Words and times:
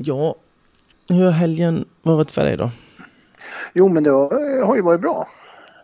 Ja, 0.00 0.34
hur 1.08 1.24
har 1.24 1.30
helgen 1.30 1.84
varit 2.02 2.30
för 2.30 2.42
dig 2.44 2.56
då? 2.56 2.70
Jo, 3.74 3.88
men 3.88 4.02
det 4.04 4.10
har, 4.10 4.62
har 4.66 4.76
ju 4.76 4.82
varit 4.82 5.00
bra. 5.00 5.28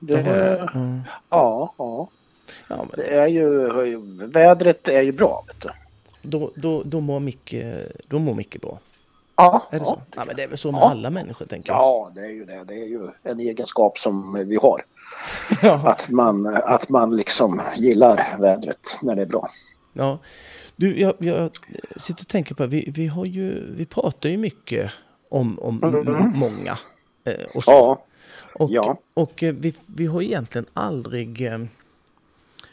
Det, 0.00 0.12
Det 0.16 0.22
har 0.22 0.34
det, 0.36 0.68
ja. 0.74 1.00
Ja, 1.30 2.08
ja. 2.68 2.76
Men 2.78 2.88
Det 2.96 3.14
är 3.14 3.26
ju, 3.26 4.26
vädret 4.26 4.88
är 4.88 5.02
ju 5.02 5.12
bra. 5.12 5.44
Vet 5.46 5.60
du. 5.60 5.70
då, 6.22 6.50
då, 6.54 6.82
då, 6.84 7.00
mår 7.00 7.20
Micke, 7.20 7.54
då 8.08 8.18
mår 8.18 8.34
Micke 8.34 8.60
bra. 8.60 8.78
Ja, 9.36 9.62
Är 9.70 9.78
det 9.78 9.84
ja. 9.84 9.90
så? 9.90 10.00
Ja, 10.16 10.22
men 10.26 10.36
det 10.36 10.42
är 10.42 10.48
väl 10.48 10.58
så 10.58 10.72
med 10.72 10.80
Ja. 10.80 10.90
alla 10.90 11.10
människor, 11.10 11.46
tänker 11.46 11.72
jag. 11.72 11.78
Ja, 11.80 12.10
det 12.14 12.20
är 12.20 12.30
ju 12.30 12.44
det. 12.44 12.64
Det 12.64 12.74
är 12.74 12.86
ju 12.86 13.08
en 13.22 13.40
egenskap 13.40 13.98
som 13.98 14.44
vi 14.48 14.56
har. 14.56 14.84
Ja. 15.62 15.88
Att 15.88 16.08
man, 16.08 16.46
att 16.46 16.88
man 16.88 17.16
liksom 17.16 17.60
gillar 17.76 18.36
vädret 18.38 18.98
när 19.02 19.16
det 19.16 19.22
är 19.22 19.26
bra. 19.26 19.48
Ja. 19.94 20.18
Du, 20.76 21.00
jag, 21.00 21.14
jag 21.18 21.50
sitter 21.96 22.22
och 22.22 22.28
tänker 22.28 22.54
på, 22.54 22.66
vi, 22.66 22.90
vi, 22.94 23.06
har 23.06 23.26
ju, 23.26 23.74
vi 23.74 23.86
pratar 23.86 24.28
ju 24.28 24.36
mycket 24.36 24.90
om, 25.28 25.58
om 25.58 25.80
m- 25.82 26.32
många. 26.34 26.78
Eh, 27.24 27.44
och 27.54 27.64
så. 27.64 27.70
Ja, 27.70 28.04
Och, 28.54 28.70
Ja. 28.70 28.98
och 29.14 29.42
eh, 29.42 29.54
vi, 29.54 29.74
vi 29.86 30.06
har 30.06 30.22
egentligen 30.22 30.66
aldrig 30.74 31.46
eh, 31.46 31.58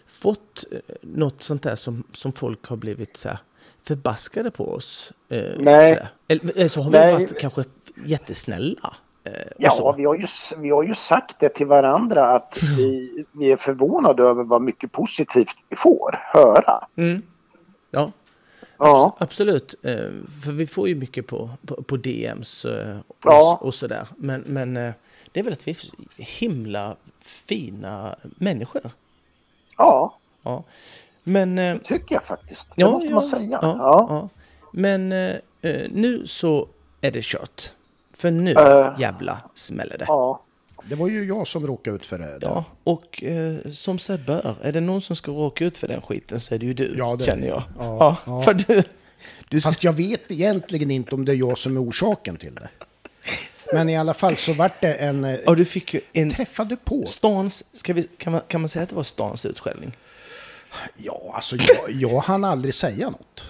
fått 0.08 0.64
något 1.02 1.44
sånt 1.44 1.64
där 1.64 1.76
som, 1.76 2.04
som 2.14 2.34
folk 2.34 2.66
har 2.68 2.78
blivit 2.78 3.18
så 3.18 3.30
här 3.30 3.38
förbaskade 3.84 4.52
på 4.52 4.72
oss. 4.74 5.14
Nej. 5.58 5.96
så 5.96 6.08
eller 6.34 6.68
så 6.68 6.82
har 6.82 6.92
vi 6.92 6.98
Nej. 6.98 7.14
varit 7.14 7.40
kanske 7.40 7.64
jättesnälla. 8.06 8.96
Eh, 9.24 9.32
ja 9.58 9.94
vi, 9.98 10.06
har 10.06 10.16
ju, 10.16 10.28
vi 10.58 10.70
har 10.70 10.84
ju 10.84 10.96
sagt 10.96 11.40
det 11.40 11.50
till 11.50 11.68
varandra 11.68 12.36
att 12.36 12.58
vi, 12.78 13.26
vi 13.32 13.52
är 13.52 13.58
förvånade 13.58 14.24
över 14.24 14.44
vad 14.44 14.62
mycket 14.62 14.92
positivt 14.92 15.56
vi 15.70 15.76
får 15.76 16.20
höra. 16.34 16.88
Mm. 16.96 17.22
Ja, 17.92 18.12
Ja, 18.78 19.16
absolut. 19.20 19.76
Eh, 19.84 19.96
för 20.44 20.52
vi 20.52 20.68
får 20.68 20.88
ju 20.90 20.96
mycket 20.96 21.28
på, 21.28 21.50
på, 21.68 21.84
på 21.84 21.98
DMs 21.98 22.66
eh, 22.66 22.98
och, 23.08 23.16
Ja. 23.24 23.60
och 23.62 23.74
sådär. 23.74 24.08
Men, 24.18 24.42
men 24.42 24.74
det 25.32 25.40
är 25.40 25.44
väl 25.44 25.54
att 25.54 25.68
vi 25.68 25.72
är 25.72 25.78
himla 26.40 26.96
fina 27.22 28.16
människor. 28.22 28.82
ja 29.78 30.18
Ja. 30.44 30.64
Men... 31.24 31.60
eh, 31.60 31.78
tycker 31.78 32.16
jag 32.16 32.24
faktiskt. 32.24 32.68
Det 32.76 32.82
Ja, 32.82 32.92
måste 32.92 33.08
ja, 33.08 33.14
man 33.16 33.24
säga. 33.24 33.60
Ja, 33.62 33.76
Ja. 34.10 34.30
Men 34.74 35.10
nu 35.90 36.22
så 36.26 36.68
är 37.02 37.12
det 37.12 37.24
kört. 37.24 37.74
För 38.22 38.32
nu 38.32 38.52
Eh. 38.52 38.94
jävla 39.00 39.38
smäller 39.56 39.98
det. 39.98 40.06
Ja. 40.08 40.44
Det 40.90 40.96
var 40.96 41.08
ju 41.08 41.26
jag 41.26 41.48
som 41.48 41.68
råkade 41.68 41.96
ut 41.96 42.06
för 42.06 42.20
det. 42.20 42.40
Ja, 42.42 42.64
och 42.84 43.24
eh, 43.24 43.72
som 43.72 44.00
sig 44.00 44.18
bör, 44.18 44.56
är 44.62 44.72
det 44.72 44.80
någon 44.82 45.02
som 45.02 45.16
ska 45.16 45.32
råka 45.32 45.66
ut 45.66 45.78
för 45.78 45.88
den 45.88 46.02
skiten 46.02 46.40
så 46.40 46.56
är 46.56 46.60
det 46.60 46.66
ju 46.66 46.74
du, 46.74 46.94
Ja, 46.98 47.16
det 47.16 47.24
känner 47.24 47.48
jag. 47.48 47.64
Ja, 47.80 48.18
ja. 48.26 48.44
För 48.44 48.54
du, 48.54 48.84
du 49.50 49.62
Fast 49.62 49.84
jag 49.84 49.94
vet 49.94 50.22
egentligen 50.32 50.92
inte 50.92 51.16
om 51.16 51.26
det 51.26 51.32
är 51.32 51.36
jag 51.36 51.58
som 51.58 51.78
är 51.78 51.82
orsaken 51.84 52.38
till 52.38 52.56
det. 52.56 52.70
Men 53.74 53.90
i 53.90 53.98
alla 53.98 54.14
fall 54.14 54.36
så 54.36 54.54
vart 54.54 54.82
det 54.82 54.94
en... 54.94 55.24
eh, 55.24 55.40
ja, 55.46 55.56
du 55.56 55.66
fick 55.66 55.94
ju 55.94 56.02
en 56.14 56.32
Träffade 56.32 56.76
på. 56.84 57.06
stans, 57.08 57.64
ska 57.74 57.94
vi, 57.94 58.04
kan, 58.04 58.32
man, 58.32 58.42
kan 58.48 58.62
man 58.62 58.70
säga 58.70 58.84
att 58.84 58.90
det 58.90 58.96
var 58.96 59.04
stans 59.04 59.46
utskällning? 59.46 59.92
Ja, 60.98 61.32
alltså 61.36 61.56
jag, 61.56 61.92
jag 61.92 62.20
hann 62.20 62.44
aldrig 62.44 62.74
säga 62.74 63.10
något. 63.10 63.44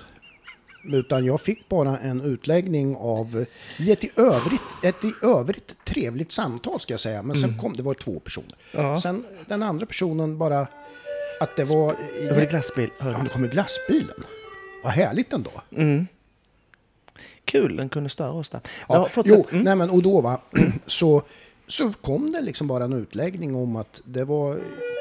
Utan 0.84 1.26
jag 1.26 1.42
fick 1.42 1.70
bara 1.70 1.98
en 1.98 2.22
utläggning 2.22 2.96
av 2.96 3.46
i 3.78 3.92
ett 3.92 4.04
i 4.04 4.12
övrigt, 4.16 4.62
ett 4.84 5.04
i 5.04 5.14
övrigt 5.24 5.76
trevligt 5.86 6.32
samtal 6.32 6.80
ska 6.80 6.94
jag 6.94 7.00
säga. 7.00 7.24
Men 7.24 7.36
sen 7.38 7.58
kom 7.58 7.74
det 7.76 7.84
var 7.84 7.94
två 7.94 8.20
personer. 8.20 8.56
Ja. 8.72 8.98
Sen 8.98 9.26
den 9.48 9.64
andra 9.64 9.86
personen 9.86 10.38
bara 10.38 10.68
att 11.40 11.56
det 11.56 11.64
var... 11.64 11.96
Det 12.22 12.34
var 12.34 12.40
det 12.42 12.46
glassbil. 12.50 12.90
Ja, 13.00 13.06
det 13.06 13.30
kom 13.30 13.46
i 13.46 13.48
glassbilen. 13.48 14.24
Vad 14.84 14.94
härligt 14.94 15.34
ändå. 15.34 15.52
Kul, 17.46 17.76
den 17.76 17.90
kunde 17.90 18.10
störa 18.10 18.32
oss 18.32 18.50
där. 18.50 18.62
Ja, 18.90 19.10
Ja, 19.16 19.24
jo, 19.26 19.46
nej 19.52 19.76
men 19.76 19.90
och 19.90 20.04
då 20.04 20.22
va, 20.22 20.42
så, 20.86 21.22
så 21.68 21.92
kom 21.94 22.30
det 22.30 22.42
liksom 22.42 22.68
bara 22.68 22.84
en 22.84 22.94
utläggning 22.94 23.56
om 23.56 23.76
att 23.76 24.02
det 24.06 24.24
var 24.24 24.60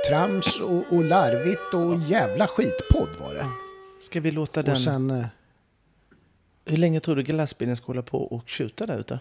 trams 0.09 0.61
och, 0.61 0.83
och 0.91 1.05
larvigt 1.05 1.75
och 1.75 2.11
jävla 2.11 2.47
skitpodd 2.47 3.17
var 3.21 3.35
det. 3.35 3.47
Ska 4.01 4.21
vi 4.21 4.31
låta 4.31 4.63
den... 4.63 4.73
Och 4.73 4.81
sen, 4.81 5.11
eh, 5.11 5.25
Hur 6.65 6.77
länge 6.77 7.01
tror 7.01 7.17
du 7.17 7.23
glassbilen 7.23 7.77
ska 7.77 7.87
hålla 7.87 8.03
på 8.03 8.19
och 8.23 8.49
tjuta 8.49 8.87
där 8.87 8.99
ute? 8.99 9.19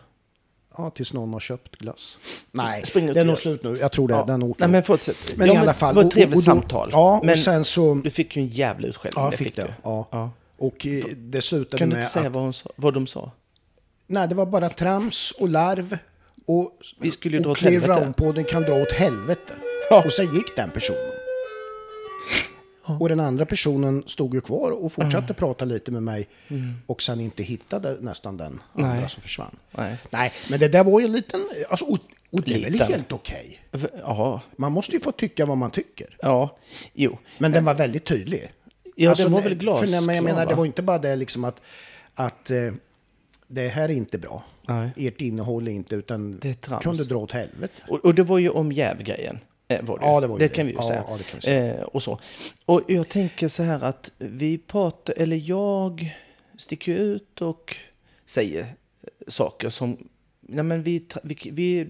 ja, 0.77 0.89
tills 0.89 1.13
någon 1.13 1.33
har 1.33 1.39
köpt 1.39 1.75
glass. 1.75 2.19
Nej, 2.51 2.85
Spring 2.85 3.05
det 3.05 3.11
är 3.19 3.19
och 3.21 3.27
nog 3.27 3.37
slut 3.37 3.63
nu. 3.63 3.77
Jag 3.77 3.91
tror 3.91 4.07
det. 4.07 4.13
Ja. 4.13 4.23
Den 4.25 4.43
åker. 4.43 4.59
Nej, 4.61 4.69
men 4.69 4.83
fortsätt. 4.83 5.15
Men 5.35 5.47
ja, 5.47 5.53
i 5.53 5.57
alla 5.57 5.73
fall, 5.73 5.95
Det 5.95 6.01
var 6.01 6.03
och- 6.05 6.07
ett 6.11 6.13
trevligt 6.15 6.37
och 6.37 6.43
då- 6.43 6.45
samtal. 6.61 6.89
ja, 6.91 7.17
och 7.19 7.25
men 7.25 7.37
sen 7.37 7.65
så- 7.65 7.93
Du 7.95 8.09
fick 8.11 8.35
ju 8.35 8.41
en 8.41 8.47
jävla 8.47 8.87
utskällning. 8.87 9.23
ja, 9.23 9.29
det 9.31 9.37
fick 9.37 9.55
det. 9.55 9.61
du. 9.61 9.73
Ja. 9.83 10.07
Ja. 10.11 10.29
Och 10.57 10.85
eh, 10.87 11.03
det 11.17 11.41
slutade 11.41 11.77
Kan 11.77 11.89
du 11.89 11.95
med 11.95 12.01
inte 12.03 12.13
säga 12.13 12.27
att 12.27 12.33
vad, 12.33 12.43
hon 12.43 12.53
sa, 12.53 12.69
vad 12.75 12.93
de 12.93 13.07
sa? 13.07 13.31
nej, 14.07 14.27
det 14.27 14.35
var 14.35 14.45
bara 14.45 14.69
trams 14.69 15.31
och 15.39 15.49
larv. 15.49 15.97
Och, 16.45 16.71
Vi 16.99 17.11
skulle 17.11 17.37
ju 17.37 17.43
dra 17.43 17.49
och 17.49 17.51
åt 17.51 17.57
Clear 17.57 17.71
helvete. 17.71 17.93
Round-podden 18.01 18.43
kan 18.43 18.61
dra 18.61 18.73
åt 18.73 18.91
helvete. 18.91 19.53
Ja. 19.89 20.03
Och 20.05 20.13
sen 20.13 20.25
gick 20.35 20.55
den 20.55 20.69
personen. 20.69 21.11
Och 22.99 23.09
den 23.09 23.19
andra 23.19 23.45
personen 23.45 24.03
stod 24.07 24.33
ju 24.33 24.41
kvar 24.41 24.71
och 24.71 24.91
fortsatte 24.93 25.33
prata 25.33 25.65
lite 25.65 25.91
med 25.91 26.03
mig. 26.03 26.27
Och 26.85 27.01
sen 27.01 27.19
inte 27.19 27.43
hittade 27.43 27.97
nästan 27.99 28.37
den 28.37 28.59
andra 28.73 28.93
Nej. 28.93 29.09
som 29.09 29.21
försvann. 29.21 29.55
Nej. 29.71 29.97
Nej, 30.09 30.31
men 30.49 30.59
det 30.59 30.67
där 30.67 30.83
var 30.83 30.99
ju 30.99 31.05
en 31.05 31.11
liten... 31.11 31.41
Alltså, 31.69 31.85
och, 31.85 31.97
och 32.31 32.41
det 32.41 32.53
är 32.55 32.61
väl 32.63 32.71
Liten. 32.71 32.87
helt 32.87 33.11
okej. 33.11 33.59
Ja, 34.01 34.41
Man 34.55 34.71
måste 34.71 34.91
ju 34.95 34.99
få 35.01 35.11
tycka 35.11 35.45
vad 35.45 35.57
man 35.57 35.71
tycker. 35.71 36.17
ja, 36.21 36.57
jo. 36.93 37.17
Men 37.37 37.51
den 37.51 37.65
var 37.65 37.73
väldigt 37.73 38.05
tydlig. 38.05 38.51
Ja, 38.95 39.09
Alltså, 39.09 39.23
den 39.23 39.33
var 39.33 39.41
det- 39.41 39.49
väl 39.49 39.57
glasklar, 39.57 40.01
För 40.01 40.13
jag 40.13 40.23
menar, 40.23 40.39
det 40.45 40.51
va? 40.51 40.55
var 40.57 40.65
inte 40.65 40.81
bara 40.81 40.97
det 40.99 41.15
liksom 41.15 41.43
att, 41.43 41.61
att 42.13 42.51
eh, 42.51 42.71
det 43.47 43.67
här 43.67 43.83
är 43.89 43.93
inte 43.93 44.17
bra. 44.17 44.43
Nej. 44.67 44.89
Ert 44.97 45.21
innehåll 45.21 45.67
är 45.67 45.71
inte, 45.71 45.95
utan 45.95 46.39
Det 46.39 46.49
är 46.49 46.53
trams. 46.53 46.83
kunde 46.83 47.03
dra 47.03 47.15
åt 47.17 47.31
helvete. 47.31 47.81
Och, 47.87 48.05
och 48.05 48.15
det 48.15 48.23
var 48.23 48.37
ju 48.39 48.49
om 48.49 48.71
jävgrejen. 48.71 49.39
Eh, 49.69 49.85
var 49.85 49.99
det. 49.99 50.05
Ja, 50.05 50.19
det 50.19 50.27
var 50.27 50.39
det 50.39 50.47
det. 50.47 50.55
kan 50.55 50.65
vi 50.67 50.71
ju 50.71 50.81
säga. 50.81 51.03
ja, 51.07 51.17
kan 51.17 51.25
vi 51.35 51.41
säga. 51.41 51.75
Eh, 51.75 51.83
och 51.83 52.03
så. 52.03 52.19
Och 52.65 52.81
jag 52.87 53.09
tänker 53.09 53.47
så 53.47 53.63
här 53.63 53.83
att 53.83 54.11
vi 54.17 54.57
pratar, 54.57 55.13
eller 55.17 55.49
jag 55.49 56.17
sticker 56.57 56.95
ut 56.95 57.41
och 57.41 57.75
säger 58.25 58.67
saker 59.27 59.69
som, 59.69 60.09
nej 60.41 60.63
men 60.63 60.83
vi, 60.83 61.05
vi, 61.23 61.37
vi 61.51 61.87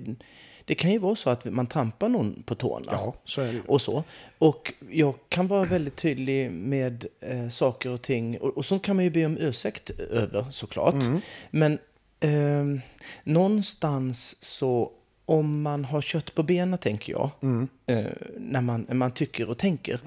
det 0.70 0.76
kan 0.76 0.92
ju 0.92 1.00
vara 1.00 1.16
så 1.16 1.30
att 1.30 1.46
man 1.46 1.68
trampar 1.68 2.10
någon 2.10 2.44
på 2.44 2.56
tårna. 2.56 2.86
Ja, 2.92 3.16
så 3.26 3.42
är 3.42 3.54
det 3.54 3.62
och 3.68 3.82
så. 3.82 4.04
Och 4.38 4.74
jag 4.90 5.14
kan 5.30 5.48
vara 5.48 5.64
väldigt 5.64 5.96
tydlig 5.96 6.52
med 6.52 7.06
eh, 7.20 7.50
saker 7.50 7.90
och 7.90 8.02
ting. 8.02 8.38
Och, 8.40 8.58
och 8.58 8.66
sånt 8.66 8.84
kan 8.84 8.96
man 8.96 9.06
ju 9.06 9.12
be 9.12 9.26
om 9.26 9.38
ursäkt 9.38 9.90
över 9.90 10.46
såklart. 10.52 10.94
Mm. 10.94 11.22
Men 11.50 11.80
eh, 12.20 12.82
någonstans 13.24 14.44
så, 14.44 14.92
om 15.30 15.62
man 15.62 15.86
har 15.86 16.02
kött 16.02 16.36
på 16.36 16.44
benen 16.44 16.80
tänker 16.80 17.14
jag, 17.14 17.30
Mm. 17.42 17.68
eh, 17.86 18.06
när, 18.38 18.62
man, 18.62 18.86
när 18.88 18.96
man 18.96 19.12
tycker 19.12 19.50
och 19.50 19.58
tänker, 19.58 20.00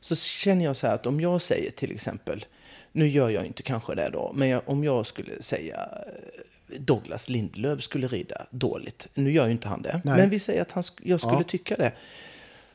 så 0.00 0.16
känner 0.16 0.64
jag 0.64 0.76
så 0.76 0.86
här 0.86 0.94
att 0.94 1.06
om 1.06 1.20
jag 1.20 1.40
säger 1.40 1.70
till 1.70 1.92
exempel, 1.92 2.44
nu 2.92 3.08
gör 3.08 3.28
jag 3.30 3.46
inte 3.46 3.62
kanske 3.62 3.94
det 3.94 4.08
då, 4.12 4.32
men 4.34 4.48
jag, 4.48 4.62
om 4.66 4.84
jag 4.84 5.06
skulle 5.06 5.42
säga 5.42 5.88
eh, 6.06 6.80
Douglas 6.80 7.28
Lindelöf 7.28 7.82
skulle 7.82 8.08
rida 8.08 8.46
dåligt. 8.50 9.08
Nu 9.14 9.32
gör 9.32 9.46
ju 9.46 9.52
inte 9.52 9.68
han 9.68 9.82
det. 9.82 10.00
Nej. 10.04 10.16
Men 10.16 10.30
vi 10.30 10.38
säger 10.38 10.62
att 10.62 10.72
han, 10.72 10.82
jag 11.02 11.20
skulle 11.20 11.36
Ja. 11.36 11.42
tycka 11.42 11.74
det. 11.76 11.92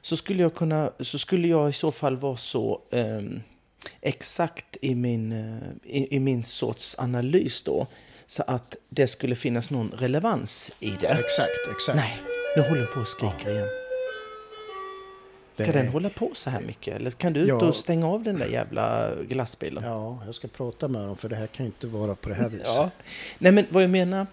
Så 0.01 0.17
skulle 0.17 0.41
jag 0.41 0.55
kunna, 0.55 0.91
så 0.99 1.19
skulle 1.19 1.47
jag 1.47 1.69
i 1.69 1.73
så 1.73 1.91
fall 1.91 2.17
vara 2.17 2.37
så 2.37 2.81
ehm, 2.91 3.41
exakt 4.01 4.77
i 4.81 4.95
min, 4.95 5.31
eh, 5.31 5.91
i, 5.97 6.15
i 6.15 6.19
min 6.19 6.43
sorts 6.43 6.95
analys 6.99 7.61
då. 7.61 7.87
Så 8.33 8.43
att 8.47 8.75
det 8.89 9.07
skulle 9.07 9.35
finnas 9.35 9.71
någon 9.71 9.89
relevans 9.97 10.71
i 10.79 10.89
det. 11.01 11.07
Exakt, 11.07 11.67
exakt. 11.71 11.95
Nej, 11.95 12.17
nu 12.55 12.61
håller 12.61 12.81
den 12.81 12.93
på 12.93 12.99
och 12.99 13.07
skriker 13.07 13.49
igen. 13.51 13.67
Ska 15.53 15.65
Det- 15.65 15.71
den 15.71 15.87
hålla 15.87 16.09
på 16.09 16.31
så 16.33 16.49
här 16.49 16.61
mycket? 16.61 16.95
Eller 16.95 17.11
kan 17.11 17.33
du 17.33 17.39
ut 17.39 17.47
Ja. 17.47 17.55
och 17.55 17.75
stänga 17.75 18.07
av 18.07 18.23
den 18.23 18.39
där 18.39 18.45
jävla 18.47 19.09
glassbilen? 19.29 19.83
Ja, 19.83 20.19
jag 20.25 20.35
ska 20.35 20.47
prata 20.47 20.87
med 20.87 21.01
dem 21.07 21.17
för 21.17 21.29
det 21.29 21.35
här 21.35 21.47
kan 21.47 21.65
ju 21.65 21.67
inte 21.67 21.87
vara 21.87 22.15
på 22.15 22.29
det 22.29 22.35
här 22.35 22.49
viset. 22.49 22.65
Ja. 22.67 22.89
Nej, 23.37 23.51
men 23.51 23.65
vad 23.69 23.83
jag 23.83 23.89
menar, 23.89 24.27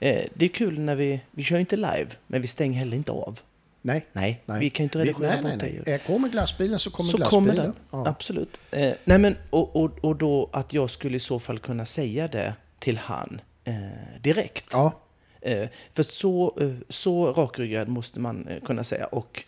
eh, 0.00 0.24
det 0.34 0.44
är 0.44 0.48
kul 0.48 0.78
när 0.78 0.94
vi, 0.96 1.20
vi 1.30 1.42
kör 1.42 1.58
inte 1.58 1.76
live, 1.76 2.06
men 2.26 2.42
vi 2.42 2.46
stänger 2.48 2.78
heller 2.78 2.96
inte 2.96 3.12
av. 3.12 3.40
Nej. 3.82 4.06
Nej, 4.12 4.42
nej. 4.46 4.60
vi 4.60 4.70
kan 4.70 4.84
inte 4.84 4.98
redigera 4.98 5.18
nej, 5.18 5.42
bort 5.42 5.62
nej, 5.62 5.72
det 5.84 5.90
nej. 5.90 5.94
Eh, 5.94 6.06
Kommer 6.06 6.28
glassbilen 6.28 6.78
så 6.78 6.90
kommer 6.90 7.10
så 7.10 7.16
glassbilen. 7.16 7.56
kommer. 7.56 7.72
Ja. 7.90 8.08
Absolut. 8.08 8.60
Eh, 8.70 8.92
nej 9.04 9.18
men, 9.18 9.36
och, 9.50 9.76
och, 9.76 9.90
och 10.04 10.16
då 10.16 10.50
att 10.52 10.72
jag 10.72 10.90
skulle 10.90 11.16
i 11.16 11.20
så 11.20 11.38
fall 11.40 11.58
kunna 11.58 11.84
säga 11.84 12.28
det 12.28 12.54
till 12.78 12.98
han 12.98 13.40
eh, 13.66 14.20
direkt. 14.22 14.64
ja, 14.72 14.92
Eh, 15.40 15.68
för 15.94 16.02
så, 16.02 16.58
eh, 16.60 16.72
så 16.88 17.32
rakryggad 17.32 17.88
måste 17.88 18.20
man 18.20 18.46
eh, 18.48 18.60
kunna 18.60 18.84
säga. 18.84 19.06
Och, 19.06 19.44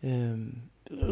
ehm, 0.00 0.62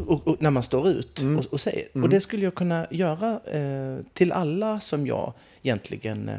och, 0.07 0.29
och 0.29 0.43
när 0.43 0.51
man 0.51 0.63
står 0.63 0.89
ut 0.89 1.21
Mm. 1.21 1.39
och, 1.39 1.45
och 1.47 1.61
säger. 1.61 1.89
Och 2.03 2.09
det 2.09 2.21
skulle 2.21 2.45
jag 2.45 2.55
kunna 2.55 2.87
göra 2.91 3.41
eh, 3.41 3.99
till 4.13 4.33
alla 4.33 4.81
som 4.81 5.07
jag 5.07 5.33
egentligen, 5.63 6.29
eh, 6.29 6.39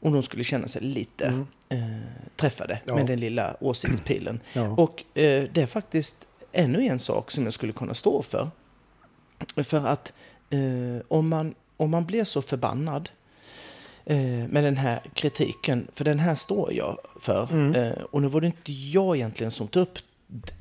om 0.00 0.12
de 0.12 0.22
skulle 0.22 0.44
känna 0.44 0.68
sig 0.68 0.82
lite 0.82 1.44
eh, 1.68 1.78
träffade 2.36 2.72
Mm. 2.74 2.82
Ja. 2.86 2.94
med 2.94 3.06
den 3.06 3.20
lilla 3.20 3.56
åsiktspilen. 3.60 4.40
Ja. 4.52 4.68
Och 4.70 5.18
eh, 5.18 5.48
det 5.52 5.62
är 5.62 5.66
faktiskt 5.66 6.26
ännu 6.52 6.86
en 6.86 6.98
sak 6.98 7.30
som 7.30 7.44
jag 7.44 7.52
skulle 7.52 7.72
kunna 7.72 7.94
stå 7.94 8.22
för. 8.22 8.50
För 9.64 9.86
att 9.86 10.12
eh, 10.50 11.02
om, 11.08 11.28
man, 11.28 11.54
om 11.76 11.90
man 11.90 12.04
blir 12.04 12.24
så 12.24 12.42
förbannad 12.42 13.08
eh, 13.08 13.21
med 14.48 14.64
den 14.64 14.76
här 14.76 15.00
kritiken, 15.14 15.86
för 15.94 16.04
den 16.04 16.18
här 16.18 16.34
står 16.34 16.72
jag 16.72 16.98
för. 17.20 17.48
Mm. 17.52 17.74
Eh, 17.74 17.92
och 18.10 18.22
nu 18.22 18.28
var 18.28 18.40
det 18.40 18.46
inte 18.46 18.72
jag 18.72 19.16
egentligen 19.16 19.50
som 19.50 19.68
tog 19.68 19.82
upp 19.82 19.98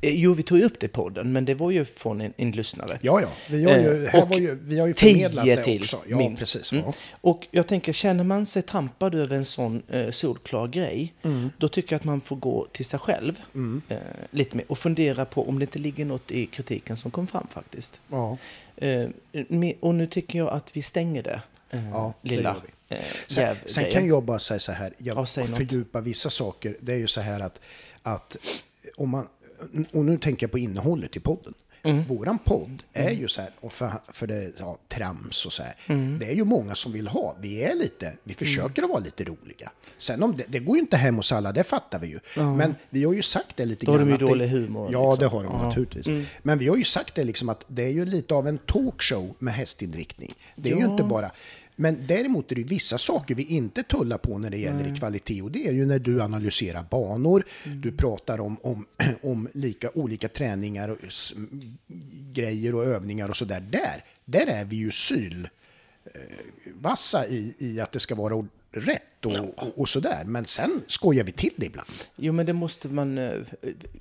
eh, 0.02 0.14
Jo, 0.14 0.34
vi 0.34 0.44
tog 0.44 0.58
ju 0.58 0.64
upp 0.64 0.80
det 0.80 0.86
i 0.86 0.90
podden, 0.90 1.32
men 1.34 1.46
det 1.46 1.54
var 1.56 1.72
ju 1.72 1.86
från 1.86 2.22
en, 2.22 2.34
en 2.38 2.52
lyssnare. 2.52 3.00
Ja, 3.02 3.22
ja. 3.22 3.28
Vi 3.50 3.64
har 3.64 3.78
ju, 3.78 4.06
Eh, 4.06 4.24
och 4.24 4.40
ju, 4.40 4.56
vi 4.62 4.80
har 4.80 4.88
ju 4.88 4.94
förmedlat 4.94 5.46
tio 5.46 5.56
det 5.56 5.64
till, 5.64 5.82
också. 5.82 6.00
Ja, 6.08 6.18
minst. 6.18 6.42
precis. 6.44 6.72
Mm. 6.72 6.84
Ja. 6.86 6.94
Och 7.22 7.48
jag 7.52 7.68
tänker, 7.68 7.94
känner 7.94 8.24
man 8.24 8.46
sig 8.46 8.62
trampad 8.62 9.16
över 9.16 9.36
en 9.38 9.46
sån 9.46 9.82
eh, 9.90 10.10
solklar 10.10 10.68
grej, 10.68 11.14
Mm. 11.24 11.50
då 11.58 11.68
tycker 11.68 11.94
jag 11.94 12.00
att 12.00 12.06
man 12.06 12.22
får 12.22 12.36
gå 12.36 12.68
till 12.72 12.86
sig 12.86 13.00
själv 13.00 13.40
eh, 13.90 13.98
lite 14.32 14.58
mer 14.58 14.66
och 14.70 14.78
fundera 14.78 15.26
på 15.26 15.50
om 15.50 15.60
det 15.60 15.64
inte 15.64 15.80
ligger 15.80 16.06
något 16.06 16.32
i 16.32 16.46
kritiken 16.46 16.98
som 16.98 17.12
kom 17.12 17.28
fram 17.28 17.48
faktiskt. 17.54 18.00
Ja. 18.08 18.38
Eh, 18.78 19.08
och 19.80 19.96
nu 19.96 20.08
tycker 20.08 20.40
jag 20.40 20.50
att 20.50 20.78
vi 20.78 20.82
stänger 20.82 21.24
det, 21.24 21.42
eh, 21.70 21.90
Ja, 21.90 22.14
det 22.22 22.30
lilla 22.36 22.56
vi. 22.66 22.72
Eh, 22.92 22.98
Sen, 23.28 23.56
sen 23.66 23.92
kan 23.92 24.08
jag 24.08 24.24
bara 24.24 24.40
säga 24.40 24.60
så 24.60 24.72
här, 24.72 24.94
jag 24.98 25.18
Ja, 25.18 25.26
säg 25.26 25.48
något. 25.48 25.58
fördjupa 25.58 26.02
vissa 26.02 26.30
saker. 26.30 26.78
Det 26.82 26.94
är 26.94 26.98
ju 26.98 27.08
så 27.08 27.22
här 27.22 27.40
att, 27.40 27.60
att 28.04 28.38
om 28.98 29.10
man, 29.10 29.28
och 29.92 30.06
nu 30.06 30.18
tänker 30.18 30.44
jag 30.46 30.52
på 30.52 30.60
innehållet 30.60 31.16
i 31.16 31.20
podden. 31.20 31.54
Mm. 31.84 32.04
Våran 32.04 32.38
podd 32.38 32.84
är 32.94 33.12
ju 33.12 33.28
så 33.28 33.42
här, 33.42 33.52
och 33.60 33.74
för, 33.74 33.92
för 34.14 34.28
det, 34.28 34.52
ja, 34.60 34.78
trams 34.90 35.46
och 35.46 35.54
så 35.54 35.64
här. 35.64 35.74
Mm. 35.88 36.20
Det 36.20 36.26
är 36.26 36.34
ju 36.36 36.44
många 36.46 36.76
som 36.76 36.92
vill 36.92 37.08
ha. 37.08 37.36
Vi 37.42 37.64
är 37.64 37.76
lite, 37.76 38.14
vi 38.24 38.34
försöker 38.34 38.84
att 38.84 38.90
vara 38.90 39.00
lite 39.00 39.24
roliga. 39.24 39.72
Sen 39.98 40.24
om 40.24 40.36
det, 40.36 40.44
det 40.48 40.60
går 40.60 40.76
ju 40.76 40.82
inte 40.82 40.98
hem 40.98 41.16
hos 41.16 41.32
alla, 41.32 41.52
det 41.52 41.64
fattar 41.64 42.00
vi 42.00 42.08
ju. 42.08 42.20
Men 42.36 42.76
vi 42.90 43.04
har 43.04 43.14
ju 43.14 43.22
sagt 43.22 43.58
det 43.58 43.66
lite 43.66 43.86
Då 43.86 43.92
har 43.92 43.98
grann. 43.98 44.08
de 44.08 44.10
ju 44.10 44.14
att 44.16 44.20
det- 44.20 44.26
dålig 44.26 44.48
humor, 44.48 44.90
Ja, 44.92 45.12
liksom. 45.12 45.24
det 45.24 45.30
har 45.38 45.44
de 45.44 45.68
naturligtvis. 45.68 46.28
Men 46.44 46.60
vi 46.60 46.68
har 46.68 46.78
ju 46.78 46.84
sagt 46.84 47.16
det 47.16 47.24
liksom 47.24 47.50
att 47.50 47.64
det 47.68 47.84
är 47.84 47.90
ju 47.92 48.06
lite 48.06 48.34
av 48.34 48.48
en 48.48 48.58
talkshow 48.58 49.36
med 49.40 49.54
hästinriktning. 49.54 50.30
Det 50.56 50.70
är 50.72 50.76
ju 50.76 50.82
Ja. 50.82 50.92
inte 50.92 51.04
bara 51.04 51.32
men 51.76 52.08
däremot 52.08 52.52
är 52.52 52.56
det 52.56 52.64
vissa 52.64 52.98
saker 52.98 53.36
vi 53.36 53.44
inte 53.44 53.84
tullar 53.84 54.18
på 54.18 54.38
när 54.38 54.50
det 54.50 54.58
gäller 54.58 54.96
kvalitet. 54.96 55.42
Och 55.42 55.52
det 55.52 55.68
är 55.68 55.72
ju 55.72 55.86
när 55.86 56.00
du 56.00 56.22
analyserar 56.22 56.84
banor, 56.84 57.44
du 57.64 57.92
pratar 57.92 58.40
om, 58.40 58.58
om, 58.64 58.86
om 59.22 59.50
lika, 59.54 59.90
olika 59.94 60.28
träningar 60.28 60.90
och 60.90 60.98
grejer 62.32 62.76
och 62.76 62.84
övningar 62.84 63.30
och 63.30 63.38
sådär. 63.38 63.62
Där, 63.72 64.04
där 64.26 64.48
är 64.48 64.66
vi 64.66 64.76
ju 64.76 64.92
syl 64.92 65.50
eh, 66.06 66.22
vassa 66.74 67.28
i, 67.28 67.56
i 67.58 67.80
att 67.80 67.92
det 67.92 68.00
ska 68.00 68.16
vara 68.16 68.36
rätt 68.72 69.26
och, 69.26 69.36
och, 69.38 69.80
och 69.80 69.90
sådär. 69.90 70.24
Men 70.26 70.46
sen 70.46 70.84
skojar 70.88 71.24
vi 71.24 71.32
till 71.32 71.54
det 71.58 71.66
ibland. 71.66 71.90
Jo, 72.16 72.34
men 72.34 72.46
det 72.46 72.54
måste 72.54 72.88
man... 72.88 73.18
eh, 73.18 73.32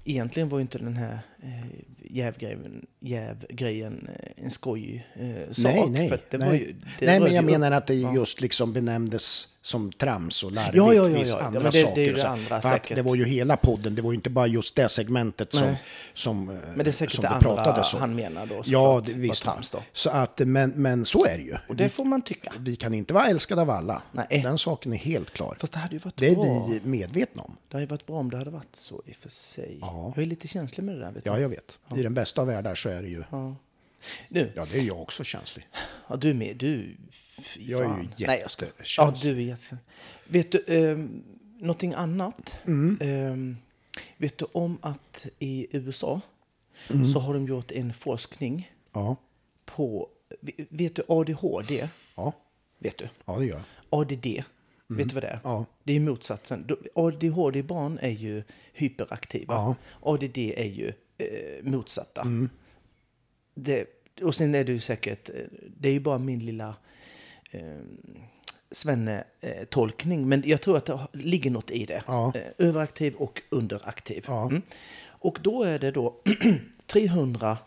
Egentligen 0.05 0.49
var 0.49 0.59
ju 0.59 0.63
inte 0.63 0.79
den 0.79 0.97
här 0.97 1.19
eh, 1.43 1.67
jävgrejen, 2.11 2.87
jävgrejen 3.01 4.09
eh, 4.37 4.45
en 4.45 4.51
skoj 4.51 5.07
sak. 5.51 5.65
nej, 5.65 5.87
nej. 5.91 6.09
för 6.09 6.15
att 6.15 6.31
det 6.31 6.39
nej. 6.39 6.49
Var 6.49 6.55
ju, 6.55 6.75
det 6.99 7.07
nej 7.07 7.21
men 7.21 7.35
jag 7.35 7.43
ju 7.45 7.49
upp- 7.49 7.53
menar 7.61 7.71
att 7.73 7.87
det 7.87 7.95
Ja. 7.95 8.15
just 8.15 8.41
liksom 8.41 8.73
benämndes 8.73 9.49
som 9.63 9.93
trams 9.93 10.43
och 10.43 10.53
larvigt. 10.53 10.77
Ja, 10.77 10.95
ja, 10.95 11.09
ja, 11.09 11.19
ja. 11.19 11.25
Ja, 11.27 11.41
andra 11.47 11.61
men 11.61 11.73
det- 11.73 11.83
saker. 11.83 12.15
det 12.15 12.29
andra 12.29 12.61
För 12.61 12.95
det 12.95 13.03
var 13.03 13.15
ju 13.15 13.25
hela 13.25 13.57
podden, 13.57 13.95
det 13.95 14.03
var 14.03 14.11
ju 14.13 14.15
inte 14.15 14.31
bara 14.31 14.47
just 14.47 14.77
det 14.77 14.89
segmentet 14.89 15.53
som, 15.53 15.67
Nej. 15.67 15.83
som, 16.15 16.45
Men 16.47 16.79
det 16.79 16.87
är 16.91 16.93
säkert 16.93 17.15
som 17.15 17.23
det 17.23 17.29
det 17.29 17.35
andra 17.35 17.55
pratades 17.55 17.95
om. 17.95 18.01
han 18.01 18.15
menar 18.15 18.47
då. 18.47 18.63
Ja, 18.65 19.03
det, 19.07 19.13
visst. 19.13 19.43
Trams 19.43 19.71
då. 19.71 19.83
Så 19.93 20.11
att, 20.11 20.39
men, 20.39 20.71
men 20.71 21.05
så 21.05 21.25
är 21.27 21.37
det 21.37 21.43
ju. 21.45 21.57
Och 21.69 21.77
det 21.77 21.89
får 21.89 22.05
man 22.05 22.23
tycka. 22.23 22.53
Vi 22.59 22.77
kan 22.77 22.95
inte 22.95 23.15
vara 23.15 23.27
älskade 23.27 23.61
av 23.63 23.71
alla. 23.71 24.03
Nej. 24.13 24.41
Den 24.43 24.59
saken 24.59 24.93
är 24.93 24.97
helt 24.97 25.31
klar. 25.31 25.57
Fast 25.61 25.73
det 25.73 25.79
hade 25.79 25.95
ju 25.95 25.99
varit 26.01 26.17
Det 26.17 26.29
är 26.29 26.35
bra. 26.35 26.67
vi 26.71 26.81
medvetna 26.85 27.43
om. 27.43 27.57
Det 27.69 27.77
hade 27.77 27.87
varit 27.87 28.07
bra 28.07 28.17
om 28.17 28.31
det 28.31 28.37
hade 28.37 28.51
varit 28.51 28.77
så 28.77 29.03
i 29.07 29.13
och 29.13 29.17
för 29.17 29.29
sig. 29.29 29.79
Ja. 29.81 30.13
Jag 30.17 30.23
är 30.23 30.27
lite 30.27 30.49
känslig 30.49 30.85
med 30.85 30.95
det 30.95 31.01
där. 31.01 31.15
Ja, 31.25 31.39
jag 31.39 31.49
vet. 31.49 31.79
I 31.97 32.03
den 32.03 32.15
bästa 32.15 32.41
av 32.41 32.47
världar 32.47 32.75
så 32.75 32.89
är 32.89 33.03
det 33.03 33.09
ju... 33.09 33.25
Ja. 33.31 33.55
Nu, 34.29 34.53
Ja, 34.57 34.67
det 34.73 34.79
är 34.79 34.83
jag 34.83 35.01
också 35.01 35.25
känslig. 35.25 35.67
ja, 36.09 36.17
du 36.17 36.35
med. 36.35 36.57
Du... 36.57 36.97
fy 37.41 37.65
Jag 37.71 37.81
är 37.81 37.85
ju 37.85 37.89
fan. 37.91 37.99
Nej. 38.19 38.41
Ja, 38.41 38.65
jättekänslig. 38.67 39.35
du 39.35 39.39
är 39.41 39.45
jättekänslig. 39.47 39.79
Vet 40.25 40.53
du, 40.53 40.65
um, 40.93 41.23
någonting 41.59 41.95
annat? 41.95 42.59
Mm. 42.67 42.99
Ehm, 43.01 43.57
vet 44.17 44.39
du 44.39 44.47
om 44.53 44.79
att 44.83 45.27
i 45.39 45.67
USA 45.71 46.21
Mm. 46.91 47.07
så 47.07 47.19
har 47.21 47.35
de 47.35 47.47
gjort 47.47 47.71
en 47.73 47.93
forskning 47.93 48.73
Ja, 48.93 49.17
på... 49.65 50.09
Vet 50.69 50.97
du 50.97 51.03
ADHD? 51.09 51.89
ja, 52.17 52.33
Vet 52.79 52.99
du? 52.99 53.09
ja 53.25 53.39
det 53.39 53.47
gör 53.47 53.57
jag. 53.91 54.01
ADD, 54.01 54.27
vet 54.87 55.09
du 55.09 55.15
vad 55.15 55.23
det 55.23 55.29
är? 55.29 55.33
Mm. 55.33 55.41
Ja. 55.45 55.65
Det 55.85 55.97
är 55.97 56.01
motsatsen. 56.01 56.69
ADHD-barn 56.95 57.99
är 58.03 58.11
ju 58.11 58.43
hyperaktiva. 58.73 59.55
Ja. 59.55 59.75
ADD 60.03 60.39
är 60.39 60.65
ju 60.69 60.93
eh, 61.19 61.63
motsatta. 61.65 62.21
Mm. 62.23 62.49
Det, 63.55 63.87
och 64.23 64.35
sen 64.35 64.55
är 64.55 64.65
ju 64.65 64.81
säkert, 64.81 65.29
eh, 65.29 65.35
det 65.79 65.89
är 65.89 65.93
ju 65.93 66.01
bara 66.01 66.19
min 66.19 66.39
lilla 66.39 66.75
eh, 67.51 67.63
Svenne-tolkning. 68.71 70.29
Men 70.29 70.43
jag 70.47 70.61
tror 70.63 70.77
att 70.77 70.87
det 70.87 71.07
ligger 71.13 71.51
något 71.51 71.71
i 71.71 71.87
det. 71.87 72.03
Ja. 72.07 72.33
Eh, 72.35 72.67
överaktiv 72.67 73.15
och 73.15 73.43
underaktiv. 73.49 74.25
Ja. 74.29 74.47
Mm. 74.47 74.63
Och 75.07 75.39
då 75.43 75.63
är 75.63 75.79
det 75.79 75.91
då 75.91 76.17
300 76.87 77.59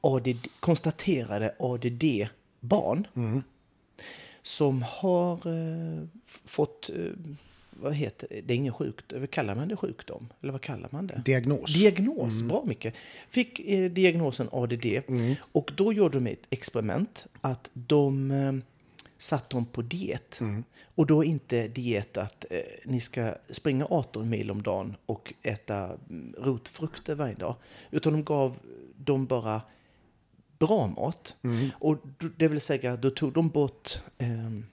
ADD, 0.00 0.46
konstaterade 0.60 1.54
ADD-barn 1.58 3.06
Mm. 3.16 3.42
som 4.42 4.82
har 4.82 5.32
eh, 5.34 6.04
fått, 6.44 6.90
eh, 6.90 7.12
vad 7.80 7.94
heter 7.94 8.28
det, 8.44 8.54
är 8.54 8.56
ingen 8.56 8.72
sjukdom, 8.72 9.20
vad 9.20 9.30
kallar 9.30 9.54
man 9.54 9.68
det 9.68 9.76
sjukdom? 9.76 10.28
Eller 10.42 10.52
vad 10.52 10.60
kallar 10.62 10.88
man 10.92 11.06
det? 11.06 11.22
Diagnos. 11.24 11.74
Diagnos, 11.74 12.42
bra 12.42 12.64
mycket. 12.66 12.94
Fick 13.30 13.60
eh, 13.60 13.90
diagnosen 13.90 14.48
ADD 14.52 14.86
och 15.52 15.72
då 15.76 15.92
gjorde 15.92 16.18
de 16.20 16.26
ett 16.30 16.46
experiment 16.50 17.26
att 17.40 17.70
de 17.72 18.30
eh, 18.30 18.52
satt 19.18 19.50
dem 19.50 19.66
på 19.66 19.82
diet. 19.82 20.40
Och 20.94 21.06
då 21.06 21.24
inte 21.24 21.68
diet 21.68 22.16
att 22.16 22.44
eh, 22.50 22.60
ni 22.84 23.00
ska 23.00 23.34
springa 23.50 23.86
18 23.90 24.28
mil 24.30 24.50
om 24.50 24.62
dagen 24.62 24.96
och 25.06 25.34
äta 25.42 25.84
mm, 26.10 26.34
rotfrukter 26.38 27.14
varje 27.14 27.34
dag. 27.34 27.54
Utan 27.90 28.12
de 28.12 28.24
gav 28.24 28.58
dem 28.96 29.26
bara 29.26 29.62
bra 30.58 30.86
mat. 30.86 31.36
Och 31.72 31.96
då- 32.18 32.28
det 32.36 32.48
vill 32.48 32.60
säga, 32.60 32.96
då 32.96 33.10
tog 33.10 33.32
de 33.32 33.48
bort 33.48 34.02
ehm, 34.18 34.66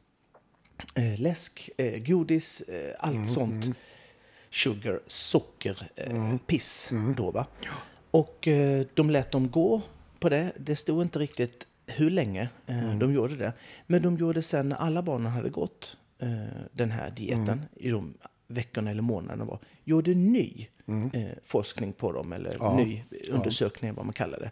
eh, 0.96 1.20
läsk, 1.20 1.70
eh, 1.78 2.00
godis, 2.04 2.62
eh, 2.62 2.96
allt 3.00 3.30
sånt. 3.30 3.66
Sugar, 4.50 5.00
socker, 5.08 5.90
eh, 5.96 6.38
piss 6.48 6.90
då 7.18 7.32
va. 7.32 7.46
Och 8.12 8.48
eh, 8.48 8.86
de 8.94 9.10
lät 9.10 9.32
dem 9.32 9.52
gå 9.52 9.82
på 10.20 10.30
det. 10.30 10.52
Det 10.60 10.76
stod 10.76 11.02
inte 11.02 11.20
riktigt 11.20 11.68
hur 11.86 12.10
länge 12.10 12.50
eh, 12.68 12.98
de 12.98 13.14
gjorde 13.14 13.36
det. 13.36 13.54
Men 13.88 14.02
de 14.02 14.18
gjorde 14.18 14.42
sen 14.42 14.70
när 14.70 14.76
alla 14.76 15.02
barnen 15.02 15.32
hade 15.32 15.50
gått 15.50 15.98
den 16.72 16.92
här 16.92 17.10
dieten 17.12 17.62
i 17.76 17.90
de 17.90 18.14
veckorna 18.48 18.92
eller 18.92 19.02
månaderna 19.02 19.46
var. 19.46 19.60
Gjorde 19.84 20.14
ny 20.14 20.68
forskning 21.46 21.94
på 21.94 22.12
dem 22.12 22.34
eller 22.34 22.58
Ja. 22.60 22.76
ny 22.78 23.04
undersökning 23.32 23.94
vad 23.94 24.06
man 24.06 24.14
kallar 24.14 24.40
det. 24.40 24.52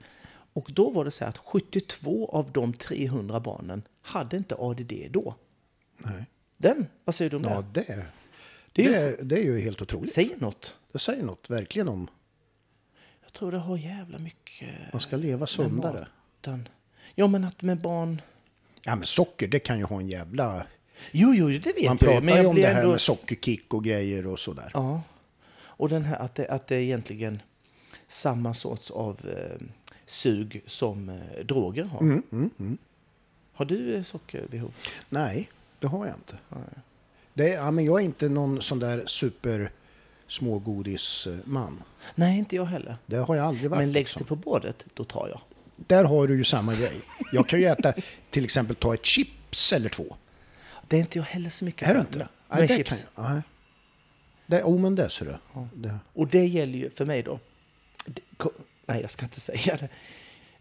Och 0.54 0.72
då 0.74 0.90
var 0.90 1.06
det 1.06 1.12
så 1.12 1.24
här 1.24 1.30
att 1.30 1.38
72 1.38 2.30
av 2.34 2.52
de 2.52 2.74
300 2.74 3.40
barnen 3.40 3.82
hade 4.02 4.38
inte 4.38 4.56
ADD 4.60 4.94
då. 5.12 5.36
Nej. 6.05 6.25
Den, 6.58 6.88
vad 7.05 7.15
säger 7.15 7.31
du 7.31 7.38
om 7.38 7.43
Ja, 7.43 7.63
det? 7.74 7.81
det, 7.81 8.05
Det 8.72 8.96
är 8.96 9.17
det 9.24 9.36
är 9.36 9.43
ju 9.43 9.60
helt 9.60 9.81
otroligt. 9.81 10.12
Säg 10.13 10.36
något. 10.38 10.75
Det 10.91 11.00
säger 11.00 11.24
något 11.24 11.50
verkligen 11.50 11.89
om 11.89 12.08
Jag 13.24 13.34
tror 13.34 13.51
det 13.51 13.58
har 13.58 13.77
jävla 13.77 14.17
mycket... 14.17 14.70
man 14.93 15.01
ska 15.01 15.15
leva 15.17 15.48
sundare. 15.48 16.08
Ja, 17.15 17.27
men 17.27 17.43
att 17.43 17.62
med 17.62 17.81
barn... 17.81 18.22
Ja, 18.81 18.96
men 18.96 19.05
socker, 19.05 19.48
det 19.48 19.60
kan 19.60 19.77
ju 19.77 19.84
ha 19.84 20.00
en 20.00 20.08
jävla... 20.08 20.65
Jo, 21.12 21.34
jo, 21.34 21.48
det 21.48 21.53
vet 21.53 21.65
Man 21.65 21.84
jag 21.84 22.00
pratar 22.00 22.22
men 22.22 22.36
ju 22.36 22.41
jag 22.41 22.50
om 22.50 22.55
det 22.55 22.67
här 22.67 22.75
ändå... 22.75 22.91
med 22.91 23.01
sockerkick 23.01 23.74
och 23.74 23.84
grejer 23.84 24.27
och 24.27 24.39
sådär. 24.39 24.72
Ja. 24.74 25.01
Och 25.60 25.89
den 25.89 26.05
här 26.05 26.20
att 26.20 26.36
det, 26.36 26.48
att 26.48 26.67
det 26.67 26.75
är 26.75 26.79
egentligen 26.79 27.41
samma 28.08 28.53
sorts 28.53 28.91
av 28.91 29.20
eh, 29.29 29.67
sug 30.05 30.62
som 30.65 31.10
eh, 31.10 31.46
droger 31.46 31.84
har. 31.84 32.00
Mm, 32.00 32.24
mm, 32.31 32.50
mm. 32.60 32.77
Har 33.53 33.65
du 33.65 33.96
eh, 33.96 34.03
sockerbehov? 34.03 34.74
Nej, 35.10 35.50
det 35.82 35.88
har 35.88 36.06
jag 36.06 36.16
inte. 36.16 36.38
Det, 37.34 37.50
är- 37.54 37.56
ja, 37.58 37.72
men 37.72 37.86
jag 37.86 38.00
är 38.02 38.06
inte 38.06 38.30
någon 38.30 38.62
sån 38.62 38.80
där 38.80 39.04
super 39.06 39.72
smågodisman. 40.28 41.84
Nej, 42.16 42.38
inte 42.40 42.56
jag 42.56 42.66
heller. 42.66 42.98
Det 43.06 43.16
har 43.18 43.36
jag 43.36 43.46
aldrig 43.46 43.70
varit. 43.70 43.80
Men 43.82 43.92
läggs 43.92 44.16
liksom. 44.16 44.20
det 44.20 44.28
på 44.28 44.36
bordet, 44.36 44.86
då 44.94 45.04
tar 45.04 45.28
jag. 45.30 45.42
Där 45.76 46.04
har 46.04 46.28
du 46.28 46.36
ju 46.38 46.44
samma 46.44 46.74
grej. 46.76 47.02
Jag 47.32 47.48
kan 47.48 47.60
ju 47.60 47.66
äta, 47.66 47.94
till 48.30 48.44
exempel 48.44 48.76
ta 48.76 48.94
ett 48.94 49.06
chips 49.06 49.74
eller 49.74 49.90
två. 49.90 50.16
Det 50.88 50.96
är 50.96 51.00
inte 51.00 51.18
jag 51.20 51.26
heller 51.26 51.50
så 51.50 51.66
mycket 51.66 51.90
Är 51.90 51.94
du 51.94 52.00
inte? 52.00 52.28
Nej, 52.50 52.68
det 52.68 52.76
chips. 52.76 52.90
kan 52.90 52.98
jag. 53.16 53.32
Nej. 53.34 53.42
Det, 54.48 54.64
oh, 54.64 54.80
men 54.80 54.96
det 54.96 55.10
ser 55.10 55.26
du. 55.26 55.36
Det. 55.74 55.98
Och 56.14 56.28
det 56.28 56.46
gäller 56.46 56.78
ju 56.78 56.90
för 56.90 57.06
mig 57.06 57.24
då. 57.24 57.40
Det, 58.06 58.22
ko- 58.38 58.52
nej, 58.86 59.02
jag 59.02 59.12
ska 59.12 59.26
inte 59.26 59.40
säga 59.40 59.78
det. 59.78 59.90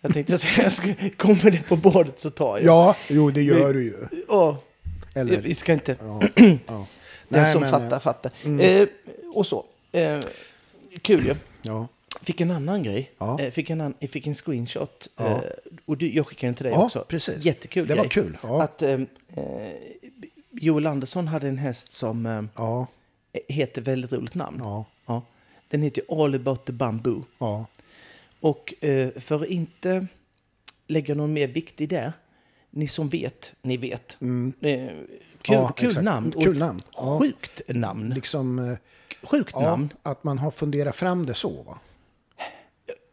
Jag 0.00 0.12
tänkte 0.12 0.38
säga, 0.38 0.52
jag 0.62 0.72
ska, 0.72 0.94
kommer 1.16 1.50
det 1.50 1.68
på 1.68 1.76
bordet 1.76 2.20
så 2.20 2.30
tar 2.30 2.58
jag. 2.58 2.66
Ja, 2.66 2.96
jo 3.08 3.30
det 3.30 3.42
gör 3.42 3.74
du 3.74 3.82
ju. 3.84 3.94
Åh, 4.28 4.56
Eller, 5.14 5.40
vi 5.40 5.54
ska 5.54 5.72
inte... 5.72 5.96
ja, 6.00 6.20
ja. 6.66 6.86
Den 7.28 7.42
Nej, 7.42 7.52
som 7.52 7.60
men, 7.60 7.70
fattar, 7.70 7.92
eh, 7.96 8.00
fattar. 8.00 8.32
Eh, 8.60 8.88
och 9.34 9.46
så. 9.46 9.64
Eh, 9.92 10.20
kul 11.02 11.26
ju. 11.26 11.34
Ja. 11.62 11.88
Fick 12.22 12.40
en 12.40 12.50
annan 12.50 12.82
grej. 12.82 13.10
Ja. 13.18 13.40
Eh, 13.40 13.50
fick, 13.50 13.70
en 13.70 13.80
an, 13.80 13.94
fick 14.00 14.26
en 14.26 14.34
screenshot. 14.34 15.08
Ja. 15.16 15.26
Eh, 15.26 15.40
och 15.86 15.96
du, 15.96 16.14
jag 16.14 16.26
skickade 16.26 16.46
den 16.48 16.54
till 16.54 16.64
dig 16.64 16.72
Ja, 16.72 16.84
också. 16.84 17.04
precis. 17.08 17.44
Jättekul 17.44 17.86
Det 17.88 17.94
var 17.94 18.02
grej. 18.04 18.10
kul, 18.10 18.38
ja. 18.42 18.62
Att, 18.62 18.82
Joel 20.50 20.86
Andersson 20.86 21.28
hade 21.28 21.48
en 21.48 21.58
häst 21.58 21.92
som 21.92 22.48
heter 23.48 23.82
väldigt 23.82 24.12
roligt 24.12 24.34
namn. 24.34 24.58
ja. 25.06 25.22
Den 25.68 25.82
heter 25.82 26.24
All 26.24 26.34
about 26.34 26.64
the 26.66 26.72
bamboo. 26.72 27.24
ja. 27.38 27.66
Och 28.40 28.74
för 29.16 29.42
att 29.42 29.48
inte 29.48 30.06
lägga 30.86 31.14
någon 31.14 31.32
mer 31.32 31.46
vikt 31.48 31.80
i 31.80 31.86
det, 31.86 32.12
ni 32.70 32.88
som 32.88 33.08
vet, 33.08 33.52
ni 33.62 33.76
vet. 33.76 34.12
Eh, 34.12 34.18
kul 34.18 34.28
Mm. 34.28 34.52
Ja, 35.46 35.72
kul 35.72 36.02
namn. 36.02 36.32
Kul 36.32 36.58
namn. 36.58 36.80
Ja. 36.96 37.18
Sjukt 37.18 37.60
namn. 37.68 38.08
Liksom, 38.08 38.58
eh, 38.58 38.78
Sjukt 39.22 39.50
ja, 39.54 39.60
namn. 39.60 39.92
att 40.02 40.24
man 40.24 40.38
har 40.38 40.50
funderat 40.50 40.96
fram 40.96 41.26
det 41.26 41.34
så 41.34 41.62
va? 41.62 41.78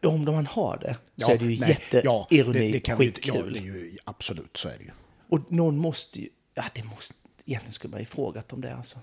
Om 0.06 0.24
man 0.24 0.46
har 0.46 0.78
det 0.80 0.96
så 1.24 1.30
är 1.30 1.38
det 1.38 1.44
ju 1.44 1.60
nej, 1.60 1.68
jätteironi, 1.92 2.68
ja, 2.68 2.72
det, 2.72 2.80
kan 2.80 2.98
skitkul. 2.98 3.34
Ja, 3.34 3.42
det 3.42 3.58
är 3.58 3.62
ju, 3.62 3.96
absolut, 4.04 4.56
så 4.56 4.68
är 4.68 4.78
det 4.78 4.84
ju. 4.84 4.90
Och 5.28 5.52
någon 5.52 5.76
måste 5.78 6.20
ju... 6.20 6.28
Ja, 6.54 6.64
det 6.74 6.84
måste, 6.84 7.14
egentligen 7.44 7.72
skulle 7.72 7.90
man 7.90 8.00
ju 8.00 8.06
frågat 8.06 8.52
om 8.52 8.60
det 8.60 8.74
alltså. 8.74 8.98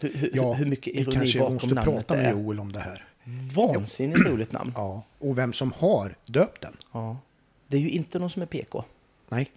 Hur, 0.00 0.14
hur, 0.14 0.30
Ja, 0.34 0.52
hur 0.52 0.66
mycket 0.66 0.94
ironi 0.94 1.12
kanske 1.12 1.38
bakom 1.38 1.54
måste 1.54 1.74
namnet 1.74 1.94
prata 1.94 2.14
med 2.14 2.26
är. 2.26 2.30
Joel 2.30 2.60
om 2.60 2.72
det 2.72 2.80
här. 2.80 3.04
Vansinnigt 3.54 4.26
roligt 4.26 4.52
namn. 4.52 4.72
Ja, 4.76 5.02
och 5.18 5.38
vem 5.38 5.52
som 5.52 5.72
har 5.72 6.16
döpt 6.26 6.62
den. 6.62 6.76
Ja. 6.92 7.16
Det 7.66 7.76
är 7.76 7.80
ju 7.80 7.90
inte 7.90 8.18
någon 8.18 8.30
som 8.30 8.42
är 8.42 8.46
PK. 8.46 8.84
Nej, 9.28 9.50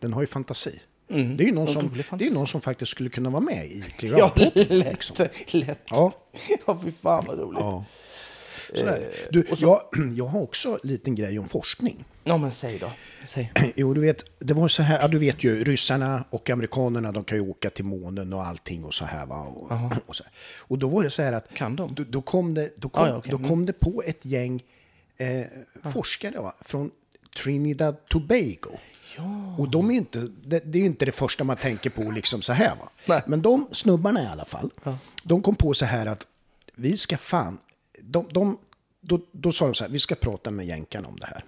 den 0.00 0.12
har 0.12 0.20
ju 0.20 0.26
fantasi. 0.26 0.80
Mm, 1.08 1.36
Det 1.36 1.44
är 1.44 1.46
ju 1.46 1.54
någon 1.54 1.66
som, 1.68 1.90
det 2.18 2.26
är 2.26 2.30
någon 2.34 2.46
som 2.46 2.60
faktiskt 2.60 2.90
skulle 2.90 3.08
kunna 3.10 3.30
vara 3.30 3.40
med 3.40 3.66
i 3.66 3.78
Ja, 3.78 3.84
Kliravpodden. 3.98 4.78
lätt. 4.78 4.92
liksom. 4.92 5.16
lätt. 5.50 5.80
Ja, 5.90 6.12
Ja, 6.66 6.80
fy 6.84 6.92
fan 7.02 7.24
vad 7.26 7.38
roligt. 7.38 7.60
ja. 7.60 7.84
Sådär. 8.74 9.12
Du, 9.30 9.46
jag, 9.58 9.80
jag 10.16 10.24
har 10.26 10.40
också 10.42 10.68
en 10.82 10.88
liten 10.88 11.14
grej 11.14 11.38
om 11.38 11.48
forskning. 11.48 12.04
Ja, 12.24 12.36
men 12.36 12.52
säg 12.52 12.78
då. 12.78 12.90
Säg. 13.24 13.52
Jo, 13.76 13.94
du 13.94 14.00
vet, 14.00 14.24
det 14.38 14.54
var 14.54 14.68
så 14.68 14.82
här, 14.82 15.00
ja, 15.00 15.08
du 15.08 15.18
vet 15.18 15.44
ju, 15.44 15.64
ryssarna 15.64 16.24
och 16.30 16.50
amerikanerna, 16.50 17.12
de 17.12 17.24
kan 17.24 17.38
ju 17.38 17.48
åka 17.50 17.70
till 17.70 17.84
månen 17.84 18.32
och 18.32 18.46
allting 18.46 18.84
och 18.84 18.94
så 18.94 19.04
här 19.04 19.26
va. 19.26 19.36
Och, 19.40 19.72
och, 20.06 20.16
så 20.16 20.24
här. 20.24 20.32
och 20.58 20.78
då 20.78 20.88
var 20.88 21.02
det 21.02 21.10
så 21.10 21.22
här 21.22 21.32
att... 21.32 21.54
Kan 21.54 21.76
de? 21.76 21.94
Då, 21.94 22.04
då 22.08 22.22
kom 22.22 22.54
det, 22.54 22.70
då 22.76 22.88
kom, 22.88 23.04
Ah, 23.04 23.08
ja, 23.08 23.16
okej. 23.16 23.30
då 23.40 23.48
kom 23.48 23.66
det 23.66 23.72
på 23.72 24.02
ett 24.06 24.24
gäng 24.24 24.62
eh, 25.16 25.46
forskare 25.92 26.38
va, 26.40 26.54
från 26.60 26.90
Trinidad 27.36 28.06
Tobago. 28.08 28.78
Och 29.58 29.70
de 29.70 29.90
är 29.90 29.94
inte, 29.94 30.28
det, 30.44 30.72
det 30.72 30.78
är 30.78 30.86
inte 30.86 31.04
det 31.04 31.12
första 31.12 31.44
man 31.44 31.56
tänker 31.56 31.90
på 31.90 32.02
liksom 32.02 32.42
så 32.42 32.52
här 32.52 32.76
va. 32.76 32.90
Nej. 33.06 33.22
Men 33.26 33.42
de 33.42 33.68
snubbarna 33.72 34.22
i 34.22 34.26
alla 34.26 34.44
fall, 34.44 34.70
de 35.22 35.42
kom 35.42 35.54
på 35.54 35.74
så 35.74 35.84
här 35.84 36.06
att 36.06 36.26
vi 36.74 36.96
ska 36.96 37.16
fan, 37.16 37.58
de, 38.00 38.28
de, 38.30 38.58
då, 39.00 39.20
då 39.32 39.52
sa 39.52 39.64
de 39.64 39.74
så 39.74 39.84
här, 39.84 39.90
vi 39.90 39.98
ska 39.98 40.14
prata 40.14 40.50
med 40.50 40.66
jänkarna 40.66 41.08
om 41.08 41.18
det 41.20 41.26
här. 41.26 41.44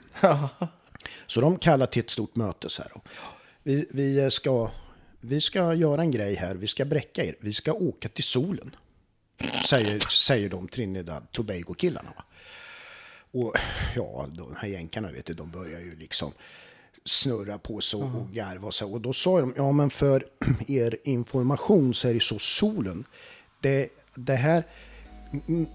Så 1.26 1.40
de 1.40 1.58
kallar 1.58 1.86
till 1.86 2.00
ett 2.00 2.10
stort 2.10 2.36
möte 2.36 2.68
så 2.68 2.82
här. 2.82 2.92
Vi, 3.62 3.86
vi, 3.90 4.30
ska, 4.30 4.70
vi 5.20 5.40
ska 5.40 5.74
göra 5.74 6.02
en 6.02 6.10
grej 6.10 6.34
här, 6.34 6.54
vi 6.54 6.66
ska 6.66 6.84
bräcka 6.84 7.24
er, 7.24 7.36
vi 7.40 7.52
ska 7.52 7.72
åka 7.72 8.08
till 8.08 8.24
solen. 8.24 8.76
Säger, 9.64 9.98
säger 9.98 10.48
de 10.48 10.68
Trinidad 10.68 11.32
Tobago-killarna. 11.32 12.12
Och 13.32 13.54
ja, 13.96 14.26
de 14.36 14.54
här 14.56 14.68
jänkarna 14.68 15.08
vet 15.08 15.26
du, 15.26 15.34
de 15.34 15.50
börjar 15.50 15.80
ju 15.80 15.94
liksom 15.94 16.32
snurra 17.04 17.58
på 17.58 17.80
så 17.80 18.02
och 18.02 18.32
garva 18.32 18.66
och 18.66 18.74
så. 18.74 18.92
Och 18.92 19.00
då 19.00 19.12
sa 19.12 19.40
de, 19.40 19.54
ja 19.56 19.72
men 19.72 19.90
för 19.90 20.26
er 20.68 20.96
information 21.04 21.94
så 21.94 22.08
är 22.08 22.14
det 22.14 22.22
så 22.22 22.38
solen. 22.38 23.04
Det, 23.60 23.88
det 24.14 24.34
här, 24.34 24.66
mm, 25.48 25.66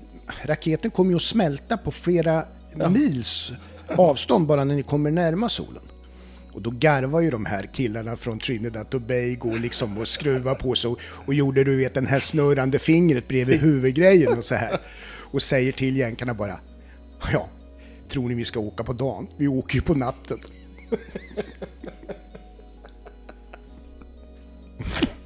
raketen 0.44 0.92
kommer 0.92 1.12
ju 1.12 1.16
att 1.16 1.22
smälta 1.22 1.78
på 1.78 1.92
flera 1.92 2.46
mils 2.90 3.52
avstånd 3.88 4.48
bara 4.48 4.64
när 4.64 4.76
ni 4.76 4.84
kommer 4.84 5.12
närma 5.12 5.50
solen. 5.50 5.84
Och 6.54 6.62
då 6.62 6.70
garvar 6.70 7.22
ju 7.22 7.32
de 7.32 7.46
här 7.46 7.70
killarna 7.74 8.16
från 8.16 8.40
Trinidad 8.40 8.90
Tobago 8.90 9.40
och 9.42 9.60
liksom 9.60 9.98
och 9.98 10.08
skruva 10.08 10.56
på 10.56 10.76
sig 10.76 10.90
och, 10.90 11.00
och 11.04 11.34
gjorde 11.34 11.64
du 11.64 11.78
vet 11.78 11.94
den 11.94 12.08
här 12.08 12.20
snurrande 12.20 12.80
fingret 12.80 13.28
bredvid 13.28 13.60
huvudgrejen 13.60 14.38
och 14.38 14.46
så 14.46 14.56
här. 14.56 14.82
Och 15.32 15.42
säger 15.42 15.72
till 15.72 15.98
jänkarna 15.98 16.34
bara, 16.34 16.60
ja, 17.34 17.48
tror 18.10 18.30
ni 18.30 18.36
vi 18.36 18.46
ska 18.46 18.60
åka 18.60 18.84
på 18.84 18.94
dagen? 18.94 19.28
Vi 19.38 19.48
åker 19.48 19.76
ju 19.76 19.82
på 19.82 19.94
natten. 19.94 20.40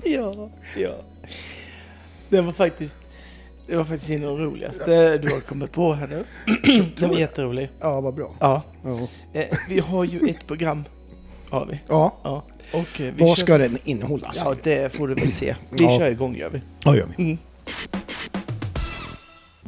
Ja, 0.04 0.50
ja. 0.78 0.96
Den 2.30 2.46
var 2.46 2.54
faktiskt... 2.54 2.98
Det 3.68 3.76
var 3.78 3.84
faktiskt 3.84 4.12
en 4.12 4.24
av 4.28 4.38
de 4.40 4.46
roligaste 4.46 5.18
du 5.18 5.34
har 5.34 5.40
kommit 5.40 5.72
på 5.72 5.94
här 5.94 6.08
nu. 6.08 6.24
Den 7.00 7.10
var 7.10 7.18
jätterolig. 7.18 7.70
Ja, 7.80 8.02
vad 8.02 8.14
bra. 8.16 8.36
Ja. 8.40 8.62
Ja. 8.84 9.08
Eh, 9.34 9.58
vi 9.70 9.80
har 9.80 10.04
ju 10.04 10.30
ett 10.30 10.48
program. 10.48 10.84
Har 11.50 11.66
vi. 11.66 11.80
Ja, 11.88 12.14
Ja. 12.24 12.44
Och 12.74 12.78
eh, 12.80 12.86
vi 12.98 13.12
vad 13.18 13.38
kör- 13.38 13.46
ska 13.46 13.58
den 13.58 13.78
innehålla? 13.84 14.32
Ja, 14.36 14.56
det 14.64 14.94
får 14.94 15.08
du 15.08 15.14
väl 15.16 15.32
se. 15.32 15.56
Vi 15.70 15.84
Ja. 15.84 15.98
kör 16.00 16.12
igång 16.12 16.36
gör 16.36 16.50
vi. 16.50 16.62
Ja, 16.84 16.96
gör 16.96 17.08
vi. 17.18 17.24
Mm. 17.24 17.38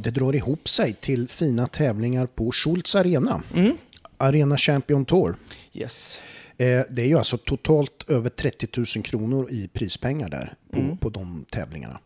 Det 0.02 0.10
drar 0.10 0.34
ihop 0.34 0.68
sig 0.68 0.92
till 1.00 1.28
fina 1.28 1.66
tävlingar 1.66 2.26
på 2.26 2.52
Schultz 2.52 2.94
Arena. 2.94 3.42
Mm. 3.54 3.76
Arena 4.16 4.56
Champion 4.56 5.04
Tour. 5.04 5.36
Yes. 5.72 6.18
Eh, 6.58 6.82
Det 6.90 7.02
är 7.02 7.06
ju 7.06 7.18
alltså 7.18 7.36
totalt 7.36 8.04
över 8.10 8.30
30 8.30 8.68
000 8.96 9.04
kronor 9.04 9.50
i 9.50 9.68
prispengar 9.68 10.28
där 10.28 10.54
på, 10.72 10.78
Mm. 10.78 10.96
på 10.96 11.08
de 11.10 11.44
tävlingarna. 11.50 11.98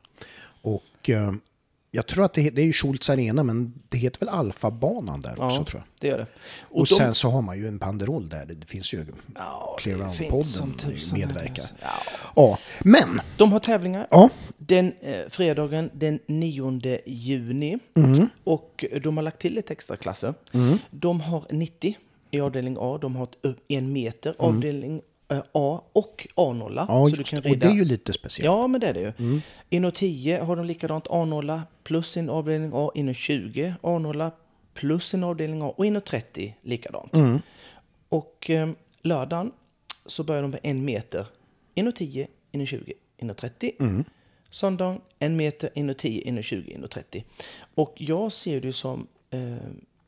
Och 0.62 1.10
eh, 1.10 1.32
jag 1.94 2.06
tror 2.06 2.24
att 2.24 2.34
det, 2.34 2.50
det 2.50 2.62
är 2.62 2.66
ju 2.66 2.72
Schultz 2.72 3.10
Arena 3.10 3.42
men 3.42 3.72
det 3.88 3.98
heter 3.98 4.20
väl 4.20 4.28
Alfa-banan 4.28 5.20
där 5.20 5.30
också 5.32 5.56
Ja, 5.60 5.64
tror 5.64 5.80
jag. 5.80 5.82
det 6.00 6.08
gör 6.08 6.18
det. 6.18 6.26
Och, 6.60 6.86
de- 6.86 6.94
sen 6.94 7.14
så 7.14 7.30
har 7.30 7.42
man 7.42 7.58
ju 7.58 7.68
en 7.68 7.78
banderoll 7.78 8.28
där. 8.28 8.46
Det 8.46 8.66
finns 8.66 8.92
ju 8.94 9.06
Ja, 9.34 9.76
Clear 9.80 9.98
det 9.98 10.04
Round-podden 10.04 10.30
finns 10.30 10.54
som 10.56 10.72
tusan 10.72 11.18
medverkar. 11.18 11.66
Ja. 11.80 11.88
Ja, 12.36 12.58
men 12.80 13.20
De 13.36 13.52
har 13.52 13.60
tävlingar. 13.60 14.06
ja, 14.10 14.28
Den 14.58 14.92
eh, 15.00 15.14
fredagen 15.30 15.90
den 15.92 16.18
9 16.26 16.98
juni. 17.06 17.78
Mm. 17.96 18.28
Och 18.44 18.84
de 19.02 19.16
har 19.16 19.24
lagt 19.24 19.40
till 19.40 19.54
lite 19.54 19.72
extra 19.72 19.96
klasser. 19.96 20.34
De 20.90 21.20
har 21.20 21.44
90 21.50 21.96
i 22.30 22.40
avdelning 22.40 22.76
A. 22.80 22.98
De 23.00 23.16
har 23.16 23.28
upp 23.42 23.58
en 23.68 23.92
meter 23.92 24.34
avdelning 24.38 24.96
eh, 24.96 25.02
A 25.52 25.82
och 25.92 26.26
A0. 26.36 26.66
Mm. 26.66 26.84
ja 26.88 27.08
så 27.10 27.16
du 27.16 27.24
kan 27.24 27.40
det. 27.40 27.50
och 27.50 27.58
det 27.58 27.66
rida. 27.66 27.70
är 27.70 27.74
ju 27.74 27.84
lite 27.84 28.12
speciellt. 28.12 28.44
Ja, 28.44 28.66
men 28.66 28.80
det 28.80 28.86
är 28.86 28.94
det 28.94 29.00
ju. 29.00 29.12
Mm. 29.18 29.42
Inom 29.70 29.92
10 29.92 30.42
har 30.42 30.56
de 30.56 30.66
likadant 30.66 31.06
A0 31.06 31.60
plus 31.84 32.16
en 32.16 32.30
avdelning 32.30 32.70
A. 32.74 32.90
Inom 32.94 33.14
20 33.14 33.74
A0 33.82 34.30
plus 34.74 35.14
en 35.14 35.24
avdelning 35.24 35.62
A. 35.62 35.74
Och 35.76 35.86
inom 35.86 36.02
30 36.02 36.56
likadant. 36.62 37.14
Mm. 37.14 37.40
Och 38.08 38.50
eh, 38.50 38.68
lördagen 39.02 39.52
så 40.06 40.24
börjar 40.24 40.42
de 40.42 40.50
med 40.50 40.60
en 40.62 40.84
meter. 40.84 41.26
Inom 41.74 41.92
10, 41.92 42.26
inom 42.52 42.66
20, 42.66 42.92
inom 43.16 43.36
30. 43.36 43.72
Mm. 43.80 44.04
Söndagen 44.50 45.00
en 45.18 45.36
meter, 45.36 45.70
inom 45.74 45.94
10, 45.94 46.20
inom 46.20 46.42
20, 46.42 46.72
inom 46.72 46.88
30. 46.88 47.24
Och 47.74 47.94
jag 47.96 48.32
ser 48.32 48.60
det 48.60 48.72
som 48.72 49.06
eh, 49.30 49.56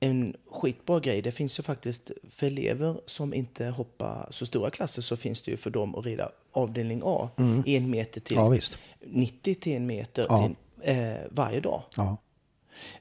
en 0.00 0.36
skitbra 0.50 1.00
grej. 1.00 1.22
Det 1.22 1.32
finns 1.32 1.58
ju 1.58 1.62
faktiskt 1.62 2.10
för 2.30 2.46
elever 2.46 3.00
som 3.06 3.34
inte 3.34 3.66
hoppar 3.66 4.28
så 4.30 4.46
stora 4.46 4.70
klasser 4.70 5.02
så 5.02 5.16
finns 5.16 5.42
det 5.42 5.50
ju 5.50 5.56
för 5.56 5.70
dem 5.70 5.94
att 5.94 6.04
rida 6.04 6.28
avdelning 6.52 7.02
A. 7.04 7.28
En 7.66 7.90
meter 7.90 8.20
till 8.20 8.36
Mm. 8.36 8.44
Ja, 8.44 8.50
visst. 8.50 8.78
90 9.06 9.54
till 9.54 9.72
en 9.76 9.86
meter 9.86 10.26
Ja. 10.28 10.42
till, 10.46 10.56
eh, 10.98 11.14
varje 11.30 11.60
dag. 11.60 11.82
Ja, 11.96 12.16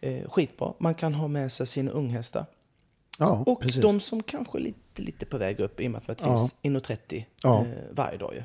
Eh, 0.01 0.29
skitbra. 0.29 0.73
Man 0.79 0.95
kan 0.95 1.13
ha 1.13 1.27
med 1.27 1.51
sig 1.51 1.67
sina 1.67 1.91
unghästar. 1.91 2.45
ja 3.17 3.43
Och 3.47 3.61
precis. 3.61 3.81
de 3.81 3.99
som 3.99 4.23
kanske 4.23 4.57
är 4.57 4.61
lite, 4.61 5.01
lite 5.01 5.25
på 5.25 5.37
väg 5.37 5.59
upp 5.59 5.79
i 5.81 5.87
och 5.87 5.91
med 5.91 6.01
att 6.07 6.17
det 6.17 6.25
Ja. 6.27 6.37
finns 6.37 6.55
inom 6.61 6.81
30 6.81 7.25
Ja. 7.43 7.59
eh, 7.61 7.65
varje 7.91 8.17
dag 8.17 8.33
ju. 8.35 8.43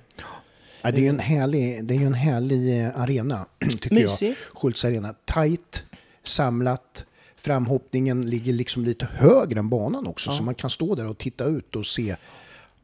Ja, 0.83 0.91
det 0.91 0.97
är 0.99 1.03
ju 1.03 1.09
en 1.09 1.19
härlig, 1.19 1.85
det 1.85 1.95
är 1.95 2.01
en 2.01 2.15
härlig 2.15 2.81
eh, 2.85 3.01
arena, 3.01 3.47
tycker 3.71 3.95
Mysig. 3.95 4.29
jag. 4.29 4.37
Schultz 4.61 4.85
Arena. 4.85 5.15
Tight, 5.25 5.85
samlat. 6.23 7.05
Framhoppningen 7.41 8.23
ligger 8.31 8.53
liksom 8.53 8.85
lite 8.85 9.07
högre 9.07 9.59
än 9.59 9.69
banan 9.69 10.07
också, 10.07 10.31
så 10.31 10.43
man 10.43 10.55
kan 10.55 10.71
stå 10.71 10.95
där 10.95 11.07
och 11.11 11.19
titta 11.19 11.45
ut 11.45 11.77
och 11.77 11.87
se. 11.87 12.17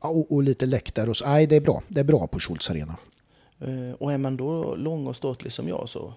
Ja, 0.00 0.08
Och, 0.08 0.32
och 0.32 0.42
lite 0.42 0.66
läktare 0.66 1.10
och 1.10 1.16
så. 1.16 1.26
Nej, 1.26 1.46
det 1.46 1.56
är 1.56 1.60
bra. 1.60 1.82
Det 1.88 2.00
är 2.00 2.04
bra 2.04 2.26
på 2.26 2.38
Schultz 2.40 2.70
Arena. 2.70 2.96
Eh, 3.60 3.92
och 3.98 4.12
är 4.12 4.18
man 4.18 4.36
då 4.36 4.74
lång 4.74 5.06
och 5.06 5.16
ståtlig 5.16 5.52
som 5.52 5.68
jag 5.68 5.88
så 5.88 6.14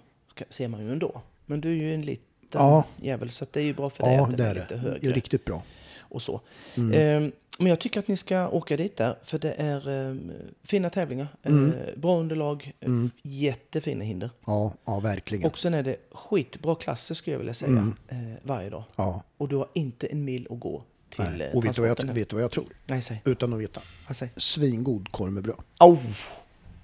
ser 0.49 0.67
man 0.67 0.81
ju 0.85 0.91
ändå. 0.91 1.21
Men 1.45 1.61
du 1.61 1.69
är 1.69 1.75
ju 1.75 1.93
en 1.93 2.01
liten 2.01 2.23
Ja. 2.51 2.83
jävel 3.01 3.31
så 3.31 3.45
det 3.51 3.59
är 3.59 3.63
ju 3.63 3.73
bra 3.73 3.89
för 3.89 4.03
dig 4.03 4.15
Ja, 4.15 4.23
att 4.23 4.29
den 4.29 4.37
det 4.37 4.43
är 4.45 4.49
är 4.49 4.53
lite 4.55 4.67
det. 4.75 4.75
Det 4.81 4.89
högre. 4.89 5.09
är 5.09 5.13
riktigt 5.13 5.45
bra. 5.45 5.63
och 5.99 6.21
så. 6.21 6.41
Eh, 6.75 7.27
men 7.59 7.67
jag 7.67 7.79
tycker 7.79 7.99
att 7.99 8.07
ni 8.07 8.17
ska 8.17 8.49
åka 8.49 8.77
dit 8.77 8.97
där, 8.97 9.15
för 9.23 9.39
det 9.39 9.53
är 9.53 10.09
eh, 10.09 10.15
fina 10.63 10.89
tävlingar. 10.89 11.27
Eh, 11.43 11.53
bra 11.97 12.19
underlag, 12.19 12.73
eh, 12.79 12.89
jättefina 13.23 14.03
hinder. 14.03 14.29
Ja, 14.45 14.73
ja 14.85 14.99
verkligen. 14.99 15.45
Och 15.45 15.57
sen 15.57 15.73
är 15.73 15.83
det 15.83 15.95
skitbra 16.11 16.75
klasser 16.75 17.15
skulle 17.15 17.33
jag 17.33 17.39
vilja 17.39 17.53
säga, 17.53 17.93
eh, 18.07 18.17
varje 18.43 18.69
dag. 18.69 18.83
Ja. 18.95 19.23
Och 19.37 19.47
du 19.47 19.55
har 19.55 19.67
inte 19.73 20.07
en 20.07 20.25
mil 20.25 20.47
att 20.49 20.59
gå 20.59 20.83
till 21.09 21.23
Nej. 21.23 21.41
eh, 21.41 21.55
Och 21.55 21.65
vet 21.65 21.75
du, 21.75 21.81
vad 21.81 21.89
jag, 21.89 22.03
vet 22.13 22.29
du 22.29 22.35
vad 22.35 22.43
jag 22.43 22.51
tror? 22.51 22.67
Nej, 22.85 23.01
säg. 23.01 23.21
Utan 23.25 23.53
att 23.53 23.59
veta. 23.59 23.81
Ja, 24.07 24.13
säg. 24.13 24.29
Svingod 24.37 25.11
korv 25.11 25.31
med 25.31 25.43
bröd. 25.43 25.55
Au! 25.77 25.97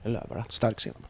Jag 0.03 0.12
lövar 0.12 0.36
det. 0.36 0.46
Stark 0.53 0.79
senap. 0.82 1.01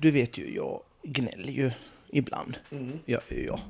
Du 0.00 0.10
vet 0.10 0.38
ju, 0.38 0.54
jag 0.54 0.80
gnäller 1.02 1.52
ju 1.52 1.70
ibland. 2.16 2.56
Ja, 3.04 3.20
ja. 3.28 3.60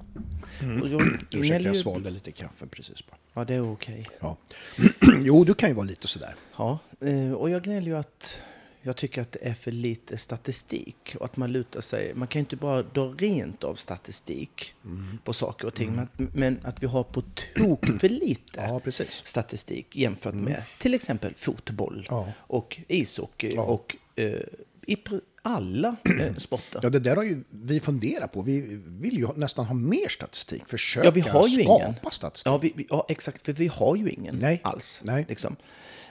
Och 0.82 0.88
jag 0.88 1.02
Ursäkta, 1.30 1.68
jag 1.68 1.76
svalde 1.76 2.10
lite 2.10 2.32
kaffe 2.32 2.66
precis 2.66 3.06
bara. 3.06 3.16
Ja, 3.34 3.44
det 3.44 3.54
är 3.54 3.72
okej. 3.72 4.08
Ja. 4.20 4.36
jo, 5.22 5.44
du 5.44 5.54
kan 5.54 5.68
ju 5.68 5.74
vara 5.74 5.86
lite 5.86 6.08
sådär. 6.08 6.34
Ja, 6.56 6.78
eh, 7.00 7.32
och 7.32 7.50
jag 7.50 7.62
gnäller 7.62 7.86
ju 7.86 7.96
att 7.96 8.42
jag 8.82 8.96
tycker 8.96 9.22
att 9.22 9.32
det 9.32 9.38
är 9.48 9.54
för 9.54 9.72
lite 9.72 10.18
statistik 10.18 11.16
och 11.20 11.24
att 11.24 11.36
man 11.36 11.52
lutar 11.52 11.80
sig. 11.80 12.14
Man 12.14 12.28
kan 12.28 12.38
ju 12.40 12.42
inte 12.42 12.56
bara 12.56 12.82
dra 12.82 13.04
rent 13.18 13.64
av 13.64 13.74
statistik 13.74 14.74
Mm. 14.84 15.18
på 15.24 15.32
saker 15.32 15.66
och 15.66 15.74
ting, 15.74 15.92
men, 15.96 16.08
men 16.34 16.58
att 16.62 16.82
vi 16.82 16.86
har 16.86 17.02
på 17.04 17.22
tok 17.56 17.86
för 18.00 18.08
lite 18.08 18.60
Ja, 18.60 18.80
statistik 19.08 19.96
jämfört 19.96 20.34
med 20.34 20.62
till 20.78 20.94
exempel 20.94 21.34
fotboll 21.36 22.06
Ja. 22.10 22.32
och 22.38 22.80
ishockey 22.88 23.52
Ja. 23.54 23.62
och 23.62 23.96
eh, 24.16 24.40
i 24.86 24.96
alla 25.42 25.96
eh, 26.20 26.34
sporter. 26.38 26.80
Ja, 26.82 26.90
det 26.90 26.98
där 26.98 27.16
har 27.16 27.22
ju 27.22 27.44
vi 27.50 27.80
funderat 27.80 28.32
på. 28.32 28.42
Vi 28.42 28.80
vill 28.86 29.18
ju 29.18 29.28
nästan 29.36 29.64
ha 29.64 29.74
mer 29.74 30.08
statistik. 30.08 30.62
Försöka 30.68 31.06
Ja, 31.06 31.10
vi 31.10 31.20
har 31.20 31.46
ju 31.48 31.64
skapa 31.64 31.84
ingen. 31.84 31.94
statistik. 32.12 32.50
Ja, 32.50 32.58
vi, 32.58 32.86
ja, 32.90 33.06
exakt. 33.08 33.44
För 33.44 33.52
vi 33.52 33.66
har 33.66 33.96
ju 33.96 34.10
ingen 34.10 34.36
Nej. 34.36 34.60
alls. 34.64 35.00
Nej. 35.04 35.26
Liksom. 35.28 35.56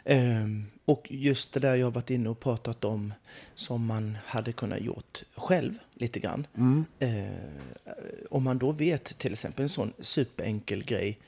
Ehm, 0.06 0.66
och 0.86 1.08
just 1.10 1.54
det 1.54 1.60
där 1.60 1.76
jag 1.76 1.86
har 1.86 1.92
varit 1.92 2.10
inne 2.10 2.30
och 2.30 2.40
pratat 2.40 2.86
om 2.86 3.14
som 3.56 3.86
man 3.86 4.18
hade 4.26 4.52
kunnat 4.54 4.82
gjort 4.82 5.24
själv 5.36 5.74
lite 5.94 6.20
grann. 6.20 6.48
Mm. 6.58 6.86
Eh, 7.00 7.26
om 8.30 8.44
man 8.44 8.58
då 8.58 8.72
vet 8.72 9.18
till 9.18 9.34
exempel 9.34 9.64
en 9.64 9.70
sån 9.70 9.94
superenkel 10.00 10.84
grej. 10.84 11.20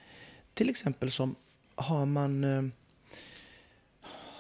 Till 0.53 0.69
exempel 0.69 1.11
som 1.11 1.35
har 1.75 2.05
man, 2.05 2.43
eh, 2.43 2.63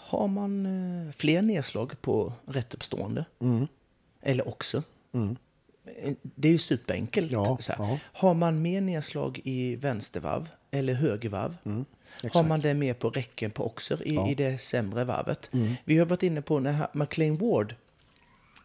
har 0.07 0.27
man 0.27 0.65
eh, 0.65 1.11
fler 1.11 1.41
nedslag 1.41 2.01
på 2.01 2.33
rättuppstående? 2.45 3.25
Mm. 3.41 3.67
Eller 4.21 4.47
också? 4.47 4.83
Det 6.21 6.47
är 6.47 6.51
ju 6.51 6.57
superenkelt. 6.57 7.31
Ja, 7.31 7.57
ja. 7.77 7.99
Har 8.03 8.33
man 8.33 8.61
mer 8.61 8.81
nedslag 8.81 9.41
i 9.43 9.75
vänstervarv 9.75 10.49
eller 10.71 10.93
högervarv? 10.93 11.57
har 11.63 11.71
Mm, 11.71 11.85
exakt. 12.23 12.47
man 12.47 12.61
det 12.61 12.73
mer 12.73 12.93
på 12.93 13.09
räcken 13.09 13.51
på 13.51 13.65
oxer 13.65 14.07
i, 14.07 14.13
Ja. 14.15 14.21
Mm. 14.21 14.31
i 14.31 14.35
det 14.35 14.57
sämre 14.57 15.03
varvet? 15.03 15.49
Vi 15.85 15.97
har 15.97 16.05
varit 16.05 16.23
inne 16.23 16.41
på 16.41 16.59
när 16.59 16.87
McLean 16.93 17.37
Ward, 17.37 17.75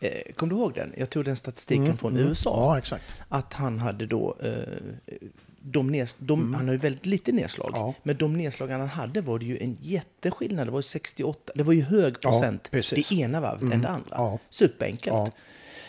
eh, 0.00 0.32
kommer 0.32 0.54
du 0.54 0.58
ihåg 0.60 0.74
den? 0.74 0.94
Jag 0.96 1.10
tog 1.10 1.24
den 1.24 1.36
statistiken 1.36 1.96
från 1.96 2.16
USA. 2.16 2.66
Mm, 2.70 2.78
exakt. 2.78 3.04
Att 3.28 3.52
han 3.54 3.78
hade 3.78 4.06
då, 4.06 4.36
eh, 4.42 5.16
de 5.64 5.90
nes, 5.90 6.16
de, 6.18 6.54
han 6.54 6.66
har 6.66 6.72
ju 6.72 6.78
väldigt 6.78 7.06
lite 7.06 7.32
nedslag. 7.32 7.68
Mm. 7.68 7.80
Ja. 7.80 7.94
Men 8.02 8.16
de 8.16 8.36
nedslag 8.36 8.68
han 8.68 8.88
hade 8.88 9.20
var 9.20 9.38
det 9.38 9.44
ju 9.44 9.58
en 9.58 9.76
jätteskillnad. 9.80 10.66
Det 10.66 10.70
var 10.70 10.78
ju 10.78 10.82
68, 10.82 11.52
det 11.54 11.62
var 11.62 11.72
ju 11.72 11.82
hög 11.82 12.14
Ja, 12.20 12.30
procent 12.30 12.70
precis. 12.70 13.08
det 13.08 13.14
ena 13.14 13.40
varvet 13.40 13.72
än 13.74 13.82
det 13.82 13.88
andra. 13.88 14.10
Ja. 14.10 14.38
Superenkelt. 14.50 15.06
Ja. 15.06 15.30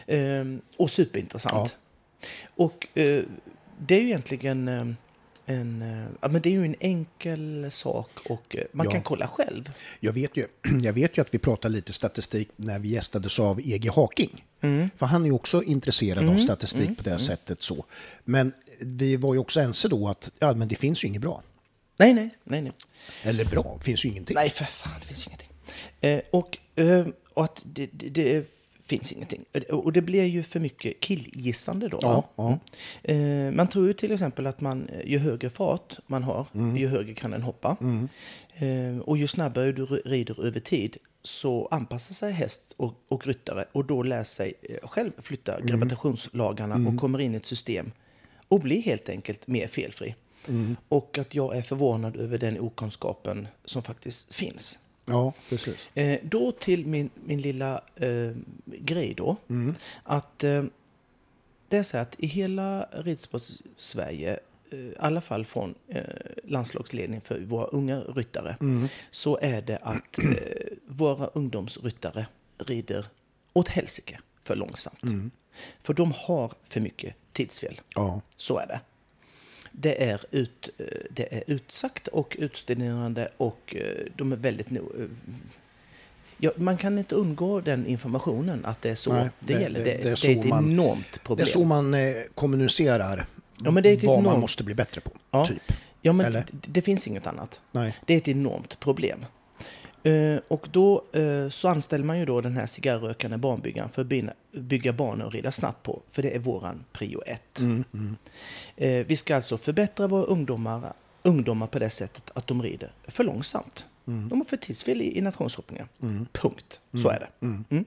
Ehm, 0.07 0.61
och 0.77 0.89
superintressant. 0.89 1.77
Och 2.55 2.87
eh, 2.97 3.23
det 3.79 3.95
är 3.95 3.99
ju 3.99 4.07
egentligen 4.07 4.67
eh, 4.67 4.85
en, 5.45 5.81
eh, 5.81 6.05
ja, 6.21 6.27
men 6.27 6.41
det 6.41 6.49
är 6.49 6.51
ju 6.51 6.65
en 6.65 6.75
enkel 6.79 7.67
sak 7.71 8.09
och 8.29 8.55
eh, 8.55 8.63
man 8.71 8.85
Ja. 8.85 8.91
kan 8.91 9.01
kolla 9.01 9.27
själv. 9.27 9.71
Jag 9.99 10.13
vet, 10.13 10.37
ju, 10.37 10.45
jag 10.81 10.93
vet 10.93 11.17
ju 11.17 11.21
att 11.21 11.33
vi 11.33 11.37
pratade 11.39 11.73
lite 11.75 11.93
statistik 11.93 12.49
när 12.55 12.79
vi 12.79 12.89
gästades 12.89 13.39
av 13.39 13.59
E.G. 13.59 13.89
Haking. 13.95 14.45
Mm. 14.61 14.89
För 14.97 15.05
han 15.05 15.21
är 15.21 15.25
ju 15.25 15.31
också 15.33 15.63
intresserad 15.63 16.29
av 16.29 16.37
statistik 16.37 16.97
på 16.97 17.03
det 17.03 17.19
sättet. 17.19 17.61
så. 17.61 17.85
Men 18.23 18.53
vi 18.79 19.15
var 19.17 19.33
ju 19.33 19.39
också 19.39 19.59
ense 19.59 19.87
då 19.87 20.07
att 20.07 20.31
ja, 20.39 20.53
men 20.53 20.67
det 20.67 20.75
finns 20.75 21.03
ju 21.03 21.07
inget 21.07 21.21
bra. 21.21 21.43
Nej, 21.99 22.13
nej, 22.13 22.29
nej, 22.43 22.61
nej. 22.61 22.71
Eller 23.23 23.45
bra, 23.45 23.79
finns 23.83 24.05
ju 24.05 24.09
ingenting. 24.09 24.35
Nej, 24.35 24.49
för 24.49 24.65
fan, 24.65 24.99
det 24.99 25.05
finns 25.07 25.27
ingenting. 25.27 25.49
Eh, 26.01 26.21
och, 26.31 26.57
eh, 26.75 27.07
och 27.33 27.43
att 27.43 27.61
det, 27.63 27.89
det, 27.93 28.09
det 28.09 28.45
finns 28.85 29.11
ingenting. 29.11 29.45
Och 29.69 29.93
det 29.93 30.01
blir 30.01 30.23
ju 30.23 30.43
för 30.43 30.59
mycket 30.59 30.99
killgissande 30.99 31.87
då. 31.87 31.99
Ja, 32.01 32.29
ja. 32.35 32.59
Eh, 33.03 33.51
man 33.51 33.67
tror 33.67 33.87
ju 33.87 33.93
till 33.93 34.11
exempel 34.11 34.47
att 34.47 34.61
man, 34.61 34.87
ju 35.05 35.17
högre 35.17 35.49
fart 35.49 35.97
man 36.07 36.23
har, 36.23 36.45
Mm. 36.55 36.77
ju 36.77 36.87
högre 36.87 37.13
kan 37.13 37.31
den 37.31 37.41
hoppa. 37.41 37.77
Eh, 38.55 38.97
och 38.99 39.17
ju 39.17 39.27
snabbare 39.27 39.71
du 39.71 39.85
rider 39.85 40.45
över 40.45 40.59
tid 40.59 40.97
så 41.23 41.67
anpassar 41.71 42.13
sig 42.13 42.31
häst 42.31 42.73
och, 42.77 42.93
och 43.07 43.27
ryttare 43.27 43.65
och 43.71 43.85
då 43.85 44.03
lär 44.03 44.23
sig 44.23 44.53
eh, 44.61 44.87
själv 44.87 45.11
flytta 45.21 45.55
Mm. 45.55 45.67
gravitationslagarna 45.67 46.89
och 46.89 46.99
kommer 46.99 47.19
in 47.21 47.33
i 47.33 47.37
ett 47.37 47.45
system 47.45 47.91
och 48.47 48.59
blir 48.59 48.81
helt 48.81 49.09
enkelt 49.09 49.47
mer 49.47 49.67
felfri. 49.67 50.15
Mm. 50.47 50.75
Och 50.89 51.17
att 51.17 51.35
jag 51.35 51.57
är 51.57 51.61
förvånad 51.61 52.15
över 52.15 52.37
den 52.37 52.59
okunskapen 52.59 53.47
som 53.65 53.83
faktiskt 53.83 54.33
finns. 54.33 54.79
Ja, 55.05 55.33
precis. 55.49 55.89
Eh, 55.93 56.19
då 56.23 56.51
till 56.51 56.85
min, 56.85 57.09
min 57.25 57.41
lilla 57.41 57.81
eh, 57.95 58.31
grej 58.65 59.13
då. 59.17 59.35
Mm. 59.49 59.75
Att 60.03 60.43
eh, 60.43 60.63
det 61.67 61.77
är 61.77 61.83
så 61.83 61.97
att 61.97 62.15
i 62.19 62.27
hela 62.27 62.87
ridsport-Sverige, 62.91 64.39
eh, 64.71 64.79
i 64.79 64.93
alla 64.99 65.21
fall 65.21 65.45
från 65.45 65.75
eh, 65.87 66.03
landslagsledning 66.43 67.21
för 67.21 67.39
våra 67.39 67.65
unga 67.65 67.99
ryttare, 68.01 68.55
Mm. 68.61 68.87
så 69.11 69.39
är 69.41 69.61
det 69.61 69.77
att 69.77 70.19
eh, 70.19 70.25
våra 70.87 71.27
ungdomsryttare 71.27 72.25
rider 72.57 73.05
åt 73.53 73.67
helsike 73.67 74.19
för 74.43 74.55
långsamt. 74.55 75.03
Mm. 75.03 75.31
För 75.81 75.93
de 75.93 76.11
har 76.15 76.51
för 76.63 76.79
mycket 76.81 77.15
tidsfel. 77.33 77.81
Ja, 77.95 78.21
Så 78.37 78.57
är 78.57 78.67
det. 78.67 78.79
Det 79.75 80.03
är, 80.09 80.21
ut, 80.31 80.69
eh, 80.77 80.85
det 81.09 81.33
är 81.35 81.43
utsagt 81.47 82.07
och 82.07 82.35
utstuderande 82.39 83.27
och 83.37 83.75
eh, 83.77 84.05
de 84.15 84.31
är 84.31 84.35
väldigt 84.35 84.71
eh, 84.71 84.77
ja, 86.37 86.51
Man 86.55 86.77
kan 86.77 86.97
inte 86.97 87.15
undgå 87.15 87.61
den 87.61 87.87
informationen 87.87 88.65
att 88.65 88.81
det 88.81 88.89
är 88.89 88.95
så 88.95 89.13
Nej, 89.13 89.29
det, 89.39 89.53
det- 89.53 89.61
gäller. 89.61 89.79
det- 89.79 89.85
Det, 89.85 90.03
det 90.03 90.09
är 90.25 90.29
är, 90.29 90.39
ett 90.39 90.45
man- 90.45 90.71
enormt 90.71 91.05
det 91.11 91.17
är 91.17 91.23
problem. 91.25 91.47
så 91.47 91.63
man 91.63 91.95
kommunicerar 92.35 93.25
Ja, 93.63 93.71
men 93.71 93.83
det 93.83 93.89
är 93.89 93.93
ett 93.93 94.03
vad 94.03 94.23
man 94.23 94.33
enormt- 94.33 94.41
måste 94.41 94.63
bli 94.63 94.75
bättre 94.75 95.01
på. 95.01 95.11
Ja. 95.31 95.47
Typ. 95.47 95.73
ja, 96.01 96.13
men 96.13 96.25
eller? 96.25 96.45
det, 96.51 96.67
det 96.67 96.81
finns 96.81 97.07
inget 97.07 97.27
annat. 97.27 97.61
Nej. 97.71 97.95
Det 98.05 98.13
är 98.13 98.17
ett 98.17 98.27
enormt 98.27 98.79
problem. 98.79 99.25
Eh, 100.03 100.39
och 100.47 100.67
då 100.71 101.03
eh, 101.13 101.49
så 101.49 101.67
anställer 101.67 102.05
man 102.05 102.19
ju 102.19 102.25
då 102.25 102.41
den 102.41 102.57
här 102.57 102.65
cigarrökande 102.65 103.37
barnbyggaren 103.37 103.89
för 103.89 104.01
att 104.01 104.07
bygga, 104.07 104.33
bygga 104.51 104.93
banor 104.93 105.25
och 105.25 105.31
rida 105.31 105.51
snabbt 105.51 105.83
på. 105.83 106.01
För 106.11 106.21
det 106.21 106.35
är 106.35 106.39
våran 106.39 106.85
prio 106.91 107.21
ett. 107.25 107.59
Mm, 107.59 107.83
mm. 107.93 108.15
Eh, 108.75 109.05
vi 109.07 109.15
ska 109.15 109.35
alltså 109.35 109.57
förbättra 109.57 110.07
våra 110.07 110.23
ungdomar, 110.23 110.93
ungdomar 111.23 111.67
på 111.67 111.79
det 111.79 111.89
sättet 111.89 112.31
att 112.33 112.47
de 112.47 112.61
rider 112.61 112.91
för 113.07 113.23
långsamt. 113.23 113.85
Mm. 114.07 114.29
De 114.29 114.39
har 114.39 114.45
för 114.45 114.57
tidsfel 114.57 115.01
i, 115.01 115.17
i 115.17 115.21
nationshoppningen. 115.21 115.87
Mm. 116.01 116.25
Punkt. 116.31 116.79
Så 116.91 117.09
är 117.09 117.19
det. 117.19 117.45
Mm. 117.45 117.65
Mm. 117.69 117.85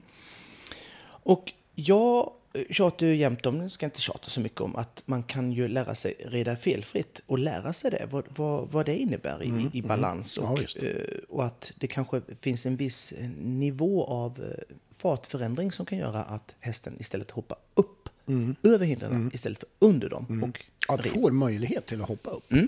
Och 1.05 1.53
jag 1.75 2.31
tjatar 2.69 3.05
ju 3.05 3.15
jämt 3.15 3.45
om, 3.45 3.57
nu 3.57 3.69
ska 3.69 3.83
jag 3.85 3.87
inte 3.89 4.01
tjata 4.01 4.29
så 4.29 4.39
mycket 4.39 4.61
om, 4.61 4.75
att 4.75 5.03
man 5.05 5.23
kan 5.23 5.51
ju 5.51 5.67
lära 5.67 5.95
sig 5.95 6.13
rida 6.25 6.55
felfritt 6.55 7.21
och 7.25 7.39
lära 7.39 7.73
sig 7.73 7.91
det, 7.91 8.07
vad, 8.11 8.23
vad, 8.35 8.71
vad 8.71 8.85
det 8.85 8.97
innebär 8.97 9.43
i, 9.43 9.49
Mm, 9.49 9.69
i 9.73 9.81
balans. 9.81 10.37
mm. 10.37 10.47
Ja, 10.49 10.53
Och, 10.53 10.61
visst. 10.61 10.83
eh, 10.83 10.91
och 11.29 11.45
att 11.45 11.71
det 11.75 11.87
kanske 11.87 12.21
finns 12.41 12.65
en 12.65 12.75
viss 12.75 13.11
eh, 13.11 13.29
nivå 13.39 14.05
av 14.05 14.43
eh, 14.43 14.75
fartförändring 14.97 15.71
som 15.71 15.85
kan 15.85 15.97
göra 15.97 16.23
att 16.23 16.55
hästen 16.59 16.95
istället 16.99 17.31
hoppar 17.31 17.57
upp 17.73 17.93
Mm. 18.29 18.55
över 18.63 18.85
hindren 18.85 19.31
istället 19.33 19.57
för 19.59 19.69
under 19.79 20.09
dem. 20.09 20.43
Och 20.89 20.93
Att 20.93 21.05
rider. 21.05 21.19
få 21.21 21.31
möjlighet 21.31 21.85
till 21.85 22.01
att 22.01 22.07
hoppa 22.07 22.29
upp. 22.29 22.51
Mm. 22.51 22.67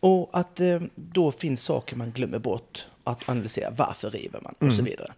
Och 0.00 0.30
att 0.38 0.60
då 0.94 1.32
finns 1.32 1.62
saker 1.62 1.96
man 1.96 2.10
glömmer 2.10 2.38
bort 2.38 2.86
att 3.04 3.28
analysera. 3.28 3.70
Varför 3.70 4.10
river 4.10 4.40
man? 4.42 4.54
Och 4.68 4.76
så 4.76 4.82
vidare. 4.82 5.12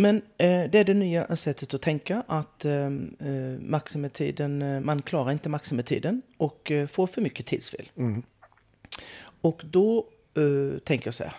Men 0.00 0.16
eh, 0.16 0.70
det 0.70 0.74
är 0.78 0.84
det 0.84 0.94
nya 0.94 1.36
sättet 1.36 1.74
att 1.74 1.82
tänka. 1.82 2.22
Att 2.26 2.64
eh, 2.64 2.72
eh, 2.86 2.90
maximitiden, 3.60 4.62
eh, 4.62 4.80
man 4.80 5.02
klarar 5.02 5.32
inte 5.32 5.48
maximitiden 5.48 6.22
och 6.36 6.70
eh, 6.70 6.86
får 6.86 7.06
för 7.06 7.20
mycket 7.22 7.46
tidsfel. 7.46 7.90
Mm. 7.96 8.22
Och 9.40 9.62
då 9.64 10.06
eh, 10.34 10.78
tänker 10.78 11.06
jag 11.06 11.14
så 11.14 11.24
här. 11.24 11.34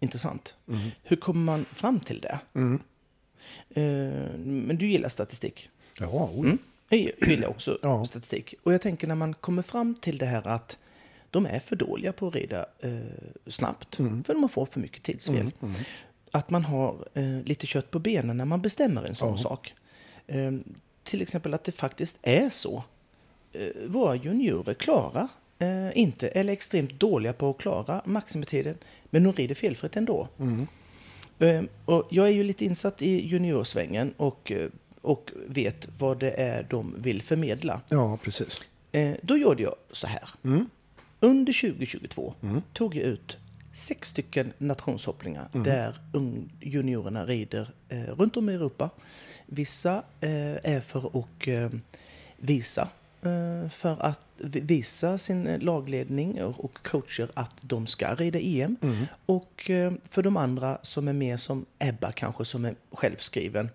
Intressant. 0.00 0.56
Hur 1.02 1.16
kommer 1.16 1.40
man 1.40 1.64
fram 1.74 2.00
till 2.00 2.20
det? 2.20 2.38
Mm. 2.54 2.80
Eh, 3.70 4.38
men 4.38 4.76
du 4.76 4.86
gillar 4.86 5.08
statistik. 5.08 5.70
Ja, 6.00 6.30
oj. 6.34 6.38
Mm. 6.48 6.58
Jag 6.88 7.28
gillar 7.30 7.48
också 7.48 7.78
Ja. 7.82 8.04
statistik. 8.04 8.54
Och 8.62 8.74
jag 8.74 8.80
tänker 8.82 9.06
när 9.06 9.14
man 9.14 9.34
kommer 9.34 9.62
fram 9.62 9.94
till 9.94 10.18
det 10.18 10.26
här 10.26 10.46
att 10.48 10.78
de 11.30 11.46
är 11.46 11.60
för 11.60 11.76
dåliga 11.76 12.12
på 12.12 12.28
att 12.28 12.34
rida 12.34 12.66
eh, 12.78 12.90
snabbt. 13.46 13.96
För 13.96 14.32
de 14.34 14.48
får 14.48 14.66
för 14.66 14.80
mycket 14.80 15.02
tidsfel. 15.02 15.50
Att 16.30 16.50
man 16.50 16.64
har 16.64 17.08
eh, 17.14 17.42
lite 17.44 17.66
kött 17.66 17.90
på 17.90 17.98
benen 17.98 18.36
när 18.36 18.44
man 18.44 18.62
bestämmer 18.62 19.04
en 19.04 19.14
sån 19.14 19.36
Ja. 19.36 19.42
sak. 19.42 19.74
Eh, 20.26 20.52
till 21.02 21.22
exempel 21.22 21.54
att 21.54 21.64
det 21.64 21.72
faktiskt 21.72 22.18
är 22.22 22.50
så. 22.50 22.82
Eh, 23.52 23.68
våra 23.86 24.14
juniorer 24.16 24.74
klarar 24.74 25.28
eh, 25.58 25.98
inte, 25.98 26.28
eller 26.28 26.50
är 26.52 26.52
extremt 26.52 27.00
dåliga 27.00 27.32
på 27.32 27.50
att 27.50 27.58
klara 27.58 28.02
maximitiden. 28.04 28.78
Men 29.10 29.22
de 29.24 29.32
rider 29.32 29.54
felfritt 29.54 29.96
ändå. 29.96 30.28
Mm. 30.38 30.66
Eh, 31.38 31.62
Och 31.84 32.06
jag 32.10 32.26
är 32.26 32.32
ju 32.32 32.44
lite 32.44 32.64
insatt 32.64 33.02
i 33.02 33.26
juniorsvängen 33.28 34.14
och, 34.16 34.52
eh, 34.52 34.68
och 35.00 35.30
vet 35.46 35.88
vad 35.98 36.18
det 36.20 36.30
är 36.30 36.66
de 36.70 36.94
vill 36.98 37.22
förmedla. 37.22 37.80
Ja, 37.88 38.18
precis. 38.22 38.62
Eh, 38.92 39.12
Då 39.22 39.36
gjorde 39.36 39.62
jag 39.62 39.74
så 39.92 40.06
här. 40.06 40.28
Mm. 40.44 40.68
Under 41.20 41.52
2022 41.52 42.34
Mm. 42.42 42.62
tog 42.72 42.94
jag 42.96 43.04
ut 43.04 43.38
sex 43.72 44.08
stycken 44.08 44.52
nationshoppningar 44.58 45.48
där 45.52 46.00
ung- 46.12 46.48
juniorerna 46.60 47.26
rider 47.26 47.70
eh, 47.88 48.02
runt 48.02 48.36
om 48.36 48.50
i 48.50 48.54
Europa. 48.54 48.90
Vissa 49.46 50.02
eh, 50.20 50.30
är 50.72 50.80
för 50.80 51.06
att 51.20 51.48
eh, 51.48 51.70
visa. 52.36 52.88
eh, 53.22 53.68
För 53.70 54.02
att 54.02 54.20
vi- 54.36 54.60
visa 54.60 55.18
sin 55.18 55.46
eh, 55.46 55.58
lagledning 55.60 56.42
och 56.44 56.82
coacher 56.82 57.30
att 57.34 57.54
de 57.60 57.86
ska 57.86 58.14
rida 58.14 58.38
EM. 58.38 58.76
Mm. 58.82 59.06
Och 59.26 59.70
eh, 59.70 59.92
för 60.10 60.22
de 60.22 60.36
andra 60.36 60.78
som 60.82 61.08
är 61.08 61.12
mer 61.12 61.36
som 61.36 61.66
Ebba 61.78 62.12
kanske, 62.12 62.44
som 62.44 62.64
är 62.64 62.74
självskriven. 62.92 63.68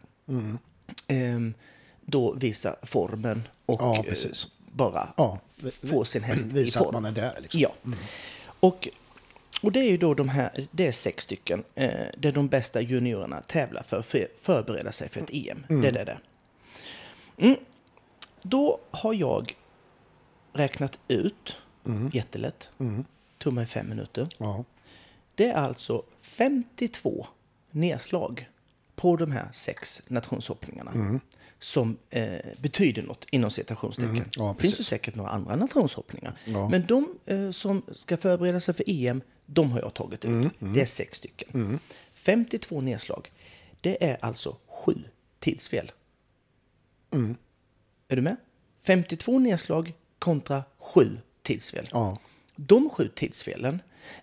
Mm. 1.08 1.54
Då 2.06 2.34
visa 2.34 2.76
formen 2.84 3.44
och 3.66 3.82
Ja, 3.82 4.06
bara 4.72 5.14
Ja, 5.18 5.40
få 5.84 6.06
sin 6.06 6.24
häst 6.24 6.46
i 6.46 6.50
visa 6.50 6.80
att 6.80 6.86
form. 6.86 6.94
man 6.94 7.06
är 7.06 7.12
där. 7.12 7.34
Liksom. 7.42 7.60
Ja. 7.62 7.74
Och, 8.60 8.90
och 9.62 9.72
det 9.72 9.80
är 9.80 9.90
ju 9.90 9.98
då 9.98 10.14
de 10.14 10.30
här, 10.30 10.68
det 10.72 10.88
är 10.88 10.92
sex 10.92 11.24
stycken, 11.24 11.64
eh, 11.76 11.92
där 12.18 12.32
de 12.32 12.48
bästa 12.48 12.82
juniorerna 12.82 13.42
tävlar 13.42 13.84
för 13.84 14.00
att 14.00 14.06
för, 14.06 14.28
förbereda 14.42 14.92
sig 14.92 15.10
för 15.10 15.22
ett 15.22 15.30
EM. 15.34 15.66
Det 15.68 15.88
är 15.88 15.92
det 15.92 16.04
där. 16.04 16.20
Mm. 17.38 17.56
Då 18.42 18.80
har 18.92 19.14
jag 19.14 19.56
räknat 20.54 21.00
ut, 21.08 21.58
jättelätt, 22.14 22.72
tog 23.38 23.54
mig 23.54 23.66
fem 23.66 23.90
minuter. 23.90 24.28
Ja. 24.38 24.64
Det 25.36 25.48
är 25.48 25.56
alltså 25.56 26.04
52 26.22 27.28
nedslag 27.72 28.50
på 28.96 29.16
de 29.16 29.32
här 29.32 29.48
sex 29.52 30.02
nationshoppningarna. 30.08 31.20
Som 31.60 31.98
eh, 32.10 32.28
betyder 32.62 33.04
något 33.04 33.26
inom 33.32 33.52
citationstecken. 33.52 34.16
Mm. 34.16 34.30
Ja, 34.32 34.54
det 34.56 34.62
finns 34.62 34.74
ju 34.74 34.78
precis. 34.78 34.88
säkert 34.88 35.16
några 35.16 35.30
andra 35.30 35.56
nationshoppningar. 35.56 36.38
Ja. 36.46 36.70
Men 36.70 36.86
de 36.86 37.18
eh, 37.26 37.52
som 37.52 37.82
ska 37.92 38.18
förbereda 38.18 38.60
sig 38.60 38.74
för 38.74 38.84
EM, 38.88 39.22
de 39.46 39.72
har 39.72 39.80
jag 39.82 39.94
tagit 39.94 40.26
ut. 40.26 40.30
Mm, 40.32 40.50
Det 40.74 40.82
är 40.82 40.86
sex 40.86 41.18
stycken. 41.18 41.80
52 42.14 42.82
nedslag. 42.82 43.32
Det 43.82 44.04
är 44.10 44.18
alltså 44.22 44.58
sju 44.68 45.04
tidsfel. 45.40 45.92
Mm. 47.12 47.36
Är 48.08 48.16
du 48.16 48.22
med? 48.22 48.36
52 48.82 49.40
nedslag 49.40 49.94
kontra 50.20 50.64
sju 50.78 51.18
tidsfel. 51.42 51.88
Ja. 51.92 52.18
De 52.56 52.90
sju 52.90 53.10
tidsfelen 53.16 53.82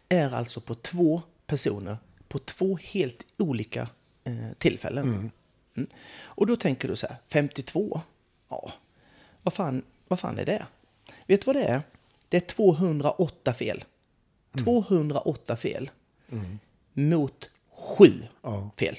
är 0.09 0.35
alltså 0.35 0.61
på 0.61 0.75
två 0.75 1.23
personer 1.47 1.97
på 2.29 2.39
två 2.39 2.79
helt 2.83 3.25
olika 3.39 3.89
eh, 4.25 4.53
tillfällen. 4.59 5.31
Mm. 5.75 5.87
Och 6.23 6.47
då 6.47 6.57
tänker 6.57 6.89
du 6.89 6.97
så 6.97 7.07
här, 7.07 7.17
52? 7.29 8.01
Ja, 8.49 8.73
vad 9.43 9.55
fan, 9.55 9.83
vad 10.09 10.19
fan 10.21 10.39
är 10.39 10.45
det? 10.45 10.67
Vet 11.27 11.41
du 11.41 11.47
vad 11.47 11.57
det 11.57 11.65
är? 11.65 11.83
Det 12.29 12.37
är 12.37 12.41
208 12.41 13.53
fel. 13.55 13.85
208 14.59 15.57
fel 15.57 15.91
mot 16.93 17.51
sju 17.77 18.23
Ja. 18.43 18.71
fel. 18.79 18.97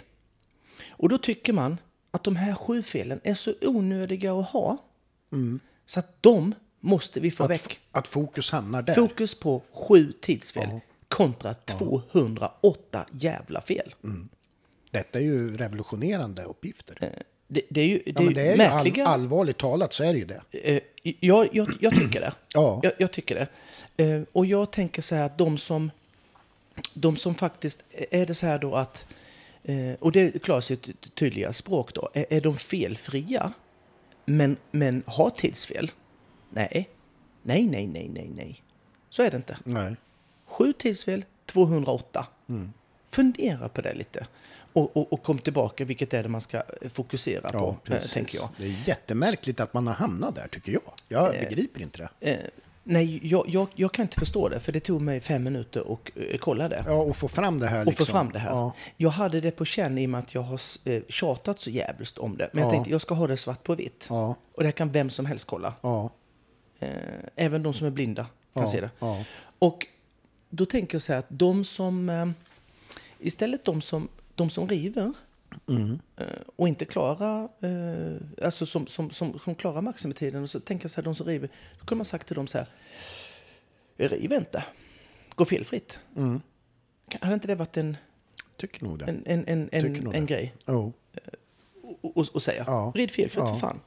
Och 0.89 1.09
då 1.09 1.17
tycker 1.17 1.53
man 1.53 1.77
att 2.11 2.23
de 2.23 2.35
här 2.35 2.55
sju 2.55 2.83
felen 2.83 3.19
är 3.23 3.35
så 3.35 3.53
onödiga 3.61 4.33
att 4.33 4.49
ha. 4.49 4.77
Så 5.85 5.99
att 5.99 6.21
de 6.23 6.55
måste 6.79 7.19
vi 7.19 7.31
få 7.31 7.43
Att, 7.43 7.49
väck. 7.49 7.79
att 7.91 8.07
fokus 8.07 8.51
hamnar 8.51 8.81
där. 8.81 8.93
Fokus 8.95 9.35
på 9.35 9.61
sju 9.71 10.11
tidsfel 10.21 10.79
kontra 11.07 11.53
208 11.53 13.05
jävla 13.11 13.61
fel. 13.61 13.95
Detta 14.91 15.19
är 15.19 15.23
ju 15.23 15.57
revolutionerande 15.57 16.43
uppgifter. 16.43 17.23
Det, 17.53 17.61
det 17.69 17.81
är 17.81 17.87
ju 17.87 17.97
det 18.05 18.11
Ja, 18.15 18.21
men 18.21 18.33
det 18.33 18.41
är 18.41 18.57
märkliga... 18.57 19.07
all, 19.07 19.21
allvarligt 19.21 19.57
talat 19.57 19.93
så 19.93 20.03
är 20.03 20.13
det 20.13 20.19
ju 20.19 20.25
det. 20.25 20.41
Eh, 20.51 20.81
jag, 21.19 21.49
jag, 21.51 21.67
jag 21.79 21.93
tycker 21.93 22.21
det. 22.21 22.33
Ja. 22.53 22.79
Jag, 22.83 22.93
jag 22.97 23.11
tycker 23.11 23.35
det. 23.35 23.47
Eh, 24.03 24.21
och 24.31 24.45
jag 24.45 24.71
tänker 24.71 25.01
så 25.01 25.15
här 25.15 25.25
att 25.25 25.37
de 25.37 25.57
som, 25.57 25.91
de 26.93 27.15
som 27.15 27.35
faktiskt... 27.35 27.83
Är 28.11 28.25
det 28.25 28.35
så 28.35 28.45
här 28.45 28.59
då 28.59 28.75
att... 28.75 29.05
Eh, 29.63 29.93
och 29.99 30.11
det 30.11 30.43
klarar 30.43 30.61
sig 30.61 30.73
ett 30.73 31.15
tydligare 31.15 31.53
språk 31.53 31.93
då. 31.93 32.09
Är, 32.13 32.25
är 32.29 32.41
de 32.41 32.57
felfria 32.57 33.53
men, 34.25 34.57
men 34.71 35.03
har 35.05 35.29
tidsfel? 35.29 35.91
Nej. 36.49 36.89
Nej, 37.43 37.67
nej, 37.67 37.87
nej, 37.87 38.09
nej, 38.13 38.29
nej. 38.35 38.63
Så 39.09 39.23
är 39.23 39.31
det 39.31 39.37
inte. 39.37 39.57
Nej. 39.63 39.95
Sju 40.45 40.73
tidsfel, 40.73 41.25
208. 41.45 42.27
Mm. 42.49 42.73
Fundera 43.09 43.69
på 43.69 43.81
det 43.81 43.93
lite. 43.93 44.27
Och, 44.73 44.97
och, 44.97 45.13
och 45.13 45.23
kom 45.23 45.39
tillbaka, 45.39 45.85
vilket 45.85 46.13
är 46.13 46.23
det 46.23 46.29
man 46.29 46.41
ska 46.41 46.57
eh, 46.57 46.89
fokusera 46.93 47.49
Ja, 47.53 47.59
på, 47.59 47.67
eh, 47.69 47.75
precis. 47.83 48.11
tänker 48.13 48.37
jag. 48.37 48.49
Det 48.57 48.65
är 48.65 48.75
jättemärkligt 48.87 49.59
att 49.59 49.73
man 49.73 49.87
har 49.87 49.93
hamnat 49.93 50.35
där 50.35 50.47
tycker 50.47 50.71
jag. 50.71 50.81
Jag 51.07 51.35
Eh, 51.35 51.41
begriper 51.49 51.81
inte 51.81 51.97
det. 52.19 52.31
Eh, 52.31 52.39
nej, 52.83 53.27
jag, 53.27 53.45
jag, 53.49 53.67
jag 53.75 53.91
kan 53.91 54.03
inte 54.03 54.19
förstå 54.19 54.49
det, 54.49 54.59
för 54.59 54.71
det 54.71 54.79
tog 54.79 55.01
mig 55.01 55.21
fem 55.21 55.43
minuter 55.43 55.93
att 55.93 56.09
eh, 56.15 56.37
kolla 56.37 56.69
det. 56.69 56.83
Ja, 56.87 56.93
och 56.93 57.15
få 57.17 57.27
fram 57.27 57.59
det 57.59 57.67
här 57.67 57.79
och 57.79 57.85
liksom. 57.85 58.05
få 58.05 58.11
fram 58.11 58.31
det 58.31 58.39
här. 58.39 58.49
Ja, 58.49 58.73
Jag 58.97 59.09
hade 59.09 59.39
det 59.39 59.51
på 59.51 59.65
känn 59.65 59.97
i 59.97 60.05
och 60.05 60.09
med 60.09 60.19
att 60.19 60.33
jag 60.35 60.41
har 60.41 60.59
eh, 60.85 61.01
tjatat 61.09 61.59
så 61.59 61.69
jävligt 61.69 62.17
om 62.17 62.37
det. 62.37 62.49
Men 62.53 62.61
jag 62.61 62.67
Ja. 62.69 62.71
tänkte 62.71 62.91
jag 62.91 63.01
ska 63.01 63.13
ha 63.15 63.27
det 63.27 63.37
svart 63.37 63.63
på 63.63 63.75
vitt. 63.75 64.07
ja, 64.09 64.35
Och 64.53 64.63
det 64.63 64.67
här 64.67 64.71
kan 64.71 64.91
vem 64.91 65.09
som 65.09 65.25
helst 65.25 65.47
kolla. 65.47 65.73
ja, 65.81 66.09
även 67.35 67.63
de 67.63 67.73
som 67.73 67.87
är 67.87 67.91
blinda 67.91 68.25
kan 68.53 68.67
se 68.67 68.81
det. 68.81 68.89
ja. 68.99 69.23
Och 69.59 69.87
då 70.49 70.65
tänker 70.65 70.95
jag 70.95 71.01
så 71.01 71.11
här 71.13 71.19
att 71.19 71.25
de 71.29 71.63
som... 71.65 72.33
Istället 73.19 73.65
de 73.65 73.81
som, 73.81 74.07
de 74.35 74.49
som 74.49 74.67
river 74.69 75.13
Mm. 75.69 75.99
eh, 76.17 76.25
och 76.55 76.67
inte 76.67 76.85
klarar... 76.85 77.43
Eh, 77.43 78.45
alltså 78.45 78.65
som, 78.65 78.87
som, 78.87 79.09
som, 79.11 79.39
som 79.39 79.55
klarar 79.55 79.81
maximitiden. 79.81 80.43
Och 80.43 80.49
så 80.49 80.59
tänker 80.59 80.83
jag 80.83 80.91
så 80.91 81.01
här, 81.01 81.03
de 81.03 81.15
som 81.15 81.27
river. 81.27 81.49
Då 81.79 81.85
kunde 81.85 81.97
man 81.99 82.05
sagt 82.05 82.27
till 82.27 82.35
dem 82.35 82.47
så 82.47 82.57
här. 82.57 82.67
Riv 83.97 84.33
inte. 84.33 84.63
Gå 85.35 85.45
felfritt. 85.45 85.99
Mm. 86.15 86.41
Hade 87.21 87.33
inte 87.33 87.47
det 87.47 87.55
varit 87.55 87.77
en, 87.77 87.97
Tycker 88.57 88.83
nog 88.83 88.99
det. 88.99 89.05
en, 89.05 89.23
en, 89.25 89.45
en, 89.47 89.69
en, 89.71 90.13
en 90.13 90.25
grej 90.25 90.53
Oh. 90.67 90.87
att- 92.03 92.17
att 92.17 92.35
att 92.35 92.43
säga? 92.43 92.63
Ja. 92.67 92.91
Rid 92.95 93.11
felfritt 93.11 93.43
Ja. 93.47 93.53
för 93.53 93.59
fan. 93.59 93.79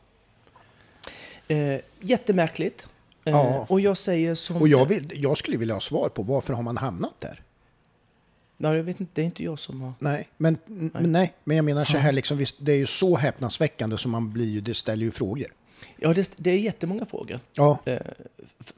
Eh, 1.49 1.81
jättemärkligt. 2.01 2.89
Eh, 3.25 3.33
Ja. 3.33 3.67
Och 3.69 3.81
jag 3.81 3.97
säger 3.97 4.35
som... 4.35 4.57
Och 4.57 4.69
jag, 4.69 4.87
vill, 4.87 5.13
jag 5.15 5.39
skulle 5.39 5.57
vilja 5.57 5.75
ha 5.75 5.81
svar 5.81 6.09
på 6.09 6.23
varför 6.23 6.55
har 6.55 6.63
man 6.63 6.77
hamnat 6.77 7.21
där? 7.21 7.43
Nej, 8.57 8.77
jag 8.77 8.83
vet 8.85 9.01
inte, 9.01 9.13
det 9.15 9.23
är 9.23 9.27
inte 9.27 9.45
jag 9.45 9.59
som 9.59 9.81
har... 9.81 9.93
Nej, 9.99 10.29
men, 10.37 10.59
nej. 10.67 10.91
Nej, 11.07 11.33
men 11.45 11.57
jag 11.57 11.65
menar 11.65 11.85
så 11.85 11.99
här, 11.99 12.13
liksom, 12.13 12.39
visst, 12.39 12.57
det 12.59 12.73
är 12.73 12.77
ju 12.77 12.87
så 12.87 13.17
häpnadsväckande 13.17 13.99
som 13.99 14.11
man 14.11 14.33
blir 14.33 14.51
ju, 14.51 14.61
det 14.61 14.75
ställer 14.75 15.05
ju 15.05 15.11
frågor. 15.11 15.47
Ja, 15.97 16.13
det, 16.13 16.33
det 16.37 16.51
är 16.51 16.59
jättemånga 16.59 17.07
frågor 17.07 17.41
Ja, 17.55 17.79
eh, 17.85 17.99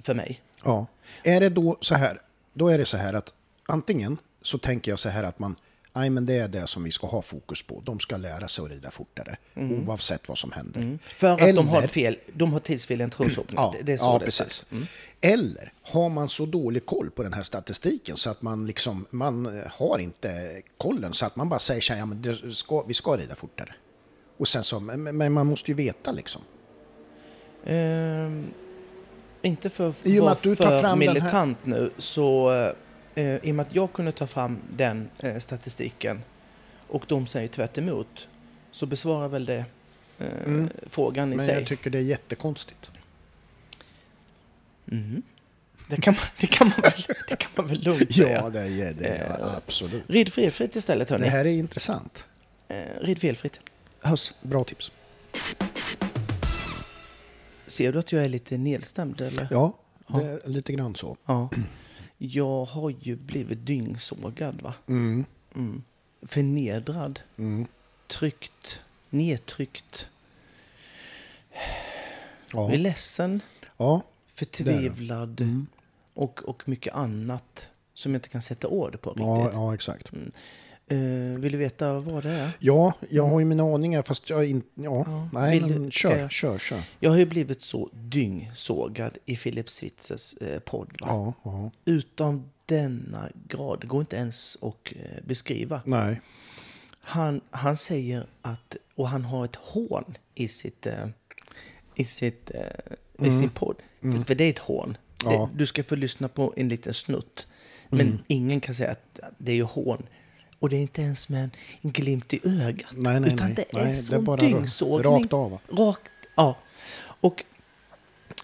för 0.03 0.15
mig. 0.15 0.41
ja. 0.65 0.87
Är 1.25 1.41
det 1.41 1.49
då 1.49 1.77
så 1.81 1.95
här, 1.95 2.21
då 2.53 2.69
är 2.69 2.79
det 2.79 2.85
så 2.85 2.97
här 2.97 3.15
att 3.15 3.35
antingen 3.67 4.17
så 4.43 4.59
tänker 4.59 4.93
jag 4.93 4.99
så 4.99 5.09
här 5.09 5.23
att 5.25 5.39
man, 5.39 5.57
nej 5.93 6.11
men 6.11 6.27
det 6.27 6.35
är 6.39 6.49
det 6.49 6.67
som 6.67 6.85
vi 6.85 6.91
ska 6.91 7.07
ha 7.07 7.23
fokus 7.23 7.63
på. 7.63 7.83
De 7.85 8.01
ska 8.01 8.17
lära 8.17 8.49
sig 8.49 8.65
att 8.65 8.71
rida 8.71 8.91
fortare, 8.91 9.37
oavsett 9.55 10.29
vad 10.29 10.39
som 10.39 10.53
händer. 10.53 10.99
För 11.17 11.27
att 11.33 11.39
de 11.39 11.45
Eller- 11.45 11.63
har 11.63 11.83
fel, 11.83 12.17
de 12.35 12.53
har 12.53 12.61
tidsfel 12.61 13.01
i 13.01 13.05
en 13.05 13.11
troshoppning. 13.11 13.57
Ja, 13.57 13.75
det, 13.79 13.83
det 13.83 13.93
är 13.93 13.97
så 13.97 14.05
ja 14.05 14.11
det 14.13 14.17
är 14.17 14.25
precis. 14.25 14.67
Mm. 14.71 14.87
Eller 15.21 15.73
har 15.83 16.09
man 16.09 16.29
så 16.29 16.47
dålig 16.47 16.87
koll 16.87 17.11
på 17.11 17.23
den 17.23 17.33
här 17.33 17.43
statistiken 17.43 18.17
så 18.17 18.31
att 18.31 18.43
man 18.43 18.67
liksom, 18.67 19.07
man 19.11 19.47
eh, 19.59 19.65
har 19.71 19.99
inte 19.99 20.63
kollen 20.79 21.13
så 21.13 21.27
att 21.27 21.37
man 21.37 21.49
bara 21.49 21.59
säger 21.59 21.81
så 21.81 21.93
här, 21.93 22.01
ja, 22.01 22.07
men 22.07 22.37
ska, 22.55 22.83
vi 22.83 22.95
ska 22.95 23.17
rida 23.17 23.35
fortare. 23.35 23.75
Och 24.37 24.49
sen 24.49 24.65
så, 24.65 24.81
men, 24.81 25.03
men 25.17 25.33
man 25.33 25.47
måste 25.47 25.71
ju 25.71 25.75
veta 25.75 26.13
liksom. 26.13 26.43
Ehm, 27.65 28.47
inte 29.43 29.71
för 29.71 29.89
att 29.89 30.07
vara 30.07 30.31
att 30.33 30.43
du 30.43 30.57
tar 30.57 30.65
för 30.65 30.81
fram 30.81 30.99
den 30.99 31.09
här- 31.09 31.15
militant 31.15 31.59
nu, 31.65 31.91
så 31.99 32.51
eh, 33.15 33.37
i 33.37 33.51
och 33.51 33.55
med 33.55 33.67
att 33.67 33.75
jag 33.75 33.93
kunde 33.93 34.13
ta 34.13 34.27
fram 34.27 34.59
den 34.77 35.09
eh, 35.23 35.39
statistiken 35.39 36.23
och 36.89 37.05
de 37.09 37.27
säger 37.27 37.49
tvärt 37.49 37.79
emot, 37.79 38.29
så 38.73 38.87
besvarar 38.87 39.29
väl 39.29 39.45
det 39.45 39.65
eh, 40.19 40.27
frågan 40.91 41.29
i 41.29 41.33
Mm. 41.33 41.37
Men 41.37 41.47
sig. 41.47 41.55
jag 41.55 41.67
tycker 41.67 41.91
det 41.91 41.99
är 41.99 42.03
jättekonstigt. 42.03 42.91
Mhm. 44.91 45.23
Det, 45.89 45.97
kan 46.01 46.15
man, 46.15 46.25
det, 46.41 46.47
kan 46.47 46.69
man 46.69 46.81
väl, 46.83 46.93
det 47.29 47.37
kan 47.37 47.51
man 47.57 47.67
väl 47.67 47.83
lugnt 47.83 48.15
säga. 48.15 48.41
Ja, 48.43 48.51
det 48.51 48.61
är, 48.61 48.95
det 48.95 49.07
är 49.07 49.57
absolut. 49.57 50.05
Rid 50.09 50.33
felfritt 50.33 50.77
istället 50.77 51.11
hörni. 51.11 51.25
Det 51.25 51.31
här 51.31 51.45
är 51.45 51.53
intressant. 51.53 52.29
Eh, 52.69 52.77
rid 53.01 53.19
felfritt. 53.19 53.61
Hörs. 54.01 54.35
Bra 54.43 54.65
tips. 54.65 54.93
Ser 57.67 57.93
du 57.93 57.99
att 57.99 58.13
jag 58.13 58.25
är 58.25 58.29
lite 58.29 58.59
nedstämd 58.59 59.21
eller? 59.21 59.49
Ja, 59.51 59.79
är 60.09 60.49
lite 60.49 60.73
grann 60.73 60.95
så. 60.95 61.17
Ja. 61.27 61.51
Jag 62.19 62.65
har 62.65 62.91
ju 62.91 63.17
blivit 63.17 63.67
dyngsågad 63.67 64.63
va? 64.63 64.75
Mm. 64.87 65.25
Mm. 65.55 65.83
Förnedrad. 66.23 67.21
Mm. 67.37 67.67
Tryckt. 68.07 68.81
Nedtryckt. 69.11 70.09
Ja. 71.53 71.61
Jag 72.53 72.75
är 72.75 72.79
ledsen. 72.79 73.41
ja, 73.77 74.03
Förtvivlad. 74.39 75.41
Mm. 75.41 75.67
Och, 76.15 76.41
och 76.45 76.69
mycket 76.69 76.95
annat 76.95 77.69
som 77.95 78.13
jag 78.13 78.19
inte 78.19 78.29
kan 78.29 78.43
sätta 78.43 78.69
ord 78.69 79.01
på 79.01 79.11
riktigt. 79.11 79.25
ja, 79.27 79.51
ja, 79.53 79.75
exakt. 79.75 80.13
Eh, 80.91 80.99
vill 81.41 81.53
du 81.53 81.59
veta 81.59 81.93
vad 82.01 82.23
det 82.23 82.31
är? 82.31 82.51
Ja, 82.59 82.93
jag 83.11 83.29
har 83.29 83.39
ju 83.39 83.45
mina 83.45 83.63
aningar 83.75 84.03
fast 84.03 84.31
jag 84.31 84.47
inte... 84.47 84.69
Ja, 84.75 85.05
Ja, 85.07 85.29
nej, 85.33 85.61
du- 85.61 85.67
men 85.79 85.91
kör, 85.91 86.17
jag- 86.19 86.31
kör, 86.31 86.59
kör. 86.59 86.83
Jag 87.01 87.11
har 87.11 87.19
ju 87.19 87.27
blivit 87.27 87.63
så 87.63 87.91
dyngsågad 87.93 89.19
i 89.25 89.37
Philip 89.37 89.71
Switzers 89.71 90.35
eh, 90.41 90.59
podd. 90.59 90.91
Ja, 91.01 91.33
ja. 91.45 91.71
Utan 91.85 92.51
denna 92.67 93.29
grad. 93.49 93.81
Det 93.81 93.87
går 93.87 94.01
inte 94.01 94.17
ens 94.17 94.57
att 94.63 94.93
eh, 94.97 95.25
beskriva. 95.25 95.81
Nej. 95.85 96.21
Han, 97.01 97.41
han 97.51 97.77
säger 97.77 98.27
att, 98.43 98.77
och 98.95 99.09
han 99.09 99.25
har 99.25 99.45
ett 99.45 99.57
hån 99.57 100.17
i 100.35 100.49
sitt, 100.49 100.87
eh, 100.87 101.09
i, 101.95 102.05
sitt, 102.05 102.51
i 103.19 103.31
sin 103.31 103.51
podd. 103.51 103.77
För, 104.03 104.25
för 104.25 104.35
det 104.35 104.45
är 104.45 104.51
ett 104.51 104.59
hån. 104.59 104.85
Mm. 104.89 104.97
Ja. 105.35 105.37
Mm. 105.45 105.49
Det, 105.53 105.59
du 105.59 105.67
ska 105.67 105.85
få 105.85 105.97
lyssna 105.97 106.29
på 106.29 106.53
en 106.57 106.69
liten 106.69 106.95
snutt. 106.95 107.47
Men 107.89 108.23
ingen 108.27 108.61
kan 108.61 108.75
säga 108.75 108.91
att 108.91 109.21
det 109.39 109.53
är 109.53 109.57
ju 109.57 109.63
hån. 109.63 110.07
Och 110.59 110.69
det 110.69 110.77
är 110.77 110.81
inte 110.81 111.03
ens 111.03 111.29
med 111.29 111.45
en, 111.45 111.51
en 111.81 111.91
glimt 111.91 112.35
i 112.35 112.41
ögat. 112.45 112.91
Nej, 112.93 113.21
nej, 113.21 113.33
utan 113.35 113.47
nej. 113.47 113.55
det 113.57 113.63
är 113.79 113.83
Nej, 113.85 113.93
det 113.93 113.99
är 113.99 114.03
sån 114.03 114.25
bara 114.25 114.37
dyngsågning. 114.37 115.13
rakt 115.21 115.33
av, 115.33 115.51
va? 115.51 115.59
Rakt, 115.69 116.11
ja. 116.35 116.57
Och 117.21 117.45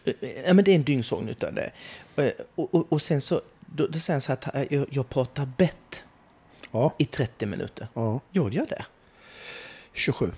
eh, 0.05 0.15
ja, 0.47 0.55
men 0.55 0.65
det 0.65 0.71
är 0.71 0.75
en 0.75 0.83
dyngsågning 0.83 1.29
utav 1.29 1.55
det. 1.55 1.71
Eh, 2.17 2.33
Och, 2.55 2.75
och, 2.75 2.93
och 2.93 3.03
sen 3.03 3.21
så, 3.21 3.43
då, 3.61 3.87
då 3.87 3.99
säger 3.99 4.15
han 4.15 4.21
så 4.21 4.33
här 4.33 4.39
att 4.39 4.55
eh, 4.73 4.79
jag, 4.79 4.87
jag 4.91 5.09
pratar 5.09 5.47
bett 5.59 6.05
Ja, 6.71 6.95
i 6.99 7.05
30 7.05 7.47
minuter. 7.47 7.89
ja. 7.95 8.21
Gjorde 8.33 8.57
jag 8.57 8.69
det? 8.69 8.85
27. 9.93 10.31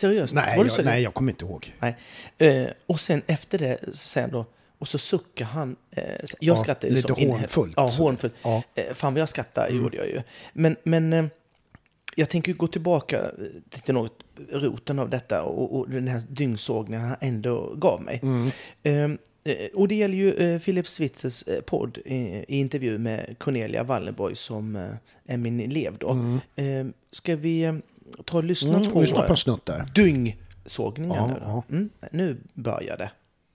Seriöst? 0.00 0.34
Nej, 0.34 0.56
Var 0.58 0.64
jag, 0.64 0.72
så? 0.72 0.82
nej, 0.82 1.02
jag 1.02 1.14
kommer 1.14 1.32
inte 1.32 1.44
ihåg. 1.44 1.74
Nej. 1.80 1.96
Eh, 2.38 2.66
och 2.86 3.00
sen 3.00 3.22
efter 3.26 3.58
det 3.58 3.78
så 3.86 3.96
säger 4.08 4.26
han 4.28 4.32
då, 4.32 4.46
och 4.78 4.88
så 4.88 4.98
suckar 4.98 5.44
han. 5.44 5.76
Eh, 5.90 6.02
jag 6.40 6.56
Ja, 6.56 6.56
skrattar 6.56 6.88
ju 6.88 6.94
lite 6.94 7.12
hånfullt, 7.12 7.74
Ja, 7.76 7.90
hånfullt. 7.98 8.34
Ja. 8.42 8.62
Eh, 8.74 8.94
fan 8.94 9.14
vad 9.14 9.20
jag 9.20 9.28
skrattar 9.28 9.68
gjorde 9.70 9.96
jag 9.96 10.06
ju. 10.06 10.22
Men, 10.52 10.76
men 10.82 11.12
eh, 11.12 11.24
jag 12.16 12.28
tänker 12.28 12.52
gå 12.52 12.66
tillbaka 12.66 13.18
eh, 13.20 13.80
till 13.84 13.94
något, 13.94 14.18
roten 14.52 14.98
av 14.98 15.10
detta 15.10 15.42
och, 15.42 15.78
och 15.78 15.90
den 15.90 16.08
här 16.08 16.22
dyngsågningen 16.28 17.00
han 17.08 17.16
ändå 17.20 17.74
gav 17.74 18.02
mig. 18.02 18.20
Eh, 18.82 18.94
eh, 19.04 19.10
och 19.74 19.88
det 19.88 19.94
gäller 19.94 20.16
ju 20.16 20.58
Philip 20.58 20.88
Switzers 20.88 21.44
podd 21.66 21.98
i, 21.98 22.44
intervju 22.48 22.98
med 22.98 23.34
Cornelia 23.38 23.82
Wallenborg 23.82 24.36
som 24.36 24.76
är 25.26 25.36
min 25.36 25.60
elev 25.60 25.96
då. 25.98 26.38
Eh, 26.56 26.86
ska 27.12 27.36
vi 27.36 27.80
ta 28.24 28.36
och 28.36 28.44
lyssna 28.44 28.76
Mm, 28.78 28.90
på, 28.90 29.00
lyssna 29.00 29.22
på 29.22 29.32
en 29.32 29.36
snutt 29.36 29.66
där. 29.66 29.86
dyngsågningen 29.94 31.16
Ja, 31.16 31.36
ja. 31.40 31.62
Mm, 31.70 31.90
nu 32.12 32.36
börjar 32.54 32.96
det. 32.96 33.10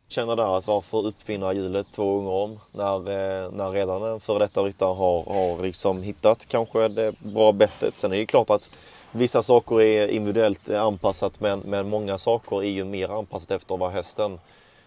känner 0.07 0.35
där 0.35 0.57
att 0.57 0.67
varför 0.67 1.05
uppfinna 1.05 1.53
hjulet 1.53 1.87
två 1.91 2.15
gånger 2.15 2.31
om 2.31 2.59
när, 2.71 2.95
eh, 2.95 3.51
när 3.51 3.69
redan 3.71 4.03
en 4.03 4.19
före 4.19 4.39
detta 4.39 4.61
ryttare 4.61 4.93
har, 4.93 5.23
har 5.33 5.63
liksom 5.63 6.03
hittat 6.03 6.45
kanske 6.47 6.87
det 6.87 7.19
bra 7.19 7.51
bettet. 7.51 7.97
Sen 7.97 8.13
är 8.13 8.17
det 8.17 8.25
klart 8.25 8.49
att 8.49 8.69
vissa 9.11 9.43
saker 9.43 9.81
är 9.81 10.07
individuellt 10.07 10.69
anpassat 10.69 11.39
men, 11.39 11.59
men 11.59 11.89
många 11.89 12.17
saker 12.17 12.63
är 12.63 12.69
ju 12.69 12.83
mer 12.85 13.17
anpassat 13.19 13.51
efter 13.51 13.77
vad 13.77 13.91
hästen 13.91 14.39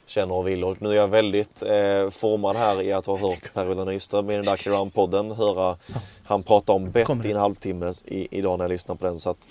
känner 0.08 0.34
och 0.34 0.48
vill. 0.48 0.64
Och 0.64 0.82
nu 0.82 0.90
är 0.90 0.94
jag 0.94 1.08
väldigt 1.08 1.62
eh, 1.62 2.10
formad 2.10 2.56
här 2.56 2.82
i 2.82 2.92
att 2.92 3.06
ha 3.06 3.18
hört 3.18 3.54
Per-Ola 3.54 3.84
Nyström 3.84 4.30
i 4.30 4.34
den 4.34 4.44
där 4.44 4.56
Clearound-podden 4.56 5.34
höra 5.34 5.76
han 6.24 6.42
prata 6.42 6.72
om 6.72 6.90
bett 6.90 7.24
i 7.24 7.30
en 7.30 7.36
halvtimme 7.36 7.92
i, 8.04 8.38
idag 8.38 8.58
när 8.58 8.64
jag 8.64 8.70
lyssnar 8.70 8.94
på 8.94 9.06
den. 9.06 9.18
Så 9.18 9.30
att 9.30 9.48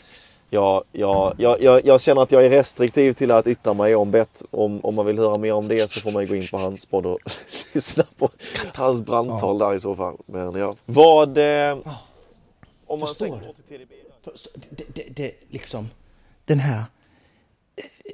jag, 0.50 0.84
jag, 0.91 1.34
jag, 1.38 1.86
jag, 1.86 2.02
känner 2.02 2.22
att 2.22 2.32
jag 2.32 2.46
är 2.46 2.50
restriktiv 2.50 3.13
till 3.13 3.32
att 3.32 3.48
yttra 3.48 3.74
mig 3.74 3.96
om 3.96 4.12
bett. 4.12 4.43
Om, 4.52 4.80
om 4.86 4.96
man 4.96 5.06
vill 5.06 5.20
höra 5.20 5.38
mer 5.38 5.54
om 5.54 5.67
det 5.67 5.89
så 5.89 6.00
får 6.00 6.12
man 6.12 6.28
gå 6.28 6.36
in 6.36 6.48
på 6.48 6.58
hans 6.58 6.86
podd 6.86 7.06
och 7.06 7.20
lyssna 7.74 8.04
på 8.17 8.30
hans 8.76 9.06
brandtal 9.06 9.58
där 9.58 9.76
i 9.76 9.80
så 9.80 9.96
fall. 9.96 10.17
Men 10.26 10.56
ja. 10.56 10.76
Vad... 10.86 11.38
Eh, 11.38 11.78
om 12.88 13.00
man 13.00 13.08
går 13.20 13.54
till 13.54 13.63
TDB. 13.63 13.91
Det, 14.70 14.84
det, 14.93 15.04
det 15.10 15.34
liksom, 15.50 15.89
den 16.46 16.60
här 16.60 16.84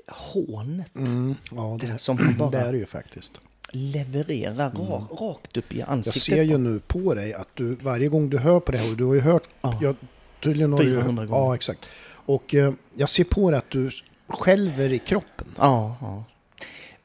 hånet 0.07 0.95
Mm, 0.95 1.35
ja, 1.51 1.77
det 1.81 1.87
det, 1.87 1.97
som 1.99 2.17
han 2.17 2.37
bara 2.37 2.49
det 2.49 2.57
är 2.57 2.71
det 2.71 2.77
ju 2.77 2.85
faktiskt. 2.85 3.33
levererar 3.71 4.71
ra, 4.71 5.07
rakt 5.27 5.57
upp 5.57 5.73
i 5.73 5.79
Jag 5.79 5.89
ansiktet. 5.89 6.23
ser 6.23 6.41
ju 6.43 6.57
nu 6.57 6.79
på 6.79 7.13
dig 7.15 7.33
att 7.33 7.47
du 7.53 7.75
varje 7.75 8.07
gång 8.07 8.29
du 8.29 8.37
hör 8.37 8.59
på 8.59 8.71
det 8.71 8.77
här, 8.77 8.91
och 8.91 8.97
du 8.97 9.03
har 9.03 9.13
ju 9.13 9.19
hört, 9.21 9.47
Ja. 9.61 9.79
jag, 9.81 9.95
tydligen 10.43 10.73
har 10.73 10.79
du, 10.79 10.85
400 11.01 11.25
gånger. 11.25 11.39
Ja, 11.41 11.55
exakt. 11.55 11.85
Och 12.25 12.55
eh, 12.55 12.73
jag 12.95 13.09
ser 13.09 13.23
på 13.23 13.51
dig 13.51 13.57
att 13.57 13.69
du 13.69 13.89
skälver 14.27 14.93
i 14.93 14.99
kroppen. 14.99 15.47
Ja, 15.57 15.95
ja. 16.01 16.23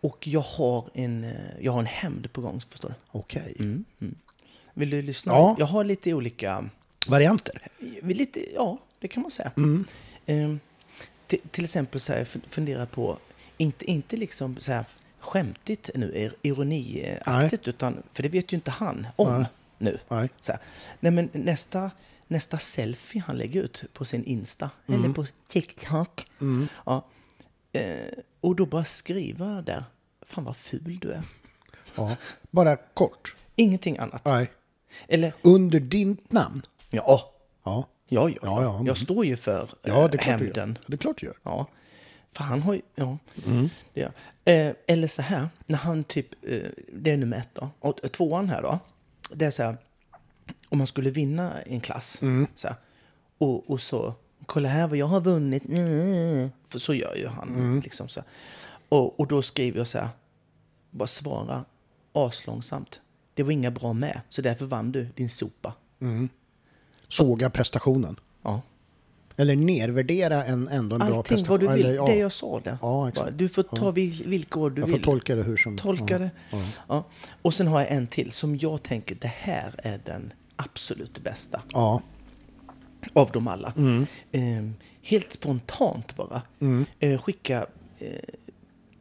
Och 0.00 0.28
jag 0.28 0.40
har 0.40 0.84
en, 0.94 1.24
eh, 1.24 1.30
jag 1.60 1.72
har 1.72 1.80
en 1.80 1.86
hämnd 1.86 2.32
på 2.32 2.40
gång, 2.40 2.60
förstår 2.70 2.88
du. 2.88 2.94
Okej. 3.18 3.54
Mm, 3.58 3.84
mm. 4.00 4.14
Vill 4.74 4.90
du 4.90 5.02
lyssna? 5.02 5.32
Ja. 5.32 5.56
Jag 5.58 5.66
har 5.66 5.84
lite 5.84 6.14
olika... 6.14 6.64
Varianter? 7.08 7.62
Lite, 8.02 8.54
ja, 8.54 8.78
det 9.00 9.08
kan 9.08 9.22
man 9.22 9.30
säga. 9.30 9.50
Mm. 9.56 9.84
Ehm, 10.26 10.60
till, 11.28 11.64
exempel 11.64 12.00
så 12.00 12.12
här, 12.12 12.24
fundera 12.50 12.86
på, 12.86 13.18
inte, 13.56 13.90
inte 13.90 14.16
liksom 14.16 14.56
så 14.60 14.72
här 14.72 14.84
skämtigt 15.20 15.90
nu, 15.94 16.12
ir- 16.14 16.34
ironiaktigt, 16.42 17.68
utan, 17.68 18.02
för 18.12 18.22
det 18.22 18.28
vet 18.28 18.52
ju 18.52 18.54
inte 18.54 18.70
han 18.70 19.06
om 19.16 19.32
Nej. 19.32 19.46
nu. 19.78 19.98
Nej. 20.08 20.28
Så 20.40 20.52
här. 20.52 20.60
Nej, 21.00 21.12
men 21.12 21.28
nästa, 21.32 21.90
nästa 22.26 22.58
selfie 22.58 23.22
han 23.26 23.36
lägger 23.36 23.62
ut 23.62 23.84
på 23.92 24.04
sin 24.04 24.24
Insta, 24.24 24.70
Mm. 24.86 25.04
eller 25.04 25.14
på 25.14 25.26
TikTok, 25.48 26.26
ja, 26.86 27.04
eh, 27.72 27.96
och 28.40 28.56
då 28.56 28.66
bara 28.66 28.84
skriva 28.84 29.62
där, 29.62 29.84
fan 30.22 30.44
vad 30.44 30.56
ful 30.56 30.98
du 31.02 31.10
är. 31.12 31.22
Ja. 31.96 32.16
Bara 32.50 32.76
kort? 32.76 33.36
Ingenting 33.56 33.98
annat. 33.98 34.24
Nej. 34.24 34.50
Eller, 35.08 35.32
Under 35.42 35.80
ditt 35.80 36.32
namn? 36.32 36.62
ja, 36.90 37.32
Ja. 37.64 37.88
Ja, 38.08 38.28
ja, 38.28 38.36
Ja, 38.42 38.62
ja, 38.62 38.74
mm. 38.74 38.86
jag 38.86 38.96
står 38.98 39.24
ju 39.26 39.36
för 39.36 39.62
eh, 39.62 39.68
Ja, 39.82 40.08
det 40.08 40.18
är 40.18 40.26
gör. 40.26 40.38
hämnden. 40.38 40.78
Det 40.86 40.92
är 40.94 40.98
klart 40.98 41.16
du 41.20 41.26
gör. 41.26 41.36
Ja, 41.42 41.66
för 42.32 42.44
han 42.44 42.62
har 42.62 42.74
ju... 42.74 42.82
Ja, 42.94 43.18
Mm. 43.46 43.68
det. 43.94 44.12
Eh, 44.44 44.74
eller 44.86 45.08
så 45.08 45.22
här, 45.22 45.48
när 45.66 45.76
han 45.78 46.04
typ... 46.04 46.26
Eh, 46.44 46.58
det 46.92 47.10
är 47.10 47.16
nummer 47.16 47.36
ett 47.36 47.48
då. 47.52 47.70
Och 47.80 47.98
eh, 48.04 48.08
tvåan 48.10 48.48
här 48.48 48.62
då. 48.62 48.78
Det 49.32 49.44
är 49.44 49.50
så 49.50 49.62
här, 49.62 49.76
om 50.68 50.78
man 50.78 50.86
skulle 50.86 51.10
vinna 51.10 51.60
en 51.62 51.80
klass. 51.80 52.22
Mm. 52.22 52.46
Så 52.54 52.68
här, 52.68 52.76
och, 53.38 53.70
och 53.70 53.80
så, 53.80 54.14
kolla 54.46 54.68
här 54.68 54.86
vad 54.88 54.98
jag 54.98 55.06
har 55.06 55.20
vunnit. 55.20 55.64
Mm. 55.64 56.50
För 56.68 56.78
så 56.78 56.94
gör 56.94 57.14
ju 57.16 57.26
han. 57.26 57.48
Mm. 57.48 57.80
Liksom 57.80 58.08
så 58.08 58.20
här. 58.20 58.28
Och, 58.88 59.20
och 59.20 59.26
då 59.26 59.42
skriver 59.42 59.78
jag 59.78 59.86
så 59.86 59.98
här, 59.98 60.08
bara 60.90 61.06
svara 61.06 61.64
aslångsamt. 62.12 63.00
Det 63.34 63.42
var 63.42 63.52
inga 63.52 63.70
bra 63.70 63.92
med, 63.92 64.20
så 64.28 64.42
därför 64.42 64.66
vann 64.66 64.92
du 64.92 65.04
din 65.14 65.28
sopa. 65.28 65.72
Såga 67.08 67.50
prestationen. 67.50 68.16
Ja. 68.42 68.60
Eller 69.36 69.56
nervärdera 69.56 70.44
en, 70.44 70.68
ändå 70.68 70.94
en 70.96 70.98
bra 70.98 71.06
Allting 71.08 71.22
prestation. 71.22 71.48
vad 71.48 71.60
du 71.60 71.76
vill, 71.76 71.86
Eller, 71.86 71.94
ja. 71.96 72.06
det 72.06 72.16
jag 72.16 72.32
sa 72.32 72.60
där. 72.64 72.78
Ja, 72.82 73.10
Du 73.36 73.48
får 73.48 73.62
ta 73.62 73.90
vil- 73.90 74.22
vilka 74.26 74.58
ord 74.60 74.72
du 74.74 74.80
Jag 74.82 74.88
får 74.88 74.96
vill. 74.96 75.04
tolka 75.04 75.34
det 75.34 75.42
hur 75.42 75.56
som... 75.56 75.76
Tolka 75.76 76.18
det. 76.18 76.30
Ja. 76.88 77.04
Och 77.42 77.54
sen 77.54 77.66
har 77.66 77.80
jag 77.80 77.90
en 77.92 78.06
till 78.06 78.32
som 78.32 78.56
jag 78.58 78.82
tänker, 78.82 79.14
det 79.20 79.32
här 79.36 79.74
är 79.78 80.00
den 80.04 80.32
absolut 80.56 81.18
bästa 81.24 81.62
Ja. 81.72 82.02
av 83.12 83.30
dem 83.30 83.48
alla. 83.48 83.72
Mm. 83.76 84.06
Eh, 84.32 84.70
helt 85.02 85.32
spontant 85.32 86.16
bara. 86.16 86.42
Eh, 86.98 87.20
skicka 87.22 87.66
eh, 87.98 88.08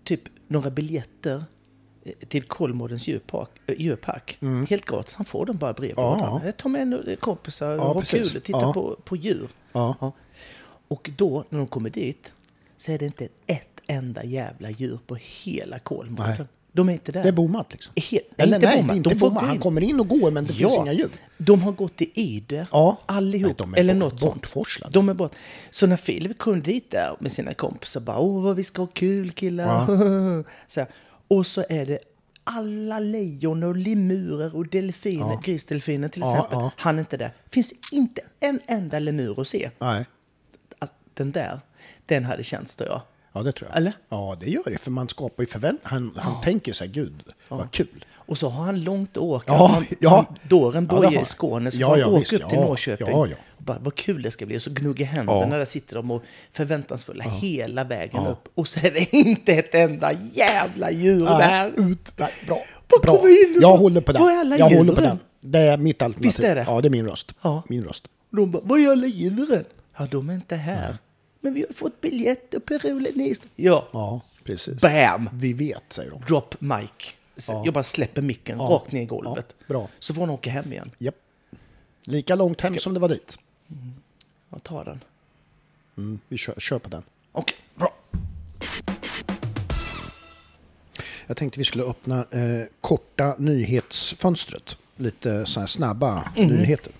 typ 0.03 0.21
några 0.47 0.69
biljetter 0.69 1.43
till 2.27 2.43
Kolmårdens 2.43 3.07
djurpark. 3.07 3.49
Eh, 3.67 3.75
djurpark. 3.81 4.37
Helt 4.69 4.85
gratis, 4.85 5.15
han 5.15 5.25
får 5.25 5.45
dem 5.45 5.57
bara 5.57 5.73
brevlådan. 5.73 6.13
Mm. 6.19 6.25
Ja, 6.25 6.39
ja. 6.43 6.47
Eh, 6.49 6.53
Ta 6.55 6.69
med 6.69 6.87
några 6.87 7.15
kompisar 7.15 7.75
och 7.75 7.81
Ja, 7.81 7.85
ha 7.93 7.99
precis. 7.99 8.31
kul 8.31 8.41
titta 8.41 8.59
Ja. 8.61 8.73
på, 8.73 8.95
på 9.03 9.15
djur. 9.15 9.47
Ja. 9.71 10.11
Och 10.87 11.09
då, 11.17 11.43
när 11.49 11.59
de 11.59 11.67
kommer 11.67 11.89
dit, 11.89 12.33
så 12.77 12.91
är 12.91 12.97
det 12.99 13.05
inte 13.05 13.27
ett 13.47 13.63
enda 13.87 14.23
jävla 14.23 14.69
djur 14.69 14.99
på 15.07 15.15
hela 15.43 15.75
Nej. 15.75 15.79
Kolmården. 15.83 16.47
De 16.71 16.89
är 16.89 16.93
inte 16.93 17.11
där. 17.11 17.23
Det 17.23 17.27
är 17.29 17.33
bommat 17.33 17.71
liksom. 17.71 17.93
Helt, 18.11 18.23
Eller 18.37 18.55
inte 18.55 18.67
nej, 18.67 18.77
bommat. 18.77 18.95
inte 18.95 19.09
De 19.09 19.15
bommat. 19.15 19.43
Han 19.43 19.59
kommer 19.59 19.81
in 19.81 19.99
och 19.99 20.07
går 20.07 20.31
men 20.31 20.45
det 20.45 20.53
finns 20.53 20.77
inga 20.77 20.93
djur. 20.93 21.09
De 21.37 21.61
har 21.61 21.71
gått 21.71 22.01
i 22.01 22.11
ide, 22.13 22.67
Ja. 22.71 22.97
allihop. 23.05 23.47
Nej, 23.47 23.55
de 23.57 23.73
är 23.73 23.77
eller 23.79 23.93
bort- 23.93 24.11
något 24.13 24.21
bortforslade. 24.21 24.93
De 24.93 25.09
är 25.09 25.13
bort. 25.13 25.31
Så 25.69 25.87
när 25.87 25.97
Filip 25.97 26.37
kom 26.37 26.61
dit 26.61 26.91
där 26.91 27.15
med 27.19 27.31
sina 27.31 27.53
kompisar, 27.53 28.01
bara 28.01 28.19
åh 28.19 28.43
vad 28.43 28.55
vi 28.55 28.63
ska 28.63 28.81
ha 28.81 28.87
kul 28.87 29.31
killar. 29.31 29.85
så 30.67 30.79
här. 30.79 30.89
Och 31.27 31.47
så 31.47 31.65
är 31.69 31.85
det 31.85 31.99
alla 32.43 32.99
lejon 32.99 33.63
och 33.63 33.75
lemurer 33.75 34.55
och 34.55 34.67
delfiner, 34.67 35.39
grisdelfiner 35.43 36.09
till 36.09 36.21
Ja, 36.21 36.31
exempel. 36.35 36.57
ja. 36.59 36.71
Han 36.77 36.95
är 36.95 36.99
inte 36.99 37.17
där. 37.17 37.31
finns 37.49 37.73
inte 37.91 38.21
en 38.39 38.59
enda 38.67 38.99
lemur 38.99 39.41
att 39.41 39.47
se. 39.47 39.71
Nej. 39.79 40.05
Att 40.79 40.93
den 41.13 41.31
där, 41.31 41.59
den 42.05 42.25
hade 42.25 42.43
känts 42.43 42.75
tror 42.75 42.89
jag. 42.89 43.01
Ja, 43.37 43.43
det 43.43 43.51
tror 43.51 43.69
jag. 43.69 43.77
Eller? 43.77 43.93
Ja, 44.09 44.35
det 44.39 44.49
gör 44.49 44.63
det. 44.65 44.77
För 44.77 44.91
man 44.91 45.09
skapar 45.09 45.43
ju 45.43 45.47
förväntningar. 45.47 45.89
Han, 45.89 46.11
han 46.15 46.41
tänker 46.41 46.73
sig, 46.73 46.87
gud, 46.87 47.23
vad 47.47 47.71
kul. 47.71 48.05
Och 48.15 48.37
så 48.37 48.49
har 48.49 48.63
han 48.65 48.83
långt 48.83 49.11
att 49.17 49.23
åka. 49.23 49.53
Ja, 49.53 49.67
han, 49.67 49.85
ja. 49.99 50.25
dåren 50.43 50.87
Ja, 50.91 50.95
bor 50.95 51.03
har 51.03 51.21
i. 51.21 51.25
Skåne, 51.25 51.71
så 51.71 51.77
Ja, 51.81 51.97
ja, 51.97 52.07
åka 52.07 52.19
visst. 52.19 52.33
upp 52.33 52.49
till 52.49 52.57
Ja, 52.59 52.65
Norrköping. 52.65 53.07
ja, 53.11 53.27
ja. 53.27 53.35
Och 53.57 53.63
Bara, 53.63 53.77
vad 53.81 53.95
kul 53.95 54.21
det 54.21 54.31
ska 54.31 54.45
bli. 54.45 54.57
Och 54.57 54.61
så 54.61 54.69
gnugga 54.73 55.05
händerna 55.05 55.47
Ja. 55.51 55.57
där 55.57 55.65
sitter 55.65 55.95
de 55.95 56.11
och 56.11 56.23
förväntansfulla 56.51 57.23
hela 57.23 57.83
vägen 57.83 58.27
upp. 58.27 58.47
Och 58.55 58.67
så 58.67 58.79
är 58.79 58.91
det 58.91 59.13
inte 59.15 59.53
ett 59.53 59.75
enda 59.75 60.11
jävla 60.33 60.91
djur 60.91 61.25
där. 61.25 61.67
ut. 61.77 62.11
Nej, 62.17 62.29
bra. 62.47 62.57
Bra. 63.03 63.19
Jag 63.61 63.77
håller 63.77 64.01
på 64.01 64.11
den. 64.11 64.21
"Var 64.21 64.31
är 64.31 64.37
alla 64.39 64.57
jag 64.57 64.65
håller 64.69 64.93
på 64.93 65.01
djuren?" 65.01 65.19
den. 65.41 65.51
Det 65.51 65.59
är 65.59 65.77
mitt 65.77 66.01
alternativ. 66.01 66.27
Visst 66.27 66.39
är 66.39 66.55
det? 66.55 66.63
Ja, 66.67 66.81
det 66.81 66.87
är 66.87 66.89
min 66.89 67.07
röst. 67.07 67.33
Ja. 67.41 67.63
Min 67.69 67.83
röst. 67.83 68.03
De 68.31 68.51
bara, 68.51 68.61
vad 68.65 68.79
gör 68.79 68.91
alla 68.91 69.07
djuren? 69.07 69.65
Ja, 69.97 70.07
de 70.11 70.29
är 70.29 70.33
inte 70.33 70.55
här. 70.55 70.97
Men 71.47 71.53
vi 71.53 71.61
har 71.67 71.73
fått 71.73 72.01
biljetter 72.01 72.59
Per-Ola 72.59 73.09
Nyström. 73.15 73.49
Ja, 73.55 73.87
Ja, 73.91 74.21
precis. 74.43 74.81
bam! 74.81 75.29
Vi 75.33 75.53
vet, 75.53 75.83
säger 75.89 76.11
de. 76.11 76.21
Drop 76.27 76.55
mic. 76.61 76.89
Så 77.37 77.61
Jag 77.65 77.73
bara 77.73 77.83
släpper 77.83 78.21
micken 78.21 78.59
rakt 78.59 78.91
ner 78.91 79.01
i 79.01 79.05
golvet. 79.05 79.55
Ja, 79.59 79.65
bra. 79.67 79.87
Så 79.99 80.13
får 80.13 80.21
hon 80.21 80.29
åka 80.29 80.49
hem 80.49 80.71
igen. 80.71 80.91
Japp. 80.97 81.15
Lika 82.05 82.35
långt 82.35 82.61
hem 82.61 82.77
som 82.77 82.93
det 82.93 82.99
var 82.99 83.09
dit. 83.09 83.39
Jag 84.49 84.63
tar 84.63 84.85
den. 84.85 85.03
Mm, 85.97 86.19
vi 86.27 86.37
kör, 86.37 86.55
kör 86.57 86.79
på 86.79 86.89
den. 86.89 87.03
Okej, 87.31 87.57
bra. 87.75 87.93
Jag 91.27 91.37
tänkte 91.37 91.59
vi 91.59 91.65
skulle 91.65 91.83
öppna 91.83 92.19
eh, 92.31 92.65
korta 92.81 93.35
nyhetsfönstret. 93.37 94.77
Lite 94.95 95.45
så 95.45 95.59
här 95.59 95.67
snabba 95.67 96.31
nyheter. 96.35 96.93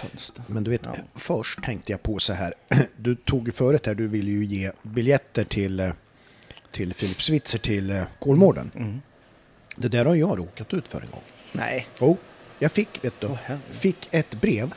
Fönster. 0.00 0.44
Men 0.46 0.64
du 0.64 0.70
vet, 0.70 0.86
först 1.14 1.62
tänkte 1.62 1.92
jag 1.92 2.02
på 2.02 2.18
så 2.18 2.32
här. 2.32 2.54
Du 2.96 3.14
tog 3.16 3.46
ju 3.46 3.52
förut 3.52 3.86
här, 3.86 3.94
du 3.94 4.08
ville 4.08 4.30
ju 4.30 4.44
ge 4.44 4.72
biljetter 4.82 5.44
till, 5.44 5.80
eh, 5.80 5.92
till 6.70 6.94
Filip 6.94 7.22
Switzer 7.22 7.58
till 7.58 7.90
eh, 7.90 8.02
Kolmården. 8.18 9.02
Det 9.76 9.88
där 9.88 10.04
har 10.04 10.14
jag 10.14 10.38
råkat 10.38 10.74
ut 10.74 10.88
för 10.88 11.00
en 11.00 11.10
gång. 11.10 11.22
Nej. 11.52 11.86
Jo, 12.00 12.16
jag 12.58 12.72
fick, 12.72 13.04
vet 13.04 13.20
du, 13.20 13.28
herre. 13.28 13.58
fick 13.70 14.14
ett 14.14 14.40
brev 14.40 14.74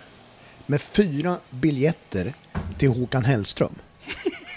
med 0.66 0.82
fyra 0.82 1.38
biljetter 1.50 2.34
till 2.78 2.90
Håkan 2.90 3.26
Hellström. 3.26 3.76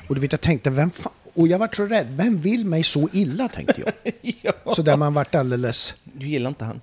Och 0.08 0.14
du 0.14 0.20
vet, 0.20 0.32
jag 0.32 0.40
tänkte, 0.40 0.70
vem 0.70 0.90
fan... 0.90 1.12
Och 1.34 1.48
jag 1.48 1.58
var 1.58 1.68
så 1.72 1.86
rädd, 1.86 2.06
vem 2.10 2.40
vill 2.40 2.66
mig 2.66 2.82
så 2.82 3.08
illa, 3.12 3.48
tänkte 3.48 3.80
jag. 3.80 4.12
ja. 4.42 4.74
Så 4.74 4.82
där 4.82 4.96
man 4.96 5.14
vart 5.14 5.34
alldeles... 5.34 5.94
Du 6.04 6.26
gillar 6.26 6.48
inte 6.48 6.64
han? 6.64 6.80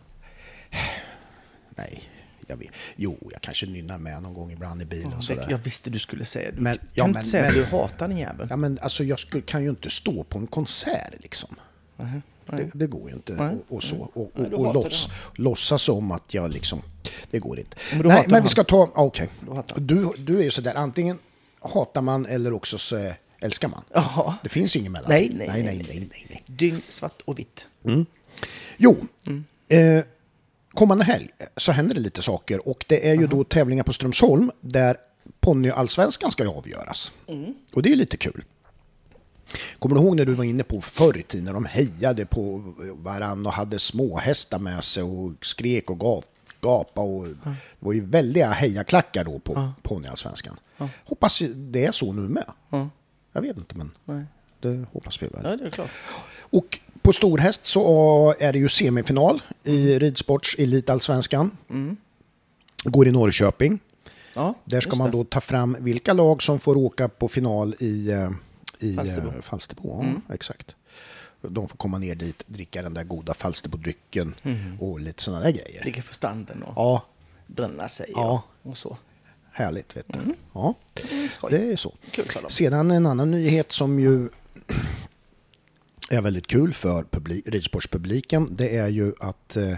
Nej, 1.76 2.10
jag 2.48 2.58
vet. 2.58 2.70
Jo, 2.96 3.30
jag 3.32 3.42
kanske 3.42 3.66
nynnar 3.66 3.98
med 3.98 4.24
någon 4.24 4.34
gång 4.34 4.52
ibland 4.52 4.82
i 4.82 4.86
bilen 4.86 5.14
och 5.14 5.24
sådär. 5.24 5.48
jag 5.50 5.58
visste 5.58 5.90
du 5.90 6.00
skulle 6.00 6.26
säga 6.26 6.50
det. 6.52 6.56
Du 6.56 6.62
Men- 6.62 6.78
kan 6.78 6.88
ja, 6.94 7.06
inte 7.08 7.20
men- 7.20 7.30
säga 7.30 7.44
men- 7.44 7.54
du 7.54 7.64
hatar 7.66 8.08
den 8.08 8.18
jäveln. 8.18 8.48
Ja, 8.50 8.56
men 8.56 8.80
alltså 8.82 9.04
jag 9.04 9.20
skulle, 9.20 9.42
kan 9.44 9.64
ju 9.64 9.70
inte 9.70 9.90
stå 9.90 10.24
på 10.24 10.38
en 10.38 10.48
konsert 10.48 11.14
liksom. 11.20 11.56
Det, 12.48 12.70
det 12.74 12.88
går 12.88 13.10
ju 13.10 13.16
inte. 13.16 13.34
Nej. 13.34 13.56
Och, 13.70 13.76
och 13.76 13.84
så. 13.84 13.96
Och, 14.14 14.32
och, 14.40 14.54
och 14.54 14.74
låts, 14.74 15.10
låtsas 15.36 15.82
som 15.84 16.12
att 16.12 16.34
jag 16.34 16.52
liksom... 16.52 16.82
Det 17.32 17.40
går 17.40 17.60
inte. 17.60 17.78
Men 17.94 18.08
Nej, 18.08 18.26
men 18.28 18.44
vi 18.44 18.50
ska 18.50 18.64
ta... 18.64 18.92
Okej. 18.96 19.30
Han. 19.48 19.64
Du, 19.76 20.10
du 20.18 20.40
är 20.40 20.44
ju 20.44 20.52
sådär, 20.52 20.76
antingen 20.76 21.20
hatar 21.62 22.02
man 22.02 22.26
eller 22.26 22.54
också 22.54 22.78
så 22.78 23.12
älskar 23.42 23.68
man. 23.68 23.84
Jaha. 23.94 24.36
Det 24.44 24.50
finns 24.50 24.76
inget 24.76 24.92
mellan. 24.92 25.10
Nej, 25.10 25.32
nej, 25.34 25.48
nej, 25.48 25.64
nej, 25.64 25.86
nej, 25.90 26.08
nej, 26.12 26.28
nej. 26.30 26.44
Dygn, 26.46 26.82
svart 26.90 27.22
och 27.26 27.40
vitt. 27.40 27.68
Jo, 28.78 28.98
Mm. 29.28 29.44
eh, 29.68 30.04
kommande 30.74 31.04
helg 31.04 31.30
så 31.58 31.72
händer 31.72 31.96
det 31.96 32.02
lite 32.02 32.22
saker 32.22 32.68
och 32.68 32.86
det 32.88 33.10
är 33.10 33.14
ju 33.14 33.28
då 33.28 33.44
tävlingar 33.44 33.84
på 33.84 33.94
Strömsholm 33.94 34.52
där 34.62 34.98
ponnyallsvenskan 35.40 36.32
ska 36.32 36.50
avgöras. 36.50 37.12
Mm. 37.28 37.54
Och 37.74 37.82
det 37.82 37.92
är 37.92 37.96
lite 37.96 38.18
kul. 38.18 38.44
Kommer 39.80 39.96
du 39.96 40.02
ihåg 40.02 40.16
när 40.16 40.26
du 40.26 40.34
var 40.34 40.44
inne 40.44 40.64
på 40.64 40.82
förr 40.82 41.18
i 41.18 41.24
tiden 41.24 41.46
när 41.46 41.54
de 41.54 41.66
hejade 41.66 42.26
på 42.26 42.74
varann 42.94 43.46
och 43.46 43.54
hade 43.54 43.80
småhästar 43.80 44.60
med 44.60 44.84
sig 44.84 45.04
och 45.04 45.46
skrek 45.46 45.90
och 45.90 46.00
gav, 46.00 46.24
gapa 46.62 47.02
och 47.02 47.28
det 47.28 47.56
var 47.80 47.94
ju 47.94 48.06
väldiga 48.06 48.52
hejaklackar 48.52 49.24
då 49.24 49.40
på 49.40 49.72
ponnyallsvenskan. 49.82 50.60
Hoppas 51.06 51.42
det 51.56 51.86
är 51.86 51.92
så 51.92 52.14
nu 52.14 52.22
med. 52.22 52.46
Jag 53.34 53.42
vet 53.42 53.58
inte 53.58 53.76
men 53.76 53.92
det 54.60 54.86
hoppas 54.92 55.24
vi 55.24 55.28
väl. 55.28 55.42
Ja, 55.44 55.56
det 55.56 55.66
är 55.66 55.70
klart. 55.70 55.90
Och 56.40 56.80
på 57.04 57.14
storhäst 57.14 57.66
så 57.66 58.34
är 58.40 58.54
det 58.54 58.60
ju 58.60 58.70
semifinal 58.70 59.42
i 59.64 60.00
ridsports 60.00 60.56
elitallsvenskan. 60.60 61.58
Går 62.84 63.08
i 63.08 63.12
Norrköping. 63.12 63.80
Ja, 64.34 64.54
Där 64.66 64.82
ska 64.82 64.96
man 64.96 65.12
då 65.12 65.24
ta 65.24 65.42
fram 65.42 65.78
vilka 65.80 66.14
lag 66.14 66.44
som 66.44 66.60
får 66.60 66.78
åka 66.78 67.10
på 67.10 67.28
final 67.28 67.76
i, 67.80 68.12
eh, 68.12 68.30
i 68.80 68.96
Falsterbo. 68.96 69.28
eh, 69.30 69.42
Falsterbo. 69.42 70.04
Ja, 70.28 70.34
exakt. 70.34 70.76
De 71.42 71.68
får 71.68 71.78
komma 71.78 71.98
ner 71.98 72.16
dit, 72.16 72.44
dricka 72.48 72.82
den 72.82 72.94
där 72.94 73.04
goda 73.04 73.34
Falsterbo-drycken 73.34 74.34
och 74.80 75.00
lite 75.00 75.24
sådana 75.24 75.44
där 75.44 75.52
grejer. 75.52 75.84
Ligga 75.86 76.02
på 76.02 76.14
standen 76.14 76.64
och 76.64 76.74
Ja, 76.76 77.04
bränna 77.48 77.90
sig 77.90 78.12
Ja. 78.16 78.44
och, 78.64 78.78
så. 78.78 78.98
härligt 79.52 79.98
vet 79.98 80.06
du. 80.08 80.20
Ja, 80.54 80.74
Skoj. 81.30 81.52
det 81.52 81.72
är 81.72 81.76
så. 81.76 81.94
Sedan 82.48 82.92
en 82.92 83.06
annan 83.06 83.32
nyhet 83.32 83.72
som 83.72 84.00
ju 84.00 84.30
är 86.16 86.22
väldigt 86.22 86.48
kul 86.48 86.74
för 86.74 87.04
publi- 87.04 87.42
ridsportspubliken. 87.52 88.56
Det 88.56 88.78
är 88.78 88.88
ju 88.88 89.14
att 89.20 89.58
eh, 89.58 89.72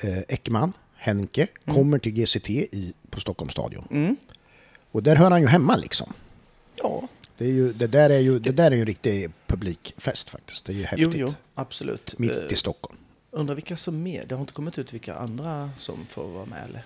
eh, 0.00 0.18
Ekman, 0.28 0.72
Henke, 0.96 1.46
kommer 1.64 1.98
till 1.98 2.12
GCT 2.12 2.50
i, 2.50 2.92
på 3.10 3.20
Stockholms 3.20 3.52
stadion. 3.52 3.88
Mm. 3.90 4.16
Och 4.90 5.02
där 5.02 5.16
hör 5.16 5.30
han 5.30 5.40
ju 5.40 5.46
hemma 5.46 5.76
liksom. 5.76 6.12
Ja, 6.76 7.08
Det, 7.38 7.44
är 7.44 7.50
ju, 7.52 7.72
det, 7.72 7.86
där 7.86 8.10
är 8.10 8.18
ju, 8.18 8.38
det 8.38 8.52
där 8.52 8.70
är 8.70 8.74
ju 8.74 8.80
en 8.80 8.86
riktig 8.86 9.30
publikfest 9.46 10.30
faktiskt. 10.30 10.64
Det 10.64 10.72
är 10.72 10.76
ju 10.76 10.84
häftigt. 10.84 11.08
jo, 11.14 11.26
jo, 11.28 11.34
absolut. 11.54 12.18
Mitt 12.18 12.30
Eh, 12.30 12.52
i 12.52 12.56
Stockholm. 12.56 12.96
Undrar 13.30 13.54
vilka 13.54 13.76
som 13.76 14.02
mer? 14.02 14.24
Det 14.28 14.34
har 14.34 14.40
inte 14.40 14.52
kommit 14.52 14.78
ut 14.78 14.94
vilka 14.94 15.14
andra 15.14 15.70
som 15.78 16.06
får 16.06 16.28
vara 16.28 16.46
med 16.46 16.64
eller? 16.68 16.82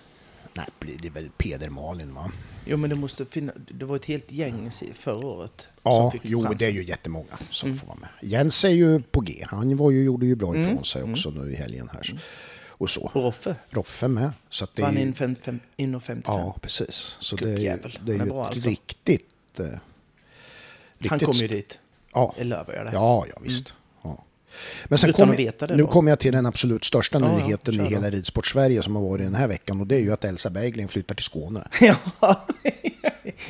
Nej, 0.54 0.66
blir 0.80 0.98
det 1.02 1.10
väl 1.10 1.30
Peder 1.38 1.68
Malin 1.70 2.14
va? 2.14 2.32
Jo, 2.66 2.76
men 2.76 2.90
det 2.90 2.96
måste 2.96 3.26
finnas. 3.26 3.54
Det 3.70 3.84
var 3.84 3.96
ett 3.96 4.04
helt 4.04 4.32
gäng 4.32 4.70
si- 4.70 4.92
förra 4.94 5.26
året. 5.26 5.68
Ja, 5.82 6.12
jo, 6.22 6.38
chansen. 6.42 6.58
det 6.58 6.66
är 6.66 6.70
ju 6.70 6.84
jättemånga 6.84 7.38
som 7.50 7.66
Mm. 7.68 7.78
får 7.80 7.86
vara 7.86 7.98
med. 7.98 8.08
Jens 8.22 8.64
är 8.64 8.68
ju 8.68 9.02
på 9.02 9.20
G. 9.20 9.44
Han 9.48 9.76
var 9.76 9.90
ju, 9.90 10.04
gjorde 10.04 10.26
ju 10.26 10.34
bra 10.36 10.56
ifrån 10.56 10.84
sig 10.84 11.02
också 11.02 11.30
nu 11.30 11.52
i 11.52 11.54
helgen 11.54 11.90
här. 11.92 12.20
Och 12.68 12.90
så. 12.90 13.00
Och 13.14 13.22
Roffe 13.22 13.56
Roffe 13.70 14.08
med. 14.08 14.32
Så 14.48 14.64
att 14.64 14.74
det 14.74 14.82
är 14.82 14.86
vann 14.86 14.94
ju- 14.94 15.00
in, 15.02 15.14
fem, 15.14 15.36
fem, 15.42 15.60
in 15.76 15.94
och 15.94 16.02
55. 16.02 16.34
Ja, 16.38 16.56
precis. 16.62 17.16
Så 17.20 17.36
det 17.36 17.44
är 17.44 17.56
ju, 17.58 17.64
det 17.64 18.12
är 18.12 18.18
Han 18.18 18.20
är 18.20 18.24
ju 18.24 18.30
bra 18.30 18.44
ett 18.44 18.50
alltså. 18.52 18.68
riktigt... 18.68 19.60
Eh, 19.60 19.66
Han 19.66 19.78
riktigt 20.98 21.22
kom 21.26 21.34
ju 21.36 21.44
st- 21.44 21.54
dit. 21.56 21.80
Ja, 22.14 22.34
jag 22.74 22.86
det. 22.86 22.90
ja, 22.92 23.26
ja 23.34 23.40
visst. 23.42 23.74
Men 24.84 24.98
sen 24.98 25.12
kom 25.12 25.36
nu 25.68 25.86
kommer 25.86 26.10
jag 26.10 26.18
till 26.18 26.32
den 26.32 26.46
absolut 26.46 26.84
största 26.84 27.18
Ja, 27.20 27.38
nyheten 27.38 27.80
i 27.80 27.84
hela 27.84 28.10
Ridsport-Sverige 28.10 28.82
som 28.82 28.96
har 28.96 29.02
varit 29.02 29.24
den 29.24 29.34
här 29.34 29.48
veckan 29.48 29.80
och 29.80 29.86
det 29.86 29.96
är 29.96 30.00
ju 30.00 30.12
att 30.12 30.24
Elsa 30.24 30.50
Berggren 30.50 30.88
flyttar 30.88 31.14
till 31.14 31.24
Skåne. 31.24 31.68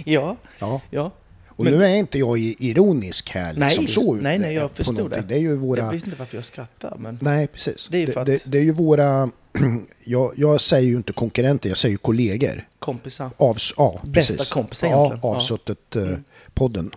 ja. 0.05 0.37
ja. 0.59 0.81
Ja. 0.91 1.11
Och 1.49 1.65
Men- 1.65 1.73
nu 1.79 1.85
är 1.85 1.95
inte 1.97 2.19
jag 2.19 2.39
ironisk 2.39 3.31
här 3.31 3.55
Nej, 3.57 3.69
liksom 3.69 3.87
så. 3.87 4.15
nej, 4.15 4.39
nej, 4.39 4.55
jag 4.55 4.71
förstod 4.71 4.95
någonting. 4.95 5.23
det. 5.23 5.29
Det 5.29 5.35
är 5.35 5.39
ju 5.41 5.57
våra... 5.57 5.81
Jag 5.81 5.93
vet 5.93 6.05
inte 6.05 6.19
varför 6.19 6.37
jag 6.37 6.45
skrattar, 6.45 6.97
men... 6.99 7.19
Nej, 7.23 7.47
precis. 7.47 7.89
Det 7.91 7.97
är 7.97 8.01
ju 8.01 8.07
för 8.07 8.25
det, 8.25 8.35
att- 8.35 8.43
det, 8.45 8.51
det 8.51 8.59
är 8.59 8.63
ju 8.63 8.73
våra... 8.73 9.31
jag, 10.05 10.33
jag 10.37 10.61
säger 10.61 10.89
ju 10.89 10.97
inte 10.97 11.13
konkurrenter, 11.13 11.69
jag 11.69 11.79
säger 11.79 11.97
kollegor. 11.97 12.69
Kompisar. 12.79 13.31
Avs, 13.37 13.75
ja, 13.77 14.01
Bästa 14.05 14.35
precis. 14.35 14.51
kompisar 14.53 14.89
ja, 14.89 14.93
egentligen. 15.07 15.21
Ja. 15.23 15.29
Mm. 15.29 15.37
Avsuttet-podden 15.39 16.95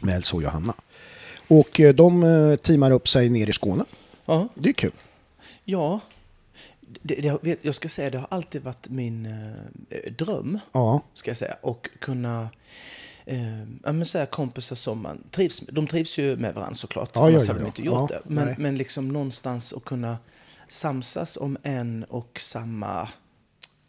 med 0.00 0.16
Elsa 0.16 0.36
och 0.36 0.42
Johanna. 0.42 0.74
Och 1.48 1.80
eh, 1.80 1.94
de 1.94 2.22
eh, 2.22 2.56
teamar 2.56 2.90
upp 2.90 3.08
sig 3.08 3.28
ner 3.28 3.48
i 3.48 3.52
Skåne. 3.52 3.84
Ja. 4.24 4.48
Det 4.54 4.68
är 4.68 4.72
kul. 4.72 4.92
ja. 5.64 6.00
Det, 7.02 7.38
det, 7.42 7.58
jag 7.62 7.74
ska 7.74 7.88
säga, 7.88 8.10
det 8.10 8.18
har 8.18 8.26
alltid 8.30 8.62
varit 8.62 8.88
min 8.88 9.26
eh, 9.90 10.12
dröm, 10.12 10.58
Ja, 10.72 11.00
ska 11.14 11.30
jag 11.30 11.36
säga, 11.36 11.56
och 11.60 11.88
kunna... 11.98 12.48
Eh, 13.24 13.60
ja, 13.60 13.92
men 13.92 14.06
så 14.06 14.18
här, 14.18 14.26
kompisar 14.26 14.76
som 14.76 15.02
man 15.02 15.22
trivs 15.30 15.62
med. 15.62 15.74
De 15.74 15.86
trivs 15.86 16.18
ju 16.18 16.36
med 16.36 16.54
varandra 16.54 16.74
såklart, 16.74 17.10
Ja, 17.14 17.28
annars 17.28 17.42
ja, 17.42 17.52
hade 17.52 17.60
de 17.60 17.66
inte 17.66 17.82
gjort 17.82 18.08
det. 18.08 18.20
Men, 18.24 18.44
nej. 18.44 18.54
men 18.58 18.76
liksom 18.76 19.08
någonstans 19.08 19.72
att 19.72 19.84
kunna 19.84 20.18
samsas 20.68 21.36
om 21.36 21.56
en 21.62 22.04
och 22.04 22.40
samma... 22.42 23.08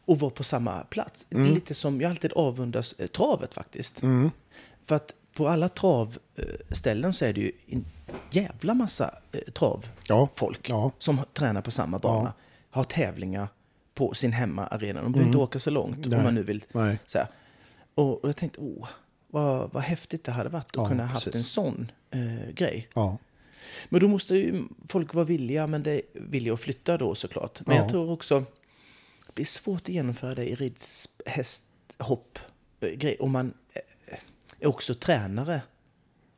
Och 0.06 0.20
vara 0.20 0.32
på 0.32 0.44
samma 0.44 0.84
plats. 0.84 1.28
Mm. 1.30 1.54
Lite 1.54 1.74
som, 1.74 2.02
jag 2.02 2.10
alltid 2.10 2.32
avundas 2.34 2.94
eh, 2.98 3.08
travet 3.08 3.54
faktiskt. 3.54 4.02
För 4.86 4.96
att 4.96 5.14
på 5.38 5.48
alla 5.48 5.70
travställen 5.70 7.14
så 7.14 7.26
är 7.26 7.34
det 7.34 7.42
ju 7.42 7.52
en 7.68 7.86
jävla 8.32 8.74
massa 8.74 9.16
eh, 9.32 9.40
travfolk 10.04 10.70
Ja. 10.70 10.92
som 10.98 11.20
tränar 11.34 11.62
på 11.62 11.72
samma 11.72 12.00
bana. 12.00 12.34
Har 12.70 12.84
tävlingar 12.84 13.48
på 13.94 14.14
sin 14.14 14.32
hemmaarena. 14.32 15.02
De 15.02 15.12
behöver 15.12 15.28
inte 15.30 15.38
åka 15.38 15.60
så 15.60 15.70
långt 15.70 15.98
Mm. 15.98 16.10
Nej. 16.10 16.18
om 16.20 16.24
man 16.24 16.36
nu 16.36 16.44
vill. 16.44 16.64
Nej. 16.72 17.00
Så 17.06 17.18
här. 17.18 17.28
Och, 17.96 18.24
och 18.24 18.30
jag 18.30 18.36
tänkte, 18.38 18.60
oh, 18.60 18.88
vad, 19.28 19.72
vad 19.74 19.84
häftigt 19.84 20.24
det 20.24 20.32
hade 20.32 20.50
varit 20.50 20.66
att 20.66 20.76
Ja, 20.76 20.88
kunna 20.90 21.04
ha 21.06 21.14
haft 21.14 21.28
en 21.36 21.44
sån 21.44 21.92
eh, 22.12 22.50
grej. 22.54 22.88
ja. 22.94 23.18
Men 23.90 24.02
då 24.02 24.08
måste 24.08 24.36
ju 24.36 24.64
folk 24.90 25.14
vara 25.14 25.26
villiga, 25.26 25.68
men 25.68 25.84
det 25.84 26.02
villiga 26.14 26.54
att 26.54 26.60
flytta 26.60 26.98
då 26.98 27.16
såklart. 27.16 27.62
Men 27.66 27.76
Ja. 27.76 27.82
jag 27.82 27.90
tror 27.92 28.12
också 28.12 28.40
det 29.28 29.36
blir 29.36 29.46
svårt 29.46 29.82
att 29.82 29.90
genomföra 29.90 30.36
det 30.36 30.50
i 30.50 30.56
ridshästhopp 30.56 32.40
eh, 32.80 32.90
grej 32.90 33.18
om 33.20 33.32
man 33.32 33.54
eh, 33.74 33.82
är 34.60 34.68
också 34.68 34.94
tränare 34.94 35.62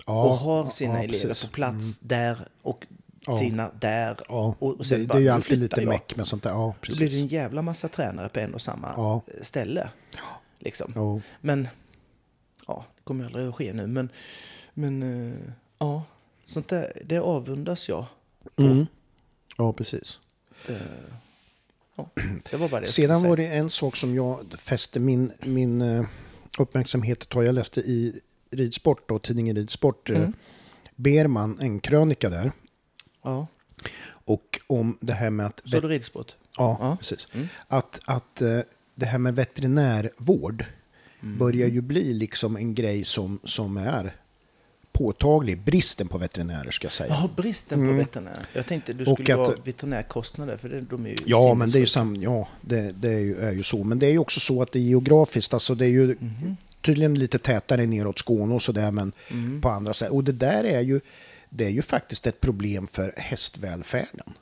ja 0.05 0.23
och 0.23 0.37
har 0.37 0.69
sina 0.69 0.93
ja, 0.93 1.03
elever 1.03 1.27
precis. 1.27 1.45
på 1.45 1.51
plats 1.51 1.99
där 1.99 2.47
och 2.61 2.87
Ja. 3.25 3.37
sina 3.37 3.71
där. 3.79 4.31
Och, 4.31 4.63
och 4.63 4.77
det, 4.77 4.83
sen 4.83 4.99
det 4.99 5.07
bara, 5.07 5.17
är 5.17 5.21
ju 5.21 5.29
alltid 5.29 5.57
lite 5.57 5.81
jag. 5.81 5.87
meck 5.89 6.15
med 6.15 6.27
sånt 6.27 6.43
där. 6.43 6.49
Ja, 6.49 6.55
Då 6.55 6.75
blir 6.81 6.95
det 6.95 7.05
precis. 7.05 7.21
en 7.21 7.27
jävla 7.27 7.61
massa 7.61 7.87
tränare 7.87 8.29
på 8.29 8.39
en 8.39 8.53
och 8.53 8.61
samma 8.61 9.21
ställe. 9.41 9.89
Liksom. 10.59 11.21
Men, 11.41 11.67
ja, 12.67 12.85
det 12.95 13.01
kommer 13.03 13.25
aldrig 13.25 13.47
att 13.47 13.55
ske 13.55 13.73
nu. 13.73 13.87
Men, 13.87 14.09
men 14.73 15.03
eh, 15.33 15.39
ja, 15.77 16.03
sånt 16.45 16.67
där, 16.67 17.01
det 17.05 17.19
avundas 17.19 17.89
jag. 17.89 18.05
Mm. 18.57 18.87
Ja, 19.57 19.73
precis. 19.73 20.19
Det, 20.67 20.81
det 22.51 22.57
var 22.57 22.69
bara 22.69 22.81
det 22.81 22.87
Sedan 22.87 23.27
var 23.27 23.37
det 23.37 23.47
en 23.47 23.69
sak 23.69 23.95
som 23.95 24.15
jag 24.15 24.45
fäste 24.59 24.99
min, 24.99 25.31
min 25.39 25.81
eh, 25.81 26.05
uppmärksamhet 26.57 27.29
på. 27.29 27.43
Jag 27.43 27.55
läste 27.55 27.79
i 27.81 28.19
Ridsport 28.51 29.11
och 29.11 29.21
tidningen 29.23 29.55
Ridsport. 29.55 30.09
Mm. 30.09 30.21
Mm. 30.21 30.33
Berman, 30.95 31.57
en 31.61 31.79
krönika 31.79 32.29
där. 32.29 32.51
Ja, 33.23 33.47
Och 34.05 34.59
om 34.67 34.97
det 35.01 35.13
här 35.13 35.29
med 35.29 35.45
att... 35.45 35.61
så 35.65 35.79
du 35.79 35.87
ridsport? 35.87 36.35
ja, 36.57 36.77
Ja. 36.81 36.97
precis. 36.99 37.27
Mm. 37.33 37.47
Att, 37.67 37.99
att 38.05 38.41
eh, 38.41 38.59
det 38.95 39.05
här 39.05 39.17
med 39.17 39.35
veterinärvård 39.35 40.65
Mm. 41.23 41.37
börjar 41.37 41.67
ju 41.67 41.81
bli 41.81 42.13
liksom 42.13 42.55
en 42.55 42.75
grej 42.75 43.03
som, 43.03 43.39
som 43.43 43.77
är 43.77 44.15
påtaglig, 44.99 45.59
bristen 45.61 46.07
på 46.07 46.17
veterinärer 46.17 46.71
ska 46.71 46.85
jag 46.85 46.91
säga. 46.91 47.09
Jaha, 47.13 47.29
bristen 47.35 47.87
på 47.87 47.93
veterinär. 47.93 48.45
Jag 48.53 48.65
tänkte 48.65 48.93
du 48.93 48.99
Mm. 49.03 49.11
Och 49.11 49.17
skulle 49.19 49.33
att- 49.41 49.47
vara 49.47 49.57
veterinärkostnader, 49.63 50.57
för 50.57 50.69
det, 50.69 50.81
de 50.81 51.05
är 51.05 51.09
ju 51.09 51.15
Ja, 51.25 51.53
men 51.53 51.69
det 51.71 51.77
är 51.77 51.79
ju, 51.79 51.85
sam, 51.85 52.15
ja, 52.15 52.47
det, 52.61 52.91
det 52.91 53.11
är, 53.11 53.19
ju, 53.19 53.35
är 53.35 53.51
ju 53.51 53.63
så. 53.63 53.83
Men 53.83 53.99
det 53.99 54.05
är 54.07 54.11
ju 54.11 54.19
också 54.19 54.39
så 54.39 54.61
att 54.61 54.71
det 54.71 54.79
är 54.79 54.83
geografiskt, 54.83 55.53
alltså 55.53 55.75
det 55.75 55.85
är 55.85 55.89
ju 55.89 56.05
Mhm. 56.19 56.57
tydligen 56.81 57.15
lite 57.15 57.39
tätare 57.39 57.85
neråt 57.85 58.19
Skåne 58.19 58.53
och 58.55 58.61
sådär, 58.61 58.91
men 58.91 59.11
Mm. 59.31 59.61
på 59.61 59.69
andra 59.69 59.93
sätt. 59.93 60.11
Och 60.11 60.23
det 60.23 60.31
där 60.31 60.63
är 60.63 60.81
ju, 60.81 60.99
det 61.49 61.65
är 61.65 61.69
ju 61.69 61.81
faktiskt 61.81 62.27
ett 62.27 62.41
problem 62.41 62.87
för 62.87 63.13
hästvälfärden. 63.17 64.33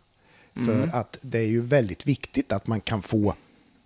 Mm. 0.58 0.66
För 0.92 0.98
att 0.98 1.18
det 1.22 1.40
är 1.40 1.48
ju 1.48 1.62
väldigt 1.62 2.06
viktigt 2.06 2.52
att 2.52 2.68
man 2.68 2.82
kan 2.82 3.02
få, 3.02 3.34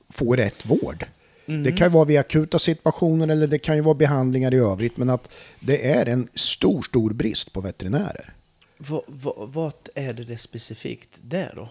få 0.09 0.35
rätt 0.35 0.65
vård. 0.65 1.05
Mm. 1.45 1.63
Det 1.63 1.71
kan 1.71 1.87
ju 1.87 1.93
vara 1.93 2.05
vid 2.05 2.19
akuta 2.19 2.59
situationer 2.59 3.27
eller 3.27 3.47
det 3.47 3.59
kan 3.59 3.75
ju 3.75 3.81
vara 3.81 3.95
behandlingar 3.95 4.53
i 4.53 4.57
övrigt, 4.57 4.97
men 4.97 5.09
att 5.09 5.29
det 5.59 5.91
är 5.91 6.05
en 6.05 6.27
stor, 6.35 6.81
stor 6.81 7.13
brist 7.13 7.53
på 7.53 7.61
veterinärer. 7.61 8.33
Vad, 8.77 9.01
vad, 9.07 9.49
vad 9.53 9.73
är 9.95 10.13
det, 10.13 10.23
det 10.23 10.37
specifikt 10.37 11.09
där 11.21 11.53
då? 11.55 11.69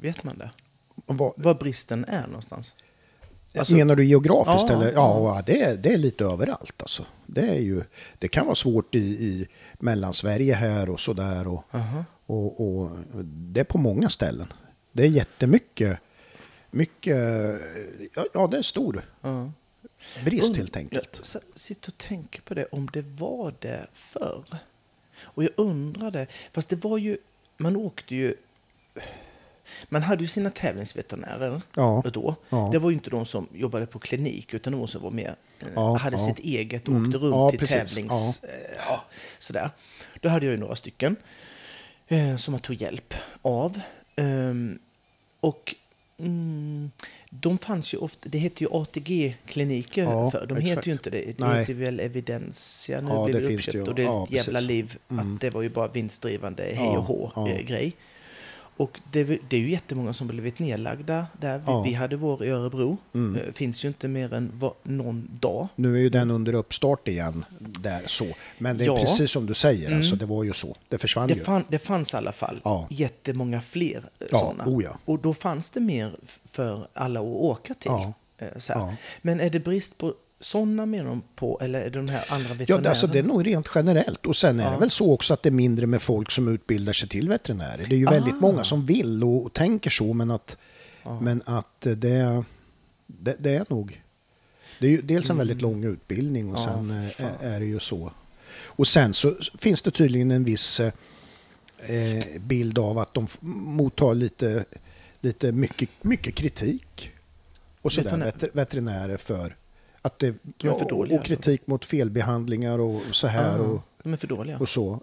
Vet 0.00 0.24
man 0.24 0.38
det? 0.38 0.50
Och 1.06 1.32
vad, 1.36 1.58
bristen 1.58 2.04
är 2.04 2.26
någonstans? 2.26 2.74
Alltså- 3.54 3.74
menar 3.74 3.96
du 3.96 4.04
geografiskt? 4.04 4.70
Ja, 4.70 4.76
eller? 4.76 4.92
Ja, 4.92 5.42
Det, 5.46 5.62
är, 5.62 5.76
det 5.76 5.92
är 5.92 5.98
lite 5.98 6.24
överallt. 6.24 6.82
Alltså. 6.82 7.06
Det, 7.26 7.48
är 7.48 7.60
ju, 7.60 7.82
det 8.18 8.28
kan 8.28 8.44
vara 8.44 8.54
svårt 8.54 8.94
i, 8.94 8.98
i 8.98 9.46
Mellansverige 9.78 10.54
här 10.54 10.90
och 10.90 11.00
sådär. 11.00 11.48
Och, 11.48 11.64
och, 12.26 12.60
och 12.60 12.90
det 13.24 13.60
är 13.60 13.64
på 13.64 13.78
många 13.78 14.08
ställen. 14.08 14.52
Det 14.92 15.02
är 15.02 15.06
jättemycket. 15.06 15.98
Mycket, 16.70 17.16
ja, 18.14 18.26
ja, 18.34 18.46
det 18.46 18.58
är 18.58 18.62
stor 18.62 19.02
Ja. 19.20 19.50
brist 20.24 20.50
Und- 20.50 20.56
helt 20.56 20.76
enkelt. 20.76 21.20
Jag 21.34 21.42
sitter 21.60 21.88
och 21.92 21.98
tänker 21.98 22.42
på 22.42 22.54
det, 22.54 22.66
om 22.72 22.88
det 22.92 23.02
var 23.02 23.54
det 23.58 23.86
förr. 23.92 24.44
Och 25.22 25.44
jag 25.44 25.50
undrade, 25.56 26.26
fast 26.52 26.68
det 26.68 26.76
var 26.76 26.98
ju, 26.98 27.18
man 27.56 27.76
åkte 27.76 28.14
ju, 28.14 28.34
man 29.88 30.02
hade 30.02 30.22
ju 30.22 30.28
sina 30.28 30.50
tävlingsveterinärer 30.50 31.62
Ja, 31.76 32.02
då. 32.12 32.34
ja. 32.48 32.68
Det 32.72 32.78
var 32.78 32.90
ju 32.90 32.94
inte 32.94 33.10
de 33.10 33.26
som 33.26 33.48
jobbade 33.52 33.86
på 33.86 33.98
klinik, 33.98 34.54
utan 34.54 34.72
de 34.72 34.88
som 34.88 35.02
var 35.02 35.10
mer, 35.10 35.36
eh, 35.60 35.68
Ja, 35.74 35.96
hade 35.96 36.18
sitt 36.18 36.38
eget 36.38 36.82
och 36.82 36.88
Mm, 36.94 37.06
åkte 37.06 37.18
runt 37.18 37.34
ja, 37.34 37.50
till 37.50 37.58
precis, 37.58 37.94
tävlings... 37.94 38.44
eh, 38.44 38.50
Ja, 38.88 39.04
sådär. 39.38 39.70
Då 40.20 40.28
hade 40.28 40.46
jag 40.46 40.52
ju 40.52 40.58
några 40.60 40.76
stycken 40.76 41.16
eh, 42.08 42.36
som 42.36 42.54
jag 42.54 42.62
tog 42.62 42.76
hjälp 42.76 43.14
av. 43.42 43.80
Ehm, 44.16 44.78
och 45.40 45.74
mm, 46.22 46.90
de 47.30 47.58
fanns 47.58 47.94
ju 47.94 47.98
ofta, 47.98 48.28
det 48.28 48.38
hette 48.38 48.64
ju 48.64 48.70
ATG-kliniker 48.72 50.02
Ja, 50.02 50.30
för. 50.30 50.46
De 50.46 50.58
exakt. 50.58 50.78
heter 50.78 50.86
ju 50.88 50.92
inte 50.92 51.10
det. 51.10 51.24
Det 51.24 51.34
Nej. 51.38 51.60
heter 51.60 51.74
väl 51.74 52.00
Evidensia 52.00 53.00
nu 53.00 53.08
Ja, 53.10 53.24
blir 53.24 53.34
det 53.40 53.48
det 53.48 53.54
uppköpt. 53.54 53.72
det. 53.72 53.82
Och 53.88 53.94
det 53.94 54.02
är 54.02 54.06
Ja, 54.06 54.24
ett 54.24 54.32
jävla 54.32 54.52
precis. 54.52 54.68
liv 54.68 54.96
Mm. 55.10 55.34
att 55.34 55.40
det 55.40 55.50
var 55.50 55.62
ju 55.62 55.68
bara 55.68 55.88
vinstdrivande 55.88 56.62
hej 56.74 56.88
och 56.96 57.04
hå 57.04 57.32
ja. 57.34 57.48
eh, 57.48 57.62
grej. 57.62 57.92
Och 58.80 59.00
det, 59.12 59.24
det 59.24 59.56
är 59.56 59.60
ju 59.60 59.70
jättemånga 59.70 60.12
som 60.12 60.26
blivit 60.26 60.58
nedlagda 60.58 61.26
där. 61.40 61.58
Vi, 61.58 61.64
Ja. 61.66 61.82
vi 61.82 61.92
hade 61.92 62.16
vår 62.16 62.44
i 62.44 62.48
Örebro. 62.50 62.96
Mm. 63.14 63.36
Eh, 63.40 63.52
finns 63.52 63.84
ju 63.84 63.88
inte 63.88 64.08
mer 64.08 64.32
än 64.32 64.50
va, 64.54 64.74
någon 64.82 65.28
dag. 65.40 65.68
Nu 65.76 65.96
är 65.96 66.00
ju 66.00 66.08
den 66.08 66.30
under 66.30 66.54
uppstart 66.54 67.08
igen. 67.08 67.44
Där, 67.58 68.02
så. 68.06 68.26
Men 68.58 68.78
det 68.78 68.84
är 68.84 68.86
Ja. 68.86 68.96
precis 68.98 69.30
som 69.30 69.46
du 69.46 69.54
säger, 69.54 69.86
Mm. 69.86 69.98
alltså, 69.98 70.16
det 70.16 70.26
var 70.26 70.44
ju 70.44 70.52
så. 70.52 70.76
Det 70.88 70.98
försvann 70.98 71.28
Det, 71.28 71.34
ju. 71.34 71.40
fann, 71.44 71.64
det 71.68 71.78
fanns 71.78 72.14
i 72.14 72.16
alla 72.16 72.32
fall 72.32 72.60
Ja. 72.64 72.86
jättemånga 72.90 73.60
fler 73.60 73.96
eh, 74.20 74.26
Ja, 74.32 74.38
sådana. 74.38 74.64
oh 74.66 74.84
ja. 74.84 74.98
Och 75.04 75.18
då 75.18 75.34
fanns 75.34 75.70
det 75.70 75.80
mer 75.80 76.16
för 76.52 76.86
alla 76.94 77.20
att 77.20 77.26
åka 77.26 77.74
till. 77.74 77.90
Ja. 77.90 78.12
Eh. 78.38 78.48
Ja. 78.68 78.94
Men 79.22 79.40
är 79.40 79.50
det 79.50 79.60
brist 79.60 79.98
på 79.98 80.14
sådana 80.40 80.86
menar 80.86 81.04
de 81.10 81.22
på, 81.36 81.58
eller 81.62 81.80
är 81.80 81.84
det 81.90 81.98
de 81.98 82.08
här 82.08 82.24
andra 82.28 82.48
Ja, 82.48 82.54
veterinärerna? 82.54 82.82
det, 82.82 82.88
alltså, 82.88 83.06
det 83.06 83.18
är 83.18 83.22
nog 83.22 83.46
rent 83.46 83.68
generellt. 83.74 84.26
Och 84.26 84.36
sen 84.36 84.60
är 84.60 84.64
Ja. 84.64 84.70
det 84.70 84.76
väl 84.78 84.90
så 84.90 85.12
också 85.12 85.34
att 85.34 85.42
det 85.42 85.48
är 85.48 85.52
mindre 85.52 85.86
med 85.86 86.02
folk 86.02 86.30
som 86.30 86.48
utbildar 86.48 86.92
sig 86.92 87.08
till 87.08 87.28
veterinärer. 87.28 87.86
Det 87.88 87.94
är 87.94 87.98
ju 87.98 88.06
Ah. 88.06 88.10
väldigt 88.10 88.40
många 88.40 88.64
som 88.64 88.86
vill 88.86 89.24
och, 89.24 89.44
och 89.44 89.52
tänker 89.52 89.90
så, 89.90 90.12
men 90.12 90.30
att, 90.30 90.56
men 91.20 91.42
att 91.46 91.86
eh, 91.86 91.92
det, 91.92 92.44
det, 93.06 93.36
det 93.38 93.54
är 93.56 93.64
nog... 93.68 94.02
Det 94.80 94.86
är 94.86 94.90
ju 94.90 95.02
dels 95.02 95.30
en 95.30 95.36
väldigt 95.36 95.62
lång 95.62 95.84
utbildning 95.84 96.54
och 96.54 96.60
Mm. 96.68 96.88
Ja, 96.90 96.94
sen 96.94 97.26
eh, 97.26 97.30
fan. 97.38 97.46
är 97.50 97.60
det 97.60 97.66
ju 97.66 97.80
så. 97.80 98.12
Och 98.64 98.88
sen 98.88 99.14
så 99.14 99.34
finns 99.58 99.82
det 99.82 99.90
tydligen 99.90 100.30
en 100.30 100.44
viss 100.44 100.80
eh, 100.80 100.92
eh, 101.78 102.24
bild 102.40 102.78
av 102.78 102.98
att 102.98 103.14
de 103.14 103.26
mottar 103.40 104.14
lite, 104.14 104.64
lite 105.20 105.52
mycket, 105.52 105.88
mycket 106.02 106.34
kritik. 106.34 107.10
Och 107.82 107.92
sådär, 107.92 108.10
Veterinär- 108.10 108.24
veter, 108.24 108.50
veterinärer 108.52 109.16
för 109.16 109.56
att 110.02 110.18
det, 110.18 110.34
ja, 110.58 110.78
dåliga, 110.88 111.18
och 111.18 111.24
kritik 111.24 111.66
mot 111.66 111.84
felbehandlingar 111.84 112.78
och 112.78 113.02
så 113.12 113.26
här. 113.26 113.58
Ah, 113.58 113.62
Och, 113.62 113.82
de 114.02 114.12
är 114.12 114.16
för 114.16 114.26
dåliga. 114.26 114.58
och 114.58 114.68
så. 114.68 115.00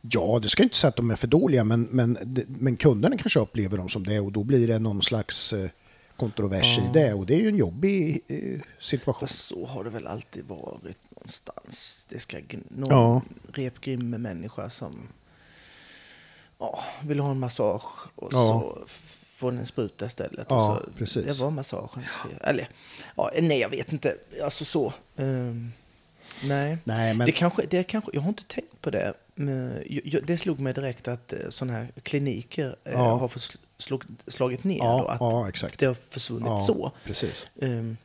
Ja, 0.00 0.38
det 0.42 0.48
ska 0.48 0.62
jag 0.62 0.66
inte 0.66 0.76
säga 0.76 0.88
att 0.88 0.96
de 0.96 1.10
är 1.10 1.16
för 1.16 1.26
dåliga, 1.26 1.64
men, 1.64 1.82
men, 1.90 2.18
men 2.48 2.76
kunderna 2.76 3.16
kanske 3.18 3.40
upplever 3.40 3.76
dem 3.76 3.88
som 3.88 4.04
det 4.04 4.20
och 4.20 4.32
då 4.32 4.44
blir 4.44 4.68
det 4.68 4.78
någon 4.78 5.02
slags 5.02 5.52
eh, 5.52 5.70
kontrovers 6.16 6.78
i 6.78 6.82
Ja. 6.84 6.90
det 6.92 7.14
och 7.14 7.26
det 7.26 7.34
är 7.34 7.40
ju 7.40 7.48
en 7.48 7.56
jobbig 7.56 8.20
eh, 8.28 8.60
situation. 8.78 9.28
Fast 9.28 9.44
så 9.44 9.66
har 9.66 9.84
det 9.84 9.90
väl 9.90 10.06
alltid 10.06 10.44
varit 10.44 10.98
någonstans. 11.10 12.06
Det 12.08 12.18
ska 12.18 12.38
någon 12.68 12.88
Ja. 12.90 13.22
repgrim 13.52 14.10
med 14.10 14.20
människa 14.20 14.70
som 14.70 15.08
ja, 16.58 16.78
vill 17.02 17.20
ha 17.20 17.30
en 17.30 17.38
massage 17.38 18.08
och 18.16 18.28
Ja. 18.32 18.38
så 18.60 18.78
får 19.40 19.52
en 19.52 19.66
spruta 19.66 20.06
istället. 20.06 20.46
Ja, 20.50 20.70
och 20.76 20.84
så, 20.84 20.90
precis. 20.98 21.24
Det 21.38 21.42
var 21.44 21.50
massagens 21.50 22.10
fel. 22.10 22.38
Eller, 22.40 22.68
ja, 23.16 23.30
nej, 23.40 23.58
jag 23.58 23.68
vet 23.68 23.92
inte. 23.92 24.16
Alltså 24.44 24.64
så. 24.64 24.92
Ehm, 25.16 25.72
nej. 26.44 26.78
Nej, 26.84 27.14
men 27.14 27.26
Det 27.26 27.32
kanske, 27.32 27.66
det 27.70 27.82
kanske, 27.82 28.10
jag 28.14 28.20
har 28.20 28.28
inte 28.28 28.44
tänkt 28.44 28.80
på 28.80 28.90
det. 28.90 29.14
Det 30.22 30.36
slog 30.38 30.60
mig 30.60 30.72
direkt 30.74 31.08
att 31.08 31.34
sådana 31.48 31.72
här 31.72 31.88
kliniker 32.02 32.76
eh, 32.84 32.92
Ja. 32.92 32.98
har 33.18 33.28
fått 33.28 33.56
slog, 33.78 34.04
slagit 34.26 34.64
ner. 34.64 34.78
då, 34.78 34.84
ja, 34.84 35.10
att 35.10 35.20
ja, 35.62 35.68
det 35.78 35.86
har 35.86 35.96
försvunnit 36.10 36.62
så. 36.66 36.92
Precis. 37.04 37.48
Ehm, 37.62 37.96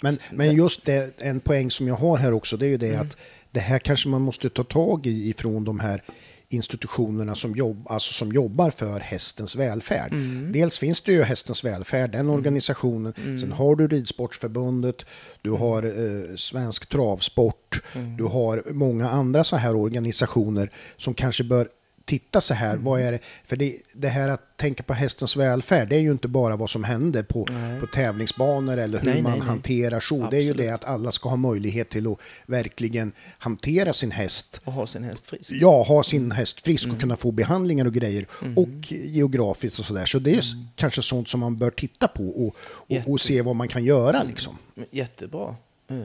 Men, 0.00 0.18
men 0.30 0.54
just 0.56 0.84
det, 0.84 1.20
en 1.20 1.40
poäng 1.40 1.70
som 1.70 1.88
jag 1.88 1.94
har 1.94 2.16
här 2.16 2.32
också, 2.32 2.56
det 2.56 2.66
är 2.66 2.70
ju 2.70 2.76
det 2.76 2.88
Mm. 2.94 3.00
att 3.06 3.16
det 3.50 3.60
här 3.60 3.78
kanske 3.78 4.08
man 4.08 4.22
måste 4.22 4.50
ta 4.50 4.64
tag 4.64 5.06
i 5.06 5.28
ifrån 5.28 5.64
de 5.64 5.80
här 5.80 6.02
institutionerna 6.50 7.34
som, 7.34 7.56
jobb, 7.56 7.86
alltså 7.90 8.12
som 8.12 8.32
jobbar 8.32 8.70
för 8.70 9.00
hästens 9.00 9.56
välfärd. 9.56 10.12
Mm. 10.12 10.52
Dels 10.52 10.78
finns 10.78 11.02
det 11.02 11.12
ju 11.12 11.22
Hästens 11.22 11.64
välfärd, 11.64 12.12
den 12.12 12.28
organisationen. 12.30 13.12
Mm. 13.24 13.38
Sen 13.38 13.52
har 13.52 13.76
du 13.76 13.88
Ridsportsförbundet, 13.88 15.04
du 15.42 15.50
har 15.50 15.82
eh, 15.82 16.36
Svensk 16.36 16.88
travsport, 16.88 17.82
Mm. 17.94 18.16
du 18.16 18.24
har 18.24 18.62
många 18.70 19.10
andra 19.10 19.44
så 19.44 19.56
här 19.56 19.76
organisationer 19.76 20.72
som 20.96 21.14
kanske 21.14 21.44
bör 21.44 21.68
titta 22.08 22.40
så 22.40 22.54
här, 22.54 22.70
Mm. 22.72 22.84
vad 22.84 23.00
är 23.00 23.12
det? 23.12 23.18
För 23.46 23.56
det, 23.56 23.76
det 23.92 24.08
här 24.08 24.28
att 24.28 24.56
tänka 24.56 24.82
på 24.82 24.94
hästens 24.94 25.36
välfärd, 25.36 25.88
det 25.88 25.96
är 25.96 26.00
ju 26.00 26.10
inte 26.10 26.28
bara 26.28 26.56
vad 26.56 26.70
som 26.70 26.84
händer 26.84 27.22
på, 27.22 27.46
Nej. 27.50 27.80
på 27.80 27.86
tävlingsbanor 27.86 28.76
eller 28.76 28.98
hur 28.98 29.12
Nej, 29.12 29.22
man 29.22 29.38
nej, 29.38 29.48
hanterar 29.48 30.00
så. 30.00 30.30
Det 30.30 30.36
är 30.36 30.40
ju 30.42 30.52
det 30.52 30.68
att 30.68 30.84
alla 30.84 31.12
ska 31.12 31.28
ha 31.28 31.36
möjlighet 31.36 31.88
till 31.90 32.06
att 32.06 32.18
verkligen 32.46 33.12
hantera 33.38 33.92
sin 33.92 34.10
häst. 34.10 34.60
och 34.64 34.72
ha 34.72 34.86
sin 34.86 35.04
häst 35.04 35.26
frisk. 35.26 35.52
Ja, 35.52 35.82
ha 35.82 36.02
sin 36.02 36.30
häst 36.32 36.60
frisk 36.60 36.84
Mm. 36.84 36.94
och 36.96 37.00
kunna 37.00 37.16
få 37.16 37.30
behandlingar 37.32 37.84
och 37.84 37.94
grejer. 37.94 38.26
Och 38.56 38.92
geografiskt 38.92 39.78
och 39.78 39.84
sådär. 39.84 40.06
Så 40.06 40.18
det 40.18 40.34
är 40.34 40.38
s- 40.38 40.52
kanske 40.76 41.02
sånt 41.02 41.28
som 41.28 41.40
man 41.40 41.56
bör 41.58 41.70
titta 41.70 42.08
på 42.08 42.28
och, 42.28 42.46
och, 42.46 42.56
och 42.86 42.96
Mm. 43.06 43.18
Se 43.18 43.42
vad 43.42 43.56
man 43.56 43.68
kan 43.68 43.84
göra 43.84 44.22
liksom. 44.22 44.58
Jättebra. 44.90 45.56
Eh, 45.90 45.96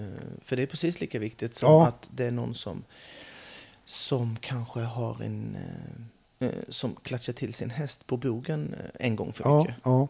För 0.45 0.55
det 0.55 0.61
är 0.61 0.65
precis 0.65 1.01
lika 1.01 1.19
viktigt 1.19 1.55
som 1.55 1.69
Ja. 1.71 1.87
att 1.87 2.07
det 2.15 2.25
är 2.25 2.31
någon 2.31 2.55
som, 2.55 2.83
som 3.85 4.37
kanske 4.41 4.79
har 4.79 5.21
en... 5.23 5.57
eh, 6.39 6.47
eh, 6.47 6.53
som 6.69 6.95
klatschar 6.95 7.33
till 7.33 7.53
sin 7.53 7.69
häst 7.69 8.07
på 8.07 8.17
bogen 8.17 8.73
eh, 8.73 9.05
en 9.07 9.15
gång 9.15 9.33
för 9.33 9.43
Ja, 9.43 9.61
mycket. 9.61 9.75
ja. 9.83 10.07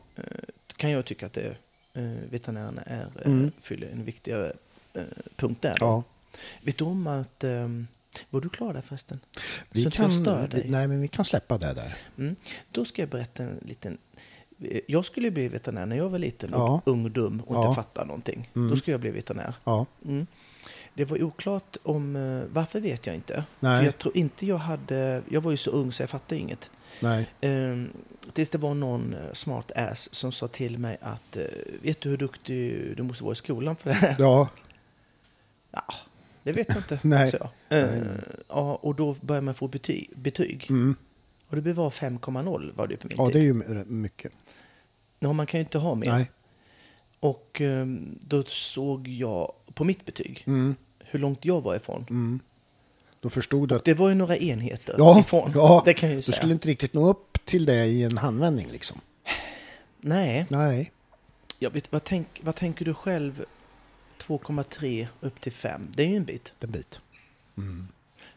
Kan 0.77 0.91
jag 0.91 1.05
tycka 1.05 1.25
att 1.25 1.33
det, 1.33 1.55
eh, 1.93 2.03
veterinärerna 2.29 2.81
är, 2.81 3.01
eh, 3.25 3.31
Mm. 3.31 3.51
fyller 3.61 3.87
en 3.89 4.03
viktigare 4.05 4.53
eh, 4.93 5.01
punkt 5.35 5.61
där. 5.61 5.77
ja. 5.79 6.03
Vet 6.61 6.77
du 6.77 6.83
om 6.85 7.07
att... 7.07 7.43
Eh, 7.43 7.67
var 8.29 8.41
du 8.41 8.49
klar 8.49 8.73
där 8.73 8.81
förresten? 8.81 9.19
Vi 9.71 9.81
Så 9.83 9.87
inte 9.87 9.97
kan, 9.97 10.49
vi, 10.53 10.69
nej, 10.69 10.87
men 10.87 11.01
vi 11.01 11.07
kan 11.07 11.25
släppa 11.25 11.57
det 11.57 11.73
där. 11.73 11.95
Då 12.71 12.85
ska 12.85 13.01
jag 13.01 13.09
berätta 13.09 13.43
en 13.43 13.59
liten... 13.61 13.97
eh, 14.63 14.79
Jag 14.87 15.05
skulle 15.05 15.31
bli 15.31 15.47
veterinär 15.47 15.85
när 15.85 15.95
jag 15.95 16.09
var 16.09 16.19
liten 16.19 16.53
och 16.53 16.59
Ja. 16.61 16.81
ung 16.85 17.05
och 17.05 17.11
dum 17.11 17.39
och 17.47 17.55
Ja. 17.55 17.67
inte 17.67 17.75
fattade 17.81 18.07
någonting. 18.07 18.49
Mm. 18.55 18.69
Då 18.69 18.75
skulle 18.75 18.93
jag 18.93 19.01
bli 19.01 19.11
veterinär. 19.11 19.55
Ja, 19.63 19.85
Mm. 20.05 20.27
Det 20.93 21.05
var 21.05 21.23
oklart 21.23 21.77
om... 21.83 22.15
eh, 22.15 22.43
Varför 22.53 22.79
vet 22.79 23.05
jag 23.07 23.15
inte. 23.15 23.43
Nej. 23.59 23.77
För 23.79 23.85
jag 23.85 23.97
tror 23.97 24.17
inte 24.17 24.45
jag 24.45 24.57
hade... 24.57 25.21
Jag 25.29 25.41
var 25.41 25.51
ju 25.51 25.57
så 25.57 25.71
ung 25.71 25.91
så 25.91 26.03
jag 26.03 26.09
fattade 26.09 26.41
inget. 26.41 26.69
Ehm, 27.41 27.89
tills 28.33 28.49
det 28.49 28.57
var 28.57 28.73
någon 28.73 29.13
eh, 29.13 29.33
smart 29.33 29.71
ass 29.75 30.13
som 30.13 30.31
sa 30.31 30.47
till 30.47 30.77
mig 30.77 30.97
att 31.01 31.37
eh, 31.37 31.43
vet 31.81 32.01
du 32.01 32.09
hur 32.09 32.17
duktig 32.17 32.93
du 32.97 33.03
måste 33.03 33.23
vara 33.23 33.31
i 33.31 33.35
skolan 33.35 33.75
för 33.75 33.89
det 33.89 33.95
här? 33.95 34.15
Ja, 34.19 34.49
Ja, 35.71 35.83
det 36.43 36.51
vet 36.51 36.67
jag 36.69 36.77
inte. 36.77 36.99
Nej. 37.07 37.31
sa 37.31 37.37
jag. 37.69 37.79
Eh, 37.79 37.89
Nej. 37.91 38.01
ja, 38.47 38.75
och 38.75 38.95
då 38.95 39.15
började 39.21 39.45
man 39.45 39.53
få 39.55 39.67
betyg. 39.67 40.09
betyg. 40.15 40.65
mm. 40.69 40.95
Och 41.47 41.61
det 41.61 41.73
var 41.73 41.89
5,0 41.89 42.71
var 42.75 42.87
det 42.87 42.97
på 42.97 43.07
min 43.07 43.17
ja 43.17 43.25
tid. 43.25 43.35
det 43.35 43.39
är 43.39 43.43
ju 43.43 43.83
mycket. 43.85 44.31
Ja, 45.19 45.33
man 45.33 45.45
kan 45.45 45.59
ju 45.59 45.63
inte 45.63 45.77
ha 45.77 45.95
mer. 45.95 46.11
Nej. 46.11 46.31
Och 47.23 47.61
ehm, 47.61 48.19
då 48.21 48.43
såg 48.43 49.07
jag 49.07 49.53
på 49.73 49.83
mitt 49.83 50.05
betyg 50.05 50.43
Mm. 50.47 50.75
hur 50.99 51.19
långt 51.19 51.45
jag 51.45 51.61
var 51.61 51.75
ifrån. 51.75 52.05
Mm. 52.09 52.39
Då 53.19 53.29
förstod 53.29 53.69
du 53.69 53.75
att 53.75 53.85
Det 53.85 53.93
var 53.93 54.09
ju 54.09 54.15
några 54.15 54.37
enheter 54.37 54.95
ja, 54.97 55.19
ifrån. 55.19 55.51
ja, 55.55 55.81
det 55.85 55.93
kan 55.93 56.09
jag 56.09 56.13
ju 56.15 56.19
du 56.19 56.23
säga. 56.23 56.35
skulle 56.35 56.53
inte 56.53 56.67
riktigt 56.67 56.93
nå 56.93 57.09
upp 57.09 57.45
till 57.45 57.65
det 57.65 57.85
i 57.85 58.03
en 58.03 58.17
handvändning 58.17 58.67
liksom. 58.71 59.01
Nej, 60.01 60.45
Nej. 60.49 60.91
jag 61.59 61.69
vet, 61.71 61.91
vad, 61.91 62.03
tänk, 62.03 62.27
vad 62.43 62.55
tänker 62.55 62.85
du 62.85 62.93
själv 62.93 63.45
2,3 64.21 65.07
upp 65.21 65.41
till 65.41 65.51
5? 65.51 65.91
Det 65.95 66.03
är 66.03 66.07
ju 66.07 66.15
en 66.17 66.23
bit. 66.25 66.53
En 66.59 66.71
bit. 66.71 66.99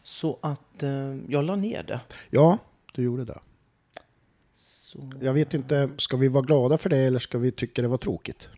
Så 0.03 0.37
att 0.41 0.83
eh, 0.83 1.15
jag 1.27 1.43
la 1.45 1.55
ner 1.55 1.83
det. 1.83 1.99
Ja, 2.29 2.57
du 2.93 3.03
gjorde 3.03 3.25
det. 3.25 3.39
Så, 4.55 5.11
Jag 5.21 5.33
vet 5.33 5.53
inte, 5.53 5.89
ska 5.97 6.17
vi 6.17 6.27
vara 6.27 6.43
glada 6.43 6.77
för 6.77 6.89
det 6.89 6.97
eller 6.97 7.19
ska 7.19 7.37
vi 7.37 7.51
tycka 7.51 7.81
det 7.81 7.87
var 7.87 7.97
tråkigt? 7.97 8.49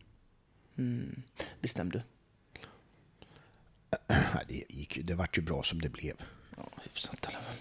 Mm, 0.80 1.22
bestäm 1.62 1.90
du. 1.90 2.02
Det, 4.48 4.64
gick, 4.70 4.98
ju- 4.98 5.04
det 5.04 5.16
vart 5.16 5.38
ju 5.38 5.42
bra 5.42 5.64
som 5.64 5.82
det 5.82 5.90
blev. 5.90 6.14
Ja, 6.58 6.64
hyfsat 6.84 7.24
i 7.24 7.28
alla 7.28 7.38
fall. 7.44 7.56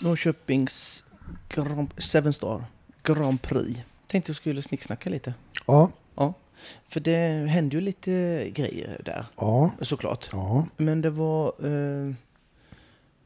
Norrköpings 0.00 1.04
Grand, 1.48 1.94
Seven 1.98 2.32
Star 2.32 2.64
Grand 3.02 3.42
Prix. 3.42 3.80
Tänkte 4.06 4.30
jag 4.30 4.36
skulle 4.36 4.62
snicksnacka 4.62 5.10
lite. 5.10 5.34
Ja, 5.66 5.90
Ja, 6.14 6.34
för 6.88 7.00
det 7.00 7.48
hände 7.48 7.76
ju 7.76 7.80
lite 7.80 8.44
grejer 8.50 9.00
där 9.04 9.26
ja, 9.36 9.70
såklart. 9.80 10.28
ja. 10.32 10.66
Men 10.76 11.00
det 11.00 11.10
var... 11.10 11.54
Eh, 11.66 12.14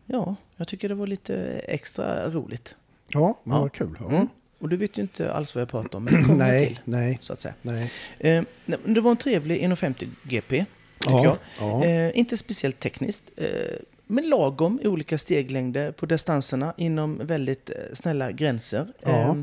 ja, 0.07 0.35
jag 0.57 0.69
tycker 0.69 0.89
det 0.89 0.95
var 0.95 1.07
lite 1.07 1.37
extra 1.69 2.31
roligt. 2.31 2.77
Ja, 3.09 3.39
men 3.45 3.57
Ja. 3.57 3.63
vad 3.63 3.73
kul. 3.73 3.97
Ja. 4.01 4.07
Mm. 4.09 4.29
Och 4.59 4.69
du 4.69 4.77
vet 4.77 4.99
ju 4.99 5.03
inte 5.03 5.33
alls 5.33 5.55
vad 5.55 5.63
jag 5.63 5.69
pratar 5.69 5.99
om, 5.99 6.05
men 6.05 6.15
det 6.15 6.23
kommer 6.23 6.45
Nej, 6.49 6.67
till. 6.67 6.81
nej, 6.85 7.19
Så 7.21 7.33
att 7.33 7.41
säga. 7.41 7.55
nej. 7.63 7.93
Eh, 8.19 8.43
det 8.85 9.01
var 9.01 9.11
en 9.11 9.17
trevlig 9.17 9.63
1,50 9.63 10.09
GP, 10.23 10.65
tycker 10.99 11.13
Ja, 11.15 11.25
jag. 11.25 11.39
ja. 11.61 11.85
Eh, 11.85 12.19
inte 12.19 12.37
speciellt 12.37 12.81
tekniskt, 12.81 13.33
eh, 13.37 13.47
men 14.07 14.29
lagom 14.29 14.81
i 14.83 14.87
olika 14.87 15.19
steglängder 15.19 15.93
på 15.93 16.07
distanserna 16.07 16.75
inom 16.77 17.27
väldigt 17.27 17.71
eh, 17.71 17.77
snälla 17.93 18.33
gränser. 18.33 18.87
Ja. 19.03 19.11
Eh, 19.11 19.35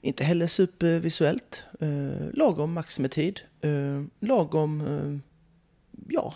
inte 0.00 0.24
heller 0.24 0.46
supervisuellt. 0.46 1.64
Eh, 1.80 1.88
lagom 2.34 2.72
maximitid. 2.72 3.40
Lagom, 4.20 5.22
ja, 6.08 6.34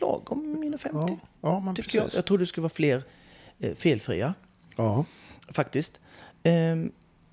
lagom 0.00 0.62
1,50 0.64 0.88
Ja, 1.42 1.62
ja 1.66 1.72
tycker 1.76 1.98
jag. 1.98 2.08
Jag 2.14 2.24
tror 2.24 2.38
det 2.38 2.46
skulle 2.46 2.62
vara 2.62 2.68
fler 2.74 3.02
felfria 3.74 4.34
Ja, 4.76 5.04
faktiskt. 5.48 6.00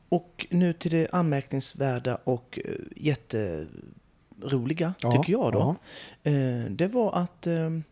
Och 0.10 0.48
nu 0.50 0.74
till 0.74 0.92
det 0.92 1.08
anmärkningsvärda 1.12 2.16
och 2.24 2.60
eh, 2.66 2.72
jätteroliga, 2.96 4.94
Ja, 5.02 5.12
tycker 5.12 5.34
jag 5.34 5.52
då. 5.54 5.76
ja. 6.24 6.32
Eh, 6.32 6.66
det 6.70 6.88
var 6.88 7.14
att 7.16 7.48
ehm, 7.48 7.84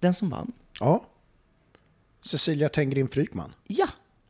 den 0.00 0.14
som 0.14 0.30
vann, 0.30 0.52
ja. 0.80 1.04
Cecilia 2.22 2.68
Tengrin 2.68 3.08
Frykman. 3.08 3.52
ja, 3.66 3.86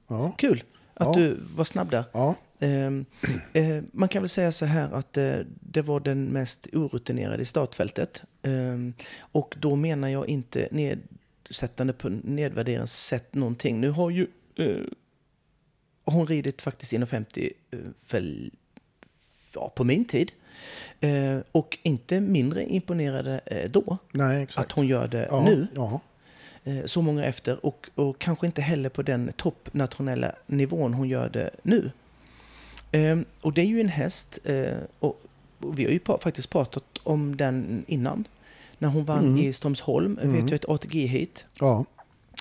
Ja, 0.09 0.33
kul 0.39 0.63
att 0.95 1.07
Ja. 1.07 1.15
du 1.23 1.39
var 1.57 1.65
snabb 1.65 1.91
där. 1.91 2.05
ja, 2.13 2.35
Ehm, 2.61 3.05
eh, 3.53 3.83
man 3.93 4.09
kan 4.09 4.23
väl 4.23 4.29
säga 4.29 4.53
så 4.53 4.65
här 4.67 4.93
att 4.93 5.17
eh, 5.17 5.37
det 5.61 5.83
var 5.83 6.01
den 6.01 6.25
mest 6.25 6.67
orutinerade 6.73 7.43
i 7.43 7.47
startfältet. 7.47 8.23
Ehm, 8.43 8.93
och 9.19 9.55
då 9.59 9.77
menar 9.77 10.09
jag 10.09 10.29
inte 10.29 10.69
nedsättande 10.71 11.93
på 11.93 12.09
nedvärderande 12.09 12.87
sätt 12.87 13.35
någonting. 13.35 13.81
Nu 13.81 13.91
har 13.91 14.11
ju 14.11 14.27
eh, 16.07 16.13
hon 16.15 16.27
ridit 16.27 16.63
faktiskt 16.63 16.93
1,50 16.93 17.51
eh, 17.71 17.79
för, 18.07 18.25
ja, 19.55 19.73
på 19.75 19.85
min 19.85 20.05
tid. 20.05 20.33
Eh, 21.01 21.39
och 21.53 21.79
inte 21.83 22.21
mindre 22.21 22.65
imponerade 22.67 23.41
eh, 23.47 23.71
då 23.71 23.99
nej 24.13 24.47
att 24.57 24.73
hon 24.73 24.87
gör 24.87 25.09
det 25.09 25.29
ja, 25.31 25.45
nu 25.45 25.67
Ja, 25.75 26.01
eh, 26.65 26.85
så 26.85 27.03
många 27.03 27.25
efter 27.25 27.67
och, 27.67 27.91
och 27.95 28.19
kanske 28.19 28.47
inte 28.47 28.63
heller 28.63 28.89
på 28.89 29.03
den 29.03 29.33
toppnationella 29.37 30.33
nivån 30.47 30.95
hon 30.95 31.09
gör 31.09 31.29
det 31.29 31.51
nu. 31.63 31.91
Ehm, 32.93 33.25
och 33.41 33.53
det 33.53 33.61
är 33.61 33.67
ju 33.67 33.81
en 33.81 33.89
häst, 33.89 34.39
eh, 34.45 34.67
och, 34.99 35.21
och 35.61 35.79
vi 35.79 35.85
har 35.85 35.91
ju 35.91 35.99
pa- 35.99 36.19
faktiskt 36.19 36.51
pratat 36.51 36.85
om 37.03 37.37
den 37.37 37.85
innan. 37.89 38.25
När 38.79 38.89
hon 38.89 39.05
vann 39.05 39.25
Mm. 39.25 39.39
i 39.39 39.53
Strömsholm, 39.53 40.19
Mm. 40.23 40.33
vet 40.37 40.51
jag, 40.51 40.53
ett 40.55 40.69
ATG-hit 40.69 41.45
ja, 41.61 41.85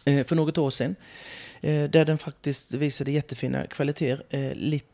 eh, 0.05 0.25
för 0.25 0.35
något 0.35 0.57
år 0.57 0.69
sedan. 0.71 0.95
Eh, 1.63 1.89
där 1.89 2.05
den 2.05 2.17
faktiskt 2.17 2.73
visade 2.73 3.11
jättefina 3.11 3.67
kvaliteter 3.67 4.23
eh, 4.29 4.55
lit, 4.55 4.85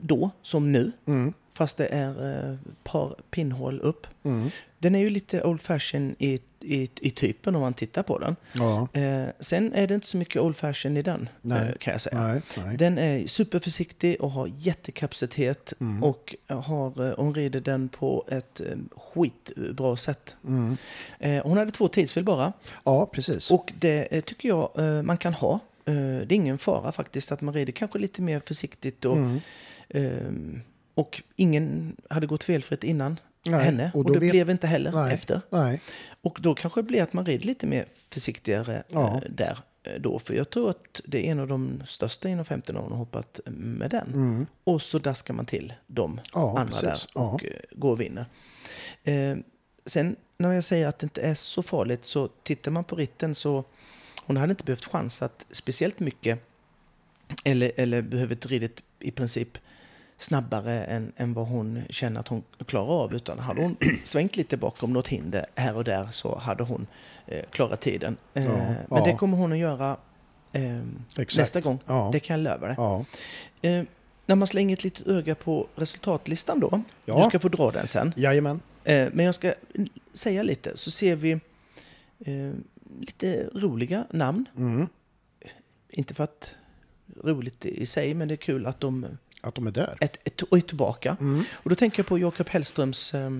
då 0.00 0.30
som 0.42 0.72
nu. 0.72 0.92
mm, 1.06 1.32
Fast 1.52 1.76
det 1.76 1.86
är 1.86 2.50
eh, 2.50 2.56
par 2.82 3.14
pinnhål 3.30 3.80
upp. 3.80 4.06
mm, 4.22 4.50
Den 4.78 4.94
är 4.94 4.98
ju 4.98 5.10
lite 5.10 5.42
old 5.42 5.62
fashion 5.62 6.16
i, 6.18 6.40
i, 6.60 6.90
i 7.00 7.10
typen 7.10 7.54
om 7.54 7.60
man 7.62 7.74
tittar 7.74 8.02
på 8.02 8.18
den. 8.18 8.36
ja, 8.52 8.88
Eh, 8.92 9.26
sen 9.40 9.72
är 9.72 9.86
det 9.86 9.94
inte 9.94 10.06
så 10.06 10.16
mycket 10.16 10.42
old 10.42 10.56
fashion 10.56 10.96
i 10.96 11.02
den, 11.02 11.28
Nej. 11.42 11.68
eh, 11.68 11.74
kan 11.78 11.92
jag 11.92 12.00
säga. 12.00 12.22
nej, 12.22 12.42
nej. 12.56 12.76
Den 12.76 12.98
är 12.98 13.26
superförsiktig 13.26 14.20
och 14.20 14.30
har 14.30 14.50
jättekapacitet 14.58 15.72
Mm. 15.80 16.02
och 16.02 16.34
har, 16.48 17.08
eh, 17.08 17.14
hon 17.16 17.34
rider 17.34 17.60
den 17.60 17.88
på 17.88 18.24
ett 18.28 18.60
eh, 18.60 18.66
skitbra 18.96 19.96
sätt. 19.96 20.36
Mm. 20.46 20.76
Eh, 21.18 21.42
hon 21.46 21.58
hade 21.58 21.70
två 21.70 21.88
tidsfel 21.88 22.24
bara 22.24 22.52
Ja, 22.84 23.06
precis. 23.12 23.50
och 23.50 23.72
det 23.78 24.16
eh, 24.16 24.20
tycker 24.20 24.48
jag 24.48 24.70
eh, 24.78 25.02
man 25.02 25.16
kan 25.18 25.34
ha. 25.34 25.60
Eh, 25.84 25.94
det 25.94 26.32
är 26.32 26.32
ingen 26.32 26.58
fara 26.58 26.92
faktiskt 26.92 27.32
att 27.32 27.40
man 27.40 27.54
rider 27.54 27.72
kanske 27.72 27.98
lite 27.98 28.22
mer 28.22 28.42
försiktigt 28.46 29.04
och, 29.04 29.16
Mm. 29.16 29.40
ehm, 29.88 30.60
och 30.94 31.22
ingen 31.36 31.96
hade 32.10 32.26
gått 32.26 32.44
felfritt 32.44 32.84
innan 32.84 33.20
Nej, 33.46 33.64
henne 33.64 33.90
och, 33.94 34.04
och 34.06 34.12
det 34.12 34.18
vet- 34.18 34.30
blev 34.30 34.50
inte 34.50 34.66
heller 34.66 34.92
Nej. 34.92 35.14
efter. 35.14 35.40
Nej, 35.50 35.80
Och 36.22 36.38
då 36.40 36.54
kanske 36.54 36.80
det 36.80 36.84
blir 36.86 37.02
att 37.02 37.12
man 37.12 37.26
rider 37.26 37.46
lite 37.46 37.66
mer 37.66 37.84
försiktigare 38.10 38.82
Ja. 38.88 39.14
eh, 39.24 39.30
där 39.30 39.58
eh, 39.82 40.00
då. 40.00 40.18
För 40.18 40.34
jag 40.34 40.50
tror 40.50 40.70
att 40.70 41.00
det 41.04 41.26
är 41.26 41.30
en 41.32 41.40
av 41.40 41.48
de 41.48 41.82
största 41.86 42.28
inom 42.28 42.44
15 42.44 42.76
år 42.76 42.80
hon 42.82 42.90
har 42.90 42.98
hoppat 42.98 43.40
med 43.46 43.90
den. 43.90 44.06
mm. 44.14 44.46
Och 44.64 44.82
så 44.82 44.98
daskar 44.98 45.34
man 45.34 45.46
till 45.46 45.72
de 45.86 46.20
Ja, 46.32 46.58
andra 46.58 46.72
precis. 46.80 47.06
där 47.14 47.22
och 47.22 47.44
eh, 47.44 47.50
går 47.72 47.90
och 47.90 48.00
vinner. 48.00 48.26
Eh, 49.04 49.36
sen 49.86 50.16
när 50.38 50.52
jag 50.52 50.64
säger 50.64 50.86
att 50.86 50.98
det 50.98 51.04
inte 51.04 51.20
är 51.20 51.34
så 51.34 51.62
farligt 51.62 52.04
så 52.04 52.28
tittar 52.42 52.70
man 52.70 52.84
på 52.84 52.96
ritten 52.96 53.34
så 53.34 53.64
hon 54.26 54.36
hade 54.36 54.50
inte 54.50 54.64
behövt 54.64 54.84
chansat 54.84 55.46
speciellt 55.50 56.00
mycket 56.00 56.38
eller, 57.44 57.72
eller 57.76 58.02
behövt 58.02 58.46
ridit 58.46 58.80
i 59.00 59.10
princip 59.10 59.58
snabbare 60.16 60.84
än, 60.84 61.12
än 61.16 61.34
vad 61.34 61.46
hon 61.46 61.82
känner 61.90 62.20
att 62.20 62.28
hon 62.28 62.42
klarar 62.66 63.02
av. 63.04 63.14
Utan 63.14 63.38
hade 63.38 63.62
hon 63.62 63.76
svängt 64.04 64.36
lite 64.36 64.56
bakom 64.56 64.92
något 64.92 65.08
hinder 65.08 65.46
här 65.54 65.76
och 65.76 65.84
där 65.84 66.08
så 66.10 66.38
hade 66.38 66.62
hon 66.62 66.86
eh, 67.26 67.44
klarat 67.50 67.80
tiden. 67.80 68.16
Eh, 68.34 68.44
Ja, 68.44 68.50
men 68.52 68.76
ja. 68.90 69.04
det 69.06 69.14
kommer 69.14 69.36
hon 69.36 69.52
att 69.52 69.58
göra 69.58 69.96
eh, 70.52 70.80
nästa 71.36 71.60
gång. 71.60 71.78
Ja. 71.86 72.10
Det 72.12 72.20
kan 72.20 72.42
jag 72.44 72.54
lova 72.54 72.66
dig. 72.66 72.76
Eh, 73.62 73.84
när 74.26 74.36
man 74.36 74.48
slänger 74.48 74.76
ett 74.76 74.84
litet 74.84 75.06
öga 75.06 75.34
på 75.34 75.66
resultatlistan 75.74 76.60
då. 76.60 76.82
Ja. 77.04 77.22
Du 77.24 77.28
ska 77.28 77.38
få 77.38 77.48
dra 77.48 77.70
den 77.70 77.86
sen. 77.86 78.12
Jajamän. 78.16 78.60
Eh, 78.84 79.08
men 79.12 79.26
jag 79.26 79.34
ska 79.34 79.54
säga 80.14 80.42
lite. 80.42 80.76
Så 80.76 80.90
ser 80.90 81.16
vi 81.16 81.30
eh, 82.24 82.52
lite 83.00 83.50
roliga 83.54 84.06
namn. 84.10 84.44
Mm. 84.56 84.86
Inte 85.90 86.14
för 86.14 86.24
att 86.24 86.56
roligt 87.24 87.66
i 87.66 87.86
sig, 87.86 88.14
men 88.14 88.28
det 88.28 88.34
är 88.34 88.36
kul 88.36 88.66
att 88.66 88.80
de 88.80 89.06
Att 89.40 89.54
de 89.54 89.66
är 89.66 89.70
där. 89.70 89.96
är, 90.00 90.08
är, 90.24 90.56
är 90.56 90.60
tillbaka. 90.60 91.16
Mm. 91.20 91.44
Och 91.52 91.70
då 91.70 91.76
tänker 91.76 91.98
jag 91.98 92.06
på 92.06 92.18
Jakob 92.18 92.48
Hellströms 92.48 93.14
eh, 93.14 93.30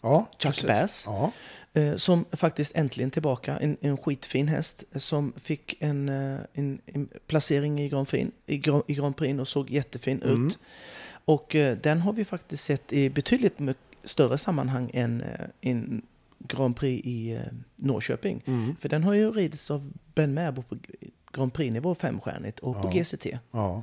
Ja, 0.00 0.26
Chuck. 0.38 0.66
Bass. 0.66 1.04
Ja, 1.06 1.32
Eh, 1.76 1.96
som 1.96 2.24
faktiskt 2.32 2.76
äntligen 2.76 3.10
tillbaka. 3.10 3.58
En, 3.58 3.76
en 3.80 3.96
skitfin 3.96 4.48
häst 4.48 4.84
eh, 4.92 4.98
som 4.98 5.32
fick 5.36 5.76
en, 5.82 6.08
eh, 6.08 6.40
en, 6.52 6.80
en 6.86 7.08
placering 7.26 7.80
i 7.80 7.88
Grand 7.88 8.08
Prix, 8.08 8.30
i, 8.46 8.58
Grand- 8.58 8.82
i 8.86 8.94
Grand 8.94 9.16
Prix 9.16 9.40
och 9.40 9.48
såg 9.48 9.70
jättefin 9.70 10.22
Mm. 10.22 10.46
ut. 10.48 10.58
Och 11.24 11.54
eh, 11.54 11.76
den 11.78 12.00
har 12.00 12.12
vi 12.12 12.24
faktiskt 12.24 12.64
sett 12.64 12.92
i 12.92 13.10
betydligt 13.10 13.58
större 14.04 14.38
sammanhang 14.38 14.90
än 14.94 15.24
en 15.60 16.02
Grand 16.48 16.76
Prix 16.76 17.06
i 17.06 17.30
eh, 17.32 17.40
Norrköping. 17.76 18.42
mm. 18.46 18.76
För 18.80 18.88
den 18.88 19.04
har 19.04 19.14
ju 19.14 19.30
ridits 19.32 19.70
av 19.70 19.92
Ben 20.14 20.34
Merbo 20.34 20.62
på 20.62 20.76
Grand 21.32 21.52
Prix-nivå 21.54 21.94
femstjärnigt 21.94 22.58
och 22.60 22.82
på 22.82 22.88
Ja. 22.88 22.92
GCT. 23.00 23.26
ja. 23.50 23.82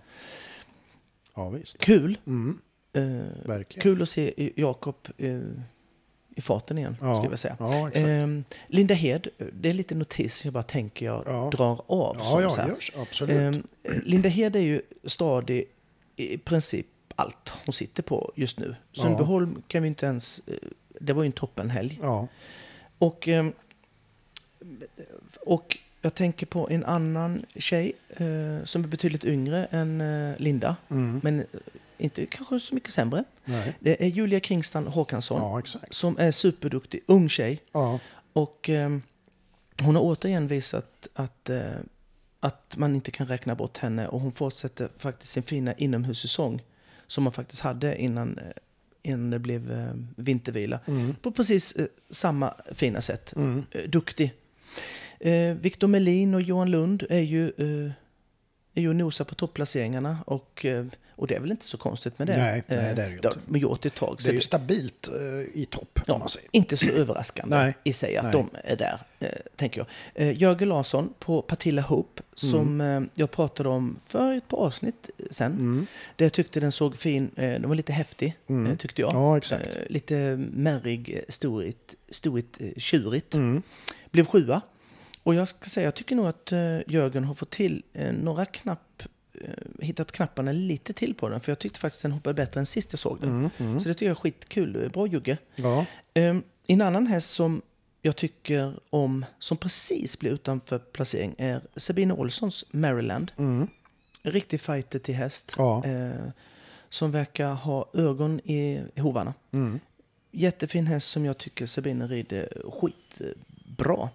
Ja, 1.36 1.50
visst. 1.50 1.78
Kul! 1.78 2.18
Mm. 2.28 2.60
Eh, 2.94 3.62
kul 3.68 4.02
att 4.02 4.10
se 4.10 4.52
Jakob 4.56 4.96
eh, 5.18 5.40
i 6.36 6.42
farten 6.42 6.78
igen, 6.78 6.98
Ja. 7.02 7.22
ska 7.22 7.30
jag 7.32 7.40
säga. 7.40 7.56
Ja. 7.60 7.92
Ehm, 7.92 8.44
Linda 8.68 8.94
Hed, 8.94 9.28
det 9.54 9.70
är 9.70 9.74
lite 9.74 9.96
notis 9.96 10.46
jag 10.46 10.54
bara 10.54 10.64
tänker 10.64 11.06
jag 11.06 11.24
Ja. 11.26 11.50
drar 11.54 11.82
av. 11.88 12.16
ja, 12.20 12.24
som 12.24 12.42
ja, 12.42 12.50
här. 12.58 12.68
görs. 12.70 12.92
Absolut. 12.96 13.36
Ehm, 13.38 13.64
Linda 14.04 14.30
Hed 14.30 14.56
är 14.56 14.60
ju 14.60 14.82
stadig 15.04 15.66
i 16.16 16.38
princip 16.38 16.88
allt 17.16 17.50
hon 17.66 17.74
sitter 17.74 18.04
på 18.04 18.32
just 18.36 18.60
nu. 18.60 18.76
Sundbyholm 18.92 19.62
kan 19.68 19.82
vi 19.82 19.88
inte 19.88 20.06
ens... 20.06 20.42
Det 21.02 21.14
var 21.14 21.24
ju 21.24 21.28
en 21.28 21.32
toppenhelg. 21.32 22.00
ja. 22.02 22.28
Och, 22.98 23.28
ehm, 23.28 23.54
och 25.46 25.78
jag 26.02 26.16
tänker 26.16 26.46
på 26.46 26.70
en 26.70 26.86
annan 26.86 27.46
tjej 27.56 27.94
eh, 28.10 28.64
som 28.64 28.84
är 28.84 28.88
betydligt 28.88 29.26
yngre 29.26 29.66
än 29.66 30.02
eh, 30.02 30.36
Linda. 30.38 30.76
Mm. 30.90 31.22
Men 31.24 31.40
eh, 31.40 31.46
inte 31.98 32.26
kanske 32.26 32.60
så 32.60 32.76
mycket 32.76 32.90
sämre. 32.90 33.24
Nej. 33.46 33.76
Det 33.80 34.04
är 34.04 34.08
Julia 34.08 34.40
Kringstan 34.40 34.88
Håkansson. 34.88 35.42
Ja. 35.42 35.80
Som 35.92 36.18
är 36.18 36.32
superduktig, 36.32 37.04
ung 37.06 37.30
tjej. 37.30 37.62
Ja. 37.72 38.00
Och 38.34 38.70
ehm, 38.70 39.02
hon 39.82 39.96
har 39.96 40.04
återigen 40.04 40.48
visat 40.48 41.08
att, 41.14 41.50
att 42.40 42.78
man 42.78 42.96
inte 42.96 43.12
kan 43.12 43.28
räkna 43.28 43.56
bort 43.56 43.78
henne 43.78 44.08
och 44.08 44.20
hon 44.20 44.32
fortsätter 44.32 44.90
faktiskt 44.98 45.34
sin 45.34 45.44
fina 45.44 45.74
inomhussäsong 45.74 46.62
som 47.08 47.24
man 47.24 47.34
faktiskt 47.34 47.62
hade 47.62 48.02
innan, 48.02 48.40
innan 49.04 49.30
det 49.30 49.40
blev 49.40 49.72
eh, 49.72 49.94
vintervila. 50.16 50.80
På 51.22 51.32
precis 51.32 51.72
eh, 51.72 51.86
samma 52.10 52.54
fina 52.72 53.02
sätt. 53.02 53.34
Eh, 53.72 53.82
duktig. 53.90 54.34
Eh, 55.20 55.54
Victor 55.54 55.88
Melin 55.88 56.34
och 56.36 56.42
Johan 56.42 56.72
Lund 56.72 57.04
är 57.10 57.20
ju, 57.20 57.48
eh, 57.48 57.92
är 58.74 58.82
ju 58.82 58.90
och 58.90 58.96
nosar 58.96 59.26
på 59.26 59.36
topplaceringarna 59.36 60.18
och, 60.26 60.66
eh, 60.66 60.86
och 61.16 61.28
det 61.28 61.36
är 61.36 61.40
väl 61.40 61.52
inte 61.52 61.66
så 61.66 61.78
konstigt 61.78 62.20
med 62.20 62.28
det. 62.28 62.38
Nej, 62.38 62.64
nej, 62.68 62.78
det 62.78 62.84
är 62.86 62.96
det 62.96 63.02
ju 63.02 63.08
Eh, 63.10 63.14
inte. 63.16 63.34
De 63.48 63.60
gjort 63.60 63.86
ett 63.86 63.96
tag. 63.96 64.18
Det 64.24 64.30
är 64.30 64.34
ju 64.34 64.42
stabilt 64.42 65.08
eh, 65.08 65.62
i 65.62 65.68
topp, 65.70 66.00
Ja, 66.08 66.18
man 66.18 66.30
säger. 66.30 66.50
inte 66.52 66.78
så 66.78 66.90
överraskande 66.90 67.56
Nej. 67.56 67.74
i 67.84 67.94
sig 67.94 68.18
att 68.18 68.24
Nej. 68.24 68.34
de 68.34 68.50
är 68.64 68.76
där, 68.76 69.00
tänker 69.56 69.86
jag. 70.16 70.34
Jörgen 70.34 70.70
Larsson 70.70 71.14
på 71.20 71.42
Partilla 71.42 71.82
Hope, 71.82 72.22
som 72.36 72.82
Mm. 72.82 73.10
jag 73.14 73.32
pratade 73.32 73.70
om 73.70 74.00
för 74.08 74.34
ett 74.34 74.48
par 74.48 74.58
avsnitt 74.58 75.10
sen. 75.32 75.88
Där 76.16 76.26
jag 76.26 76.34
tyckte 76.34 76.60
den 76.60 76.72
såg 76.72 76.98
fin, 76.98 77.32
den 77.36 77.68
var 77.70 77.76
lite 77.76 77.94
häftig, 77.94 78.38
eh, 78.48 78.76
tyckte 78.78 79.02
jag. 79.02 79.12
Mm. 79.12 79.24
Ja, 79.24 79.38
exakt. 79.38 79.66
Lite 79.90 80.16
märrig, 80.54 81.22
storigt, 81.30 81.96
storigt, 82.10 82.58
tjurigt. 82.78 83.36
Mm. 83.36 83.62
Blev 84.12 84.26
sjua. 84.26 84.62
Och 85.24 85.36
jag 85.36 85.48
ska 85.48 85.70
säga, 85.70 85.84
jag 85.88 85.96
tycker 85.96 86.16
nog 86.16 86.28
att 86.28 86.52
eh, 86.52 86.80
Jörgen 86.88 87.24
har 87.24 87.36
fått 87.36 87.50
till 87.50 87.84
eh, 87.94 88.14
några 88.14 88.46
knapp, 88.46 89.04
eh, 89.42 89.50
hittat 89.80 90.12
knapparna 90.12 90.52
lite 90.52 90.94
till 90.94 91.16
på 91.16 91.30
den. 91.30 91.40
För 91.42 91.52
jag 91.52 91.60
tyckte 91.60 91.80
faktiskt 91.80 92.02
den 92.02 92.12
hoppade 92.12 92.34
bättre 92.34 92.60
än 92.60 92.66
sist 92.66 92.94
jag 92.94 93.00
såg 93.00 93.22
den. 93.22 93.50
Mm, 93.58 93.80
Så 93.80 93.88
det 93.88 93.94
tycker 93.94 94.06
jag 94.06 94.18
är 94.18 94.22
skitkul. 94.22 94.90
Bra 94.94 95.08
Jugge. 95.08 95.38
Ja, 95.56 95.86
Um, 96.16 96.44
en 96.68 96.82
annan 96.82 97.08
häst 97.08 97.30
som 97.34 97.62
jag 98.02 98.16
tycker 98.16 98.74
om, 98.90 99.26
som 99.40 99.58
precis 99.58 100.20
blir 100.20 100.32
utanför 100.32 100.80
placering, 100.80 101.36
är 101.38 101.62
Sabine 101.76 102.14
Olssons 102.14 102.66
Maryland. 102.72 103.32
En 103.38 104.32
riktig 104.32 104.62
fighter 104.62 105.00
till 105.00 105.16
häst. 105.16 105.56
Ja. 105.58 105.86
eh, 105.86 106.12
som 106.90 107.12
verkar 107.12 107.54
ha 107.54 107.90
ögon 107.94 108.40
i 108.40 108.82
hovarna. 108.98 109.34
Mm. 109.52 109.80
Jättefin 110.32 110.88
häst 110.88 111.08
som 111.12 111.26
jag 111.26 111.38
tycker 111.38 111.66
Sabine 111.66 112.08
rider 112.08 112.48
skitbra. 112.72 113.28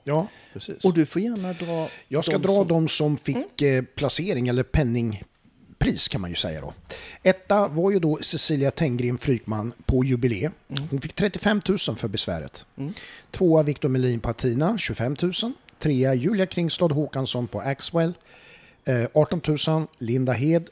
Ja 0.04 0.26
precis. 0.52 0.84
Och 0.84 0.94
du 0.94 1.06
får 1.06 1.22
gärna 1.22 1.52
dra... 1.52 1.88
Jag 2.08 2.24
ska 2.24 2.32
de 2.32 2.42
dra 2.42 2.56
som- 2.56 2.68
de 2.68 2.88
som 2.88 3.16
fick 3.16 3.62
eh, 3.62 3.82
placering, 3.84 4.48
eller 4.48 4.62
penningpris 4.62 6.08
kan 6.08 6.20
man 6.20 6.30
ju 6.30 6.36
säga 6.36 6.60
då. 6.60 6.74
Etta 7.22 7.68
var 7.68 7.90
ju 7.90 7.98
då 7.98 8.18
Cecilia 8.22 8.70
Tenggren 8.70 9.18
Frykman 9.18 9.72
på 9.86 10.04
jubileum. 10.04 10.52
Hon 10.90 11.00
fick 11.00 11.14
35 11.14 11.60
000 11.68 11.78
för 11.78 12.08
besväret. 12.08 12.66
Tvåa 13.30 13.62
Victor 13.62 13.88
Melin 13.88 14.20
på 14.20 14.28
Atina, 14.30 14.78
25 14.78 15.16
000. 15.22 15.32
Trea 15.78 16.14
Julia 16.14 16.46
Kringstad 16.46 16.86
Håkansson 16.92 17.46
på 17.46 17.60
Axwell, 17.60 18.12
eh, 18.84 19.04
18 19.14 19.40
000. 19.68 19.86
Linda 19.98 20.32
Hed 20.32 20.68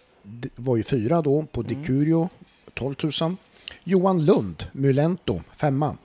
var 0.56 0.76
ju 0.76 0.82
fyra 0.82 1.22
då 1.22 1.42
på 1.42 1.62
Decurio, 1.62 2.28
12 2.74 2.94
000. 3.20 3.36
Johan 3.84 4.24
Lund, 4.24 4.64
Mylento, 4.72 5.40
femma. 5.56 5.96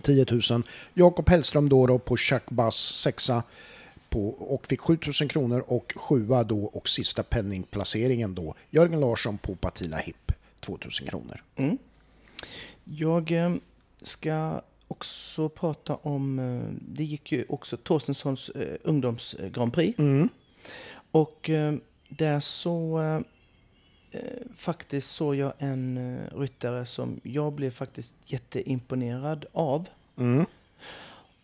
10 0.00 0.26
000. 0.50 0.62
Jakob 0.94 1.28
Hellström 1.28 1.68
då, 1.68 1.86
då 1.86 1.98
på 1.98 2.16
Chuck 2.16 2.50
Bass, 2.50 2.76
sexa 2.76 3.42
på, 4.08 4.28
och 4.28 4.66
fick 4.66 4.80
7 4.80 4.98
000 5.20 5.28
kronor 5.30 5.64
och 5.66 5.92
sjua 5.96 6.44
då 6.44 6.64
och 6.64 6.88
sista 6.88 7.22
penningplaceringen 7.22 8.34
då 8.34 8.54
Jörgen 8.70 9.00
Larsson 9.00 9.38
på 9.38 9.54
Partila 9.54 9.96
Hipp, 9.96 10.32
2 10.60 10.78
000 11.00 11.08
kronor. 11.08 11.42
Jag 12.84 13.32
eh, 13.32 13.54
ska 14.02 14.60
också 14.88 15.48
prata 15.48 15.94
om, 15.94 16.38
eh, 16.38 16.74
det 16.80 17.04
gick 17.04 17.32
ju 17.32 17.44
också 17.48 17.76
Torstenssons 17.76 18.48
eh, 18.48 18.76
ungdoms 18.82 19.36
Grand 19.52 19.72
Prix. 19.72 19.98
Och 21.10 21.50
eh, 21.50 21.74
där 22.08 22.40
så 22.40 23.00
faktiskt 24.56 25.10
såg 25.10 25.34
jag 25.34 25.52
en 25.58 25.96
eh, 25.96 26.38
ryttare 26.38 26.86
som 26.86 27.20
jag 27.22 27.52
blev 27.52 27.70
faktiskt 27.70 28.14
jätteimponerad 28.24 29.46
av. 29.52 29.88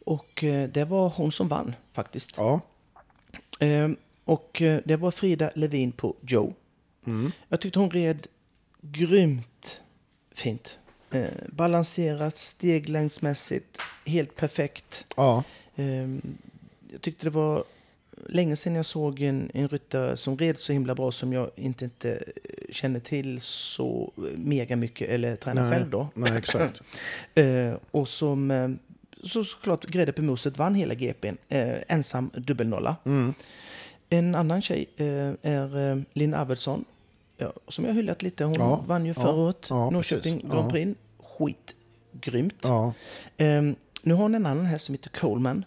Och 0.05 0.45
eh, 0.45 0.69
det 0.69 0.85
var 0.85 1.09
hon 1.17 1.33
som 1.33 1.49
vann 1.49 1.75
faktiskt. 1.93 2.35
Ja, 2.37 2.61
Eh, 3.61 3.89
och 4.25 4.63
eh, 4.63 4.81
det 4.85 4.97
var 4.97 5.11
Frida 5.11 5.51
Levin 5.55 5.93
på 5.93 6.15
Joe. 6.21 6.55
Jag 7.49 7.61
tyckte 7.61 7.79
hon 7.79 7.91
red 7.91 8.27
grymt 8.81 9.81
fint. 10.33 10.79
Eh, 11.11 11.27
balanserat, 11.49 12.37
steglängdsmässigt, 12.37 13.79
helt 14.07 14.37
perfekt. 14.37 15.07
ja, 15.17 15.45
Eh, 15.77 16.09
jag 16.91 17.01
tyckte 17.01 17.27
det 17.27 17.31
var 17.31 17.65
länge 18.27 18.57
sedan 18.57 18.75
jag 18.75 18.87
såg 18.87 19.21
en, 19.23 19.51
en 19.55 19.69
ryttare 19.69 20.17
som 20.17 20.39
red 20.39 20.59
så 20.59 20.73
himla 20.73 20.95
bra 20.95 21.13
som 21.13 21.33
jag 21.33 21.51
inte, 21.57 21.85
inte 21.85 22.13
eh, 22.13 22.21
känner 22.71 23.01
till 23.01 23.41
så 23.41 24.13
mega 24.37 24.77
mycket, 24.77 25.09
eller 25.09 25.37
tränar 25.37 25.63
Nej, 25.63 25.73
själv 25.73 25.91
då. 25.91 26.09
nej, 26.15 26.33
exakt. 26.39 26.81
Eh, 27.35 27.75
och 27.91 28.09
som 28.09 28.51
eh, 28.51 28.69
så 29.25 29.45
såklart 29.45 29.85
grädde 29.87 30.13
på 30.13 30.23
moset 30.23 30.59
vann 30.59 30.75
hela 30.75 30.95
GPn. 30.95 31.37
Eh, 31.49 31.75
ensam 31.89 32.31
dubbelnolla. 32.35 32.97
Mm. 33.05 33.35
En 34.11 34.35
annan 34.35 34.63
tjej 34.63 34.87
eh, 34.97 35.07
är 35.43 35.91
eh, 35.91 35.99
Linn 36.13 36.35
Arvidsson. 36.35 36.85
Ja, 37.37 37.53
som 37.69 37.85
jag 37.85 37.95
hyllat 37.95 38.23
lite. 38.23 38.45
Hon 38.45 38.55
Ja, 38.55 38.85
vann 38.87 39.07
ju 39.07 39.15
förra 39.15 39.33
året. 39.33 39.67
ja, 39.71 39.91
Norrköping 39.91 40.33
precis. 40.39 40.51
Grand. 40.53 40.71
Prix. 40.71 40.99
Skitgrymt. 41.19 42.55
ja, 42.63 42.93
Eh, 43.37 43.63
nu 44.03 44.15
har 44.15 44.23
hon 44.23 44.35
en 44.35 44.47
annan 44.47 44.67
häst 44.67 44.85
som 44.85 44.95
heter 44.95 45.11
Coleman. 45.11 45.65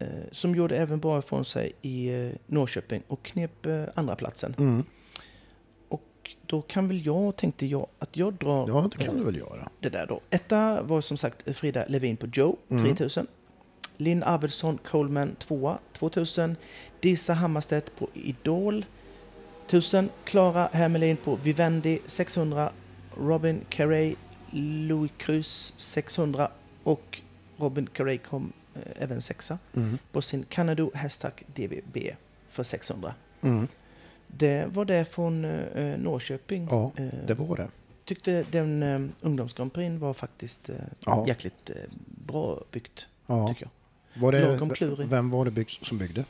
Eh, 0.00 0.06
som 0.32 0.54
gjorde 0.54 0.76
även 0.76 1.00
bra 1.00 1.18
ifrån 1.18 1.44
sig 1.44 1.72
i 1.82 2.08
eh, 2.08 2.30
Norrköping 2.46 3.02
och 3.08 3.22
knep 3.22 3.66
eh, 3.66 3.82
andra 3.94 4.16
platsen. 4.16 4.54
Mm. 4.58 4.84
Och 5.88 6.30
då 6.46 6.62
kan 6.62 6.88
väl 6.88 7.06
jag, 7.06 7.36
tänkte 7.36 7.66
jag, 7.66 7.86
att 7.98 8.16
jag 8.16 8.34
drar 8.34 8.68
ja, 8.68 8.90
det 8.96 9.04
kan 9.04 9.16
du 9.16 9.24
väl 9.24 9.36
göra. 9.36 9.68
det 9.80 9.88
där 9.88 10.06
då. 10.06 10.20
Etta 10.30 10.82
var 10.82 11.00
som 11.00 11.16
sagt 11.16 11.56
Frida 11.56 11.84
Levin 11.88 12.16
på 12.16 12.26
Joe, 12.32 12.56
Mm. 12.68 12.82
3000. 12.84 13.26
Linn 13.96 14.22
Arvidsson 14.22 14.78
Coleman 14.78 15.34
tvåa, 15.38 15.78
2000. 15.92 16.56
Disa 17.00 17.32
Hammarstedt 17.34 17.96
på 17.98 18.08
Idol, 18.14 18.84
1000. 19.66 20.08
Klara 20.24 20.68
Hermelin 20.72 21.16
på 21.16 21.36
Vivendi, 21.36 21.98
600. 22.06 22.72
Robin 23.16 23.60
Carey, 23.68 24.14
Louis 24.50 25.10
Cruz, 25.18 25.72
600. 25.76 26.50
Och 26.82 27.20
Robin 27.56 27.86
Carey 27.86 28.18
kom 28.18 28.52
även 28.96 29.20
sexa 29.22 29.58
Mm. 29.76 29.98
på 30.12 30.22
sin 30.22 30.44
Canado 30.48 30.90
Hashtag 30.94 31.32
DVB 31.54 32.14
för 32.50 32.62
600. 32.62 33.14
Mm. 33.40 33.68
Det 34.26 34.64
var 34.72 34.84
det 34.84 35.04
från 35.04 35.44
eh, 35.44 35.98
Norrköping. 35.98 36.68
Ja, 36.70 36.92
Eh, 36.96 37.04
det 37.26 37.34
var 37.34 37.56
det. 37.56 37.68
tyckte 38.04 38.44
den 38.50 38.82
eh, 38.82 39.00
ungdomsgrandprix 39.20 40.00
var 40.00 40.14
faktiskt 40.14 40.68
eh, 40.68 40.74
Ja. 41.06 41.24
jäkligt 41.28 41.70
eh, 41.70 41.76
bra 42.26 42.60
byggt. 42.70 43.06
Ja. 43.26 43.48
Tycker 43.48 43.62
jag. 43.64 43.70
Var 44.22 44.32
det 44.32 45.04
vem 45.04 45.30
var 45.30 45.44
det 45.44 45.50
bygg, 45.50 45.70
som 45.70 45.98
byggde? 45.98 46.24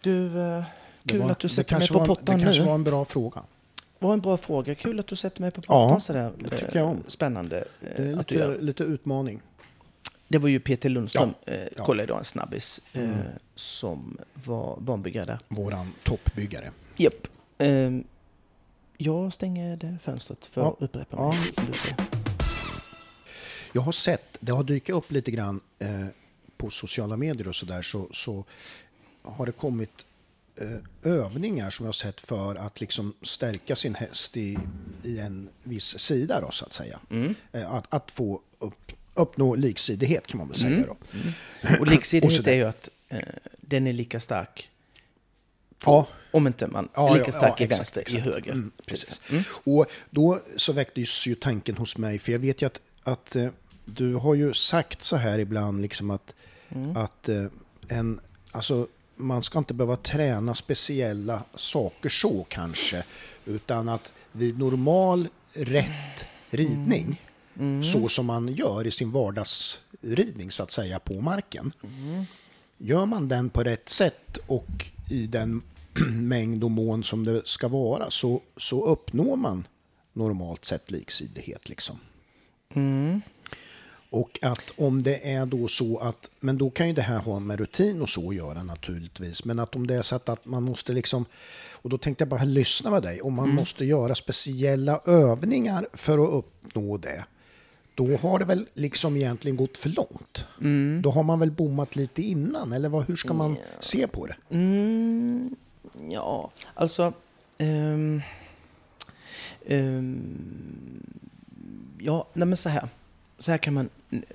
Du, 0.00 0.40
eh, 0.40 0.64
kul 1.06 1.20
var- 1.20 1.30
att 1.30 1.38
du 1.38 1.48
sätter 1.48 1.78
mig 1.78 1.88
på 1.88 1.98
var, 1.98 2.06
pottan 2.06 2.38
Det 2.38 2.44
kanske 2.44 2.62
nu. 2.62 2.68
var 2.68 2.74
en 2.74 2.84
bra 2.84 3.04
fråga. 3.04 3.42
var 3.98 4.12
en 4.12 4.20
bra 4.20 4.36
fråga. 4.36 4.74
Kul 4.74 5.00
att 5.00 5.06
du 5.06 5.16
sätter 5.16 5.40
mig 5.40 5.50
på 5.50 5.60
pottan 5.62 5.88
Ja, 5.90 6.00
sådär. 6.00 6.32
det 6.38 6.48
tycker 6.48 6.78
jag 6.78 6.88
om. 6.88 6.96
Eh, 6.96 7.02
Spännande 7.08 7.58
eh, 7.58 7.64
Det 7.96 8.02
är 8.10 8.16
lite, 8.16 8.56
lite 8.60 8.84
utmaning. 8.84 9.40
Det 10.28 10.38
var 10.38 10.48
ju 10.48 10.60
Peter 10.60 10.88
Lundström, 10.88 11.34
Ja, 11.46 11.52
eh, 11.52 11.58
ja. 11.60 11.66
Mm. 11.74 11.86
kollade 11.86 12.08
jag 12.08 12.18
en 12.18 12.24
snabbis, 12.24 12.80
eh, 12.92 13.08
som 13.54 14.18
var 14.34 14.80
banbyggare 14.80 15.24
där. 15.24 15.38
Våran 15.48 15.92
toppbyggare. 16.02 16.70
Japp. 16.96 17.26
Eh, 17.58 17.90
jag 18.96 19.32
stänger 19.32 19.76
det 19.76 19.98
fönstret 20.02 20.46
för 20.46 20.60
Ja. 20.60 20.68
att 20.72 20.82
upprepa 20.82 21.16
Ja. 21.16 21.28
mig. 21.32 21.52
Ser. 21.52 21.94
Jag 23.72 23.82
har 23.82 23.92
sett, 23.92 24.36
det 24.40 24.52
har 24.52 24.64
dykt 24.64 24.90
upp 24.90 25.12
lite 25.12 25.30
grann 25.30 25.60
eh, 25.78 26.06
på 26.56 26.70
sociala 26.70 27.16
medier 27.16 27.48
och 27.48 27.56
sådär 27.56 27.82
så, 27.82 28.08
så 28.12 28.44
har 29.22 29.46
det 29.46 29.52
kommit 29.52 30.06
övningar 31.02 31.70
som 31.70 31.84
jag 31.84 31.88
har 31.88 31.92
sett 31.92 32.20
för 32.20 32.54
att 32.54 32.80
liksom 32.80 33.14
stärka 33.22 33.76
sin 33.76 33.94
häst 33.94 34.36
i, 34.36 34.58
i 35.02 35.18
en 35.18 35.48
viss 35.62 35.98
sida 35.98 36.40
då 36.40 36.50
så 36.50 36.64
att 36.64 36.72
säga. 36.72 37.00
Mm. 37.10 37.34
Att, 37.52 37.94
att 37.94 38.10
få 38.10 38.40
upp, 38.58 38.92
uppnå 39.16 39.54
liksidighet 39.54 40.26
kan 40.26 40.38
man 40.38 40.48
väl 40.48 40.60
Mm. 40.64 40.72
säga 40.74 40.86
då. 40.86 40.96
Och 41.74 41.80
Och 41.80 41.86
liksidighet 41.86 42.46
är 42.46 42.54
ju 42.54 42.64
att 42.64 42.88
eh, 43.08 43.18
den 43.60 43.86
är 43.86 43.92
lika 43.92 44.20
stark, 44.20 44.70
Ja, 45.84 46.06
om 46.30 46.46
inte 46.46 46.66
man 46.66 46.88
Ja, 46.94 47.14
lika 47.14 47.26
ja, 47.26 47.32
stark 47.32 47.52
ja, 47.60 47.62
i 47.62 47.64
exakt, 47.64 47.80
vänster, 47.80 48.00
i 48.00 48.02
exakt. 48.02 48.24
höger. 48.24 48.52
Mm, 48.52 48.70
precis. 48.86 49.20
Och 49.64 49.86
då 50.10 50.40
så 50.56 50.72
väcktes 50.72 51.26
ju 51.26 51.34
tanken 51.34 51.76
hos 51.76 51.96
mig, 51.98 52.18
för 52.18 52.32
jag 52.32 52.38
vet 52.38 52.62
ju 52.62 52.66
att, 52.66 52.80
att 53.02 53.36
eh, 53.36 53.48
du 53.84 54.14
har 54.14 54.34
ju 54.34 54.54
sagt 54.54 55.02
så 55.02 55.16
här 55.16 55.38
ibland 55.38 55.82
liksom 55.82 56.10
att, 56.10 56.34
Mm. 56.68 56.96
att 56.96 57.28
eh, 57.28 57.44
en, 57.88 58.20
alltså, 58.50 58.86
man 59.16 59.42
ska 59.42 59.58
inte 59.58 59.74
behöva 59.74 59.96
träna 59.96 60.54
speciella 60.54 61.42
saker 61.54 62.08
så 62.08 62.46
kanske, 62.48 63.04
utan 63.44 63.88
att 63.88 64.12
vid 64.32 64.58
normal 64.58 65.28
rätt 65.52 66.26
ridning, 66.50 67.22
Mm. 67.58 67.84
så 67.84 68.08
som 68.08 68.26
man 68.26 68.48
gör 68.48 68.86
i 68.86 68.90
sin 68.90 69.10
vardagsridning 69.10 70.50
så 70.50 70.62
att 70.62 70.70
säga 70.70 70.98
på 70.98 71.20
marken, 71.20 71.72
Gör 72.78 73.06
man 73.06 73.28
den 73.28 73.50
på 73.50 73.62
rätt 73.62 73.88
sätt 73.88 74.38
och 74.46 74.86
i 75.10 75.26
den 75.26 75.62
mängd 76.12 76.64
och 76.64 76.70
mån 76.70 77.04
som 77.04 77.24
det 77.24 77.42
ska 77.44 77.68
vara 77.68 78.10
så, 78.10 78.42
så 78.56 78.86
uppnår 78.86 79.36
man 79.36 79.66
normalt 80.12 80.64
sett 80.64 80.90
liksidighet. 80.90 81.68
Liksom. 81.68 81.98
Och 84.10 84.38
att 84.42 84.74
om 84.76 85.02
det 85.02 85.32
är 85.32 85.46
då 85.46 85.68
så 85.68 85.98
att, 85.98 86.30
men 86.40 86.58
då 86.58 86.70
kan 86.70 86.88
ju 86.88 86.92
det 86.92 87.02
här 87.02 87.18
ha 87.18 87.38
med 87.38 87.58
rutin 87.58 88.02
och 88.02 88.08
så 88.08 88.28
att 88.28 88.36
göra 88.36 88.62
naturligtvis. 88.62 89.44
Men 89.44 89.58
att 89.58 89.76
om 89.76 89.86
det 89.86 89.94
är 89.94 90.02
så 90.02 90.16
att, 90.16 90.28
att 90.28 90.44
man 90.44 90.62
måste 90.62 90.92
liksom, 90.92 91.24
och 91.72 91.90
då 91.90 91.98
tänkte 91.98 92.22
jag 92.22 92.28
bara 92.28 92.44
lyssna 92.44 92.90
med 92.90 93.02
dig, 93.02 93.22
om 93.22 93.34
man 93.34 93.54
måste 93.54 93.84
göra 93.84 94.14
speciella 94.14 95.00
övningar 95.04 95.88
för 95.92 96.18
att 96.18 96.44
uppnå 96.44 96.96
det. 96.96 97.24
Då 97.96 98.16
har 98.16 98.38
det 98.38 98.44
väl 98.44 98.66
liksom 98.74 99.16
egentligen 99.16 99.56
gått 99.56 99.76
för 99.76 99.88
långt. 99.88 100.46
Då 101.02 101.10
har 101.10 101.22
man 101.22 101.40
väl 101.40 101.50
bommat 101.50 101.96
lite 101.96 102.22
innan, 102.22 102.72
eller 102.72 102.88
vad, 102.88 103.04
hur 103.04 103.16
ska 103.16 103.34
man 103.34 103.56
se 103.80 104.06
på 104.06 104.26
det? 104.26 104.36
Mm, 104.50 105.56
ja, 106.10 106.50
alltså... 106.74 107.12
ehm, 107.58 108.22
ehm, 109.66 111.02
ja, 111.98 112.28
nej 112.32 112.46
men 112.48 112.56
så 112.56 112.68
här. 112.68 112.88
Så 113.38 113.50
här 113.50 113.58
kan 113.58 113.74
man, 113.74 113.88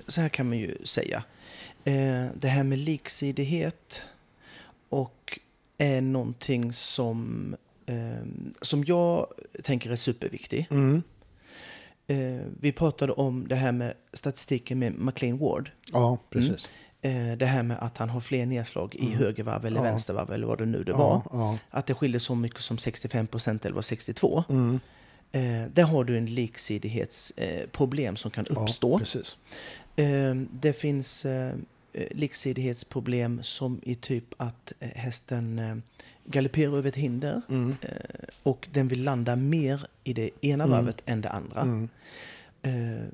så 0.06 0.20
här 0.20 0.28
kan 0.28 0.48
man 0.48 0.58
ju 0.58 0.76
säga. 0.84 1.24
Eh, 1.84 2.26
det 2.34 2.48
här 2.48 2.64
med 2.64 2.78
liksidighet 2.78 4.02
och 4.88 5.38
är 5.78 6.00
någonting 6.00 6.72
som, 6.72 7.56
ehm, 7.86 8.54
som 8.62 8.84
jag 8.84 9.26
tänker 9.62 9.90
är 9.90 9.96
superviktig. 9.96 10.66
Mm. 10.70 11.02
Eh, 12.12 12.40
vi 12.60 12.72
pratade 12.72 13.12
om 13.12 13.48
det 13.48 13.54
här 13.54 13.72
med 13.72 13.94
statistiken 14.12 14.78
med 14.78 14.92
McLean 14.98 15.38
Ward. 15.38 15.70
Ja, 15.92 16.18
precis. 16.30 16.70
Eh, 17.02 17.32
det 17.36 17.46
här 17.46 17.62
med 17.62 17.76
att 17.80 17.98
han 17.98 18.10
har 18.10 18.20
fler 18.20 18.46
nedslag 18.46 18.94
i 18.94 19.06
högervarv 19.14 19.66
eller 19.66 19.76
Ja. 19.76 19.82
vänstervarv 19.82 20.32
eller 20.32 20.46
vad 20.46 20.58
det 20.58 20.66
nu 20.66 20.84
det 20.84 20.90
Ja, 20.90 20.96
var. 20.98 21.22
ja. 21.40 21.58
Att 21.70 21.86
det 21.86 21.94
skiljer 21.94 22.18
så 22.20 22.34
mycket 22.34 22.60
som 22.60 22.78
65 22.78 23.26
procent 23.26 23.64
eller 23.64 23.74
var 23.74 23.82
62. 23.82 24.44
Mm. 24.48 24.80
Eh, 25.32 25.68
där 25.72 25.82
har 25.82 26.04
du 26.04 26.18
en 26.18 26.26
liksidighetsproblem 26.26 28.14
eh, 28.14 28.18
som 28.18 28.30
kan 28.30 28.46
uppstå. 28.46 28.98
precis. 28.98 29.36
Eh, 29.96 30.34
det 30.52 30.72
finns 30.72 31.24
eh, 31.24 31.54
liksidighetsproblem 32.10 33.42
som 33.42 33.80
i 33.82 33.94
typ 33.94 34.24
att 34.36 34.72
hästen 34.80 35.82
galopperar 36.24 36.76
över 36.76 36.88
ett 36.88 36.96
hinder 36.96 37.42
Mm. 37.48 37.76
eh, 37.82 37.88
och 38.42 38.68
den 38.72 38.88
vill 38.88 39.04
landa 39.04 39.36
mer 39.36 39.86
i 40.04 40.12
det 40.12 40.30
ena 40.40 40.64
Mm. 40.64 40.76
varvet 40.76 41.02
än 41.06 41.20
det 41.20 41.28
andra. 41.30 41.60
Mm. 41.60 41.88
Eh, 42.62 43.04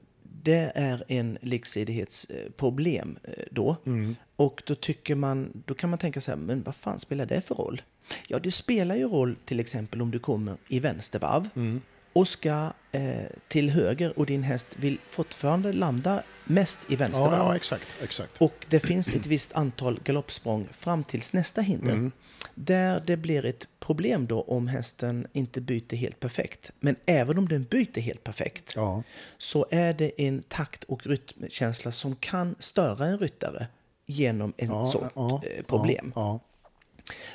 det 0.43 0.73
är 0.75 1.05
en 1.09 1.39
liksidighetsproblem 1.43 3.19
eh, 3.25 3.33
då. 3.51 3.77
Mm. 3.87 4.17
Och 4.37 4.63
då 4.67 4.75
tycker 4.75 5.15
man, 5.15 5.63
då 5.67 5.75
kan 5.75 5.91
man 5.91 5.99
tänka 5.99 6.21
så 6.21 6.31
här, 6.31 6.39
men 6.39 6.63
vad 6.63 6.75
fan 6.75 6.99
spelar 6.99 7.27
det 7.27 7.41
för 7.41 7.55
roll? 7.55 7.83
Ja, 8.29 8.39
det 8.39 8.51
spelar 8.51 8.97
ju 8.97 9.05
roll 9.09 9.37
till 9.45 9.61
exempel 9.61 10.03
om 10.03 10.11
du 10.11 10.19
kommer 10.19 10.57
i 10.69 10.81
vänstervarv 10.81 11.49
Mm. 11.57 11.81
och 12.13 12.29
ska 12.29 12.73
eh, 12.93 13.13
till 13.49 13.71
höger 13.71 14.19
och 14.19 14.27
din 14.27 14.43
häst 14.43 14.67
vill 14.77 14.99
fortfarande 15.11 15.73
landa 15.73 16.23
mest 16.45 16.79
i 16.89 16.93
Ja, 16.93 16.99
vänstervarv. 16.99 17.33
ja, 17.33 17.57
exakt. 17.57 17.97
exakt. 18.03 18.43
Och 18.43 18.67
det 18.69 18.81
finns 18.81 19.15
ett 19.15 19.27
visst 19.27 19.53
antal 19.53 20.01
galoppsprång 20.05 20.69
fram 20.73 21.05
tills 21.05 21.33
nästa 21.33 21.61
hinder. 21.61 21.93
Mm. 21.93 22.13
Där 22.55 23.03
det 23.07 23.17
blir 23.17 23.45
ett 23.45 23.69
problem 23.81 24.27
då 24.27 24.43
om 24.43 24.69
hästen 24.69 25.27
inte 25.33 25.61
byter 25.61 25.97
helt 25.97 26.21
perfekt. 26.21 26.73
Men 26.81 26.97
även 27.07 27.39
om 27.39 27.49
den 27.49 27.65
byter 27.65 28.01
helt 28.01 28.25
perfekt 28.25 28.73
Ja, 28.77 29.03
så 29.39 29.67
är 29.71 29.93
det 29.93 30.23
en 30.23 30.43
takt 30.43 30.85
och 30.85 31.07
rytmkänsla 31.07 31.93
som 31.93 32.17
kan 32.17 32.55
störa 32.59 33.07
en 33.07 33.19
ryttare 33.19 33.67
genom 34.07 34.53
en 34.57 34.69
ja, 34.69 34.85
sånt 34.85 35.13
ja, 35.15 35.43
eh, 35.45 35.65
problem. 35.65 36.13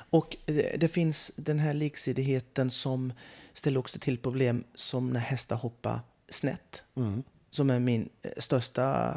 Och 0.09 0.37
det, 0.45 0.79
det 0.79 0.87
finns 0.87 1.31
den 1.35 1.59
här 1.59 1.73
liksidigheten 1.73 2.71
som 2.71 3.13
ställer 3.53 3.79
också 3.79 3.99
till 3.99 4.17
problem 4.17 4.63
som 4.75 5.09
när 5.09 5.19
hästar 5.19 5.55
hoppar 5.55 5.99
snett. 6.29 6.83
Mm. 6.95 7.23
Som 7.49 7.69
är 7.69 7.79
min 7.79 8.09
eh, 8.21 8.31
största 8.37 9.15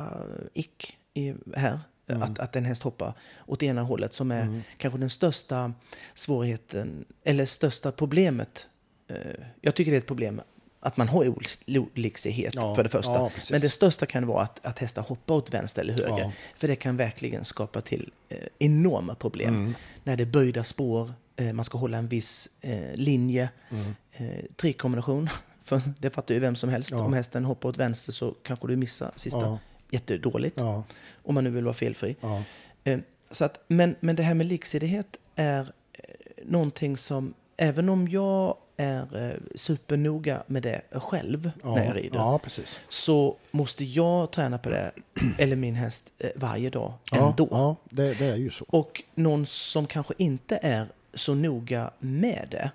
ick 0.55 0.99
i, 1.15 1.35
här. 1.57 1.81
Mm. 2.09 2.23
Att, 2.23 2.39
att 2.39 2.57
en 2.57 2.65
häst 2.65 2.83
hoppar 2.83 3.13
åt 3.47 3.63
ena 3.63 3.83
hållet 3.83 4.15
som 4.15 4.31
är 4.31 4.63
kanske 4.79 4.99
den 5.01 5.11
största 5.11 5.73
svårigheten 6.15 7.05
eller 7.25 7.47
största 7.47 7.93
problemet. 7.93 8.67
Eh, 9.09 9.17
Jag 9.61 9.75
tycker 9.75 9.91
det 9.91 9.97
är 9.97 10.01
ett 10.01 10.07
problem 10.07 10.41
att 10.81 10.97
man 10.97 11.09
har 11.09 11.35
oliksighet 11.67 12.55
Ja, 12.55 12.75
för 12.77 12.83
det 12.83 12.89
första. 12.89 13.13
ja. 13.13 13.31
Men 13.51 13.61
det 13.61 13.71
största 13.71 14.07
kan 14.07 14.27
vara 14.27 14.43
att, 14.43 14.67
att 14.67 14.79
hästar 14.79 15.03
hoppar 15.03 15.35
åt 15.35 15.55
vänster 15.55 15.83
eller 15.83 15.93
höger. 15.93 16.19
Ja. 16.25 16.33
För 16.57 16.69
det 16.69 16.77
kan 16.77 16.97
verkligen 16.97 17.45
skapa 17.45 17.81
till 17.81 18.11
eh, 18.29 18.39
enorma 18.59 19.15
problem. 19.15 19.55
Mm. 19.55 19.75
När 20.05 20.17
det 20.17 20.23
är 20.23 20.27
böjda 20.27 20.65
spår, 20.65 21.13
eh, 21.37 21.53
man 21.53 21.65
ska 21.65 21.79
hålla 21.79 21.99
en 21.99 22.09
viss 22.09 22.49
eh, 22.61 22.95
linje. 22.95 23.49
Mm. 23.71 23.95
Eh, 24.13 24.45
trikombination, 24.57 25.29
för 25.65 25.81
det 25.99 26.11
fattar 26.11 26.35
ju 26.35 26.41
vem 26.41 26.57
som 26.57 26.69
helst. 26.71 26.93
Om 26.93 27.13
hästen 27.13 27.45
hoppar 27.45 27.69
åt 27.69 27.77
vänster 27.77 28.13
så 28.13 28.35
kanske 28.43 28.67
du 28.67 28.77
missar 28.77 29.11
sista. 29.17 29.59
Ja. 29.91 29.97
Jättedåligt, 29.99 30.61
Ja, 30.61 30.85
om 31.23 31.35
man 31.35 31.45
nu 31.45 31.51
vill 31.51 31.65
vara 31.65 31.75
felfri. 31.75 32.17
ja. 32.21 32.43
Eh, 32.85 32.99
så 33.31 33.45
att, 33.45 33.61
men, 33.69 33.97
men 34.01 34.17
det 34.17 34.23
här 34.23 34.35
med 34.35 34.47
liksidighet 34.47 35.17
är 35.37 35.61
eh, 35.93 36.05
någonting 36.45 36.97
som, 36.97 37.35
även 37.57 37.89
om 37.89 38.09
jag 38.09 38.57
är 38.77 39.27
eh, 39.31 39.35
supernoga 39.55 40.43
med 40.47 40.63
det 40.63 40.83
själv 40.91 41.51
när 41.65 41.85
jag 41.85 41.97
rider, 41.97 42.19
ja, 42.19 42.41
så 42.89 43.37
måste 43.51 43.85
jag 43.85 44.31
träna 44.31 44.59
på 44.59 44.71
det, 44.71 44.91
eller 45.39 45.57
min 45.57 45.75
häst, 45.75 46.13
varje 46.37 46.71
dag 46.71 46.93
Ja, 47.13 47.31
ändå. 47.31 47.49
ja 47.51 47.77
det, 47.91 48.15
det 48.19 48.27
är 48.27 48.37
ju 48.37 48.51
så. 48.51 48.65
Och 48.69 49.03
någon 49.15 49.47
som 49.47 49.87
kanske 49.87 50.15
inte 50.19 50.59
är 50.63 50.87
så 51.15 51.35
noga 51.35 51.91
med 51.99 52.49
det, 52.51 52.71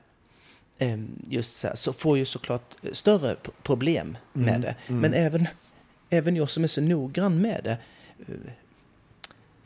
just 1.29 1.57
så, 1.57 1.67
här, 1.67 1.75
så 1.75 1.93
får 1.93 2.17
ju 2.17 2.25
såklart 2.25 2.75
större 2.93 3.35
problem 3.63 4.17
med 4.33 4.47
Mm, 4.49 4.61
det. 4.61 4.75
mm. 4.87 5.01
Men 5.01 5.13
även, 5.13 5.47
även 6.11 6.35
jag 6.35 6.49
som 6.49 6.63
är 6.63 6.67
så 6.67 6.81
noggrann 6.81 7.41
med 7.41 7.61
det, 7.63 7.77
eh, 8.27 8.51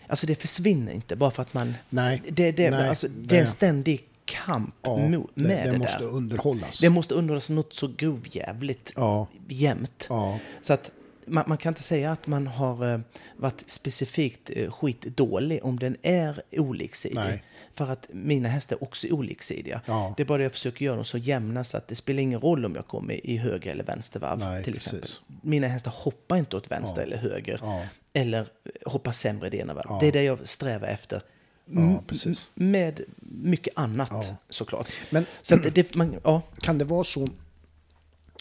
alltså 0.07 0.27
det 0.27 0.35
försvinner 0.35 0.91
inte 0.91 1.15
bara 1.15 1.31
för 1.31 1.41
att 1.41 1.53
man... 1.53 1.73
Nej, 1.89 2.21
Det, 2.29 2.51
det, 2.51 2.69
Nej, 2.71 2.89
alltså, 2.89 3.07
det 3.07 3.35
är 3.37 3.41
en 3.41 3.47
ständig 3.47 4.05
kamp 4.25 4.75
ja, 4.81 4.97
mo- 4.97 5.29
det, 5.35 5.41
med 5.43 5.67
det, 5.67 5.71
det, 5.71 5.77
måste 5.77 5.97
där. 5.99 6.09
underhållas. 6.09 6.79
Det 6.79 6.89
måste 6.89 7.13
underhållas 7.13 7.49
något 7.49 7.73
så 7.73 7.87
grovjävligt 7.97 8.93
Ja, 8.95 9.27
jämt. 9.47 10.05
ja, 10.09 10.39
Så 10.61 10.73
att 10.73 10.91
man, 11.27 11.43
man 11.47 11.57
kan 11.57 11.71
inte 11.71 11.83
säga 11.83 12.11
att 12.11 12.27
man 12.27 12.47
har 12.47 12.93
eh, 12.93 12.99
varit 13.37 13.63
specifikt 13.69 14.51
eh, 14.55 14.71
skitdålig 14.71 15.59
om 15.65 15.79
den 15.79 15.97
är 16.01 16.41
oliksidig. 16.51 17.15
Nej. 17.15 17.43
För 17.73 17.91
att 17.91 18.07
mina 18.13 18.49
hästar 18.49 18.75
är 18.75 18.83
också 18.83 19.07
oliksidiga. 19.07 19.81
Ja. 19.85 20.13
Det 20.17 20.23
är 20.23 20.27
bara 20.27 20.37
det 20.37 20.43
jag 20.43 20.51
försöker 20.51 20.85
göra 20.85 20.95
dem 20.95 21.05
så 21.05 21.17
jämna 21.17 21.63
så 21.63 21.77
att 21.77 21.87
det 21.87 21.95
spelar 21.95 22.21
ingen 22.21 22.39
roll 22.39 22.65
om 22.65 22.75
jag 22.75 22.87
kommer 22.87 23.25
i 23.27 23.37
höger 23.37 23.71
eller 23.71 23.83
vänstervarv. 23.83 24.39
Nej, 24.39 24.63
till 24.63 24.73
precis. 24.73 24.93
exempel. 24.93 25.09
Mina 25.41 25.67
hästar 25.67 25.91
hoppar 25.95 26.37
inte 26.37 26.57
åt 26.57 26.71
vänster 26.71 27.01
Ja. 27.01 27.03
eller 27.07 27.17
höger. 27.17 27.59
ja, 27.63 27.83
Eller 28.13 28.39
eh, 28.41 28.91
hoppar 28.91 29.11
sämre 29.11 29.47
i 29.47 29.49
det 29.49 29.57
ena 29.57 29.73
varvet. 29.73 29.99
Det 29.99 30.07
är 30.07 30.11
det 30.11 30.23
jag 30.23 30.47
strävar 30.47 30.87
efter. 30.87 31.21
ja, 31.65 32.03
precis. 32.07 32.49
Med 32.53 33.01
mycket 33.19 33.73
annat 33.77 34.09
Ja. 34.11 34.35
såklart. 34.49 34.87
Men 35.09 35.25
Så 35.41 35.55
det, 35.55 35.95
man, 35.95 36.15
ja, 36.23 36.41
kan 36.61 36.77
det 36.77 36.85
vara 36.85 37.03
så 37.03 37.27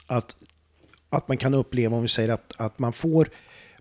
att, 0.06 0.36
att 1.16 1.28
man 1.28 1.36
kan 1.36 1.54
uppleva, 1.54 1.96
om 1.96 2.02
vi 2.02 2.08
säger 2.08 2.28
att, 2.28 2.52
att 2.56 2.78
man 2.78 2.92
får, 2.92 3.28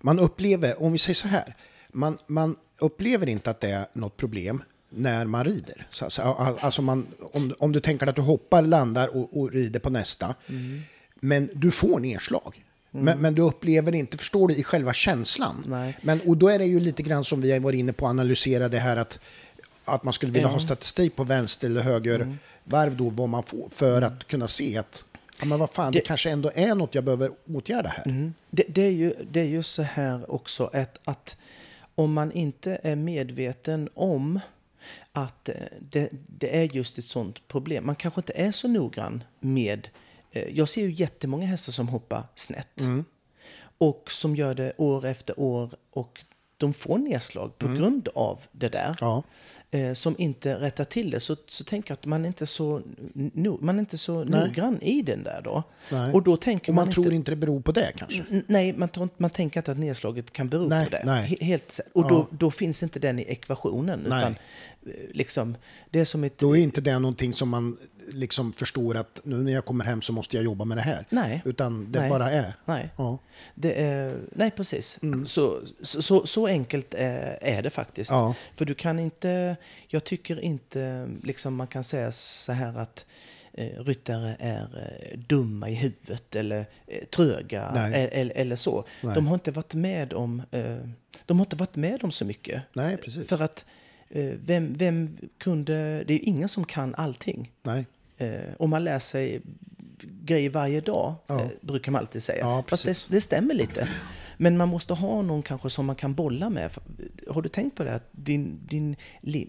man 0.00 0.18
upplever, 0.18 0.82
om 0.82 0.92
vi 0.92 0.98
säger 0.98 1.14
så 1.14 1.28
här, 1.28 1.54
man, 1.92 2.18
man 2.26 2.56
upplever 2.78 3.28
inte 3.28 3.50
att 3.50 3.60
det 3.60 3.70
är 3.70 3.86
något 3.92 4.16
problem 4.16 4.62
när 4.90 5.24
man 5.24 5.44
rider. 5.44 5.86
Så, 5.90 6.10
så, 6.10 6.22
alltså 6.60 6.82
man, 6.82 7.06
om, 7.32 7.54
om 7.58 7.72
du 7.72 7.80
tänker 7.80 8.06
att 8.06 8.16
du 8.16 8.22
hoppar, 8.22 8.62
landar 8.62 9.16
och, 9.16 9.38
och 9.40 9.52
rider 9.52 9.80
på 9.80 9.90
nästa, 9.90 10.34
men 11.14 11.48
du 11.54 11.70
får 11.70 12.00
nedslag. 12.00 12.64
Men, 12.90 13.18
men 13.18 13.34
du 13.34 13.42
upplever 13.42 13.94
inte, 13.94 14.18
förstår 14.18 14.48
du, 14.48 14.54
i 14.54 14.62
själva 14.62 14.92
känslan. 14.92 15.64
Nej. 15.66 15.98
Men, 16.02 16.20
och 16.20 16.36
då 16.36 16.48
är 16.48 16.58
det 16.58 16.64
ju 16.64 16.80
lite 16.80 17.02
grann 17.02 17.24
som 17.24 17.40
vi 17.40 17.52
har 17.52 17.60
varit 17.60 17.78
inne 17.78 17.92
på 17.92 18.06
att 18.06 18.10
analysera 18.10 18.68
det 18.68 18.78
här 18.78 18.96
att, 18.96 19.20
att 19.84 20.04
man 20.04 20.12
skulle 20.12 20.32
vilja 20.32 20.48
Ja. 20.48 20.52
ha 20.52 20.60
statistik 20.60 21.16
på 21.16 21.24
vänster 21.24 21.66
eller 21.66 21.80
höger 21.80 22.36
varv 22.64 22.96
då, 22.96 23.10
vad 23.10 23.28
man 23.28 23.42
får 23.42 23.68
för 23.70 24.02
att 24.02 24.26
kunna 24.26 24.48
se 24.48 24.78
att 24.78 25.04
ja, 25.40 25.44
men 25.44 25.58
vad 25.58 25.70
fan, 25.70 25.92
det, 25.92 25.98
Det- 25.98 26.04
kanske 26.04 26.30
ändå 26.30 26.50
är 26.54 26.74
något 26.74 26.94
jag 26.94 27.04
behöver 27.04 27.30
åtgärda 27.54 27.88
här. 27.88 28.32
Det, 28.50 28.64
det, 28.68 28.82
är 28.82 28.90
ju, 28.90 29.14
det 29.30 29.40
är 29.40 29.44
ju 29.44 29.62
så 29.62 29.82
här 29.82 30.30
också 30.32 30.70
att, 30.72 30.98
att 31.04 31.36
om 31.94 32.12
man 32.12 32.32
inte 32.32 32.80
är 32.82 32.96
medveten 32.96 33.88
om 33.94 34.40
att 35.12 35.48
eh, 35.48 35.54
det, 35.80 36.08
det 36.26 36.56
är 36.58 36.76
just 36.76 36.98
ett 36.98 37.04
sånt 37.04 37.48
problem. 37.48 37.86
Man 37.86 37.96
kanske 37.96 38.18
inte 38.20 38.32
är 38.36 38.52
så 38.52 38.68
noggrann 38.68 39.24
med... 39.40 39.88
eh, 40.32 40.42
Jag 40.48 40.68
ser 40.68 40.82
ju 40.82 40.90
jättemånga 40.92 41.46
hästar 41.46 41.72
som 41.72 41.88
hoppar 41.88 42.22
snett. 42.34 42.80
Och 43.78 44.10
som 44.10 44.36
gör 44.36 44.54
det 44.54 44.72
år 44.76 45.04
efter 45.06 45.40
år. 45.40 45.70
Och 45.90 46.24
de 46.56 46.74
får 46.74 46.98
nedslag 46.98 47.58
på 47.58 47.66
grund 47.68 48.08
av 48.14 48.40
det 48.52 48.68
där. 48.68 48.84
Mm. 48.86 48.96
Ja. 49.00 49.22
Eh, 49.74 49.92
som 49.94 50.14
inte 50.18 50.60
rättar 50.60 50.84
till 50.84 51.10
det. 51.10 51.20
Så, 51.20 51.36
så 51.46 51.64
tänker 51.64 51.90
jag 51.90 51.94
att 51.98 52.04
man 52.06 52.24
är 52.24 52.26
inte 52.26 52.46
så, 52.46 52.82
no, 53.14 53.58
man 53.60 53.74
är 53.76 53.80
inte 53.80 53.98
så 53.98 54.24
noggrann 54.24 54.82
i 54.82 55.02
den 55.02 55.22
där 55.22 55.40
då. 55.44 55.62
Nej. 55.90 56.12
Och 56.12 56.22
då 56.22 56.36
tänker 56.36 56.72
Och 56.72 56.74
man, 56.74 56.84
man, 56.86 56.94
tror 56.94 57.06
inte... 57.06 57.14
inte 57.16 57.30
det 57.32 57.36
beror 57.36 57.60
på 57.60 57.72
det 57.72 57.92
kanske. 57.96 58.24
Nej, 58.46 58.72
man, 58.72 58.88
man 59.16 59.30
tänker 59.30 59.60
inte 59.60 59.72
att 59.72 59.78
nedslaget 59.78 60.32
kan 60.32 60.48
bero 60.48 60.68
Nej, 60.68 60.84
på 60.84 60.90
det. 60.90 61.02
nej. 61.04 61.28
He- 61.40 61.44
Helt, 61.44 61.80
och 61.92 62.04
Ja. 62.04 62.08
då, 62.08 62.26
då 62.30 62.50
finns 62.50 62.82
inte 62.82 62.98
den 62.98 63.18
i 63.18 63.22
ekvationen. 63.22 64.06
Utan, 64.06 64.22
eh, 64.22 64.36
liksom, 65.12 65.56
det 65.90 66.00
är 66.00 66.04
som 66.04 66.24
ett... 66.24 66.38
Då 66.38 66.56
är 66.56 66.60
inte 66.62 66.80
det 66.80 66.98
någonting 66.98 67.34
som 67.34 67.48
man 67.48 67.76
liksom 68.12 68.52
förstår 68.52 68.96
att 68.96 69.20
nu 69.24 69.36
när 69.36 69.52
jag 69.52 69.64
kommer 69.64 69.84
hem 69.84 70.02
så 70.02 70.12
måste 70.12 70.36
jag 70.36 70.44
jobba 70.44 70.64
med 70.64 70.78
det 70.78 70.82
här. 70.82 71.06
Nej. 71.10 71.42
Utan 71.44 71.92
det 71.92 72.06
bara 72.08 72.30
är. 72.30 72.52
Nej, 72.64 72.90
Ja. 72.96 73.18
det 73.54 73.72
är, 73.82 74.18
nej 74.32 74.50
precis. 74.50 74.98
Mm. 75.02 75.26
Så, 75.26 75.60
så, 75.82 76.02
så, 76.02 76.26
så 76.26 76.46
enkelt 76.46 76.94
är, 76.94 77.38
är 77.40 77.62
det 77.62 77.70
faktiskt. 77.70 78.10
Ja. 78.10 78.34
För 78.56 78.64
du 78.64 78.74
kan 78.74 78.98
inte, 78.98 79.56
jag 79.88 80.04
tycker 80.04 80.40
inte, 80.40 81.08
liksom 81.22 81.54
man 81.54 81.66
kan 81.66 81.84
säga 81.84 82.12
så 82.12 82.52
här 82.52 82.78
att 82.78 83.06
eh, 83.52 83.66
ryttare 83.84 84.36
är 84.38 84.62
eh, 85.12 85.18
dumma 85.18 85.68
i 85.68 85.74
huvudet 85.74 86.36
eller 86.36 86.66
eh, 86.86 87.04
tröga 87.04 87.72
Nej. 87.74 88.08
eller, 88.12 88.36
eller 88.36 88.56
så. 88.56 88.84
Nej. 89.02 89.14
De 89.14 89.26
har 89.26 89.34
inte 89.34 89.50
varit 89.50 89.74
med 89.74 90.12
om, 90.12 90.42
eh, 90.50 90.76
de 91.26 91.38
har 91.38 91.46
inte 91.46 91.56
varit 91.56 91.76
med 91.76 92.04
om 92.04 92.12
så 92.12 92.24
mycket. 92.24 92.62
Nej, 92.72 92.96
precis. 92.96 93.28
För 93.28 93.42
att 93.42 93.64
vem, 94.44 94.74
vem 94.74 95.16
kunde, 95.38 96.04
det 96.04 96.12
är 96.14 96.18
ju 96.18 96.24
ingen 96.24 96.48
som 96.48 96.64
kan 96.64 96.94
allting. 96.94 97.52
Nej. 97.62 97.86
Om 98.58 98.70
man 98.70 98.84
lär 98.84 98.98
sig 98.98 99.40
grejer 100.00 100.50
varje 100.50 100.80
dag, 100.80 101.14
Ja. 101.26 101.48
brukar 101.60 101.92
man 101.92 101.98
alltid 101.98 102.22
säga. 102.22 102.38
Ja, 102.40 102.64
Fast 102.68 102.84
det, 102.84 103.06
det 103.08 103.20
stämmer 103.20 103.54
lite. 103.54 103.88
Men 104.36 104.56
man 104.56 104.68
måste 104.68 104.94
ha 104.94 105.22
någon 105.22 105.42
kanske 105.42 105.70
som 105.70 105.86
man 105.86 105.96
kan 105.96 106.14
bolla 106.14 106.50
med. 106.50 106.70
Har 107.34 107.42
du 107.42 107.48
tänkt 107.48 107.76
på 107.76 107.84
det? 107.84 107.94
Att 107.94 108.08
din, 108.12 108.60
din, 108.66 108.96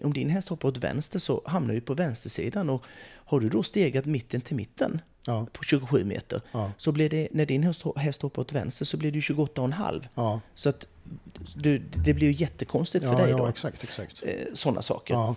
om 0.04 0.12
din 0.12 0.30
häst 0.30 0.48
hoppar 0.48 0.68
åt 0.68 0.78
vänster 0.78 1.18
så 1.18 1.42
hamnar 1.44 1.74
du 1.74 1.80
på 1.80 1.94
vänstersidan. 1.94 2.70
Och 2.70 2.84
har 3.14 3.40
du 3.40 3.48
då 3.48 3.62
stegat 3.62 4.04
mitten 4.04 4.40
till 4.40 4.56
mitten 4.56 5.00
Ja. 5.26 5.46
på 5.52 5.62
27 5.64 6.04
meter 6.04 6.40
Ja. 6.52 6.72
så 6.76 6.92
blir 6.92 7.08
det, 7.08 7.28
när 7.32 7.46
din 7.46 7.74
häst, 7.96 8.22
hoppar 8.22 8.42
åt 8.42 8.52
vänster 8.52 8.84
så 8.84 8.96
blir 8.96 9.12
det 9.12 9.16
ju 9.18 9.20
28,5. 9.34 10.02
Ja. 10.14 10.40
Så 10.54 10.68
att 10.68 10.86
du, 11.54 11.78
det 11.78 12.14
blir 12.14 12.26
ju 12.26 12.32
jättekonstigt 12.32 13.04
för 13.04 13.12
Ja, 13.12 13.18
dig 13.18 13.30
ja, 13.30 13.36
då. 13.36 13.46
exakt, 13.46 13.82
exakt. 13.84 14.22
Sådana 14.52 14.82
saker. 14.82 15.34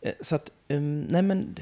Eh, 0.00 0.12
Så 0.20 0.34
att, 0.34 0.50
ehm, 0.68 1.00
nej 1.10 1.22
men 1.22 1.56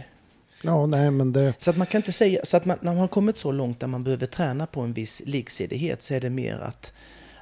ja, 0.65 0.87
nej 0.87 1.11
men 1.11 1.33
det... 1.33 1.55
så 1.59 1.71
att 1.71 1.77
man 1.77 1.87
kan 1.87 1.99
inte 1.99 2.13
säga, 2.13 2.41
så 2.45 2.57
att 2.57 2.65
man, 2.65 2.79
när 2.81 2.91
man 2.93 3.01
har 3.01 3.09
kommit 3.09 3.37
så 3.37 3.53
långt 3.53 3.81
där 3.81 3.87
man 3.87 4.05
behöver 4.05 4.27
träna 4.27 4.67
på 4.67 4.81
en 4.81 4.93
viss 4.93 5.23
liksidighet 5.27 6.03
så 6.03 6.15
är 6.15 6.21
det 6.21 6.31
mer 6.31 6.59
att, 6.59 6.93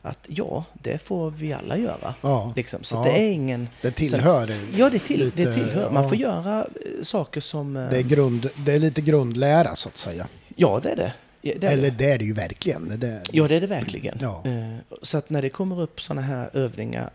att 0.03 0.19
ja, 0.29 0.65
det 0.83 0.99
får 0.99 1.31
vi 1.31 1.53
alla 1.53 1.77
göra. 1.77 2.15
Ja. 2.21 2.53
Liksom. 2.57 2.83
Så 2.83 2.97
Ja. 2.97 3.03
det 3.05 3.11
är 3.11 3.31
ingen... 3.31 3.69
Det 3.83 3.91
tillhör 3.91 4.47
så, 4.47 4.53
Ja, 4.77 4.91
det, 4.91 4.99
till, 4.99 5.21
lite, 5.21 5.45
det 5.45 5.55
tillhör. 5.55 5.91
Man 5.91 6.03
ja. 6.03 6.09
får 6.09 6.19
göra 6.19 6.59
eh, 6.61 7.03
saker 7.03 7.41
som... 7.41 7.77
eh, 7.77 7.91
Det 7.91 7.99
är, 7.99 8.03
grund, 8.03 8.51
det 8.67 8.73
är 8.73 8.79
lite 8.79 9.01
grundlära 9.01 9.75
så 9.77 9.89
att 9.89 9.97
säga. 9.97 10.29
Ja, 10.57 10.81
det 10.83 10.91
är 10.91 10.97
det. 10.97 11.13
Ja, 11.41 11.55
det 11.61 11.67
är 11.67 11.73
Eller 11.73 11.91
det. 11.91 11.97
det 11.99 12.11
är 12.13 12.19
det 12.19 12.25
ju 12.25 12.33
verkligen. 12.33 12.99
Det 13.01 13.07
är, 13.09 13.23
Ja, 13.33 13.49
det 13.49 13.55
är 13.57 13.61
det 13.61 13.67
verkligen. 13.67 14.19
Ja. 14.21 14.43
Eh, 14.45 14.77
Så 15.03 15.19
att 15.19 15.31
när 15.31 15.43
det 15.43 15.49
kommer 15.49 15.81
upp 15.81 16.01
sådana 16.01 16.21
här 16.21 16.51
övningar, 16.53 17.11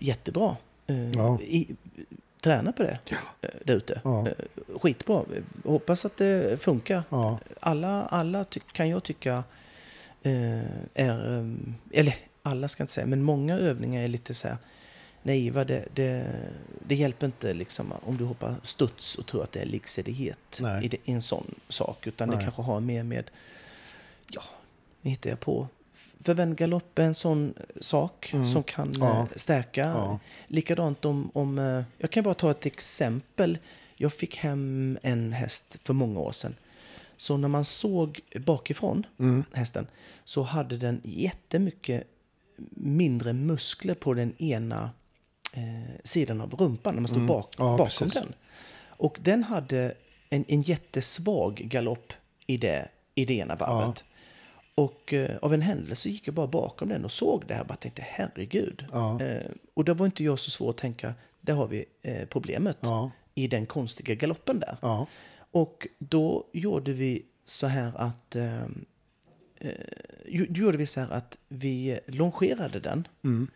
jättebra. 0.00 0.56
Ja. 1.14 1.38
I, 1.40 1.66
träna 2.40 2.72
på 2.72 2.82
det 2.82 2.98
eh, 3.42 3.48
där 3.64 3.76
ute. 3.76 4.00
Ja. 4.04 4.26
Skitbra. 4.82 5.22
Hoppas 5.64 6.04
att 6.04 6.16
det 6.16 6.62
funkar. 6.62 7.02
Ja. 7.08 7.38
alla, 7.60 8.02
alla 8.04 8.44
kan 8.72 8.88
jag 8.88 9.02
tycka 9.02 9.44
är, 10.94 11.26
um, 11.28 11.74
eller 11.92 12.16
alla 12.42 12.68
ska 12.68 12.82
inte 12.82 12.92
säga, 12.92 13.06
men 13.06 13.22
många 13.22 13.56
övningar 13.58 14.02
är 14.02 14.08
lite 14.08 14.34
så 14.34 14.48
här 14.48 14.56
naiva. 15.22 15.64
Det, 15.64 15.84
det, 15.94 16.26
det 16.88 16.94
hjälper 16.94 17.26
inte 17.26 17.54
liksom 17.54 17.92
om 18.02 18.16
du 18.16 18.24
hoppar 18.24 18.54
studs 18.62 19.14
och 19.14 19.26
tror 19.26 19.42
att 19.42 19.52
det 19.52 19.60
är 19.60 19.66
liksidighet 19.66 20.60
i, 20.82 20.88
det, 20.88 20.96
i 21.04 21.12
en 21.12 21.22
sån 21.22 21.54
sak. 21.68 22.06
Utan 22.06 22.28
det 22.28 22.36
Nej. 22.36 22.44
kanske 22.44 22.62
har 22.62 22.80
mer 22.80 23.02
med, 23.02 23.30
ja, 24.30 24.42
nu 25.00 25.10
hittar 25.10 25.30
jag 25.30 25.40
på. 25.40 25.68
Förvändgalopp 26.20 26.98
är 26.98 27.02
en 27.02 27.14
sån 27.14 27.54
sak 27.80 28.30
Mm. 28.34 28.48
som 28.48 28.62
kan 28.62 28.92
Ja. 28.98 29.18
eh, 29.20 29.24
stärka. 29.36 29.80
Ja. 29.86 30.18
Likadant 30.48 31.04
om, 31.04 31.30
om, 31.34 31.58
eh, 31.58 31.82
jag 31.98 32.10
kan 32.10 32.24
bara 32.24 32.34
ta 32.34 32.50
ett 32.50 32.66
exempel. 32.66 33.58
Jag 33.96 34.12
fick 34.12 34.36
hem 34.36 34.98
en 35.02 35.32
häst 35.32 35.78
för 35.84 35.92
många 35.94 36.20
år 36.20 36.32
sedan. 36.32 36.54
Så 37.16 37.36
när 37.36 37.48
man 37.48 37.64
såg 37.64 38.20
bakifrån 38.46 39.06
Mm. 39.18 39.44
hästen 39.52 39.86
så 40.24 40.42
hade 40.42 40.76
den 40.76 41.00
jättemycket 41.04 42.04
mindre 42.70 43.32
muskler 43.32 43.94
på 43.94 44.14
den 44.14 44.34
ena 44.42 44.90
eh, 45.52 45.94
sidan 46.04 46.40
av 46.40 46.54
rumpan 46.54 46.94
när 46.94 47.00
man 47.00 47.08
stod 47.08 47.26
bak, 47.26 47.54
Mm. 47.58 47.70
Ja, 47.70 47.76
bakom 47.76 47.86
precis. 47.86 48.14
den. 48.14 48.34
Och 48.88 49.18
den 49.22 49.44
hade 49.44 49.94
en, 50.30 50.44
en 50.48 50.62
jättesvag 50.62 51.54
galopp 51.54 52.12
i 52.46 52.56
det, 52.56 52.88
i 53.14 53.24
det 53.24 53.34
ena 53.34 53.56
varvet. 53.56 54.04
Och 54.74 55.12
eh, 55.12 55.36
av 55.42 55.54
en 55.54 55.62
händelse 55.62 56.08
gick 56.08 56.28
jag 56.28 56.34
bara 56.34 56.46
bakom 56.46 56.88
den 56.88 57.04
och 57.04 57.12
såg 57.12 57.44
det 57.48 57.54
här 57.54 57.60
och 57.60 57.66
bara 57.66 57.76
tänkte 57.76 58.02
herregud. 58.06 58.84
Ja. 58.92 59.20
Eh, 59.22 59.50
och 59.74 59.84
det 59.84 59.94
var 59.94 60.06
inte 60.06 60.24
jag 60.24 60.38
så 60.38 60.50
svårt 60.50 60.70
att 60.74 60.80
tänka, 60.80 61.14
där 61.40 61.54
har 61.54 61.66
vi 61.66 61.84
eh, 62.02 62.26
problemet 62.28 62.78
Ja. 62.80 63.10
i 63.34 63.48
den 63.48 63.66
konstiga 63.66 64.14
galoppen 64.14 64.60
där. 64.60 65.06
Och 65.56 65.86
då 65.98 66.44
gjorde 66.52 66.92
vi 66.92 67.22
så 67.44 67.66
här 67.66 67.92
att 67.96 68.36
eh, 68.36 68.62
eh, 69.60 69.70
gjorde 70.28 70.78
vi 70.78 70.86
så 70.86 71.00
här 71.00 71.10
att 71.10 71.38
vi 71.48 71.98
longerade 72.06 72.80
den 72.80 73.08
Mm. 73.24 73.48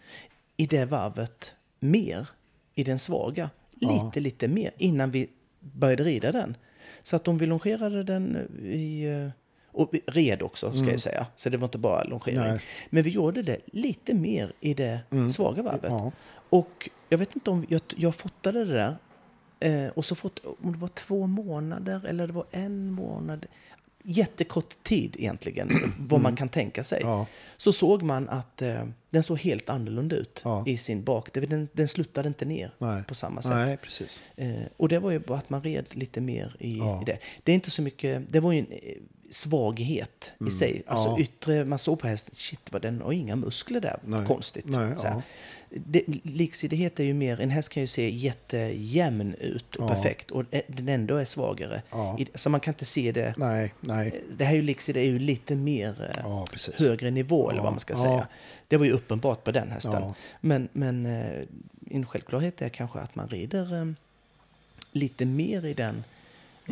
i 0.56 0.66
det 0.66 0.84
varvet 0.84 1.54
mer, 1.80 2.28
i 2.74 2.84
den 2.84 2.98
svaga, 2.98 3.50
Ja. 3.78 4.04
lite, 4.04 4.20
lite 4.20 4.48
mer 4.48 4.70
innan 4.78 5.10
vi 5.10 5.28
började 5.60 6.04
rida 6.04 6.32
den. 6.32 6.56
Så 7.02 7.16
att 7.16 7.28
om 7.28 7.38
vi 7.38 7.46
longerade 7.46 8.02
den 8.04 8.36
i... 8.64 9.02
eh, 9.04 9.28
Och 9.72 9.94
red 10.06 10.42
också, 10.42 10.72
ska 10.72 10.90
jag 10.90 11.00
säga. 11.00 11.26
Så 11.36 11.48
det 11.50 11.56
var 11.56 11.64
inte 11.66 11.78
bara 11.78 12.04
longering. 12.04 12.36
Mm. 12.38 12.50
Nej. 12.50 12.60
Men 12.90 13.02
vi 13.02 13.10
gjorde 13.10 13.42
det 13.42 13.58
lite 13.72 14.14
mer 14.14 14.52
i 14.60 14.74
det 14.74 15.00
svaga 15.30 15.62
varvet. 15.62 15.90
Ja. 15.92 16.12
Och 16.50 16.90
jag 17.08 17.18
vet 17.18 17.34
inte 17.34 17.50
om 17.50 17.66
jag, 17.68 17.80
jag 17.96 18.14
fotade 18.14 18.64
det 18.64 18.72
där. 18.74 18.96
Eh, 19.60 19.88
och 19.88 20.04
så 20.04 20.14
fått, 20.14 20.38
om 20.44 20.72
det 20.72 20.78
var 20.78 20.88
två 20.88 21.26
månader 21.26 22.06
eller 22.06 22.26
det 22.26 22.32
var 22.32 22.46
en 22.50 22.92
månad. 22.92 23.46
Jättekort 24.02 24.82
tid 24.82 25.16
egentligen, 25.18 25.92
vad 25.98 26.20
man 26.20 26.36
kan 26.36 26.48
tänka 26.48 26.84
sig. 26.84 27.00
Ja. 27.02 27.26
Så 27.56 27.72
såg 27.72 28.02
man 28.02 28.28
att 28.28 28.62
eh, 28.62 28.84
den 29.10 29.22
såg 29.22 29.38
helt 29.38 29.68
annorlunda 29.70 30.16
ut 30.16 30.40
Ja. 30.44 30.64
i 30.66 30.76
sin 30.78 31.02
bak. 31.04 31.32
Den, 31.32 31.68
den 31.72 31.88
sluttade 31.88 32.28
inte 32.28 32.44
ner 32.44 32.74
Nej. 32.78 33.02
på 33.04 33.14
samma 33.14 33.42
sätt. 33.42 33.50
Nej, 33.52 33.76
precis. 33.76 34.22
Eh, 34.36 34.50
och 34.76 34.88
det 34.88 34.98
var 34.98 35.10
ju 35.10 35.18
bara 35.18 35.38
att 35.38 35.50
man 35.50 35.62
red 35.62 35.86
lite 35.90 36.20
mer 36.20 36.56
i, 36.58 36.78
Ja. 36.78 37.02
i 37.02 37.04
det. 37.04 37.18
Det 37.44 37.52
är 37.52 37.54
inte 37.54 37.70
så 37.70 37.82
mycket, 37.82 38.22
det 38.32 38.40
var 38.40 38.52
ju 38.52 38.58
en 38.58 38.66
eh, 39.30 39.34
svaghet 39.34 40.32
i 40.46 40.50
sig. 40.50 40.82
Alltså 40.86 41.08
Mm. 41.08 41.18
Ja. 41.20 41.22
yttre, 41.24 41.64
man 41.64 41.78
såg 41.78 41.98
på 41.98 42.06
hästen, 42.06 42.34
shit 42.34 42.60
vad 42.70 42.82
den 42.82 43.00
har 43.02 43.12
inga 43.12 43.36
muskler 43.36 43.80
där, 43.80 43.98
Nej. 44.04 44.26
konstigt. 44.26 44.64
Nej, 44.68 44.92
så 44.96 45.06
ja. 45.06 45.22
det, 45.70 46.02
liksidighet 46.22 47.00
är 47.00 47.04
ju 47.04 47.14
mer, 47.14 47.40
en 47.40 47.50
häst 47.50 47.68
kan 47.68 47.80
ju 47.80 47.86
se 47.86 48.10
jättejämn 48.10 49.34
ut 49.34 49.74
och 49.74 49.84
Ja. 49.84 49.88
perfekt 49.94 50.30
och 50.30 50.44
eh, 50.50 50.60
den 50.66 50.88
ändå 50.88 51.16
är 51.16 51.24
svagare. 51.24 51.82
Så 52.34 52.50
man 52.50 52.60
kan 52.60 52.74
inte 52.74 52.84
se 52.84 53.12
det. 53.12 53.34
Nej, 53.36 53.74
nej. 53.80 54.22
Det 54.36 54.44
här 54.44 54.52
är 54.52 54.56
ju 54.56 54.62
liksidighet 54.62 55.08
är 55.08 55.12
ju 55.12 55.18
lite 55.18 55.54
mer 55.54 56.12
eh, 56.16 56.44
högre 56.78 57.10
nivå 57.10 57.50
eller 57.50 57.62
vad 57.62 57.72
man 57.72 57.80
ska 57.80 57.96
säga. 57.96 58.26
Det 58.68 58.76
var 58.76 58.84
ju 58.86 58.92
uppenbart 58.92 59.44
på 59.44 59.50
den 59.52 59.70
hästen. 59.70 60.02
Men, 60.40 60.68
men 60.72 61.06
eh, 61.06 61.40
en 61.90 62.06
självklarhet 62.06 62.62
är 62.62 62.68
kanske 62.68 62.98
att 62.98 63.14
man 63.14 63.28
rider 63.28 63.74
eh, 63.80 63.86
lite 64.92 65.24
mer 65.26 65.66
i 65.66 65.74
den, 65.74 65.96
eh, 65.96 66.02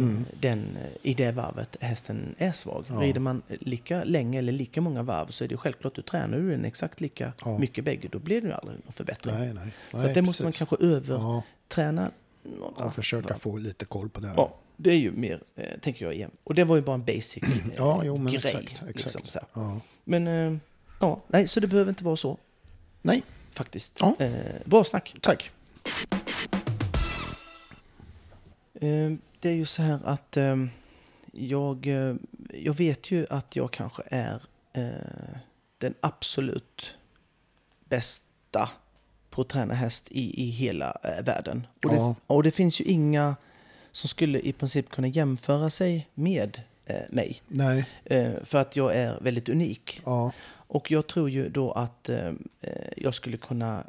Mm. 0.03 0.24
den, 0.40 0.76
eh, 0.82 1.11
i 1.11 1.14
det 1.14 1.32
varvet 1.32 1.76
hästen 1.80 2.34
är 2.38 2.53
svag. 2.53 2.84
Ja. 2.88 2.94
Rider 2.94 3.20
man 3.20 3.42
lika 3.49 4.05
länge 4.05 4.38
eller 4.38 4.53
lika 4.53 4.80
många 4.80 5.03
varv 5.03 5.26
så 5.26 5.44
är 5.44 5.49
det 5.49 5.57
självklart, 5.57 5.94
du 5.94 6.03
tränar 6.03 6.38
du 6.38 6.51
den 6.51 6.64
exakt 6.64 7.01
lika 7.01 7.32
Ja. 7.44 7.59
mycket 7.59 7.84
bägge, 7.84 8.09
då 8.12 8.18
blir 8.18 8.40
det 8.40 8.46
ju 8.46 8.53
aldrig 8.53 8.78
någon 8.84 8.92
förbättring. 8.92 9.34
Nej, 9.34 9.55
nej. 9.55 9.68
så 9.90 9.96
nej 9.96 10.07
att 10.09 10.14
det 10.14 10.22
måste 10.22 10.42
man 10.42 10.53
kanske 10.53 10.76
Ja, 10.80 10.86
överträna 10.86 12.11
några 12.42 12.84
och 12.84 12.94
försöka 12.94 13.34
få 13.38 13.57
lite 13.57 13.84
koll 13.84 14.09
på 14.09 14.20
det. 14.20 14.32
Ja, 14.36 14.55
det 14.76 14.90
är 14.90 14.99
ju 14.99 15.12
mer, 15.12 15.40
eh, 15.57 15.78
tänker 15.80 16.05
jag 16.05 16.14
igen. 16.14 16.30
Och 16.44 16.55
det 16.55 16.64
var 16.64 16.76
ju 16.76 16.82
bara 16.82 16.94
en 16.94 17.05
basic 17.05 17.42
eh, 17.42 17.49
Ja, 17.76 18.03
jo, 18.05 18.16
men 18.16 18.26
grej. 18.32 18.36
exakt. 18.44 18.72
exakt. 18.72 18.96
Liksom, 19.05 19.20
så 19.24 19.38
här. 19.38 19.49
Ja. 19.62 19.80
Men, 20.05 20.26
eh, 20.26 20.57
ja, 21.01 21.20
nej, 21.28 21.49
så 21.49 21.61
det 21.61 21.66
behöver 21.66 21.88
inte 21.88 22.05
vara 22.05 22.16
så 22.16 22.38
Nej, 23.03 23.22
faktiskt. 23.53 23.96
Ja. 24.01 24.16
Eh, 24.18 24.30
bra 24.64 24.84
snack. 24.84 25.14
tack. 25.20 25.51
Det 29.41 29.49
är 29.49 29.55
ju 29.55 29.66
så 29.66 29.82
här 29.82 29.99
att 30.05 30.36
eh, 30.36 30.57
jag, 31.32 31.86
jag 32.55 32.74
vet 32.76 33.11
ju 33.11 33.26
att 33.30 33.57
jag 33.57 33.70
kanske 33.72 34.03
är 34.07 34.43
eh, 34.72 35.36
den 35.78 35.95
absolut 36.01 36.97
bästa 37.84 38.70
på 39.30 39.43
att 39.43 39.49
träna 39.49 39.74
häst 39.74 40.09
i, 40.11 40.43
i 40.43 40.51
hela 40.51 40.97
eh, 41.05 41.24
världen. 41.24 41.66
Och, 41.86 41.93
Ja. 41.95 42.14
det, 42.26 42.34
och 42.34 42.43
det 42.43 42.51
finns 42.51 42.80
ju 42.80 42.84
inga 42.84 43.36
som 43.93 44.09
skulle 44.09 44.41
i 44.41 44.53
princip 44.53 44.91
kunna 44.91 45.09
jämföra 45.09 45.70
sig 45.70 46.09
med 46.14 46.62
eh, 46.86 47.03
mig. 47.11 47.43
Nej. 47.49 47.84
Eh, 48.05 48.32
för 48.45 48.59
att 48.59 48.76
jag 48.76 48.95
är 48.95 49.18
väldigt 49.20 49.49
unik. 49.49 50.01
Ja. 50.05 50.32
Och 50.51 50.91
jag 50.91 51.07
tror 51.07 51.30
ju 51.30 51.49
då 51.49 51.72
att 51.72 52.09
eh, 52.09 52.32
eh, 52.61 52.72
jag 52.97 53.14
skulle 53.14 53.36
kunna 53.36 53.84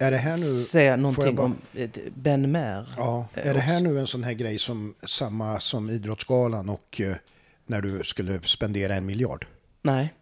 Är 0.00 0.10
det 0.10 0.16
här 0.16 0.36
nu... 0.36 0.54
säga 0.54 0.96
någonting 0.96 1.34
bara- 1.36 1.46
om 1.46 1.56
eh, 1.74 1.90
Ben 2.14 2.52
Mer. 2.52 2.94
Ja, 2.96 3.26
eh, 3.34 3.46
är 3.46 3.54
det 3.54 3.60
här 3.60 3.80
nu 3.80 3.98
en 3.98 4.06
sån 4.06 4.24
här 4.24 4.32
grej 4.32 4.58
som 4.58 4.94
samma 5.06 5.60
som 5.60 5.90
Idrottsgalan 5.90 6.68
och 6.68 7.00
eh, 7.00 7.16
när 7.66 7.80
du 7.82 8.04
skulle 8.04 8.42
spendera 8.42 8.94
en 8.94 9.06
miljard? 9.06 9.46
Nej. 9.82 10.14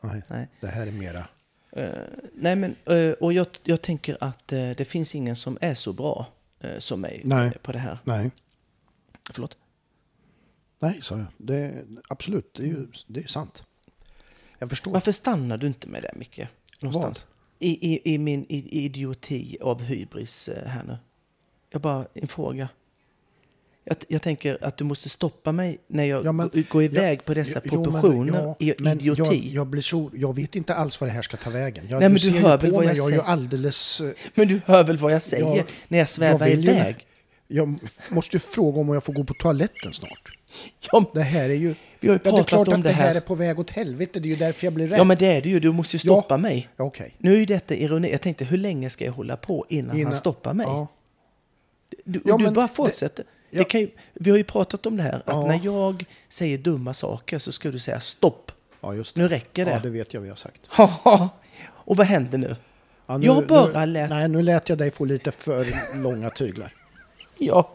Nej, 0.00 0.22
Nej. 0.30 0.48
det 0.60 0.66
här 0.66 0.86
är 0.86 0.92
mera... 0.92 1.28
Eh, 1.72 1.88
nej, 2.34 2.56
men 2.56 2.76
eh, 2.84 3.10
och 3.12 3.32
jag, 3.32 3.46
jag 3.62 3.82
tänker 3.82 4.16
att 4.20 4.52
eh, 4.52 4.70
det 4.70 4.84
finns 4.84 5.14
ingen 5.14 5.36
som 5.36 5.58
är 5.60 5.74
så 5.74 5.92
bra 5.92 6.26
som 6.78 7.00
mig 7.00 7.20
Nej. 7.24 7.52
på 7.62 7.72
det 7.72 7.78
här. 7.78 7.98
Nej, 8.04 8.30
Förlåt? 9.30 9.56
nej, 10.78 10.98
sa 11.02 11.16
jag. 11.18 11.26
Det, 11.38 11.84
absolut, 12.08 12.54
det 12.54 12.62
är 12.62 12.66
ju 12.66 12.86
det 13.06 13.20
är 13.20 13.26
sant. 13.26 13.64
Jag 14.58 14.70
förstår. 14.70 14.92
Varför 14.92 15.12
stannar 15.12 15.58
du 15.58 15.66
inte 15.66 15.88
med 15.88 16.02
det, 16.02 16.12
Micke? 16.16 16.40
Någonstans. 16.80 17.26
I, 17.58 17.92
i, 17.94 18.14
I 18.14 18.18
min 18.18 18.46
idioti 18.48 19.56
av 19.60 19.82
hybris 19.82 20.48
eh, 20.48 20.68
här 20.68 20.82
nu. 20.84 20.96
Jag 21.70 21.80
bara, 21.80 22.06
en 22.14 22.28
fråga. 22.28 22.68
Jag, 23.84 23.96
jag 24.08 24.22
tänker 24.22 24.58
att 24.64 24.76
du 24.76 24.84
måste 24.84 25.08
stoppa 25.08 25.52
mig 25.52 25.78
när 25.86 26.04
jag 26.04 26.26
Ja, 26.26 26.32
men- 26.32 26.50
går- 26.70 26.82
iväg 26.82 27.24
på 27.24 27.34
dessa 27.34 27.60
Jo, 27.64 27.70
men- 27.74 27.84
proportioner 27.92 28.42
ja, 28.42 28.56
i 28.58 28.74
men 28.78 28.98
idioti. 28.98 29.22
Jag, 29.22 29.54
jag, 29.54 29.66
blir 29.66 29.82
så, 29.82 30.10
jag 30.14 30.34
vet 30.36 30.56
inte 30.56 30.74
alls 30.74 31.00
vad 31.00 31.08
det 31.10 31.12
här 31.14 31.22
ska 31.22 31.36
ta 31.36 31.50
vägen. 31.50 31.86
Jag, 31.88 32.00
Nej, 32.00 32.08
men 32.08 32.18
du 32.18 32.28
ju 32.28 32.38
hör 32.38 32.58
väl 32.58 32.70
vad 32.72 32.84
jag 32.84 32.90
jag 32.96 33.04
ju 33.04 33.10
säger. 33.10 33.22
alldeles... 33.22 34.00
eh, 34.00 34.10
Men 34.34 34.48
du 34.48 34.60
hör 34.66 34.84
väl 34.84 34.96
vad 34.96 35.12
jag 35.12 35.22
säger 35.22 35.56
Jag- 35.56 35.64
när 35.88 35.98
jag 35.98 36.08
svävar 36.08 36.46
ju- 36.46 36.52
iväg? 36.52 37.06
Jag 37.48 37.78
måste 38.10 38.36
ju 38.36 38.40
fråga 38.40 38.80
om 38.80 38.88
jag 38.88 39.04
får 39.04 39.12
gå 39.12 39.24
på 39.24 39.34
toaletten 39.34 39.92
snart. 39.92 40.35
Ja, 40.92 41.04
Det 41.14 41.22
här 41.22 41.50
är 41.50 41.54
ju... 41.54 41.74
Vi 42.00 42.08
har 42.08 42.14
ju 42.14 42.20
ja, 42.24 42.24
det 42.24 42.28
är 42.28 42.32
pratat 42.32 42.46
klart 42.48 42.68
om 42.68 42.74
att 42.74 42.82
det 42.82 42.88
det 42.88 42.92
här 42.94 43.14
är 43.14 43.20
på 43.20 43.34
väg 43.34 43.58
åt 43.58 43.70
helvete. 43.70 44.20
Det 44.20 44.28
är 44.28 44.30
ju 44.30 44.36
därför 44.36 44.66
jag 44.66 44.74
blir 44.74 44.86
rädd. 44.86 44.98
ja, 44.98 45.04
men 45.04 45.16
det 45.16 45.26
är 45.26 45.40
det 45.42 45.48
ju. 45.48 45.60
Du 45.60 45.72
måste 45.72 45.96
ju 45.96 46.00
stoppa 46.00 46.36
mig. 46.36 46.68
Ja, 46.76 46.84
Okej. 46.84 47.14
Nu 47.18 47.34
är 47.34 47.38
ju 47.38 47.46
detta 47.46 47.74
ironi. 47.74 48.10
Jag 48.10 48.20
tänkte, 48.20 48.44
hur 48.44 48.58
länge 48.58 48.90
ska 48.90 49.04
jag 49.04 49.12
hålla 49.12 49.36
på 49.36 49.66
innan, 49.68 49.96
Innan- 49.96 50.12
han 50.12 50.16
stoppar 50.20 50.54
mig? 50.54 50.66
Ja. 50.66 50.86
Du, 52.04 52.20
Ja, 52.24 52.36
du 52.36 52.50
bara 52.50 52.66
det- 52.66 52.74
fortsätter. 52.74 53.24
Det, 53.50 53.64
kan 53.64 53.80
ju, 53.80 53.90
vi 54.14 54.30
har 54.30 54.38
ju 54.38 54.44
pratat 54.44 54.86
om 54.86 54.96
det 54.96 55.02
här, 55.02 55.22
att 55.26 55.46
när 55.46 55.60
jag 55.64 56.04
säger 56.28 56.58
dumma 56.58 56.94
saker 56.94 57.38
så 57.38 57.52
ska 57.52 57.70
du 57.70 57.78
säga 57.78 58.00
stopp. 58.00 58.52
ja, 58.80 58.94
just 58.94 59.14
det. 59.14 59.20
Nu 59.22 59.28
räcker 59.28 59.64
det. 59.64 59.70
Ja, 59.70 59.78
det 59.82 59.90
vet 59.90 60.14
jag 60.14 60.20
vi 60.20 60.28
har 60.28 60.36
sagt. 60.36 60.60
Och 61.66 61.96
vad 61.96 62.06
händer 62.06 62.38
nu? 62.38 62.56
Ja, 63.06 63.18
Jag 63.22 63.46
bara 63.46 63.84
lät- 63.84 64.10
Nej, 64.10 64.28
nu 64.28 64.42
lät 64.42 64.68
jag 64.68 64.78
dig 64.78 64.90
få 64.90 65.04
lite 65.04 65.32
för 65.32 65.66
långa 66.02 66.30
tyglar. 66.30 66.72
Ja. 67.38 67.70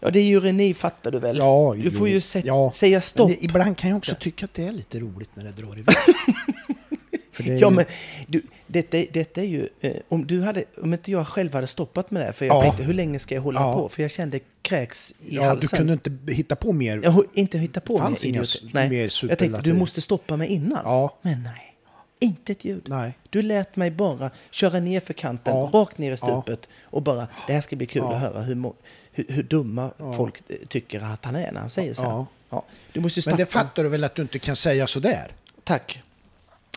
Ja, 0.00 0.10
det 0.10 0.18
är 0.20 0.24
ju 0.24 0.36
ironi, 0.36 0.74
fattar 0.74 1.10
du 1.10 1.18
väl? 1.18 1.36
Ja, 1.36 1.74
du 1.82 1.90
får 1.90 2.08
ju 2.08 2.18
sä- 2.18 2.42
ja. 2.44 2.70
säga 2.74 3.00
stopp. 3.00 3.28
Det, 3.28 3.44
ibland 3.44 3.76
kan 3.76 3.90
jag 3.90 3.96
också 3.96 4.14
tycka 4.20 4.44
att 4.44 4.54
det 4.54 4.66
är 4.66 4.72
lite 4.72 4.98
roligt 5.00 5.30
när 5.34 5.44
det 5.44 5.50
drar 5.50 5.78
iväg. 5.78 5.96
för 7.32 7.42
det 7.42 7.54
Ja, 7.54 7.68
ju- 7.70 7.74
men 7.76 7.84
du, 8.26 8.42
detta, 8.66 8.96
detta 9.12 9.40
är 9.40 9.44
ju... 9.44 9.68
Eh, 9.80 9.92
om, 10.08 10.26
du 10.26 10.42
hade, 10.42 10.64
om 10.82 10.92
inte 10.92 11.10
jag 11.10 11.28
själv 11.28 11.54
hade 11.54 11.66
stoppat 11.66 12.10
med 12.10 12.22
det, 12.22 12.26
här, 12.26 12.32
för 12.32 12.44
jag 12.46 12.56
Ja. 12.56 12.62
tänkte 12.62 12.82
hur 12.82 12.94
länge 12.94 13.18
ska 13.18 13.34
jag 13.34 13.42
hålla 13.42 13.60
Ja. 13.60 13.72
på? 13.74 13.88
För 13.88 14.02
jag 14.02 14.10
kände 14.10 14.40
kräks 14.62 15.14
i 15.26 15.36
ja, 15.36 15.44
halsen. 15.44 15.68
du 15.70 15.76
kunde 15.76 15.92
inte 15.92 16.32
hitta 16.32 16.56
på 16.56 16.72
mer. 16.72 17.00
Jag 17.04 17.24
inte 17.34 17.58
hitta 17.58 17.80
på 17.80 17.98
Fanns 17.98 18.24
mig 18.24 18.32
inga 18.32 18.42
Nej. 18.72 18.88
mer 18.88 19.28
Jag 19.28 19.38
tänkte, 19.38 19.60
du 19.60 19.72
måste 19.72 20.00
stoppa 20.00 20.36
mig 20.36 20.48
innan. 20.48 20.80
Ja. 20.84 21.18
Men 21.22 21.42
nej, 21.42 21.74
inte 22.20 22.52
ett 22.52 22.64
ljud. 22.64 22.82
Nej. 22.88 23.18
Du 23.30 23.42
lät 23.42 23.76
mig 23.76 23.90
bara 23.90 24.30
köra 24.50 24.80
ner 24.80 25.00
för 25.00 25.12
kanten, 25.12 25.56
Ja. 25.56 25.70
rakt 25.72 25.98
ner 25.98 26.12
i 26.12 26.16
stupet 26.16 26.68
och 26.84 27.02
bara, 27.02 27.28
det 27.46 27.52
här 27.52 27.60
ska 27.60 27.76
bli 27.76 27.86
kul 27.86 28.02
att 28.02 28.20
höra 28.20 28.42
hur, 28.42 28.72
hur, 29.16 29.26
hur 29.28 29.42
dumma 29.42 29.90
folk 30.16 30.42
eh, 30.48 30.56
tycker 30.68 31.00
att 31.00 31.24
han 31.24 31.36
är 31.36 31.52
när 31.52 31.60
han 31.60 31.70
säger 31.70 31.94
så 31.94 32.02
här. 32.02 32.10
Ja. 32.10 32.26
Ja. 32.50 32.64
Du 32.92 33.00
måste 33.00 33.22
Men 33.26 33.36
det 33.36 33.46
fattar 33.46 33.82
du 33.82 33.88
väl 33.88 34.04
att 34.04 34.14
du 34.14 34.22
inte 34.22 34.38
kan 34.38 34.56
säga 34.56 34.86
sådär? 34.86 35.32
Tack. 35.64 36.02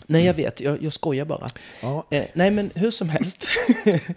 Nej, 0.07 0.25
jag 0.25 0.33
vet. 0.33 0.61
Jag, 0.61 0.83
jag 0.83 0.93
skojar 0.93 1.25
bara. 1.25 1.51
Ja. 1.81 2.05
Eh, 2.11 2.25
nej, 2.33 2.51
men 2.51 2.71
hur 2.75 2.91
som 2.91 3.09
helst. 3.09 3.45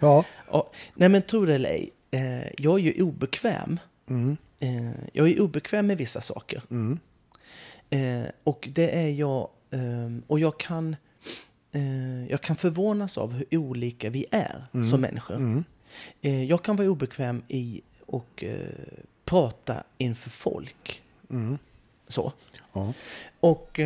Ja. 0.01 0.25
ja, 0.51 0.69
nej, 0.95 1.09
men 1.09 1.21
tro 1.21 1.45
det 1.45 1.55
eller 1.55 1.69
ej. 1.69 1.89
Eh, 2.11 2.47
jag 2.57 2.79
är 2.79 2.83
ju 2.83 3.03
obekväm. 3.03 3.79
Mm. 4.09 4.37
Eh, 4.59 4.91
jag 5.13 5.29
är 5.29 5.41
obekväm 5.41 5.87
med 5.87 5.97
vissa 5.97 6.21
saker. 6.21 6.61
Eh, 7.89 8.23
och 8.43 8.69
det 8.71 8.89
är 8.99 9.09
jag... 9.11 9.49
ehm, 9.71 10.23
och 10.27 10.39
jag 10.39 10.59
kan, 10.59 10.95
eh, 11.73 12.25
jag 12.29 12.41
kan 12.41 12.55
förvånas 12.55 13.17
av 13.17 13.33
hur 13.33 13.57
olika 13.57 14.09
vi 14.09 14.25
är 14.31 14.65
Mm. 14.73 14.89
som 14.89 15.01
människor. 15.01 15.63
Eh, 16.21 16.43
jag 16.43 16.63
kan 16.63 16.75
vara 16.75 16.89
obekväm 16.89 17.43
i 17.47 17.81
och 18.05 18.43
eh, 18.43 18.67
prata 19.25 19.83
inför 19.97 20.29
folk. 20.29 21.01
Så. 22.07 22.21
Mm. 22.21 22.37
Ja. 22.73 22.93
Och 23.39 23.79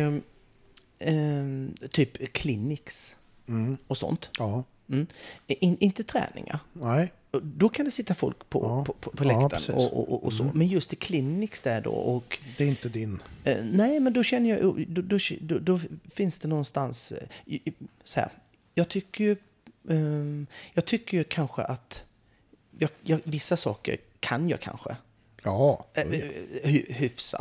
ehm, 0.98 1.74
typ 1.90 2.32
clinics 2.32 3.16
och 3.86 3.96
sånt. 3.96 4.30
Ja. 4.38 4.64
Mm. 4.90 5.06
In, 5.46 5.76
inte 5.80 6.02
träningar. 6.04 6.58
Nej. 6.72 7.12
Då 7.42 7.68
kan 7.68 7.84
det 7.84 7.90
sitta 7.90 8.14
folk 8.14 8.48
på, 8.48 8.62
Ja. 8.62 8.84
på, 8.84 8.92
på, 8.92 9.10
på 9.10 9.24
Ja, 9.24 9.40
läktaren. 9.48 9.78
Mm. 9.80 9.86
och, 9.86 9.98
och, 9.98 10.12
och, 10.12 10.24
och 10.24 10.32
så. 10.32 10.50
Men 10.54 10.66
just 10.68 10.92
i 10.92 10.96
clinics 10.96 11.60
där 11.60 11.80
då 11.80 11.90
och 11.90 12.38
Det 12.56 12.64
är 12.64 12.68
inte 12.68 12.88
din... 12.88 13.22
Eh, 13.44 13.64
nej, 13.64 14.00
men 14.00 14.12
då 14.12 14.22
känner 14.22 14.50
jag... 14.50 14.86
Då, 14.88 15.02
då, 15.02 15.18
då, 15.40 15.58
då 15.58 15.80
finns 16.14 16.38
det 16.38 16.48
någonstans... 16.48 17.12
eh, 17.12 17.58
Så 18.04 18.20
här, 18.20 18.30
jag 18.74 18.88
tycker 18.88 19.24
ju... 19.24 19.36
ehm, 19.90 20.46
jag 20.74 20.84
tycker 20.84 21.18
ju 21.18 21.24
kanske 21.24 21.62
att... 21.62 22.04
Jag, 22.78 22.90
jag, 23.02 23.20
vissa 23.24 23.56
saker 23.56 23.96
kan 24.20 24.48
jag 24.48 24.60
kanske. 24.60 24.96
Ja. 25.44 25.86
eh, 25.94 26.04
hy, 26.62 26.84
hyfsat. 26.88 27.40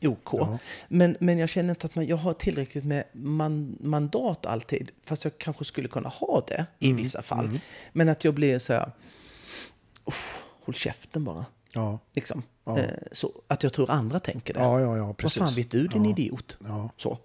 Ja. 0.00 0.08
OK. 0.08 0.28
Ja. 0.32 0.58
Men, 0.88 1.16
men 1.20 1.38
jag 1.38 1.48
känner 1.48 1.70
inte 1.70 1.86
att 1.86 1.94
man, 1.94 2.06
jag 2.06 2.16
har 2.16 2.32
tillräckligt 2.32 2.84
med 2.84 3.04
man, 3.12 3.76
mandat 3.80 4.46
alltid. 4.46 4.90
Fast 5.04 5.24
jag 5.24 5.38
kanske 5.38 5.64
skulle 5.64 5.88
kunna 5.88 6.08
ha 6.08 6.44
det 6.48 6.66
i 6.78 6.86
Mm. 6.90 7.02
vissa 7.02 7.22
fall. 7.22 7.60
Men 7.92 8.08
att 8.08 8.24
jag 8.24 8.34
blir 8.34 8.58
så 8.58 8.72
här... 8.72 8.92
"Uff, 10.04 10.42
Håll 10.64 10.74
käften 10.74 11.24
bara. 11.24 11.46
Ja. 11.72 11.98
Liksom. 12.12 12.42
Ja. 12.64 12.78
Eh, 12.78 12.90
så 13.12 13.32
att 13.48 13.62
jag 13.62 13.72
tror 13.72 13.90
andra 13.90 14.20
tänker 14.20 14.54
det. 14.54 14.60
Ja, 14.60 14.80
ja, 14.80 14.96
ja, 14.96 15.06
Vad 15.06 15.16
precis. 15.16 15.38
fan 15.38 15.54
vet 15.54 15.70
du, 15.70 15.86
din 15.86 16.04
Ja. 16.04 16.10
idiot? 16.10 16.56
Ja. 16.64 16.90
Så. 16.96 17.18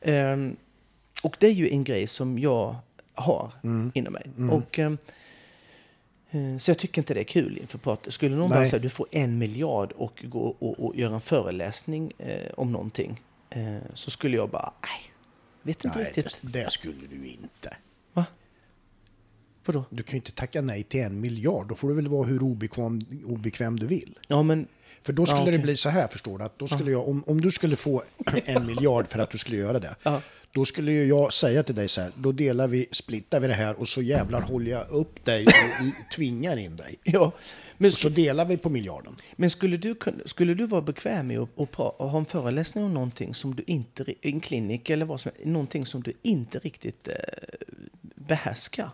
Ehm, 0.00 0.56
och 1.22 1.36
det 1.40 1.46
är 1.46 1.52
ju 1.52 1.68
en 1.70 1.84
grej 1.84 2.06
som 2.06 2.38
jag 2.38 2.76
har 3.14 3.52
Mm. 3.64 3.90
inom 3.94 4.12
mig. 4.12 4.30
Och, 4.50 4.78
ehm, 4.78 4.92
eh, 4.92 4.98
så 6.58 6.70
jag 6.70 6.78
tycker 6.78 7.00
inte 7.00 7.14
det 7.14 7.20
är 7.20 7.24
kul 7.24 7.58
inför 7.58 7.78
prat. 7.78 8.06
Skulle 8.08 8.36
någon 8.36 8.48
bara 8.48 8.58
Nej. 8.60 8.70
säga 8.70 8.80
du 8.82 8.88
får 8.90 9.06
en 9.10 9.38
miljard 9.38 9.92
och 9.92 10.24
gå 10.24 10.40
och, 10.58 10.84
och 10.86 10.96
göra 10.96 11.14
en 11.14 11.20
föreläsning 11.20 12.12
eh, 12.18 12.52
om 12.56 12.72
någonting. 12.72 13.22
Eh, 13.50 13.76
så 13.94 14.10
skulle 14.10 14.36
jag 14.36 14.50
bara, 14.50 14.72
nej, 14.82 15.12
vet 15.62 15.84
inte 15.84 15.98
Nej, 15.98 16.06
riktigt. 16.06 16.38
det, 16.42 16.62
det 16.62 16.70
skulle 16.70 17.06
du 17.10 17.26
inte. 17.26 17.76
Va? 18.12 18.24
Vadå? 19.64 19.84
Du 19.90 20.02
kan 20.02 20.12
ju 20.12 20.16
inte 20.16 20.32
tacka 20.32 20.60
nej 20.62 20.82
till 20.82 21.00
en 21.00 21.20
miljard. 21.20 21.68
Då 21.68 21.74
får 21.74 21.88
du 21.88 21.94
väl 21.94 22.08
vara 22.08 22.26
hur 22.26 22.42
obekväm, 22.42 23.00
obekväm 23.26 23.78
du 23.78 23.86
vill. 23.86 24.18
Ja, 24.28 24.42
men 24.42 24.66
För 25.02 25.12
då 25.12 25.26
skulle 25.26 25.40
Ja, 25.40 25.44
det 25.46 25.50
okej. 25.52 25.62
bli 25.62 25.76
så 25.76 25.88
här, 25.88 26.06
förstår 26.08 26.38
du. 26.38 26.44
Att 26.44 26.58
då 26.58 26.68
skulle 26.68 26.90
jag, 26.90 27.08
om, 27.08 27.24
om 27.26 27.40
du 27.40 27.50
skulle 27.50 27.76
få 27.76 28.02
en 28.44 28.66
miljard 28.66 29.06
för 29.06 29.18
att 29.18 29.30
du 29.30 29.38
skulle 29.38 29.56
göra 29.56 29.78
det. 29.78 29.96
Ja. 30.02 30.22
Då 30.56 30.64
skulle 30.64 30.92
ju 30.92 31.06
jag 31.06 31.32
säga 31.32 31.62
till 31.62 31.74
dig 31.74 31.88
så 31.88 32.00
här, 32.00 32.12
då 32.16 32.32
delar 32.32 32.68
vi, 32.68 32.86
splittar 32.92 33.40
vi 33.40 33.48
det 33.48 33.54
här 33.54 33.80
och 33.80 33.88
så 33.88 34.02
jävlar 34.02 34.40
håller 34.40 34.70
jag 34.70 34.88
upp 34.90 35.24
dig 35.24 35.46
och 35.46 36.10
tvingar 36.14 36.56
in 36.56 36.76
dig. 36.76 36.98
ja. 37.04 37.32
Men, 37.78 37.88
Och 37.88 37.98
så 37.98 38.08
delar 38.08 38.44
vi 38.44 38.56
på 38.56 38.68
miljarden. 38.68 39.16
men 39.36 39.50
skulle, 39.50 39.76
du, 39.76 39.94
skulle 40.24 40.54
du 40.54 40.66
vara 40.66 40.82
bekväm 40.82 41.26
med 41.26 41.38
att, 41.38 41.60
att, 41.60 41.80
att 41.80 42.10
ha 42.10 42.18
en 42.18 42.24
föreläsning 42.24 42.84
om 42.84 42.94
någonting 42.94 43.34
som 43.34 43.54
du 43.54 43.64
inte, 43.66 44.04
en 44.22 44.40
klinik 44.40 44.90
eller 44.90 45.06
vad 45.06 45.20
som 45.20 45.32
någonting 45.44 45.86
som 45.86 46.02
du 46.02 46.12
inte 46.22 46.58
riktigt 46.58 47.08
eh, 47.08 47.14
behärskar? 48.14 48.90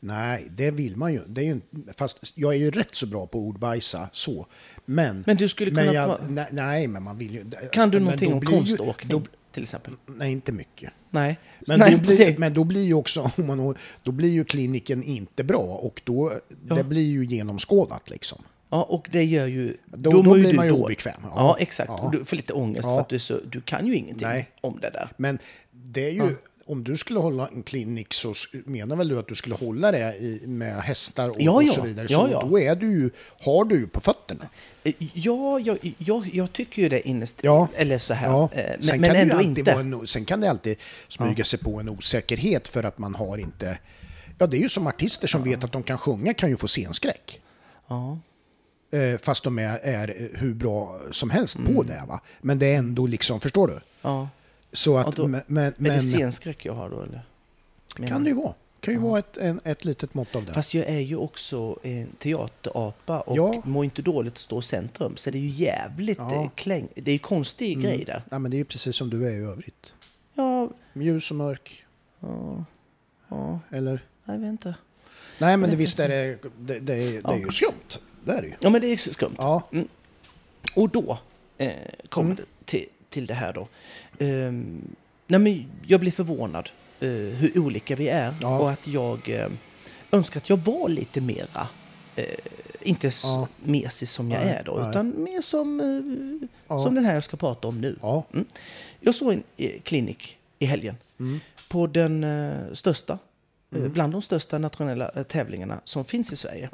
Nej, 0.00 0.46
det 0.50 0.70
vill 0.70 0.96
man 0.96 1.12
ju. 1.12 1.20
Det 1.26 1.40
är 1.40 1.44
ju 1.44 1.60
fast 1.96 2.32
jag 2.34 2.54
är 2.54 2.58
ju 2.58 2.70
rätt 2.70 2.94
så 2.94 3.06
bra 3.06 3.26
på 3.26 3.38
ordbajsa 3.38 4.08
så. 4.12 4.46
Men, 4.84 5.24
Men 5.26 5.36
du 5.36 5.48
skulle 5.48 5.70
men 5.70 5.84
kunna 5.84 5.94
jag, 5.94 6.10
pra- 6.10 6.30
nej, 6.30 6.48
nej, 6.52 6.88
men 6.88 7.02
man 7.02 7.18
vill 7.18 7.34
ju... 7.34 7.44
Kan 7.72 7.90
du 7.90 7.96
men 7.96 8.04
någonting 8.04 8.32
om 8.32 8.40
konståkning 8.40 9.10
Då, 9.10 9.22
till 9.56 9.62
exempel? 9.62 9.92
nej, 10.06 10.32
inte 10.32 10.52
mycket. 10.52 10.92
Nej. 11.10 11.38
Men, 11.66 11.78
Nej, 11.78 11.90
då 11.94 11.98
blir, 11.98 12.38
men 12.38 12.54
då 12.54 12.64
blir 12.64 12.82
ju 12.84 12.94
också, 12.94 13.30
om 13.36 13.46
man, 13.46 13.74
då 14.02 14.12
blir 14.12 14.28
ju 14.28 14.44
kliniken 14.44 15.02
inte 15.02 15.44
bra 15.44 15.58
och 15.58 16.00
då, 16.04 16.32
Ja. 16.68 16.74
det 16.74 16.84
blir 16.84 17.02
ju 17.02 17.24
genomskådat 17.24 18.10
liksom. 18.10 18.42
Ja, 18.70 18.82
och 18.82 19.08
det 19.12 19.24
gör 19.24 19.46
ju... 19.46 19.76
Då- 19.86 20.10
då 20.10 20.22
mår 20.22 20.34
blir 20.38 20.54
man 20.54 20.66
ju 20.66 20.70
dåligt. 20.72 20.84
obekväm. 20.84 21.20
Ja, 21.22 21.30
Ja. 21.36 21.56
exakt. 21.60 21.88
Ja. 21.88 21.98
Och 22.04 22.12
du 22.12 22.24
får 22.24 22.36
lite 22.36 22.52
ångest 22.52 22.88
för 22.88 23.00
att 23.00 23.08
du, 23.08 23.18
så, 23.18 23.40
du 23.50 23.60
kan 23.60 23.86
ju 23.86 23.96
ingenting 23.96 24.28
Nej. 24.28 24.48
om 24.60 24.78
det 24.82 24.90
där. 24.90 25.08
Men 25.16 25.38
det 25.70 26.06
är 26.06 26.12
ju, 26.12 26.36
om 26.66 26.84
du 26.84 26.96
skulle 26.96 27.18
hålla 27.18 27.48
en 27.48 27.62
klinik 27.62 28.14
så 28.14 28.34
menar 28.64 28.96
väl 28.96 29.08
du 29.08 29.18
att 29.18 29.28
du 29.28 29.34
skulle 29.34 29.54
hålla 29.54 29.92
det 29.92 30.14
i, 30.16 30.42
med 30.46 30.82
hästar 30.82 31.28
och, 31.30 31.36
Ja, 31.40 31.52
och 31.52 31.66
så 31.68 31.80
vidare. 31.82 32.06
Ja, 32.10 32.26
så 32.26 32.32
ja. 32.32 32.46
då 32.50 32.58
är 32.60 32.76
du 32.76 33.10
har 33.40 33.64
du 33.64 33.76
ju 33.76 33.86
på 33.86 34.00
fötterna. 34.00 34.48
Eh, 34.84 34.92
Ja, 35.12 35.58
jag, 35.60 35.94
jag, 35.98 36.30
jag 36.34 36.52
tycker 36.52 36.82
ju 36.82 36.88
det 36.88 37.08
innerst 37.08 37.36
Ja. 37.42 37.68
Eller 37.76 37.98
så 37.98 38.14
här. 38.14 38.28
Ja. 38.30 38.48
eh, 38.52 38.64
Sen, 38.80 39.00
Men, 39.00 39.10
kan 39.10 39.18
men 39.18 39.30
ändå 39.30 39.42
inte. 39.42 39.70
En, 39.72 40.06
sen 40.06 40.24
kan 40.24 40.40
det 40.40 40.50
alltid 40.50 40.76
smyga 41.08 41.44
sig 41.44 41.58
på 41.58 41.80
en 41.80 41.88
osäkerhet 41.88 42.68
för 42.68 42.84
att 42.84 42.98
man 42.98 43.14
har 43.14 43.38
inte... 43.38 43.78
Ja, 44.38 44.46
det 44.46 44.56
är 44.56 44.60
ju 44.60 44.68
som 44.68 44.86
artister 44.86 45.28
som 45.28 45.42
vet 45.42 45.64
att 45.64 45.72
de 45.72 45.82
kan 45.82 45.98
sjunga 45.98 46.34
kan 46.34 46.48
ju 46.50 46.56
få 46.56 46.68
scenskräck. 46.68 47.40
Ja. 47.88 48.18
Eh, 48.92 49.18
fast 49.18 49.44
de 49.44 49.58
är, 49.58 49.78
är 49.82 50.30
hur 50.34 50.54
bra 50.54 50.98
som 51.12 51.30
helst 51.30 51.58
Mm. 51.58 51.74
på 51.74 51.82
det. 51.82 52.02
Va? 52.08 52.20
Men 52.40 52.58
det 52.58 52.66
är 52.66 52.78
ändå 52.78 53.06
liksom, 53.06 53.40
förstår 53.40 53.68
du? 53.68 53.80
Ja. 54.02 54.28
Så 54.76 54.96
att, 54.98 55.06
Ja, 55.06 55.12
då- 55.16 55.28
men, 55.28 55.42
men, 55.46 55.64
är 55.90 55.94
det 55.94 56.00
scenskräck 56.02 56.64
jag 56.66 56.72
har 56.74 56.90
då 56.90 57.02
eller? 57.02 57.22
Kan 58.08 58.24
det 58.24 58.30
ju 58.30 58.36
vara. 58.36 58.54
kan 58.80 58.94
ju 58.94 59.00
Ja. 59.00 59.06
vara 59.06 59.18
ett, 59.18 59.36
en, 59.36 59.60
ett 59.64 59.84
litet 59.84 60.14
mått 60.14 60.34
av 60.36 60.44
det. 60.44 60.52
Fast 60.52 60.74
jag 60.74 60.86
är 60.86 61.00
ju 61.00 61.16
också 61.16 61.78
en 61.82 62.06
teaterapa 62.18 63.20
och 63.20 63.36
Ja. 63.36 63.62
mår 63.64 63.84
inte 63.84 64.02
dåligt 64.02 64.32
att 64.32 64.38
stå 64.38 64.58
i 64.58 64.62
centrum. 64.62 65.16
Så 65.16 65.30
det 65.30 65.38
är 65.38 65.40
ju 65.40 65.48
jävligt 65.48 66.18
Ja. 66.18 66.34
ja. 66.34 66.50
kläng... 66.54 66.88
Det 66.94 67.10
är 67.10 67.12
ju 67.12 67.18
konstig 67.18 67.72
Mm. 67.72 67.82
grej 67.86 68.04
där. 68.04 68.22
Ja, 68.30 68.38
men 68.38 68.50
det 68.50 68.56
är 68.56 68.58
ju 68.58 68.64
precis 68.64 68.96
som 68.96 69.10
du 69.10 69.26
är 69.26 69.30
i 69.30 69.44
övrigt. 69.44 69.94
Ja, 70.34 70.70
Ljus 70.94 71.30
och 71.30 71.36
mörk, 71.36 71.86
ja, 72.20 72.64
ja, 73.28 73.60
eller? 73.70 74.04
jag 74.24 74.38
vet 74.38 74.48
inte. 74.50 74.74
Nej, 75.38 75.56
men 75.56 75.70
det, 75.70 75.76
visst 75.76 75.98
är 76.00 76.08
det, 76.08 76.38
det, 76.58 76.78
det, 76.78 76.94
är, 76.94 77.22
det 77.22 77.28
är 77.32 77.36
ju 77.38 77.50
skumt. 77.50 77.98
Det 78.24 78.32
är 78.32 78.42
det 78.42 78.48
ju. 78.48 78.54
Ja, 78.60 78.70
men 78.70 78.80
det 78.80 78.86
är 78.86 78.96
skumt. 78.96 79.34
Ja, 79.38 79.62
Och 80.74 80.88
då 80.88 81.18
eh, 81.58 81.72
kommer 82.08 82.30
Mm. 82.30 82.36
det 82.36 82.64
till, 82.64 82.86
till 83.10 83.26
det 83.26 83.34
här 83.34 83.52
då. 83.52 83.68
Ehm, 84.18 84.94
nej, 85.26 85.40
men 85.40 85.66
jag 85.86 86.00
blir 86.00 86.12
förvånad 86.12 86.70
eh, 87.00 87.08
hur 87.08 87.58
olika 87.58 87.96
vi 87.96 88.08
är 88.08 88.34
Ja. 88.40 88.58
och 88.58 88.70
att 88.70 88.86
jag 88.86 89.28
eh, 89.28 89.48
önskar 90.12 90.40
att 90.40 90.48
jag 90.48 90.56
var 90.56 90.88
lite 90.88 91.20
mera, 91.20 91.68
eh, 92.16 92.24
inte 92.82 93.10
Ja. 93.24 93.48
mesig 93.64 94.08
som 94.08 94.30
jag 94.30 94.40
Nej, 94.44 94.54
är 94.54 94.64
då, 94.64 94.76
nej. 94.76 94.90
utan 94.90 95.22
mer 95.22 95.40
som, 95.40 95.80
eh, 95.80 96.48
Ja. 96.68 96.84
som 96.84 96.94
den 96.94 97.04
här 97.04 97.14
jag 97.14 97.24
ska 97.24 97.36
prata 97.36 97.68
om 97.68 97.80
nu. 97.80 97.96
ja. 98.02 98.24
Jag 99.00 99.14
såg 99.14 99.32
en 99.32 99.42
eh, 99.56 99.80
klinik 99.82 100.38
i 100.58 100.66
helgen 100.66 100.96
Mm. 101.20 101.40
på 101.68 101.86
den 101.86 102.24
eh, 102.24 102.72
största, 102.72 103.18
eh, 103.72 103.78
Mm. 103.78 103.92
bland 103.92 104.12
de 104.12 104.22
största 104.22 104.58
nationella 104.58 105.10
eh, 105.14 105.22
tävlingarna 105.22 105.80
som 105.84 106.04
finns 106.04 106.32
i 106.32 106.36
Sverige. 106.36 106.68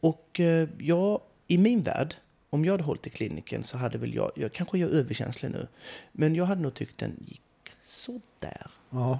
Och 0.00 0.40
eh, 0.40 0.68
jag, 0.78 1.20
i 1.46 1.58
min 1.58 1.82
värld, 1.82 2.14
om 2.50 2.64
jag 2.64 2.72
hade 2.72 2.84
hållit 2.84 3.06
i 3.06 3.10
kliniken 3.10 3.64
så 3.64 3.78
hade 3.78 3.98
väl 3.98 4.14
jag, 4.14 4.30
jag 4.34 4.52
kanske 4.52 4.78
jag 4.78 4.90
är 4.90 4.94
överkänslig 4.94 5.50
nu, 5.50 5.66
men 6.12 6.34
jag 6.34 6.44
hade 6.44 6.60
nog 6.62 6.74
tyckt 6.74 6.98
den 6.98 7.16
gick 7.26 7.40
sådär. 7.80 8.66
ja. 8.90 9.18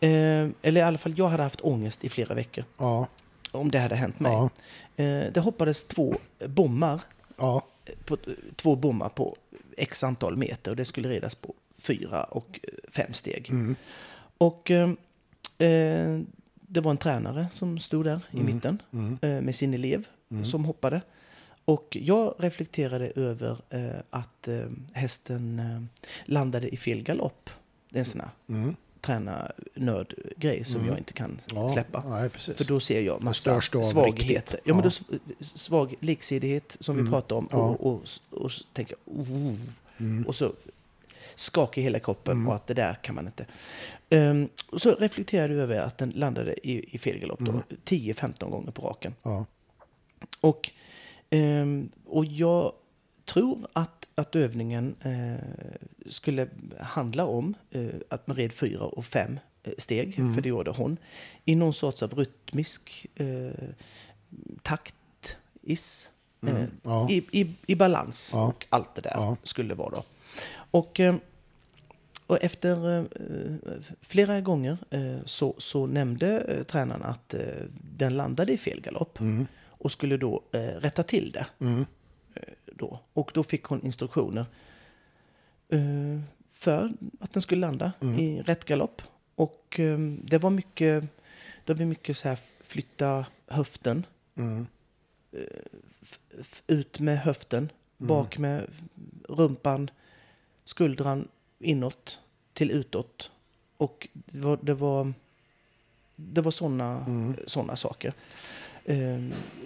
Eh, 0.00 0.48
eller 0.62 0.76
i 0.76 0.80
alla 0.82 0.98
fall, 0.98 1.14
jag 1.18 1.28
hade 1.28 1.42
haft 1.42 1.60
ångest 1.60 2.04
i 2.04 2.08
flera 2.08 2.34
veckor 2.34 2.64
ja. 2.78 3.06
om 3.52 3.70
det 3.70 3.78
hade 3.78 3.94
hänt 3.94 4.20
mig. 4.20 4.32
ja. 4.32 4.50
Eh, 5.04 5.32
det 5.32 5.40
hoppades 5.40 5.84
två 5.84 6.14
bommar, 6.46 7.00
ja. 7.36 7.66
på, 8.04 8.16
två 8.56 8.76
bommar 8.76 9.08
på 9.08 9.36
x 9.76 10.04
antal 10.04 10.36
meter 10.36 10.70
och 10.70 10.76
det 10.76 10.84
skulle 10.84 11.08
redas 11.08 11.34
på 11.34 11.54
fyra 11.78 12.24
och 12.24 12.60
eh, 12.62 12.70
fem 12.88 13.14
steg. 13.14 13.50
Mm. 13.50 13.76
Och 14.38 14.70
eh, 14.70 14.90
eh, 15.58 16.20
det 16.68 16.80
var 16.80 16.90
en 16.90 16.96
tränare 16.96 17.46
som 17.52 17.78
stod 17.78 18.04
där 18.04 18.20
i 18.30 18.40
Mm. 18.40 18.54
mitten 18.54 18.82
Mm. 18.92 19.18
eh, 19.22 19.42
med 19.42 19.54
sin 19.54 19.74
elev 19.74 20.06
Mm. 20.30 20.44
som 20.44 20.64
hoppade. 20.64 21.00
Och 21.68 21.96
jag 22.00 22.34
reflekterade 22.38 23.12
över 23.16 23.58
eh, 23.70 24.00
att 24.10 24.48
eh, 24.48 24.66
hästen 24.92 25.58
eh, 25.58 26.04
landade 26.24 26.68
i 26.68 26.76
fel 26.76 27.02
galopp. 27.02 27.50
Det 27.90 27.98
är 27.98 28.00
en 28.00 28.06
sån 28.06 28.20
här 28.20 28.30
Mm. 28.48 28.76
tränarnördgrej 29.00 30.64
som 30.64 30.76
Mm. 30.80 30.88
jag 30.90 30.98
inte 30.98 31.12
kan 31.12 31.40
Ja. 31.54 31.70
släppa. 31.72 32.02
Nej. 32.08 32.30
För 32.30 32.64
då 32.64 32.80
ser 32.80 33.00
jag 33.00 33.22
massa 33.22 33.60
svagheter. 33.60 34.60
Ja, 34.64 34.74
men 34.74 34.82
då, 34.84 34.90
svag 35.40 35.94
liksidighet 36.00 36.76
som 36.80 36.94
vi 36.96 37.00
Mm. 37.00 37.12
pratade 37.12 37.34
om. 37.34 37.48
Ja. 37.52 37.58
Och, 37.58 37.86
och, 37.92 38.02
och, 38.30 38.52
så 38.52 38.64
tänker 38.72 38.96
jag, 39.06 39.18
oh, 39.18 39.54
Mm. 40.00 40.26
och 40.26 40.34
så 40.34 40.52
skakar 41.34 41.82
hela 41.82 41.98
kroppen 41.98 42.32
Mm. 42.32 42.48
och 42.48 42.54
att 42.54 42.66
det 42.66 42.74
där 42.74 42.94
kan 42.94 43.14
man 43.14 43.26
inte. 43.26 43.46
Um, 44.10 44.48
och 44.70 44.82
så 44.82 44.94
reflekterade 44.94 45.54
jag 45.54 45.62
över 45.62 45.76
att 45.76 45.98
den 45.98 46.10
landade 46.10 46.68
i, 46.68 46.94
i 46.94 46.98
fel 46.98 47.18
galopp 47.18 47.40
Mm. 47.40 47.62
10-15 47.84 48.50
gånger 48.50 48.70
på 48.70 48.82
raken. 48.86 49.14
Ja. 49.22 49.46
Och, 50.40 50.70
ehm, 51.30 51.88
och 52.04 52.24
jag 52.24 52.72
tror 53.24 53.66
att, 53.72 54.08
att 54.14 54.36
övningen 54.36 54.94
eh, 55.02 55.70
skulle 56.06 56.48
handla 56.80 57.24
om 57.26 57.54
eh, 57.70 57.86
att 58.08 58.26
man 58.26 58.36
red 58.36 58.52
fyra 58.52 58.84
och 58.84 59.04
fem 59.04 59.38
eh, 59.62 59.72
steg, 59.78 60.18
Mm. 60.18 60.34
för 60.34 60.42
det 60.42 60.48
gjorde 60.48 60.70
hon, 60.70 60.96
i 61.44 61.54
någon 61.54 61.74
sorts 61.74 62.02
av 62.02 62.14
rytmisk 62.14 63.06
eh, 63.14 63.50
taktis. 64.62 66.10
Mm. 66.42 66.70
Ja. 66.82 67.08
i, 67.10 67.24
i, 67.40 67.54
I 67.66 67.74
balans 67.74 68.30
Ja. 68.34 68.46
och 68.46 68.66
allt 68.70 68.94
det 68.94 69.00
där 69.00 69.10
Ja. 69.14 69.36
skulle 69.42 69.74
vara 69.74 69.90
då. 69.90 70.04
Och, 70.70 71.00
och 72.26 72.44
efter 72.44 73.06
flera 74.02 74.40
gånger 74.40 74.78
så, 75.24 75.54
så 75.58 75.86
nämnde 75.86 76.64
tränaren 76.64 77.02
att 77.02 77.34
den 77.96 78.16
landade 78.16 78.52
i 78.52 78.58
fel 78.58 78.80
galopp 78.80 79.20
Mm. 79.20 79.46
Och 79.78 79.92
skulle 79.92 80.16
då 80.16 80.42
eh, 80.52 80.58
rätta 80.60 81.02
till 81.02 81.30
det. 81.32 81.46
Mm. 81.58 81.86
Då. 82.72 83.00
Och 83.12 83.30
då 83.34 83.42
fick 83.42 83.64
hon 83.64 83.84
instruktioner 83.86 84.46
eh, 85.68 86.20
för 86.52 86.92
att 87.20 87.32
den 87.32 87.42
skulle 87.42 87.60
landa 87.60 87.92
Mm. 88.00 88.18
i 88.18 88.42
rätt 88.42 88.64
galopp. 88.64 89.02
Och 89.34 89.80
eh, 89.80 89.98
det 90.22 90.38
var 90.38 90.50
mycket, 90.50 91.04
det 91.64 91.74
var 91.74 91.84
mycket 91.84 92.16
så 92.16 92.28
här 92.28 92.38
flytta 92.64 93.26
höften, 93.46 94.06
Mm. 94.36 94.66
f- 96.40 96.62
ut 96.66 97.00
med 97.00 97.18
höften, 97.18 97.68
bak 97.96 98.38
med 98.38 98.66
rumpan, 99.28 99.90
skuldran 100.64 101.28
inåt 101.58 102.20
till 102.52 102.70
utåt. 102.70 103.30
Och 103.76 104.08
det 104.12 104.40
var, 104.40 104.58
det 104.62 104.74
var, 104.74 105.12
det 106.16 106.40
var 106.40 106.50
sådana 106.50 107.04
Mm. 107.06 107.34
såna 107.46 107.76
saker. 107.76 108.12
Eh, 108.88 109.20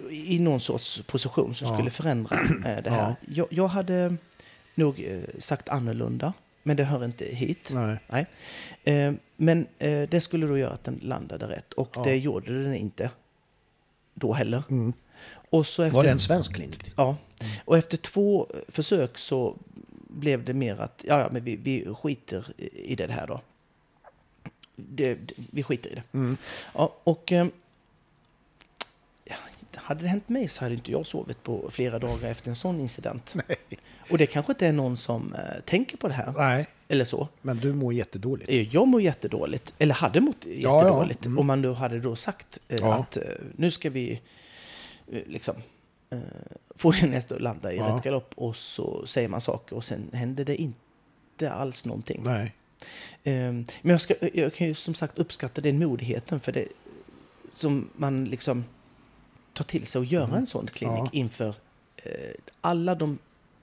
I 0.09 0.39
någon 0.39 0.59
sorts 0.59 1.01
position 1.07 1.55
som 1.55 1.67
Ja. 1.67 1.73
skulle 1.77 1.89
förändra 1.91 2.35
eh, 2.65 2.83
det 2.83 2.89
här. 2.89 3.15
Ja. 3.27 3.33
Jag, 3.33 3.47
jag 3.49 3.67
hade 3.67 4.15
nog 4.75 4.99
eh, 5.03 5.21
sagt 5.39 5.69
annorlunda, 5.69 6.33
men 6.63 6.77
det 6.77 6.83
hör 6.83 7.05
inte 7.05 7.25
hit. 7.25 7.71
Nej. 8.07 8.25
Eh, 8.83 9.13
men 9.37 9.67
det 10.09 10.23
skulle 10.23 10.45
då 10.47 10.57
göra 10.57 10.73
att 10.73 10.83
den 10.83 10.99
landade 11.03 11.47
rätt. 11.47 11.73
Och 11.73 11.89
Ja. 11.95 12.03
det 12.03 12.15
gjorde 12.17 12.63
den 12.63 12.75
inte 12.75 13.09
då 14.13 14.33
heller. 14.33 14.63
Mm. 14.69 14.93
Och 15.49 15.67
så 15.67 15.83
efter, 15.83 15.95
Var 15.95 16.03
det 16.03 16.11
en 16.11 16.19
svensk 16.19 16.53
klinik? 16.55 16.91
Ja. 16.97 17.15
Och 17.65 17.77
efter 17.77 17.97
två 17.97 18.47
försök 18.67 19.17
så 19.17 19.55
blev 20.07 20.43
det 20.43 20.53
mer 20.53 20.81
att 20.81 21.03
ja, 21.07 21.19
ja, 21.19 21.29
men 21.31 21.43
vi, 21.43 21.55
vi 21.55 21.87
skiter 22.01 22.45
i 22.73 22.95
det 22.95 23.11
här 23.11 23.27
då. 23.27 23.41
Det, 24.75 25.17
vi 25.51 25.63
skiter 25.63 25.89
i 25.89 25.95
det. 25.95 26.03
Mm. 26.13 26.37
Ja, 26.73 26.95
och 27.03 27.33
hade 29.75 30.01
det 30.01 30.07
hänt 30.07 30.29
mig 30.29 30.47
så 30.47 30.63
hade 30.65 30.75
inte 30.75 30.91
jag 30.91 31.05
sovit 31.05 31.43
på 31.43 31.69
flera 31.71 31.99
dagar 31.99 32.29
efter 32.31 32.49
en 32.49 32.55
sån 32.55 32.79
incident. 32.79 33.35
Nej. 33.47 33.57
Och 34.11 34.17
det 34.17 34.25
kanske 34.25 34.51
inte 34.51 34.67
är 34.67 34.73
någon 34.73 34.97
som 34.97 35.33
eh, 35.33 35.61
tänker 35.65 35.97
på 35.97 36.07
det 36.07 36.13
här, 36.13 36.33
Nej, 36.37 36.67
eller 36.87 37.05
så. 37.05 37.27
men 37.41 37.57
du 37.57 37.73
mår 37.73 37.93
jättedåligt. 37.93 38.49
Eh, 38.49 38.73
Jag 38.75 38.87
mår 38.87 39.01
jättedåligt, 39.01 39.73
eller 39.77 39.93
hade 39.95 40.21
mått 40.21 40.45
ja. 40.45 40.51
jättedåligt. 40.77 41.25
Mm. 41.25 41.39
Om 41.39 41.45
man 41.47 41.61
nu 41.61 41.73
hade 41.73 41.99
då 41.99 42.15
sagt 42.15 42.59
eh, 42.67 42.77
Ja. 42.79 42.93
att 42.93 43.17
eh, 43.17 43.23
nu 43.55 43.71
ska 43.71 43.89
vi 43.89 44.21
eh, 45.11 45.21
liksom 45.27 45.55
eh, 46.09 46.19
få 46.75 46.91
din 46.91 47.13
häst 47.13 47.31
att 47.31 47.41
landa 47.41 47.73
i 47.73 47.77
Ja. 47.77 47.95
rätt 47.95 48.03
galopp 48.03 48.31
och 48.35 48.55
så 48.55 49.05
säger 49.05 49.27
man 49.27 49.41
saker 49.41 49.75
och 49.75 49.83
sen 49.83 50.09
händer 50.13 50.45
det 50.45 50.55
inte 50.61 51.51
alls 51.51 51.85
någonting. 51.85 52.21
Nej. 52.23 52.53
Eh, 53.23 53.33
men 53.51 53.65
jag, 53.81 54.01
ska, 54.01 54.13
jag 54.33 54.53
kan 54.53 54.67
ju 54.67 54.73
som 54.75 54.93
sagt 54.93 55.17
uppskatta 55.19 55.61
den 55.61 55.79
modigheten 55.79 56.39
för 56.39 56.51
det 56.51 56.67
som 57.53 57.89
man 57.95 58.25
liksom 58.25 58.63
tar 59.53 59.63
till 59.65 59.85
sig 59.85 59.99
och 59.99 60.05
göra 60.05 60.23
Mm. 60.23 60.35
en 60.37 60.45
sån 60.47 60.67
klinik 60.67 60.97
Ja. 60.99 61.09
inför 61.11 61.55
eh, 61.97 62.11
alla 62.61 62.95
de 62.95 63.17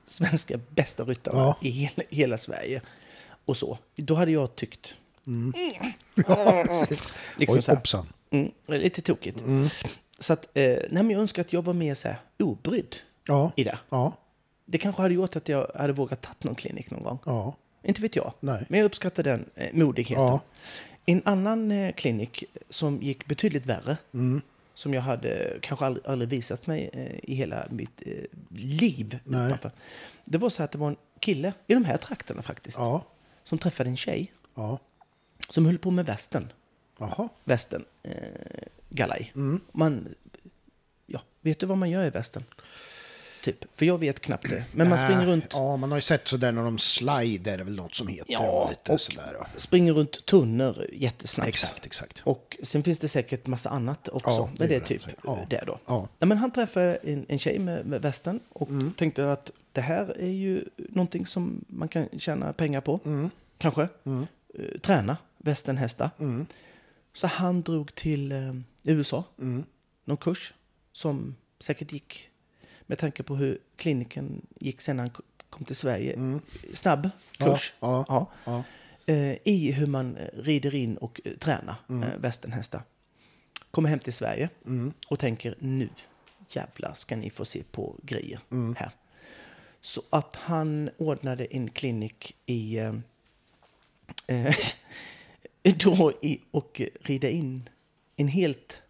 svenska 0.06 0.58
bästa 0.70 1.04
ryttarna 1.04 1.38
Ja. 1.38 1.56
i 1.60 1.70
hela, 1.70 2.02
hela 2.10 2.38
Sverige. 2.38 2.82
Och 3.44 3.56
så. 3.56 3.78
Då 3.96 4.14
hade 4.14 4.30
jag 4.32 4.56
tyckt 4.56 4.94
Mm. 5.26 5.52
Ja, 6.28 6.64
precis. 6.88 7.12
liksom 7.36 7.58
Oj, 7.68 7.74
hoppsan. 7.74 8.06
mm, 8.30 8.50
lite 8.66 9.02
tokigt. 9.02 9.40
Mm. 9.40 9.68
Så 10.18 10.32
att, 10.32 10.48
eh, 10.54 10.78
nej, 10.90 11.10
jag 11.12 11.20
önskar 11.20 11.42
att 11.42 11.52
jag 11.52 11.62
var 11.64 11.72
mer 11.74 11.94
så 11.94 12.08
här 12.08 12.16
obrydd 12.38 12.96
Ja, 13.26 13.52
i 13.56 13.64
det. 13.64 13.78
ja, 13.88 14.12
Det 14.64 14.78
kanske 14.78 15.02
hade 15.02 15.14
gjort 15.14 15.36
att 15.36 15.48
jag 15.48 15.70
hade 15.74 15.92
vågat 15.92 16.22
ta 16.22 16.30
någon 16.40 16.54
klinik 16.54 16.90
någon 16.90 17.02
gång. 17.02 17.18
ja. 17.26 17.54
Inte 17.82 18.02
vet 18.02 18.16
jag. 18.16 18.32
Nej. 18.40 18.64
Men 18.68 18.78
jag 18.80 18.86
uppskattar 18.86 19.22
den 19.22 19.44
eh, 19.54 19.68
modigheten. 19.72 20.24
Ja. 20.24 20.40
En 21.06 21.22
annan 21.24 21.70
eh, 21.70 21.92
klinik 21.94 22.44
som 22.70 23.02
gick 23.02 23.26
betydligt 23.26 23.66
värre, 23.66 23.96
Mm. 24.14 24.40
Som 24.78 24.94
jag 24.94 25.02
hade 25.02 25.58
kanske 25.62 25.84
aldrig, 25.86 26.06
aldrig 26.06 26.28
visat 26.28 26.66
mig 26.66 26.90
eh, 26.92 27.30
i 27.30 27.34
hela 27.34 27.66
mitt 27.70 28.02
eh, 28.06 28.12
liv. 28.58 29.18
Nej. 29.24 29.46
utanför. 29.46 29.70
Det 30.24 30.38
var 30.38 30.48
så 30.48 30.62
att 30.62 30.70
det 30.72 30.78
var 30.78 30.88
en 30.88 30.96
kille 31.20 31.52
i 31.66 31.74
de 31.74 31.84
här 31.84 31.96
trakterna 31.96 32.42
faktiskt, 32.42 32.78
Ja. 32.78 33.04
som 33.44 33.58
träffade 33.58 33.90
en 33.90 33.96
tjej 33.96 34.32
Ja. 34.54 34.78
som 35.48 35.66
höll 35.66 35.78
på 35.78 35.90
med 35.90 36.06
västen. 36.06 36.52
Jaha. 36.98 37.28
Västen, 37.44 37.84
eh, 38.02 38.12
galaj. 38.88 39.32
Mm. 39.34 39.60
Man, 39.72 40.14
ja, 41.06 41.20
vet 41.40 41.58
du 41.58 41.66
vad 41.66 41.78
man 41.78 41.90
gör 41.90 42.04
i 42.04 42.10
västen? 42.10 42.44
Typ. 43.42 43.64
För 43.74 43.86
jag 43.86 43.98
vet 43.98 44.20
knappt 44.20 44.50
det. 44.50 44.64
Men 44.72 44.88
man 44.88 44.98
springer 44.98 45.22
Äh, 45.22 45.26
runt, 45.26 45.44
Ja, 45.50 45.76
man 45.76 45.90
har 45.90 45.98
ju 45.98 46.02
sett 46.02 46.28
sådär 46.28 46.52
när 46.52 46.62
de 46.62 46.78
slider, 46.78 47.58
väl 47.58 47.76
något 47.76 47.94
som 47.94 48.08
heter. 48.08 48.32
Ja, 48.32 48.62
och 48.64 48.70
lite 48.70 48.92
och- 48.92 49.00
sådär. 49.00 49.36
Ja. 49.38 49.46
springer 49.56 49.92
runt 49.92 50.26
tunnor 50.26 50.86
jättesnabbt. 50.92 51.48
Exakt, 51.48 51.86
exakt. 51.86 52.20
Och 52.24 52.56
sen 52.62 52.82
finns 52.82 52.98
det 52.98 53.08
säkert 53.08 53.46
massa 53.46 53.70
annat 53.70 54.08
också. 54.08 54.30
Ja, 54.30 54.50
det 54.52 54.58
men 54.58 54.68
det 54.68 54.74
är 54.74 54.80
typ. 54.80 55.02
Ja. 55.24 55.38
det 55.50 55.62
då. 55.66 55.78
Ja. 55.86 56.08
Ja, 56.18 56.26
men 56.26 56.38
han 56.38 56.50
träffade 56.50 56.94
en, 57.02 57.26
en 57.28 57.38
tjej 57.38 57.58
med, 57.58 57.86
med 57.86 58.02
västen 58.02 58.40
och 58.48 58.68
Mm. 58.68 58.92
tänkte 58.92 59.32
att 59.32 59.50
det 59.72 59.80
här 59.80 60.16
är 60.20 60.28
ju 60.30 60.64
någonting 60.76 61.26
som 61.26 61.64
man 61.68 61.88
kan 61.88 62.08
tjäna 62.18 62.52
pengar 62.52 62.80
på. 62.80 63.00
Mm. 63.04 63.30
Kanske. 63.58 63.82
Eh, 63.82 64.80
träna 64.82 65.16
västernhästar. 65.38 66.10
Mm. 66.18 66.46
Så 67.12 67.26
han 67.26 67.62
drog 67.62 67.94
till 67.94 68.32
eh, 68.32 68.38
USA. 68.82 69.24
Mm. 69.38 69.64
Någon 70.04 70.16
kurs 70.16 70.54
som 70.92 71.36
säkert 71.60 71.92
gick 71.92 72.28
med 72.90 72.98
tanke 72.98 73.22
på 73.22 73.36
hur 73.36 73.58
kliniken 73.76 74.46
gick 74.60 74.80
sen 74.80 74.98
han 74.98 75.10
kom 75.50 75.64
till 75.64 75.76
Sverige. 75.76 76.40
Snabb 76.72 77.10
kurs. 77.38 77.72
Mm. 77.80 77.90
Ja, 77.92 78.04
ja, 78.08 78.26
Ja. 78.44 78.62
Eh, 79.14 79.36
I 79.44 79.72
hur 79.72 79.86
man 79.86 80.16
eh, 80.16 80.26
rider 80.42 80.74
in 80.74 80.96
och 80.96 81.20
eh, 81.24 81.32
tränar 81.32 81.74
Mm. 81.88 82.20
västernhästar. 82.20 82.82
Kommer 83.70 83.88
hem 83.88 83.98
till 83.98 84.12
Sverige 84.12 84.48
och 85.08 85.18
tänker 85.18 85.54
nu 85.58 85.88
jävlar 86.48 86.94
ska 86.94 87.16
ni 87.16 87.30
få 87.30 87.44
se 87.44 87.62
på 87.70 87.96
grejer 88.02 88.40
Mm. 88.50 88.74
här. 88.78 88.90
Så 89.80 90.02
att 90.10 90.34
han 90.36 90.90
ordnade 90.96 91.44
en 91.44 91.70
klinik 91.70 92.36
i 92.46 92.78
eh, 92.78 92.94
då 95.62 96.12
i, 96.22 96.40
och 96.50 96.80
rida 97.00 97.28
in 97.28 97.68
en 98.16 98.28
helt 98.28 98.82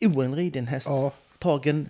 oenriden 0.00 0.66
häst. 0.66 0.88
Tagen 1.38 1.88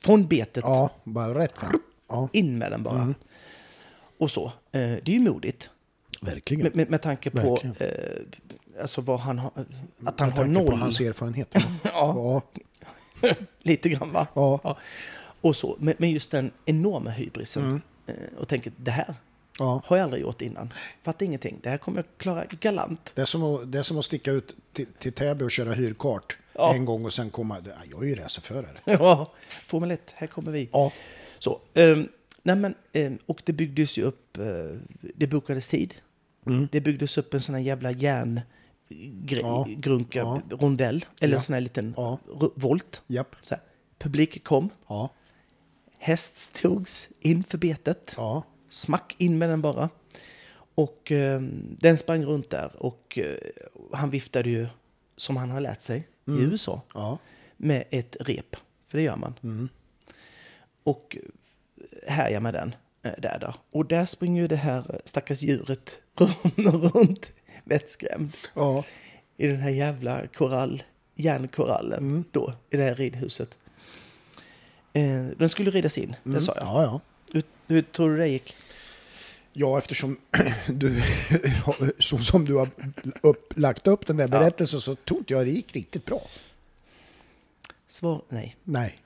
från 0.00 0.26
betet, 0.26 0.64
ja, 0.64 0.90
bara 1.04 1.38
rätt 1.38 1.58
fram. 1.58 1.80
Ja, 2.08 2.28
in 2.32 2.58
med 2.58 2.72
den 2.72 2.82
bara. 2.82 3.02
Mm. 3.02 3.14
Och 4.18 4.30
så. 4.30 4.44
Eh, 4.46 4.52
det 4.72 5.08
är 5.08 5.10
ju 5.10 5.20
modigt. 5.20 5.70
verkligen. 6.22 6.62
Med, 6.62 6.76
med, 6.76 6.90
med 6.90 7.02
tanke 7.02 7.30
på 7.30 7.58
eh, 7.78 8.22
alltså 8.80 9.00
vad 9.00 9.20
han 9.20 9.38
har, 9.38 9.50
att 9.50 9.56
han 9.56 9.66
Med 9.98 10.12
har 10.12 10.12
tanke 10.28 10.36
på 10.42 10.44
noll. 10.70 10.78
hans 10.80 11.00
erfarenhet. 11.00 11.54
Ja, 11.84 12.42
Ja, 13.22 13.34
lite 13.62 13.88
grann 13.88 14.12
va? 14.12 14.26
ja, 14.34 14.78
Och 15.40 15.56
så, 15.56 15.76
men, 15.80 15.94
men 15.98 16.10
just 16.10 16.30
den 16.30 16.50
enorma 16.64 17.10
hybrisen. 17.10 17.62
Mm. 17.64 17.80
Eh, 18.06 18.38
och 18.38 18.48
tänker, 18.48 18.72
det 18.76 18.90
här 18.90 19.14
ja. 19.58 19.82
har 19.86 19.96
jag 19.96 20.04
aldrig 20.04 20.22
gjort 20.22 20.42
innan. 20.42 20.72
Fattar 21.02 21.26
ingenting. 21.26 21.58
Det 21.62 21.70
här 21.70 21.78
kommer 21.78 21.98
jag 21.98 22.06
klara 22.16 22.44
galant. 22.60 23.12
Det 23.14 23.22
är, 23.22 23.26
som 23.26 23.42
att, 23.42 23.72
det 23.72 23.78
är 23.78 23.82
som 23.82 23.98
att 23.98 24.04
sticka 24.04 24.30
ut 24.32 24.56
till, 24.72 24.86
till 24.98 25.12
Täby 25.12 25.44
och 25.44 25.50
köra 25.50 25.72
hyrkart 25.72 26.38
Ja. 26.54 26.74
en 26.74 26.84
gång 26.84 27.04
och 27.04 27.12
sen 27.14 27.30
komma... 27.30 27.62
Ja, 27.66 27.72
Jag 27.90 28.02
är 28.02 28.06
ju 28.06 28.14
racerförare. 28.14 28.76
Ja, 28.84 29.32
Formel 29.66 29.90
1, 29.90 30.12
här 30.16 30.26
kommer 30.26 30.52
vi. 30.52 30.68
Ja, 30.72 30.92
Så, 31.38 31.60
ehm, 31.74 32.08
nej 32.42 32.56
men, 32.56 32.74
ehm, 32.92 33.18
och 33.26 33.42
det 33.44 33.52
byggdes 33.52 33.96
ju 33.96 34.02
upp, 34.02 34.36
eh, 34.38 34.44
det 35.14 35.26
bokades 35.26 35.68
tid. 35.68 35.94
Mm. 36.46 36.68
Det 36.72 36.80
byggdes 36.80 37.18
upp 37.18 37.34
en 37.34 37.40
sån 37.42 37.54
här 37.54 37.62
jävla 37.62 37.90
järn 37.90 38.40
Ja. 39.28 39.66
grunka 39.76 40.18
Ja. 40.18 40.40
rondell, 40.50 41.04
eller 41.20 41.32
Ja. 41.34 41.38
en 41.38 41.42
sån 41.42 41.52
här 41.54 41.60
liten 41.60 41.94
Ja. 41.96 42.18
volt. 42.54 43.02
japp. 43.06 43.36
Så 43.42 43.54
här. 43.54 43.64
Publik 43.98 44.44
kom, 44.44 44.70
Ja, 44.88 45.08
häst 45.98 46.54
togs 46.62 47.08
in 47.20 47.44
för 47.44 47.58
betet, 47.58 48.14
ja, 48.16 48.42
smack 48.68 49.14
in 49.18 49.38
med 49.38 49.48
den 49.48 49.62
bara. 49.62 49.88
Och 50.74 51.12
ehm, 51.12 51.76
den 51.80 51.98
sprang 51.98 52.24
runt 52.24 52.50
där 52.50 52.82
och 52.82 53.18
eh, 53.18 53.36
han 53.92 54.10
viftade 54.10 54.50
ju, 54.50 54.66
som 55.16 55.36
han 55.36 55.50
har 55.50 55.60
lärt 55.60 55.80
sig 55.80 56.08
i 56.26 56.42
USA, 56.42 56.82
ja. 56.94 57.18
med 57.56 57.84
ett 57.90 58.16
rep. 58.20 58.56
För 58.88 58.98
det 58.98 59.04
gör 59.04 59.16
man. 59.16 59.34
Mm. 59.42 59.68
Och 60.82 61.16
härjar 62.06 62.40
med 62.40 62.54
den 62.54 62.74
eh, 63.02 63.12
där 63.18 63.38
då. 63.40 63.54
Och 63.70 63.86
där 63.86 64.04
springer 64.06 64.42
ju 64.42 64.48
det 64.48 64.56
här 64.56 64.78
eh, 64.94 65.00
stackars 65.04 65.42
djuret 65.42 66.00
runt, 66.16 66.94
runt 66.94 67.32
vettskrämd 67.64 68.36
ja. 68.54 68.84
i 69.36 69.46
den 69.46 69.60
här 69.60 69.70
jävla 69.70 70.26
korall, 70.26 70.82
järnkorallen 71.14 71.98
Mm. 71.98 72.24
då, 72.30 72.52
i 72.70 72.76
det 72.76 72.82
här 72.82 72.94
ridhuset. 72.94 73.58
Eh, 74.92 75.26
den 75.36 75.48
skulle 75.48 75.70
ridas 75.70 75.98
in, 75.98 76.16
det 76.22 76.40
sa 76.40 76.52
jag. 76.56 76.62
Mm. 76.62 76.74
Ja, 76.74 76.82
ja. 76.82 77.00
Hur, 77.32 77.42
hur 77.66 77.82
tror 77.82 78.10
du 78.10 78.16
det 78.16 78.28
gick? 78.28 78.56
Ja, 79.52 79.78
eftersom 79.78 80.16
du, 80.68 81.02
så 81.98 82.18
som 82.18 82.44
du 82.44 82.54
har 82.54 82.70
upp, 83.22 83.52
lagt 83.56 83.86
upp 83.86 84.06
den 84.06 84.16
där 84.16 84.28
berättelsen 84.28 84.80
så 84.80 84.94
tror 84.94 85.18
inte 85.20 85.32
jag 85.32 85.46
det 85.46 85.50
gick 85.50 85.76
riktigt 85.76 86.04
bra. 86.06 86.22
Svar 87.86 88.22
nej. 88.28 88.56
Nej. 88.64 88.98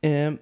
Eh, 0.00 0.32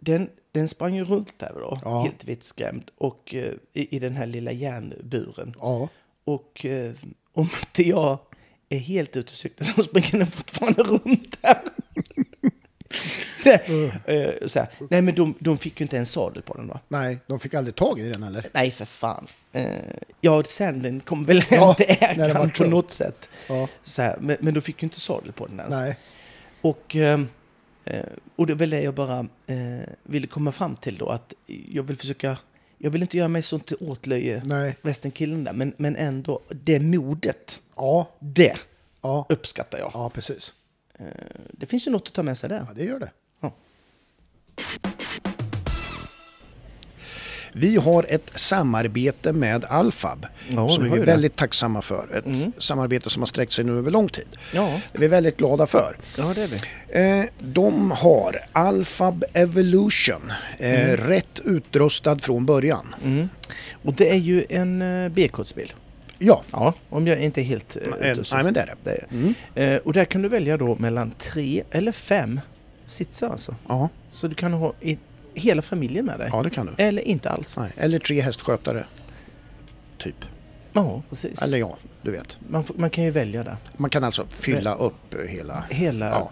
den, 0.00 0.30
den 0.52 0.68
sprang 0.68 0.94
ju 0.94 1.04
runt 1.04 1.38
där 1.38 1.52
då, 1.54 1.80
Ja. 1.84 2.02
helt 2.02 2.24
vettskrämd, 2.24 2.90
och 2.96 3.34
eh, 3.34 3.52
i, 3.72 3.96
i 3.96 3.98
den 3.98 4.16
här 4.16 4.26
lilla 4.26 4.52
järnburen. 4.52 5.54
Ja, 5.60 5.88
Och 6.24 6.64
eh, 6.66 6.92
om 7.32 7.48
inte 7.60 7.88
jag 7.88 8.18
är 8.68 8.78
helt 8.78 9.16
ute 9.16 9.30
och 9.30 9.36
cyklar 9.38 9.66
så 9.76 9.82
springer 9.82 10.18
den 10.18 10.30
fortfarande 10.30 10.82
runt 10.82 11.42
där. 11.42 11.62
Eh, 14.06 14.46
så 14.46 14.58
här. 14.58 14.68
Nej, 14.90 15.02
men 15.02 15.14
de, 15.14 15.34
de 15.38 15.58
fick 15.58 15.80
ju 15.80 15.84
inte 15.84 15.98
en 15.98 16.06
sadel 16.06 16.42
på 16.42 16.54
den 16.54 16.68
va? 16.68 16.80
nej, 16.88 17.18
de 17.26 17.40
fick 17.40 17.54
aldrig 17.54 17.74
tag 17.74 18.00
i 18.00 18.08
den 18.08 18.22
eller? 18.22 18.46
Nej, 18.52 18.70
för 18.70 18.84
fan. 18.84 19.26
Eh, 19.52 19.66
ja, 20.20 20.42
sen 20.44 20.82
den 20.82 21.00
kom 21.00 21.24
väl 21.24 21.42
Ja, 21.50 21.56
hem 21.56 21.74
till 21.74 21.86
det 21.86 22.00
var 22.00 22.26
ägaren 22.26 22.50
på 22.50 22.64
något 22.64 22.90
sätt. 22.90 23.28
Ja, 23.48 23.68
Så 23.82 24.02
här, 24.02 24.16
men, 24.20 24.36
men 24.40 24.54
de 24.54 24.60
fick 24.60 24.82
ju 24.82 24.86
inte 24.86 25.00
sadel 25.00 25.32
på 25.32 25.46
den 25.46 25.58
ens. 25.60 25.74
nej. 25.74 25.96
Och, 26.60 26.96
eh, 26.96 27.20
eh, 27.84 28.02
och 28.36 28.46
det 28.46 28.54
väl 28.54 28.70
det 28.70 28.82
jag 28.82 28.94
bara 28.94 29.18
eh, 29.46 29.88
ville 30.02 30.26
komma 30.26 30.52
fram 30.52 30.76
till 30.76 30.96
då. 30.98 31.08
Att 31.08 31.34
jag 31.70 31.82
vill 31.82 31.96
försöka, 31.96 32.36
jag 32.78 32.90
vill 32.90 33.02
inte 33.02 33.16
göra 33.16 33.28
mig 33.28 33.42
sånt 33.42 33.66
till 33.66 33.76
åtlöje, 33.80 34.42
västernkillen 34.82 35.44
där. 35.44 35.52
Men, 35.52 35.72
men 35.76 35.96
ändå, 35.96 36.40
det 36.48 36.80
modet, 36.80 37.60
Ja, 37.76 38.10
det 38.18 38.56
ja, 39.02 39.26
uppskattar 39.28 39.78
jag. 39.78 39.90
ja, 39.94 40.10
precis. 40.10 40.54
Eh, 40.98 41.04
Det 41.52 41.66
finns 41.66 41.86
ju 41.86 41.90
något 41.90 42.06
att 42.08 42.12
ta 42.14 42.22
med 42.22 42.38
sig 42.38 42.48
där. 42.48 42.64
Ja, 42.68 42.74
det 42.74 42.84
gör 42.84 42.98
det. 43.00 43.10
Vi 47.52 47.76
har 47.76 48.06
ett 48.08 48.30
samarbete 48.34 49.32
med 49.32 49.64
Alfab 49.64 50.26
Ja, 50.48 50.68
som 50.68 50.84
vi 50.84 50.90
är 50.90 50.94
ju 50.94 51.00
det. 51.00 51.06
väldigt 51.10 51.36
tacksamma 51.36 51.82
för. 51.82 52.08
Ett 52.18 52.26
Mm. 52.26 52.52
samarbete 52.58 53.10
som 53.10 53.22
har 53.22 53.26
sträckt 53.26 53.52
sig 53.52 53.64
nu 53.64 53.78
över 53.78 53.90
lång 53.90 54.08
tid. 54.08 54.26
Ja, 54.54 54.80
Det 54.92 54.98
är 54.98 55.00
vi 55.00 55.08
väldigt 55.08 55.36
glada 55.36 55.66
för. 55.66 55.96
ja 56.18 56.32
det 56.34 56.42
är 56.42 56.46
vi. 56.48 57.20
Eh, 57.20 57.24
de 57.40 57.90
har 57.90 58.36
Alfab 58.52 59.24
Evolution, 59.32 60.32
eh, 60.58 60.96
rätt 60.96 61.40
utrustad 61.44 62.18
från 62.18 62.46
början. 62.46 62.94
Mm. 63.04 63.28
Och 63.84 63.94
det 63.94 64.10
är 64.10 64.16
ju 64.16 64.44
en 64.48 64.82
uh, 64.82 65.08
B-kodsbil. 65.08 65.72
Ja, 66.18 66.42
Ja, 66.52 66.74
om 66.88 67.06
jag 67.06 67.20
inte 67.22 67.40
är 67.40 67.44
helt 67.44 67.76
eh, 67.76 67.82
nej, 68.00 68.44
men 68.44 68.54
det 68.54 68.60
är 68.60 68.66
det. 68.66 68.74
Det 68.84 68.90
är. 68.90 69.06
Mm. 69.10 69.34
Eh, 69.54 69.76
och 69.76 69.92
där 69.92 70.04
kan 70.04 70.22
du 70.22 70.28
välja 70.28 70.56
då 70.56 70.76
mellan 70.78 71.10
tre 71.18 71.62
eller 71.70 71.92
fem 71.92 72.40
sitsar 72.88 73.30
alltså. 73.30 73.54
Ja, 73.68 73.88
Så 74.10 74.26
du 74.28 74.34
kan 74.34 74.52
ha 74.52 74.72
i, 74.80 74.98
hela 75.34 75.62
familjen 75.62 76.04
med 76.04 76.18
dig. 76.18 76.28
ja, 76.32 76.42
det 76.42 76.50
kan 76.50 76.66
du. 76.66 76.72
Eller 76.84 77.02
inte 77.02 77.30
alls. 77.30 77.56
Nej. 77.56 77.72
Eller 77.76 77.98
tre 77.98 78.20
hästskötare. 78.20 78.84
Typ. 79.98 80.24
Ja, 80.72 81.02
precis. 81.10 81.42
Eller 81.42 81.58
ja, 81.58 81.78
du 82.02 82.10
vet. 82.10 82.38
Man, 82.48 82.64
man 82.76 82.90
kan 82.90 83.04
ju 83.04 83.10
välja 83.10 83.44
där. 83.44 83.56
Man 83.76 83.90
kan 83.90 84.04
alltså 84.04 84.26
fylla 84.28 84.74
upp 84.74 85.14
eh, 85.14 85.20
hela... 85.20 85.64
Hela 85.70 86.06
Ja. 86.08 86.30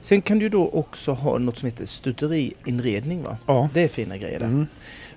Sen 0.00 0.22
kan 0.22 0.38
du 0.38 0.48
då 0.48 0.68
också 0.70 1.12
ha 1.12 1.38
något 1.38 1.58
som 1.58 1.66
heter 1.66 1.86
stuteriinredning. 1.86 3.22
Va? 3.22 3.36
Ja. 3.46 3.68
Det 3.74 3.80
är 3.80 3.88
fina 3.88 4.16
grejer 4.16 4.38
där. 4.38 4.46
Mm. 4.46 4.66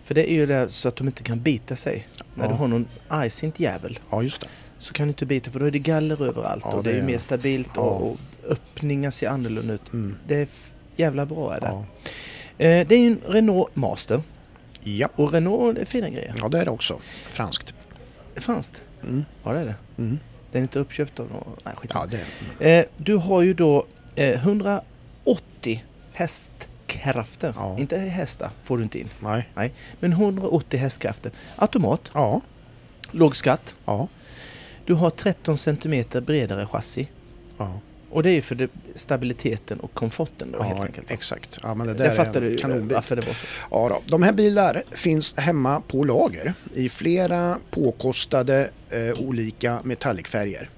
För 0.04 0.16
det 0.16 0.32
är 0.32 0.34
ju 0.36 0.46
det 0.46 0.70
så 0.70 0.88
att 0.88 0.96
de 0.96 1.08
inte 1.08 1.24
kan 1.24 1.42
bita 1.42 1.76
sig. 1.76 2.08
När 2.36 2.46
Ja. 2.46 2.50
du 2.52 2.56
har 2.58 2.68
någon 2.68 2.88
argsint 3.08 3.60
jävel 3.60 4.00
ja, 4.12 4.24
just 4.24 4.42
det. 4.42 4.48
Så 4.80 4.94
kan 4.94 5.08
du 5.08 5.10
inte 5.10 5.26
bita 5.26 5.52
för 5.52 5.60
då 5.60 5.66
är 5.66 5.72
det 5.72 5.80
galler 5.80 6.24
överallt 6.26 6.64
Ja, 6.66 6.74
och 6.74 6.84
det, 6.84 6.92
är 6.92 6.96
är- 6.96 7.02
mer 7.04 7.18
stabilt 7.18 7.70
Ja. 7.76 7.82
och, 7.82 8.12
och 8.12 8.18
öppningar 8.48 9.12
ser 9.12 9.30
annorlunda 9.30 9.74
ut. 9.74 9.94
Mm. 9.94 10.18
Det 10.28 10.36
är 10.36 10.48
jävla 10.96 11.26
bra 11.26 11.56
är 11.56 11.60
det. 11.60 11.68
Ja. 11.68 11.86
Eh, 12.66 12.88
det 12.88 12.96
är 12.96 13.00
ju 13.00 13.08
en 13.08 13.22
Renault 13.28 13.76
Master 13.76 14.22
Ja. 14.84 15.10
och 15.16 15.34
Renault 15.34 15.78
är 15.78 15.86
fina 15.86 16.10
grejer. 16.10 16.34
ja, 16.38 16.48
det 16.50 16.60
är 16.62 16.66
det 16.66 16.72
också. 16.72 17.00
Franskt. 17.28 17.74
Franskt? 18.36 18.84
Mm. 19.04 19.26
Ja 19.44 19.54
det 19.54 19.60
är 19.60 19.66
det. 19.66 19.76
Mm. 19.98 20.20
Den 20.52 20.60
är 20.62 20.64
inte 20.64 20.80
uppköpt 20.80 21.20
av 21.20 21.28
någon... 21.32 21.56
Nej 21.66 21.74
skitsamma. 21.78 22.08
Ja, 22.12 22.18
det 22.60 22.66
är... 22.66 22.80
Eh, 22.80 22.86
du 22.98 23.16
har 23.16 23.42
ju 23.42 23.54
då 23.54 23.86
eh, 24.16 24.30
180 24.34 25.84
hästkrafter. 26.14 27.54
Ja. 27.58 27.76
Inte 27.80 27.98
hästar 27.98 28.50
får 28.64 28.78
du 28.78 28.84
inte 28.84 29.00
in. 29.00 29.10
Nej. 29.20 29.50
Nej, 29.56 29.74
men 30.00 30.12
180 30.12 30.80
hästkrafter. 30.80 31.32
Automat, 31.56 32.02
Ja. 32.14 32.42
låg 33.12 33.36
skatt. 33.36 33.76
Ja. 33.86 34.08
Du 34.88 34.94
har 34.94 35.10
13 35.10 35.58
cm 35.58 36.04
bredare 36.26 36.66
chassi. 36.66 37.10
Ja. 37.58 37.80
Och 38.10 38.24
det 38.24 38.30
är 38.30 38.34
ju 38.34 38.42
för 38.42 38.56
det, 38.56 38.70
stabiliteten 38.96 39.80
och 39.80 39.94
komforten 39.94 40.52
då 40.52 40.64
helt 40.64 40.78
ja 40.80 40.86
enkelt. 40.86 41.12
exakt. 41.12 41.60
Ja, 41.64 41.74
men 41.74 41.88
det 41.88 41.94
där 41.94 42.06
Jag 42.06 42.16
fattar 42.16 42.42
du 42.42 42.56
varför 42.94 43.16
det 43.16 43.22
var 43.28 43.34
så. 43.34 43.48
Ja, 43.72 43.90
då. 43.90 44.02
De 44.06 44.24
här 44.24 44.32
bilar 44.32 44.84
finns 44.92 45.34
hemma 45.38 45.82
på 45.88 46.04
lager 46.04 46.54
i 46.74 46.90
flera 46.90 47.58
påkostade 47.72 48.70
eh, 48.90 49.20
olika 49.20 49.80
metallicfärger. 49.84 50.70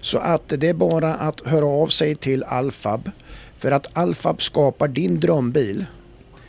Så 0.00 0.18
att 0.18 0.48
det 0.48 0.68
är 0.68 0.74
bara 0.74 1.14
att 1.14 1.46
höra 1.46 1.66
av 1.66 1.88
sig 1.88 2.14
till 2.14 2.44
Alfab 2.44 3.10
för 3.58 3.72
att 3.72 3.98
Alfab 3.98 4.42
skapar 4.42 4.88
din 4.88 5.20
drömbil 5.20 5.84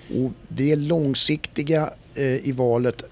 Och 0.09 0.31
vi 0.47 0.71
är 0.71 0.75
långsiktiga 0.75 1.89
eh, 2.15 2.47
i 2.47 2.51
valet 2.51 3.03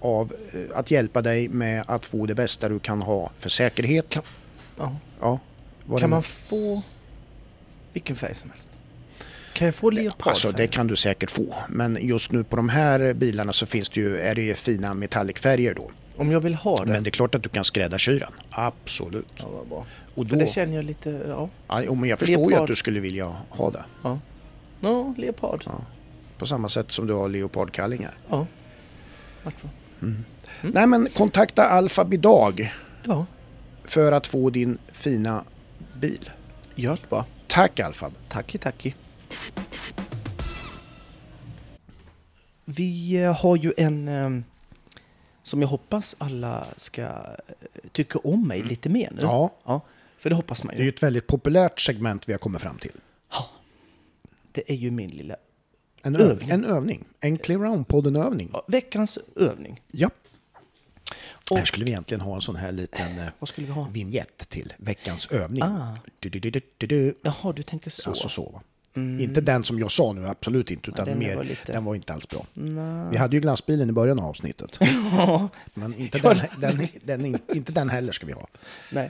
av 0.00 0.32
eh, 0.54 0.78
att 0.78 0.90
hjälpa 0.90 1.22
dig 1.22 1.48
med 1.48 1.84
att 1.88 2.04
få 2.06 2.26
det 2.26 2.34
bästa 2.34 2.68
du 2.68 2.78
kan 2.78 3.02
ha 3.02 3.30
för 3.38 3.48
säkerhet. 3.48 4.08
Kan- 4.08 4.22
Ja. 4.78 4.96
Ja, 5.20 5.98
Kan 5.98 6.10
man 6.10 6.22
få 6.22 6.82
vilken 7.92 8.16
färg 8.16 8.34
som 8.34 8.50
helst? 8.50 8.70
Kan 9.54 9.66
jag 9.66 9.74
få 9.74 9.90
leopardfärg? 9.90 10.30
Alltså 10.30 10.50
det 10.50 10.66
kan 10.66 10.86
du 10.86 10.96
säkert 10.96 11.30
få. 11.30 11.54
Men 11.68 11.98
just 12.00 12.32
nu 12.32 12.44
på 12.44 12.56
de 12.56 12.68
här 12.68 13.12
bilarna 13.12 13.52
så 13.52 13.66
finns 13.66 13.88
det 13.88 14.00
ju, 14.00 14.18
är 14.20 14.34
det 14.34 14.42
ju 14.42 14.54
fina 14.54 14.94
metallicfärger 14.94 15.74
då. 15.74 15.90
Om 16.16 16.32
jag 16.32 16.40
vill 16.40 16.54
ha 16.54 16.76
det? 16.76 16.92
Men 16.92 17.02
det 17.02 17.08
är 17.08 17.12
klart 17.12 17.34
att 17.34 17.42
du 17.42 17.48
kan 17.48 17.64
skräddarsy 17.64 18.18
den. 18.18 18.32
Absolut. 18.50 19.26
Ja, 19.36 19.48
vad 19.48 19.66
bra. 19.68 19.86
Och 20.14 20.28
För 20.28 20.36
då, 20.36 20.44
det 20.44 20.52
känner 20.52 20.74
jag 20.76 20.84
lite, 20.84 21.10
ja. 21.28 21.48
ja, 21.68 21.94
men 21.94 22.08
jag 22.08 22.18
förstår 22.18 22.36
ju 22.42 22.48
Leopard. 22.48 22.62
att 22.62 22.66
du 22.68 22.76
skulle 22.76 23.00
vilja 23.00 23.36
ha 23.50 23.70
det. 23.70 23.84
Ja, 24.02 24.18
ja 24.80 25.14
leopard. 25.18 25.62
Ja. 25.66 25.72
På 26.38 26.46
samma 26.46 26.68
sätt 26.68 26.92
som 26.92 27.06
du 27.06 27.12
har 27.12 27.28
leopardkallingar. 27.28 28.14
Ja. 28.30 28.46
Vart 29.44 29.60
så? 29.60 29.68
Nej 30.62 30.86
men 30.86 31.08
kontakta 31.14 31.64
Alfab 31.68 32.14
idag 32.14 32.72
Ja, 33.04 33.26
för 33.84 34.12
att 34.12 34.26
få 34.26 34.50
din 34.50 34.78
fina 34.92 35.44
bil. 36.00 36.30
gör 36.74 36.96
det 37.02 37.08
bara. 37.08 37.24
Tack 37.46 37.80
Alfab. 37.80 38.12
Tacki, 38.28 38.58
tacki. 38.58 38.94
Vi 42.64 43.16
eh, 43.22 43.36
har 43.42 43.56
ju 43.56 43.72
en 43.76 44.08
eh, 44.08 44.30
som 45.42 45.60
jag 45.62 45.68
hoppas 45.68 46.16
alla 46.18 46.66
ska 46.76 47.02
eh, 47.02 47.10
tycka 47.92 48.18
om 48.18 48.48
mig 48.48 48.62
lite 48.62 48.88
mer 48.88 49.10
nu. 49.12 49.18
Ja, 49.22 49.50
ja 49.64 49.80
för 50.18 50.30
det 50.30 50.36
hoppas 50.36 50.64
man 50.64 50.74
det 50.74 50.78
är 50.78 50.78
ju 50.78 50.84
ju. 50.84 50.90
ett 50.94 51.02
väldigt 51.02 51.26
populärt 51.26 51.80
segment 51.80 52.28
vi 52.28 52.32
har 52.32 52.38
kommit 52.38 52.60
fram 52.62 52.78
till. 52.78 52.92
Det 54.52 54.70
är 54.70 54.74
ju 54.74 54.90
min 54.90 55.10
lilla 55.10 55.36
En 56.02 56.16
Övning. 56.16 56.30
övning. 56.30 56.50
En 56.50 56.64
övning. 56.64 57.04
En 57.20 57.38
Clear 57.38 57.60
Round-podden-övning. 57.60 58.50
ja, 58.52 58.64
veckans 58.68 59.18
övning. 59.36 59.80
Ja. 59.90 60.10
Och- 61.50 61.58
Här 61.58 61.64
skulle 61.64 61.84
vi 61.84 61.90
egentligen 61.90 62.20
ha 62.20 62.34
en 62.34 62.40
sån 62.40 62.56
här 62.56 62.72
liten 62.72 63.18
eh, 63.18 63.26
Vad 63.38 63.48
skulle 63.48 63.66
vi 63.66 63.72
ha? 63.72 63.88
vignett 63.92 64.48
till 64.48 64.72
veckans 64.78 65.26
övning. 65.30 65.62
Ah. 65.62 65.94
Du, 66.18 66.28
du, 66.28 66.38
du, 66.40 66.50
du, 66.50 66.86
du. 66.86 67.14
Jaha, 67.22 67.52
du 67.52 67.62
tänker 67.62 67.90
så. 67.90 68.10
Alltså 68.10 68.28
så 68.28 68.50
va. 68.50 68.62
Inte 69.20 69.40
den 69.40 69.64
som 69.64 69.78
jag 69.78 69.92
sa 69.92 70.12
nu, 70.12 70.28
absolut 70.28 70.70
inte. 70.70 70.90
Utan 70.90 71.04
den 71.06 71.18
mer, 71.18 71.36
var 71.36 71.44
lite- 71.44 71.72
den 71.72 71.84
var 71.84 71.94
inte 71.94 72.12
alls 72.12 72.28
bra. 72.28 72.46
Nej. 72.52 73.06
Vi 73.10 73.16
hade 73.16 73.36
ju 73.36 73.40
glassbilen 73.40 73.88
i 73.88 73.92
början 73.92 74.18
av 74.18 74.24
avsnittet. 74.24 74.78
Ja, 75.12 75.48
Men 75.74 75.94
inte 75.94 76.18
den, 76.18 76.36
den, 77.04 77.22
den, 77.22 77.38
inte 77.54 77.72
den 77.72 77.88
heller 77.88 78.12
ska 78.12 78.26
vi 78.26 78.32
ha. 78.32 78.46
nej. 78.92 79.08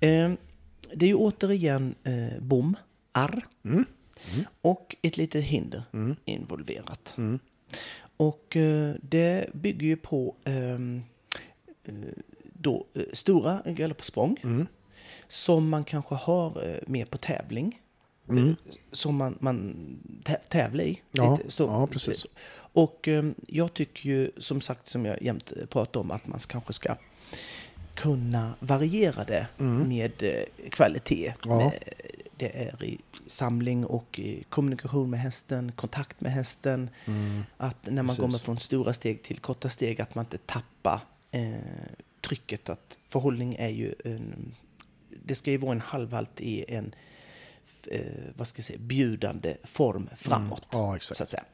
Eh, 0.00 0.32
det 0.94 1.06
är 1.06 1.08
ju 1.08 1.14
återigen 1.14 1.94
eh, 2.04 2.42
bom, 2.42 2.76
arr 3.12 3.44
och 4.62 4.96
ett 5.02 5.16
litet 5.16 5.44
hinder 5.44 5.82
involverat. 6.24 7.16
Och 8.16 8.56
eh, 8.56 8.94
det 9.02 9.46
bygger 9.54 9.86
ju 9.86 9.96
på 9.96 10.34
ehm, 10.44 11.02
eh, 11.84 11.94
då, 12.52 12.86
eh, 12.94 13.02
stora 13.12 13.62
galoppsprång 13.66 14.36
som 15.28 15.68
man 15.68 15.84
kanske 15.84 16.14
har 16.14 16.68
eh, 16.68 16.78
mer 16.86 17.04
på 17.04 17.18
tävling. 17.18 17.80
Eh, 18.28 18.34
Som 18.92 19.16
man, 19.16 19.38
man 19.40 19.74
tä- 20.24 20.48
tävlar 20.48 20.84
i. 20.84 21.02
Ja, 21.10 21.36
lite, 21.36 21.50
så, 21.50 21.62
ja, 21.62 21.86
precis. 21.86 22.26
Och 22.56 23.08
eh, 23.08 23.24
jag 23.48 23.74
tycker 23.74 24.08
ju 24.08 24.30
som 24.38 24.60
sagt 24.60 24.88
som 24.88 25.04
jag 25.04 25.22
jämt 25.22 25.52
pratar 25.70 26.00
om 26.00 26.10
att 26.10 26.26
man 26.26 26.38
kanske 26.38 26.72
ska 26.72 26.94
kunna 27.94 28.54
variera 28.60 29.24
det 29.24 29.46
med 29.86 30.22
eh, 30.22 30.68
kvalitet. 30.70 31.34
Ja. 31.44 31.58
Med, 31.58 31.72
det 32.36 32.62
är 32.68 32.84
i 32.84 33.00
samling 33.26 33.86
och 33.86 34.18
i 34.18 34.44
kommunikation 34.48 35.10
med 35.10 35.20
hästen, 35.20 35.72
kontakt 35.72 36.20
med 36.20 36.32
hästen. 36.32 36.90
Att 37.56 37.86
när 37.86 38.02
man 38.02 38.06
Precis. 38.16 38.20
kommer 38.20 38.38
från 38.38 38.58
stora 38.58 38.92
steg 38.92 39.22
till 39.22 39.38
korta 39.38 39.68
steg 39.68 40.00
att 40.00 40.14
man 40.14 40.24
inte 40.24 40.38
tappar 40.38 41.00
eh, 41.30 41.54
trycket. 42.20 42.68
Att 42.68 42.98
förhållning 43.08 43.56
är 43.58 43.68
ju 43.68 43.94
en, 44.04 44.54
det 45.24 45.34
ska 45.34 45.50
ju 45.50 45.58
vara 45.58 45.72
en 45.72 45.80
halvhalt 45.80 46.40
i 46.40 46.64
en 46.74 46.94
eh, 47.86 48.00
vad 48.36 48.48
ska 48.48 48.58
jag 48.60 48.64
säga, 48.66 48.78
bjudande 48.78 49.56
form 49.64 50.10
framåt. 50.16 50.68
Ja, 50.72 50.96
exakt. 50.96 51.16
Så 51.16 51.22
att 51.22 51.30
säga. 51.30 51.44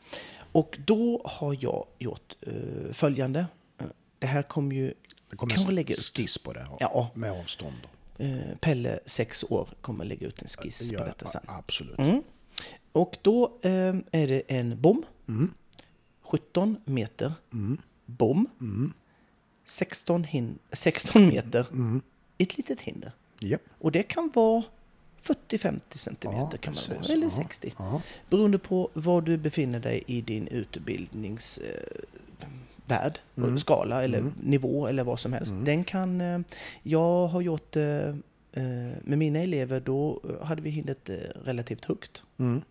Och 0.52 0.78
då 0.86 1.22
har 1.24 1.56
jag 1.60 1.86
gjort 1.98 2.36
eh, 2.40 2.92
följande. 2.92 3.46
Eh, 3.78 3.86
Det 4.18 4.26
här 4.26 4.42
kommer 4.42 4.76
ju 4.76 4.94
Det 5.30 5.36
kommer 5.36 5.78
en 5.78 5.86
skiss 5.86 6.38
på 6.38 6.52
det. 6.52 6.66
Ja. 6.80 7.10
Med 7.14 7.32
avstånd. 7.32 7.76
Då. 7.82 7.88
Eh, 8.20 8.56
Pelle, 8.60 8.98
sex 9.06 9.44
år, 9.44 9.68
kommer 9.80 10.04
lägga 10.04 10.26
ut 10.26 10.42
en 10.42 10.48
skiss 10.48 10.92
Ja, 10.92 10.98
på 10.98 11.04
detta 11.06 11.26
sen. 11.26 11.42
Absolut. 11.46 11.98
Mm. 11.98 12.22
Och 12.92 13.16
då 13.22 13.58
eh, 13.62 13.94
är 14.12 14.26
det 14.28 14.42
en 14.48 14.80
bom. 14.80 15.02
17 16.22 16.76
meter 16.84 17.32
bom. 18.06 18.46
16, 19.64 20.24
hin- 20.24 20.58
16 20.72 21.26
meter 21.28 21.66
ett 22.38 22.56
litet 22.56 22.80
hinder. 22.80 23.12
Japp. 23.38 23.62
Och 23.78 23.92
det 23.92 24.02
kan 24.02 24.30
vara 24.34 24.62
40-50 25.22 25.80
centimeter 25.94 26.48
Ja, 26.52 26.58
kan 26.60 26.74
man 26.74 26.96
vara, 27.02 27.12
eller 27.12 27.26
Ja, 27.26 27.30
60. 27.30 27.72
ja. 27.78 28.02
Beroende 28.30 28.58
på 28.58 28.90
var 28.94 29.20
du 29.20 29.36
befinner 29.36 29.80
dig 29.80 30.02
i 30.06 30.20
din 30.20 30.48
utbildningsvärld, 30.48 31.68
eh, 31.68 32.04
värld, 32.90 33.18
Mm. 33.36 33.58
skala 33.58 34.04
eller 34.04 34.32
nivå 34.42 34.86
eller 34.86 35.04
vad 35.04 35.20
som 35.20 35.32
helst. 35.32 35.54
Den 35.64 35.84
kan, 35.84 36.20
eh, 36.20 36.38
jag 36.82 37.26
har 37.26 37.40
gjort 37.40 37.76
eh, 37.76 38.08
eh, 38.52 38.94
med 39.02 39.18
mina 39.18 39.38
elever, 39.38 39.80
då 39.80 40.20
hade 40.42 40.62
vi 40.62 40.70
hindret 40.70 41.10
relativt 41.44 41.84
högt. 41.84 42.22
Mm. 42.38 42.62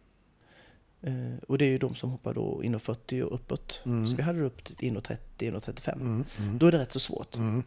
Och 1.47 1.57
det 1.57 1.65
är 1.65 1.69
ju 1.69 1.77
de 1.77 1.95
som 1.95 2.09
hoppar 2.09 2.33
då 2.33 2.61
1,40 2.63 3.21
och 3.21 3.35
uppåt. 3.35 3.81
Så 3.83 4.15
vi 4.15 4.21
hade 4.23 4.39
det 4.39 4.45
upp 4.45 4.63
till 4.63 4.75
1,30, 4.77 5.17
1,35. 5.37 6.01
Mm. 6.01 6.57
Då 6.57 6.67
är 6.67 6.71
det 6.71 6.79
rätt 6.79 6.91
så 6.91 6.99
svårt. 6.99 7.35
Mm. 7.35 7.63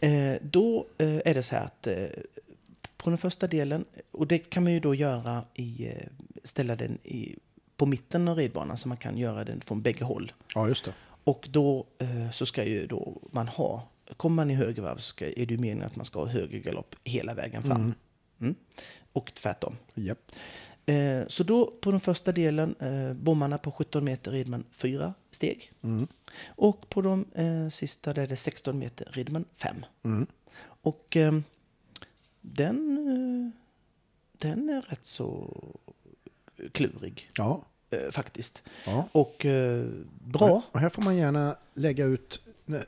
Mm. 0.00 0.38
Då 0.42 0.86
är 0.98 1.34
det 1.34 1.42
så 1.42 1.54
här 1.54 1.64
att 1.64 1.88
på 2.96 3.10
den 3.10 3.18
första 3.18 3.46
delen, 3.46 3.84
och 4.10 4.26
det 4.26 4.38
kan 4.38 4.64
man 4.64 4.72
ju 4.72 4.80
då 4.80 4.94
göra 4.94 5.44
i, 5.54 5.88
ställa 6.44 6.76
den 6.76 6.98
i, 7.04 7.36
på 7.78 7.86
mitten 7.86 8.28
av 8.28 8.36
ridbanan 8.36 8.76
så 8.76 8.88
man 8.88 8.96
kan 8.96 9.18
göra 9.18 9.44
den 9.44 9.60
från 9.60 9.82
bägge 9.82 10.04
håll. 10.04 10.32
Ja, 10.54 10.68
just 10.68 10.84
det. 10.84 10.94
Och 11.24 11.48
då 11.50 11.86
eh, 11.98 12.30
så 12.30 12.46
ska 12.46 12.64
ju 12.64 12.86
då 12.86 13.20
man 13.30 13.48
ha, 13.48 13.88
kommer 14.16 14.36
man 14.36 14.50
i 14.50 14.54
höger 14.54 14.82
varv 14.82 14.96
så 14.96 15.02
ska, 15.02 15.26
är 15.26 15.46
det 15.46 15.54
ju 15.54 15.58
meningen 15.58 15.86
att 15.86 15.96
man 15.96 16.04
ska 16.04 16.20
ha 16.20 16.26
höger 16.26 16.58
galopp 16.58 16.96
hela 17.04 17.34
vägen 17.34 17.62
fram. 17.62 17.94
Mm. 18.40 18.54
Och 19.12 19.32
tvärtom. 19.34 19.76
Japp. 19.94 20.32
Eh, 20.86 21.26
så 21.26 21.42
då 21.42 21.66
på 21.80 21.90
den 21.90 22.00
första 22.00 22.32
delen, 22.32 22.74
eh, 22.80 23.12
bommarna 23.12 23.58
på 23.58 23.72
17 23.72 24.04
meter 24.04 24.30
rider 24.30 24.50
man 24.50 24.64
fyra 24.70 25.14
steg. 25.30 25.72
Och 26.46 26.88
på 26.88 27.02
de 27.02 27.24
eh, 27.34 27.68
sista 27.68 28.12
där 28.12 28.26
det 28.26 28.34
är 28.34 28.36
16 28.36 28.78
meter 28.78 29.08
rider 29.12 29.32
man 29.32 29.44
fem. 29.56 29.84
Och 30.60 31.16
eh, 31.16 31.38
den, 32.40 33.52
den 34.32 34.68
är 34.68 34.82
rätt 34.82 35.06
så 35.06 35.54
klurig 36.72 37.30
Ja. 37.36 37.64
eh, 37.90 38.10
faktiskt. 38.10 38.62
ja. 38.86 39.08
Och 39.12 39.46
eh, 39.46 39.86
bra. 40.24 40.62
Och 40.72 40.80
här 40.80 40.88
får 40.88 41.02
man 41.02 41.16
gärna 41.16 41.56
lägga 41.74 42.04
ut 42.04 42.40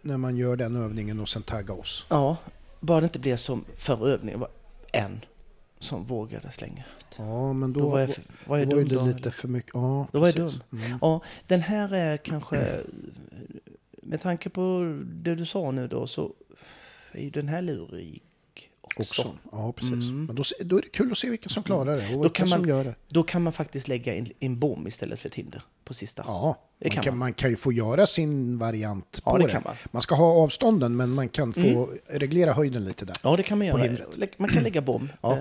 när 0.03 0.17
man 0.17 0.37
gör 0.37 0.57
den 0.57 0.77
övningen 0.77 1.21
och 1.21 1.29
sen 1.29 1.43
tagga 1.43 1.75
oss. 1.75 2.07
Ja, 2.11 2.37
bara 2.81 3.01
det 3.01 3.05
inte 3.05 3.19
blir 3.19 3.37
som 3.37 3.65
förra 3.77 4.09
övningen, 4.11 4.41
var 4.41 4.51
en 4.93 5.21
som 5.79 6.05
vågade 6.05 6.51
slänga 6.53 6.85
ut. 6.99 7.07
Ja, 7.19 7.53
men 7.53 7.73
då, 7.73 7.81
Då 7.81 7.89
var 7.89 8.01
jag, 8.01 8.11
var 8.47 8.59
jag 8.59 8.69
då 8.69 8.77
var 8.77 8.83
dum 8.83 8.89
det 8.89 8.95
då, 8.95 9.05
lite 9.17 9.31
för 9.31 9.49
mycket. 9.49 9.71
Ja, 9.75 10.07
Då 10.13 10.21
var 10.21 10.27
jag 10.27 10.37
dum. 10.37 10.51
Mm. 10.73 10.99
Ja, 11.01 11.21
den 11.47 11.61
här 11.61 11.95
är 11.95 12.17
kanske, 12.17 12.81
med 14.03 14.21
tanke 14.21 14.51
på 14.51 14.81
det 15.05 15.35
du 15.35 15.47
sa 15.47 15.71
nu 15.71 15.89
då, 15.89 16.07
så 16.07 16.33
är 17.13 17.23
ju 17.23 17.31
den 17.31 17.49
här 17.49 17.63
lurig 17.63 18.23
också. 18.97 19.23
Också. 19.23 19.33
Ja, 19.53 19.73
precis. 19.77 19.93
Mm. 20.09 20.25
Men 20.25 20.37
då, 20.37 20.43
då 20.61 20.79
är 20.79 20.83
det 20.83 20.89
kul 20.89 21.12
att 21.12 21.19
se 21.19 21.31
vilka 21.31 21.49
som 21.49 21.62
klarar 21.62 21.97
det 21.97 22.07
och 22.07 22.12
Då 22.12 22.23
vilka 22.23 22.35
kan 22.39 22.49
som 22.49 22.61
man- 22.61 22.69
gör 22.69 22.85
det. 22.85 22.95
Då 23.09 23.23
kan 23.23 23.43
man 23.43 23.53
faktiskt 23.53 23.89
lägga 23.89 24.15
en, 24.15 24.27
en 24.41 24.59
bom 24.59 24.87
istället 24.87 25.21
för 25.21 25.29
ett 25.29 25.35
hinder 25.35 25.62
på 25.85 25.95
sista. 25.95 26.23
Ja, 26.27 26.57
man 26.85 26.91
kan 26.91 27.05
man. 27.12 27.19
man 27.19 27.33
kan 27.35 27.51
ju 27.51 27.57
få 27.57 27.73
göra 27.73 28.07
sin 28.07 28.59
variant 28.59 29.23
Ja, 29.25 29.31
på 29.33 29.39
det 29.39 29.45
det. 29.45 29.51
kan 29.53 29.62
man. 29.65 29.75
Man 29.91 30.03
ska 30.03 30.15
ha 30.15 30.27
avstånden, 30.43 30.97
men 30.97 31.11
man 31.11 31.29
kan 31.29 31.53
få 31.53 31.91
reglera 32.07 32.53
höjden 32.53 32.85
lite 32.85 33.05
där. 33.05 33.17
Ja, 33.23 33.37
det 33.37 33.43
kan 33.43 33.59
man 33.59 33.67
göra. 33.67 33.83
hindret. 33.83 34.39
Man 34.39 34.49
kan 34.51 34.62
lägga 34.62 34.81
bom. 34.81 35.09
Ja, 35.23 35.33
eh, 35.33 35.41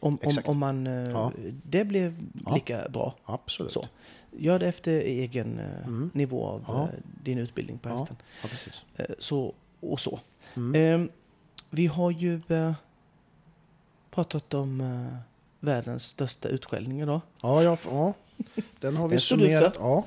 om, 0.00 0.18
om, 0.22 0.38
om 0.44 0.58
man... 0.58 0.86
eh, 0.86 0.92
Ja. 1.10 1.32
Det 1.64 1.84
blir 1.84 2.14
lika 2.54 2.88
bra. 2.88 3.14
Absolut. 3.24 3.72
Så. 3.72 3.86
Gör 4.38 4.58
det 4.58 4.66
efter 4.66 4.92
egen 4.92 5.58
eh, 5.58 5.90
nivå 6.12 6.60
av 6.66 6.88
din 7.24 7.38
utbildning 7.38 7.78
på 7.78 7.88
hästen. 7.88 8.16
ja, 8.42 8.48
precis. 8.48 8.84
Så 9.18 9.54
och 9.80 10.00
så. 10.00 10.20
Mm. 10.56 11.08
Vi 11.74 11.86
har 11.86 12.10
ju 12.10 12.40
eh, 12.48 12.72
pratat 14.10 14.54
om 14.54 14.80
eh, 14.80 15.16
världens 15.60 16.04
största 16.06 16.48
utskällning 16.48 17.00
idag. 17.02 17.20
Ja, 17.42 17.62
ja, 17.62 17.76
ja. 17.90 18.12
Den 18.80 18.96
har 18.96 19.08
vi 19.08 19.14
Den 19.14 19.20
summerat. 19.20 19.74
Ja. 19.78 20.04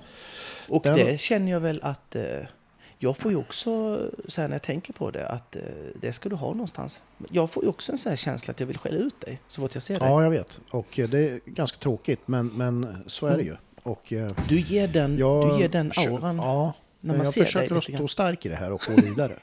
Och 0.69 0.83
Den- 0.83 0.95
det 0.95 1.19
känner 1.19 1.51
jag 1.51 1.59
väl 1.59 1.79
att 1.83 2.15
eh, 2.15 2.23
jag 2.99 3.17
får 3.17 3.31
ju 3.31 3.37
också, 3.37 3.99
så 4.27 4.41
när 4.41 4.49
jag 4.51 4.61
tänker 4.61 4.93
på 4.93 5.11
det, 5.11 5.27
att 5.27 5.55
det 6.01 6.13
ska 6.13 6.29
du 6.29 6.35
ha 6.35 6.47
någonstans. 6.51 7.01
Jag 7.31 7.51
får 7.51 7.63
ju 7.63 7.69
också 7.69 7.91
en 7.91 7.97
sån 7.97 8.09
här 8.09 8.17
känsla 8.17 8.51
att 8.51 8.59
jag 8.59 8.67
vill 8.67 8.77
skälla 8.77 8.97
ut 8.97 9.21
dig 9.21 9.39
så 9.47 9.61
fort 9.61 9.73
jag 9.73 9.83
ser 9.83 9.99
dig. 9.99 10.09
ja, 10.09 10.23
jag 10.23 10.29
vet. 10.29 10.59
Och 10.71 10.87
det 10.95 11.13
är 11.29 11.39
ganska 11.45 11.77
tråkigt, 11.77 12.19
men, 12.25 12.47
men 12.47 13.03
så 13.07 13.27
är 13.27 13.37
det 13.37 13.43
ju. 13.43 13.55
Och, 13.83 14.13
Du 14.47 14.59
ger 14.59 14.87
den, 14.87 15.17
jag 15.17 15.49
du 15.55 15.61
ger 15.61 15.69
den 15.69 15.91
auran. 15.97 16.37
Ja, 16.37 16.73
när 16.99 17.13
man 17.13 17.17
jag 17.25 17.33
ser 17.33 17.41
dig 17.41 17.45
försöker 17.45 17.65
att 17.75 17.83
lite 17.87 17.91
grann. 17.91 17.99
stå 17.99 18.07
stark 18.07 18.45
i 18.45 18.49
det 18.49 18.55
här 18.55 18.71
och 18.71 18.81
gå 18.87 19.01
vidare. 19.01 19.33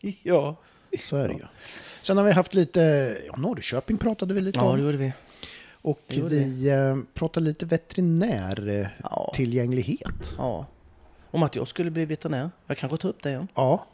Ja. 0.22 0.56
Så 1.04 1.16
är 1.16 1.28
det 1.28 1.34
ju. 1.34 1.40
Sen 2.02 2.16
har 2.16 2.24
vi 2.24 2.32
haft 2.32 2.54
lite, 2.54 3.16
ja, 3.26 3.36
Norrköping 3.36 3.98
pratade 3.98 4.34
vi 4.34 4.40
lite 4.40 4.58
ja, 4.58 4.64
det 4.64 4.70
om. 4.70 4.80
gjorde 4.80 4.96
vi. 4.98 5.12
Och 5.82 6.00
det 6.06 6.16
gjorde 6.16 6.34
vi 6.34 6.68
eh, 6.68 6.96
pratade 7.14 7.46
lite 7.46 7.66
veterinär 7.66 8.68
eh, 8.68 8.86
Ja. 9.02 9.32
tillgänglighet. 9.34 10.34
Ja. 10.38 10.66
Om 11.30 11.42
att 11.42 11.56
jag 11.56 11.68
skulle 11.68 11.90
bli 11.90 12.04
veterinär. 12.04 12.50
Jag 12.66 12.78
kanske 12.78 12.98
tar 12.98 13.08
upp 13.08 13.22
det 13.22 13.28
igen. 13.28 13.48
Ja, 13.54 13.86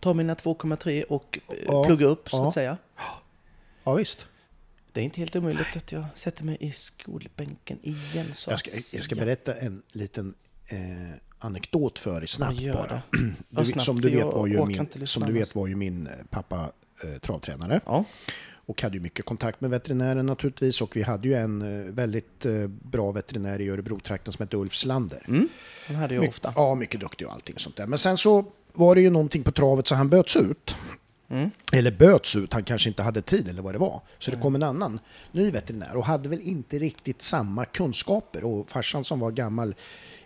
Ta 0.00 0.14
mina 0.14 0.34
2,3 0.34 1.02
och 1.02 1.38
eh, 1.48 1.54
Ja. 1.66 1.84
plugga 1.84 2.06
upp 2.06 2.30
så 2.30 2.36
Ja. 2.36 2.46
att 2.48 2.54
säga. 2.54 2.76
ja 3.84 3.94
visst. 3.94 4.26
Det 4.92 5.00
är 5.00 5.04
inte 5.04 5.20
helt 5.20 5.36
omöjligt 5.36 5.76
att 5.76 5.92
jag 5.92 6.04
sätter 6.14 6.44
mig 6.44 6.56
i 6.60 6.70
skolbänken 6.72 7.78
igen 7.82 8.26
så 8.34 8.50
Jag 8.50 8.58
ska, 8.60 8.96
jag 8.96 9.04
ska 9.04 9.14
berätta 9.14 9.54
en 9.54 9.82
liten 9.92 10.34
eh, 10.68 10.78
anekdot 11.38 11.98
för 11.98 12.20
dig 12.20 12.28
snabbt 12.28 12.60
Ja, 12.60 12.72
bara. 12.72 13.02
Du, 13.48 13.56
vet- 13.56 13.68
snabbt, 13.68 13.84
som, 13.84 14.00
du 14.00 14.08
vet 14.10 14.18
jag 14.18 14.32
var 14.32 14.46
ju 14.46 14.64
min, 14.66 15.06
som 15.06 15.22
du 15.26 15.32
vet 15.32 15.54
var 15.54 15.66
ju 15.66 15.76
min 15.76 16.08
pappa 16.30 16.70
eh, 17.04 17.18
travtränare. 17.20 17.80
Ja. 17.86 18.04
Och 18.66 18.82
hade 18.82 18.96
ju 18.96 19.00
mycket 19.02 19.24
kontakt 19.24 19.60
med 19.60 19.70
veterinären 19.70 20.26
naturligtvis. 20.26 20.80
Och 20.82 20.96
vi 20.96 21.02
hade 21.02 21.28
ju 21.28 21.34
en 21.34 21.62
eh, 21.86 21.92
väldigt 21.94 22.46
eh, 22.46 22.66
bra 22.66 23.10
veterinär 23.12 23.60
i 23.60 23.68
Örebro-trakten 23.68 24.32
som 24.32 24.42
hette 24.42 24.56
Ulf 24.56 24.74
Slander. 24.74 25.24
Mm. 25.28 25.48
Den 25.86 25.96
hade 25.96 26.14
jag 26.14 26.22
My- 26.22 26.28
ofta. 26.28 26.52
Ja, 26.56 26.74
mycket 26.74 27.00
duktig 27.00 27.26
och 27.26 27.32
allting 27.32 27.58
sånt 27.58 27.76
där. 27.76 27.86
Men 27.86 27.98
sen 27.98 28.16
så 28.16 28.44
var 28.72 28.94
det 28.94 29.00
ju 29.00 29.10
någonting 29.10 29.42
på 29.42 29.52
travet 29.52 29.86
så 29.86 29.94
han 29.94 30.08
böts 30.08 30.36
ut. 30.36 30.76
Mm. 31.30 31.50
Eller 31.72 31.90
böts 31.90 32.36
ut, 32.36 32.52
han 32.52 32.64
kanske 32.64 32.88
inte 32.88 33.02
hade 33.02 33.22
tid 33.22 33.48
eller 33.48 33.62
vad 33.62 33.74
det 33.74 33.78
var. 33.78 34.00
Så 34.18 34.30
det 34.30 34.36
kom 34.36 34.54
en 34.54 34.62
annan 34.62 35.00
ny 35.32 35.50
veterinär 35.50 35.96
och 35.96 36.04
hade 36.04 36.28
väl 36.28 36.40
inte 36.40 36.78
riktigt 36.78 37.22
samma 37.22 37.64
kunskaper. 37.64 38.44
Och 38.44 38.68
farsan 38.68 39.04
som 39.04 39.20
var 39.20 39.30
gammal 39.30 39.74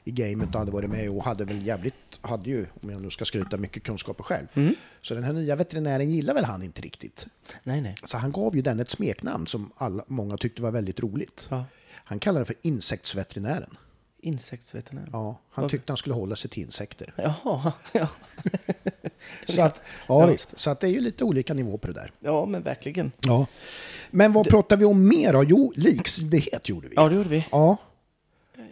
i 0.05 0.11
gamet 0.11 0.49
och 0.55 0.59
hade 0.59 0.73
varit 0.73 0.91
med 0.91 1.11
och 1.11 1.25
hade 1.25 1.45
väl 1.45 1.67
jävligt, 1.67 1.95
hade 2.21 2.51
ju, 2.51 2.67
om 2.83 2.91
jag 2.91 3.03
nu 3.03 3.11
ska 3.11 3.25
skryta, 3.25 3.57
mycket 3.57 3.83
kunskaper 3.83 4.25
själv. 4.25 4.47
Mm. 4.55 4.75
Så 5.03 5.15
den 5.15 5.25
här 5.25 5.33
nya 5.33 5.57
veterinären 5.57 6.11
gillar 6.11 6.35
väl 6.35 6.45
han 6.45 6.63
inte 6.63 6.83
riktigt. 6.83 7.27
Nej, 7.63 7.81
nej. 7.81 7.97
Så 8.05 8.19
han 8.19 8.33
gav 8.33 8.57
ju 8.57 8.63
den 8.63 8.81
ett 8.81 8.91
smeknamn 8.91 9.47
som 9.47 9.73
alla, 9.77 10.05
många 10.07 10.37
tyckte 10.37 10.63
var 10.63 10.71
väldigt 10.71 11.01
roligt. 11.01 11.47
Ja. 11.51 11.65
Han 12.05 12.19
kallade 12.19 12.41
det 12.41 12.47
för 12.47 12.57
insektsveterinären. 12.63 13.77
Insektsveterinär. 14.25 15.09
Ja, 15.13 15.39
han 15.51 15.69
tyckte 15.69 15.93
han 15.93 15.97
skulle 15.97 16.15
hålla 16.15 16.37
sig 16.37 16.51
till 16.51 16.63
insekter. 16.63 17.15
Jaha, 17.17 17.73
ja. 17.93 18.09
Så 19.49 19.63
att, 19.63 19.83
ja, 20.09 20.27
Visst, 20.27 20.59
så 20.59 20.71
att 20.71 20.81
det 20.81 20.87
är 20.87 20.91
ju 20.91 21.01
lite 21.01 21.25
olika 21.25 21.55
nivå 21.55 21.79
på 21.79 21.87
det 21.87 21.93
där. 21.93 22.13
ja, 22.21 22.47
men 22.47 22.63
verkligen. 22.63 23.13
Ja. 23.21 23.47
Men 24.11 24.33
vad 24.33 24.49
pratar 24.49 24.77
vi 24.77 24.85
om 24.85 25.09
mer 25.09 25.33
då? 25.33 25.45
Jo, 25.45 25.73
liksidighet 25.77 26.69
gjorde 26.69 26.89
vi. 26.89 26.95
Ja, 26.97 27.09
det 27.09 27.15
gjorde 27.15 27.29
vi. 27.29 27.47
Ja, 27.51 27.77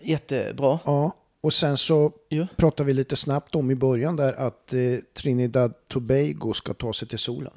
Jättebra. 0.02 0.78
ja. 0.84 1.16
Och 1.40 1.54
sen 1.54 1.76
så 1.76 2.12
Ja. 2.28 2.46
pratade 2.56 2.86
vi 2.86 2.92
lite 2.94 3.16
snabbt 3.16 3.54
om 3.54 3.70
i 3.70 3.74
början 3.74 4.16
där 4.16 4.32
att 4.32 4.72
eh, 4.72 4.80
Trinidad 5.12 5.74
Tobago 5.88 6.52
ska 6.54 6.74
ta 6.74 6.92
sig 6.92 7.08
till 7.08 7.18
solen. 7.18 7.52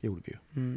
Gjorde 0.00 0.22
vi 0.24 0.32
ju. 0.32 0.76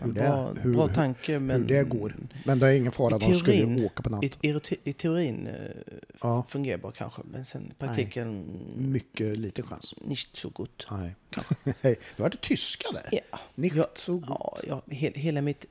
Hur 0.00 0.12
det- 0.12 0.20
Bra, 0.20 0.52
hur- 0.62 0.74
bra 0.74 0.88
tanke, 0.88 1.38
men... 1.38 1.60
Hur 1.60 1.68
det 1.68 1.82
går. 1.82 2.16
Men 2.44 2.58
det 2.58 2.66
är 2.68 2.72
ingen 2.76 2.92
fara, 2.92 3.16
I 3.16 3.18
de 3.18 3.38
skulle 3.38 3.56
teorin, 3.56 3.78
ju 3.78 3.86
åka 3.86 4.02
på 4.02 4.08
i, 4.08 4.12
natten. 4.12 4.30
i, 4.56 4.60
te- 4.60 4.76
I 4.84 4.92
teorin 4.92 5.46
eh, 5.46 5.54
Ja. 6.22 6.44
fungerar 6.48 6.78
bra 6.78 6.90
kanske, 6.90 7.22
men 7.24 7.44
sen 7.44 7.70
i 7.70 7.74
praktiken 7.74 8.44
Mycket 8.76 9.38
liten 9.38 9.66
chans. 9.66 9.94
nicht 10.00 10.36
so 10.36 10.50
gut. 10.50 10.86
Nej. 10.90 11.14
Nej, 11.82 11.96
du 12.16 12.22
hade 12.22 12.36
tyska 12.36 12.88
där. 12.92 13.08
Ja. 13.30 13.38
Nicht 13.54 13.76
Ja, 13.76 13.84
so 13.94 14.18
gut. 14.18 14.28
Ja, 14.28 14.56
ja, 14.66 14.82
he, 14.94 15.12
hela, 15.14 15.40
mitt, 15.42 15.66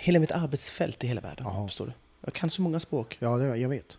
hela 0.00 0.18
mitt 0.18 0.30
arbetsfält 0.32 1.04
i 1.04 1.06
hela 1.06 1.20
världen. 1.20 1.46
Ja. 1.48 1.66
Förstår 1.66 1.86
du? 1.86 1.92
Jag 2.24 2.34
kan 2.34 2.50
så 2.50 2.62
många 2.62 2.80
språk. 2.80 3.16
Ja, 3.20 3.36
det, 3.36 3.56
jag 3.56 3.68
vet. 3.68 3.98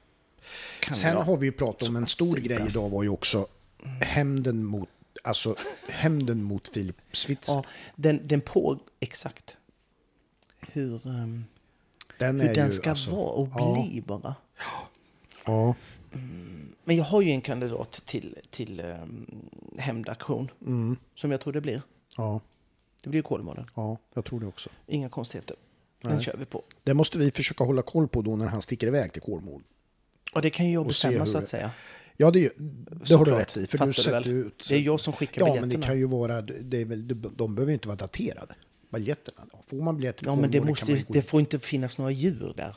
Kan 0.79 0.95
Sen 0.95 1.13
jag. 1.13 1.21
har 1.21 1.37
vi 1.37 1.45
ju 1.45 1.51
pratat 1.51 1.87
om 1.89 1.95
en 1.95 2.07
stor 2.07 2.35
grej 2.35 2.59
idag 2.69 2.89
var 2.89 3.03
ju 3.03 3.09
också 3.09 3.47
hämnden 4.01 4.65
mot, 4.65 4.89
alltså 5.21 5.55
hämnden 5.89 6.43
mot 6.43 6.67
Filip 6.67 6.97
Switzer. 7.11 7.53
Ja, 7.53 7.63
den, 7.95 8.27
den 8.27 8.41
på... 8.41 8.79
Exakt. 8.99 9.57
Hur, 10.59 11.07
ehm, 11.07 11.45
den 12.19 12.39
hur 12.39 12.55
den 12.55 12.71
ska 12.71 12.89
alltså- 12.89 13.11
vara 13.11 13.29
och 13.31 13.49
ja, 13.55 13.73
bli 13.89 14.01
bara. 14.01 14.35
Ja, 15.45 15.75
Men 16.83 16.95
jag 16.95 17.03
har 17.03 17.21
ju 17.21 17.29
en 17.31 17.41
kandidat 17.41 18.01
till, 18.05 18.37
till 18.49 18.79
um, 18.79 19.25
hämndaktion. 19.77 20.51
mm, 20.65 20.97
Som 21.15 21.31
jag 21.31 21.41
tror 21.41 21.53
det 21.53 21.61
blir. 21.61 21.81
ja, 22.17 22.41
Det 23.03 23.09
blir 23.09 23.21
Kolmården. 23.21 23.65
ja, 23.75 23.97
jag 24.13 24.25
tror 24.25 24.39
det 24.39 24.47
också. 24.47 24.69
Inga 24.87 25.09
konstigheter. 25.09 25.55
Den 26.01 26.15
Nej. 26.15 26.23
kör 26.25 26.37
vi 26.37 26.45
på. 26.45 26.63
Det 26.83 26.93
måste 26.93 27.17
vi 27.17 27.31
försöka 27.31 27.63
hålla 27.63 27.81
koll 27.81 28.07
på 28.07 28.21
då 28.21 28.35
när 28.35 28.47
han 28.47 28.61
sticker 28.61 28.87
iväg 28.87 29.13
till 29.13 29.21
Kolmården. 29.21 29.63
Och 30.33 30.41
det 30.41 30.49
kan 30.49 30.65
ju 30.65 30.73
jag 30.73 30.87
bestämma 30.87 31.25
så 31.25 31.37
att 31.37 31.47
säga. 31.47 31.71
Ja, 32.21 32.31
det, 32.31 32.53
det 33.07 33.13
har 33.15 33.25
du 33.25 33.31
rätt 33.31 33.57
i. 33.57 33.67
För 33.67 33.77
Fattar 33.77 33.85
du 33.85 33.91
du 33.93 34.01
sätter 34.01 34.11
väl? 34.21 34.27
ut... 34.29 34.65
Det 34.69 34.75
är 34.75 34.79
jag 34.79 34.99
som 34.99 35.13
skickar 35.13 35.41
Ja, 35.41 35.45
biljetterna. 35.45 35.67
men 35.73 35.79
det 35.81 35.87
kan 35.87 35.97
ju 35.97 36.07
vara... 36.07 36.41
Det 36.41 36.81
är 36.81 36.85
väl, 36.85 37.07
de 37.37 37.55
behöver 37.55 37.71
ju 37.71 37.73
inte 37.73 37.87
vara 37.87 37.95
daterade. 37.97 38.53
Biljetterna. 38.93 39.41
Får 39.67 39.77
man 39.81 39.97
biljett 39.97 40.17
till 40.17 40.27
Ja, 40.27 40.35
men 40.35 40.51
det, 40.51 40.61
måste, 40.61 40.91
ju 40.91 41.01
det 41.07 41.21
får 41.21 41.39
inte 41.39 41.59
finnas 41.59 41.97
några 41.97 42.11
djur 42.11 42.53
där. 42.57 42.75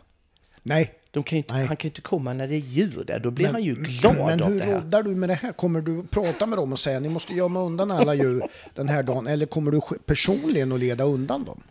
Nej, 0.62 0.92
kan 1.12 1.38
inte, 1.38 1.52
Nej. 1.54 1.66
han 1.66 1.76
kan 1.76 1.88
ju 1.88 1.90
inte 1.90 2.00
komma 2.00 2.32
när 2.32 2.48
det 2.48 2.54
är 2.54 2.58
djur 2.58 3.04
där. 3.06 3.18
Då 3.18 3.30
blir 3.30 3.46
Men- 3.46 3.54
han 3.54 3.62
ju 3.62 3.74
glad 3.74 4.16
Men 4.16 4.42
hur 4.42 4.60
roddar 4.60 5.02
du 5.02 5.10
med 5.10 5.28
det 5.28 5.34
här? 5.34 5.52
Kommer 5.52 5.80
du 5.80 6.04
prata 6.06 6.46
med 6.46 6.58
dem 6.58 6.72
och 6.72 6.78
säga 6.78 7.00
ni 7.00 7.08
måste 7.08 7.34
gömma 7.34 7.62
undan 7.62 7.90
alla 7.90 8.14
djur 8.14 8.42
den 8.74 8.88
här 8.88 9.02
dagen? 9.02 9.26
Eller 9.26 9.46
kommer 9.46 9.70
du 9.70 9.80
personligen 10.06 10.72
att 10.72 10.80
leda 10.80 11.04
undan 11.04 11.44
dem? 11.44 11.62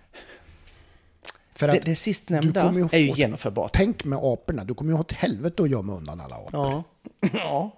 För 1.55 1.67
Det, 1.67 1.73
att 1.73 1.85
det 1.85 1.95
sistnämnda 1.95 2.61
kommer 2.61 2.79
ju 2.79 2.87
är 2.91 2.97
ju 2.99 3.11
få- 3.11 3.17
genomförbart. 3.17 3.71
tänk 3.73 4.03
med 4.03 4.19
aporna, 4.21 4.63
du 4.63 4.73
kommer 4.73 4.91
ju 4.91 4.95
ha 4.95 5.01
ett 5.03 5.11
helvete 5.11 5.63
att 5.63 5.69
gömma 5.69 5.93
undan 5.93 6.21
alla 6.21 6.35
apor. 6.35 6.49
Ja. 6.53 6.83
ja. 7.33 7.71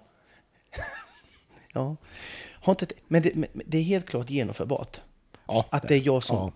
ja. 1.72 1.96
Har 2.52 2.72
inte, 2.72 2.86
men, 3.08 3.22
det, 3.22 3.34
men 3.34 3.48
det 3.66 3.78
är 3.78 3.82
helt 3.82 4.06
klart 4.06 4.30
genomförbart. 4.30 5.00
Ja, 5.48 5.64
Att 5.70 5.88
det 5.88 5.94
är 5.94 6.06
jag 6.06 6.22
som 6.22 6.36
Ja. 6.36 6.52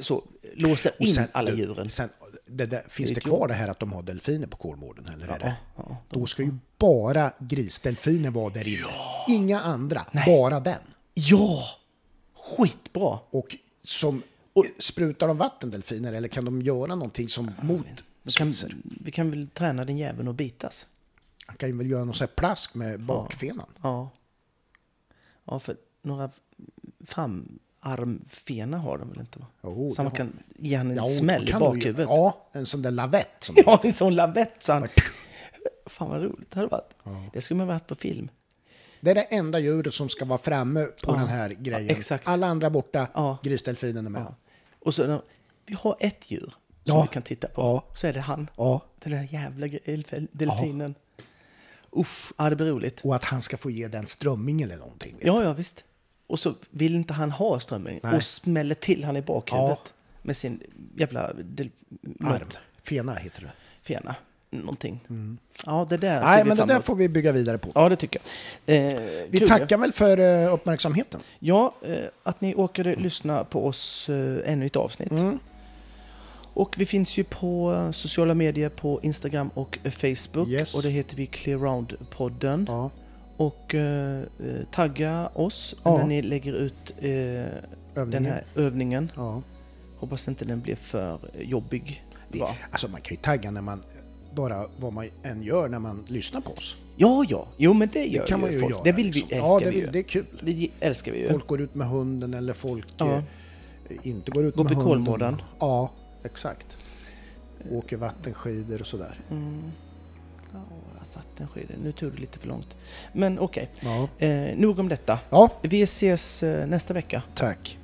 så, 0.00 0.24
låser 0.54 0.92
in 0.98 1.14
sen- 1.14 1.28
alla 1.32 1.50
djuren. 1.54 1.90
Sen, 1.90 2.08
det 2.46 2.66
där, 2.66 2.82
finns 2.88 3.08
Det 3.10 3.14
det 3.14 3.20
kvar 3.20 3.48
det 3.48 3.54
här 3.54 3.68
att 3.68 3.78
de 3.80 3.92
har 3.92 4.02
delfiner 4.02 4.46
på 4.46 4.56
Kolmården? 4.56 5.06
Eller 5.14 5.28
är 5.28 5.38
det? 5.38 5.54
ja, 5.76 5.96
Då 6.10 6.26
ska 6.26 6.42
ju 6.42 6.54
bara 6.78 7.32
grisdelfiner 7.38 8.30
vara 8.30 8.50
där 8.52 8.68
inne. 8.68 8.86
Inga 9.28 9.60
andra, 9.60 10.06
bara 10.26 10.60
den. 10.60 10.78
Ja! 11.14 11.64
Skitbra! 12.34 13.18
Och 13.30 13.56
som 13.84 14.22
sprutar 14.78 15.28
de 15.28 15.38
vattendelfiner 15.38 16.12
eller 16.12 16.28
kan 16.28 16.44
de 16.44 16.62
göra 16.62 16.94
någonting 16.94 17.28
som 17.28 17.50
mot 17.62 17.86
Vi 18.22 18.32
kan, 18.32 18.52
vi 19.00 19.10
kan 19.10 19.30
väl 19.30 19.48
träna 19.48 19.84
den 19.84 19.96
jäveln 19.98 20.28
att 20.28 20.34
bitas? 20.36 20.86
Han 21.46 21.56
kan 21.56 21.68
ju 21.68 21.76
väl 21.76 21.90
göra 21.90 22.04
någon 22.04 22.14
sån 22.14 22.26
här 22.28 22.34
plask 22.34 22.74
med 22.74 23.00
bakfenan. 23.00 23.66
Ja. 23.82 24.10
Ja, 25.44 25.58
för 25.60 25.76
några 26.02 26.30
framarmfena 27.06 28.78
har 28.78 28.98
de 28.98 29.10
väl 29.10 29.20
inte? 29.20 29.38
Va? 29.38 29.46
Jo, 29.62 29.92
så 29.96 30.02
man 30.02 30.12
kan 30.12 30.32
ge 30.56 30.76
han 30.76 30.90
en 30.90 30.96
Ja, 30.96 31.04
smäll 31.04 31.42
i 31.42 31.46
du 31.46 31.52
ju- 31.52 31.58
bakhuvudet. 31.58 32.08
Ja, 32.08 32.48
en 32.52 32.66
sån 32.66 32.82
där 32.82 32.90
lavett. 32.90 33.28
Som 33.44 33.54
Ja, 33.66 33.80
en 33.84 33.92
sån 33.92 34.14
lavett 34.14 34.54
så 34.62 34.72
han... 34.72 34.88
Fan 35.86 36.08
vad 36.10 36.22
roligt 36.22 36.50
det 36.50 36.56
hade 36.56 36.68
varit. 36.68 36.94
Det 37.32 37.40
skulle 37.40 37.58
man 37.58 37.66
varit 37.66 37.86
på 37.86 37.94
film. 37.94 38.28
Det 39.00 39.10
är 39.10 39.14
det 39.14 39.20
enda 39.22 39.58
djuret 39.58 39.94
som 39.94 40.08
ska 40.08 40.24
vara 40.24 40.38
framme 40.38 40.84
på 41.04 41.12
den 41.12 41.26
här 41.28 41.50
grejen. 41.50 41.96
exakt. 41.96 42.28
Alla 42.28 42.46
andra 42.46 42.70
borta, 42.70 43.08
Ja. 43.14 43.38
grisdelfinen 43.42 44.06
är 44.06 44.10
med. 44.10 44.34
Ja. 44.86 44.88
Och 44.88 44.94
så, 44.94 45.22
vi 45.66 45.74
har 45.74 45.96
ett 46.00 46.30
djur 46.30 46.40
som 46.50 46.52
Ja. 46.84 47.02
vi 47.02 47.08
kan 47.08 47.22
titta 47.22 47.48
på. 47.48 47.60
Ja. 47.62 47.84
Så 47.94 48.06
är 48.06 48.12
det 48.12 48.20
han. 48.20 48.50
Ja. 48.56 48.80
Den 48.98 49.12
där 49.12 49.22
jävla 49.30 49.66
delfinen. 50.32 50.94
Usch, 51.96 52.32
ja 52.36 52.50
det 52.50 52.56
blir 52.56 52.66
roligt. 52.66 53.00
Och 53.04 53.14
att 53.14 53.24
han 53.24 53.42
ska 53.42 53.56
få 53.56 53.70
ge 53.70 53.88
den 53.88 54.06
strömming 54.06 54.62
eller 54.62 54.76
någonting. 54.76 55.18
Ja, 55.22 55.42
ja 55.42 55.52
visst. 55.52 55.84
Och 56.26 56.38
så 56.38 56.54
vill 56.70 56.94
inte 56.94 57.12
han 57.14 57.30
ha 57.30 57.60
strömming 57.60 58.00
Nej. 58.02 58.16
och 58.16 58.24
smäller 58.24 58.74
till 58.74 59.04
han 59.04 59.16
i 59.16 59.22
bakhuvudet 59.22 59.94
med 60.22 60.36
sin 60.36 60.60
jävla. 60.96 61.20
Arm. 62.20 62.48
Fena 62.82 63.14
heter 63.14 63.42
det. 63.42 63.52
fena. 63.82 64.14
Någonting. 64.50 65.00
Ja, 65.66 65.86
det 65.88 65.96
där 65.96 66.16
Mm. 66.16 66.24
Nej, 66.30 66.44
men 66.44 66.56
det 66.56 66.64
där 66.64 66.80
får 66.80 66.94
vi 66.94 67.08
bygga 67.08 67.32
vidare 67.32 67.58
på. 67.58 67.68
Ja, 67.74 67.88
det 67.88 67.96
tycker 67.96 68.20
jag. 68.66 68.76
Eh, 68.76 69.00
Vi 69.30 69.38
kul. 69.38 69.48
tackar 69.48 69.78
väl 69.78 69.92
för 69.92 70.18
eh, 70.44 70.54
uppmärksamheten. 70.54 71.20
Ja, 71.38 71.74
eh, 71.82 71.96
att 72.22 72.40
ni 72.40 72.54
orkade 72.54 72.94
lyssna 72.94 73.44
på 73.44 73.66
oss 73.66 74.08
eh, 74.08 74.52
ännu 74.52 74.66
ett 74.66 74.76
avsnitt. 74.76 75.10
Mm. 75.10 75.38
Och 76.54 76.74
vi 76.78 76.86
finns 76.86 77.16
ju 77.18 77.24
på 77.24 77.72
eh, 77.74 77.90
sociala 77.92 78.34
medier 78.34 78.68
på 78.68 79.00
Instagram 79.02 79.48
och 79.54 79.78
eh, 79.82 79.90
Facebook. 79.90 80.48
Yes. 80.48 80.74
Och 80.76 80.82
det 80.82 80.90
heter 80.90 81.16
vi 81.16 81.26
Clear 81.26 81.58
Round-podden. 81.58 82.64
Ja. 82.68 82.90
Och 83.36 83.74
tagga 84.70 85.28
oss 85.34 85.74
Ja. 85.84 85.98
när 85.98 86.06
ni 86.06 86.22
lägger 86.22 86.52
ut 86.52 86.92
den 87.94 88.26
här 88.26 88.44
övningen. 88.54 89.10
Ja. 89.16 89.42
Hoppas 89.96 90.28
inte 90.28 90.44
den 90.44 90.60
blir 90.60 90.76
för 90.76 91.18
jobbig. 91.40 92.04
Det, 92.32 92.42
alltså 92.70 92.88
man 92.88 93.00
kan 93.00 93.16
ju 93.16 93.22
tagga 93.22 93.50
när 93.50 93.60
man, 93.60 93.82
bara 94.36 94.66
vad 94.80 94.92
man 94.92 95.08
än 95.22 95.42
gör 95.42 95.68
när 95.68 95.78
man 95.78 96.04
lyssnar 96.08 96.40
på 96.40 96.52
oss. 96.52 96.76
Ja, 96.96 97.24
ja. 97.28 97.46
Jo, 97.56 97.72
men 97.72 97.88
det 97.88 98.04
gör 98.04 98.22
Det 98.22 98.28
kan 98.28 98.40
man 98.40 98.52
ju 98.52 98.60
folk. 98.60 98.72
göra. 98.74 98.82
Det 98.84 98.92
vill 98.92 99.06
vi, 99.06 99.12
liksom. 99.12 99.30
älskar 99.32 99.48
Ja, 99.48 99.60
det, 99.60 99.70
vi 99.70 99.80
ju. 99.80 99.86
det 99.90 99.98
är 99.98 100.02
kul. 100.02 100.26
Det 100.40 100.68
älskar 100.80 101.12
vi 101.12 101.18
ju. 101.18 101.28
Folk 101.30 101.46
går 101.46 101.60
ut 101.60 101.74
med 101.74 101.88
hunden 101.88 102.34
eller 102.34 102.52
folk 102.52 102.86
Ja. 102.96 103.12
eh, 103.14 103.22
inte 104.02 104.30
går 104.30 104.44
ut 104.44 104.56
Går 104.56 104.64
med 104.64 104.72
på 104.72 104.78
hunden. 104.80 104.92
Kolmården. 105.04 105.42
Ja, 105.58 105.90
exakt. 106.22 106.76
åker 107.72 107.96
vattenskidor 107.96 108.80
och 108.80 108.86
sådär. 108.86 109.20
Mm. 109.30 109.62
Ja, 110.52 110.58
vattenskidor. 111.14 111.74
Nu 111.82 111.92
tog 111.92 112.12
det 112.12 112.18
lite 112.20 112.38
för 112.38 112.48
långt. 112.48 112.68
Men 113.12 113.38
okej, 113.38 113.68
Ja, 113.80 114.08
eh, 114.26 114.56
nog 114.56 114.78
om 114.78 114.88
detta. 114.88 115.18
ja 115.30 115.50
Vi 115.62 115.82
ses 115.82 116.42
eh, 116.42 116.66
nästa 116.66 116.94
vecka. 116.94 117.22
tack. 117.34 117.78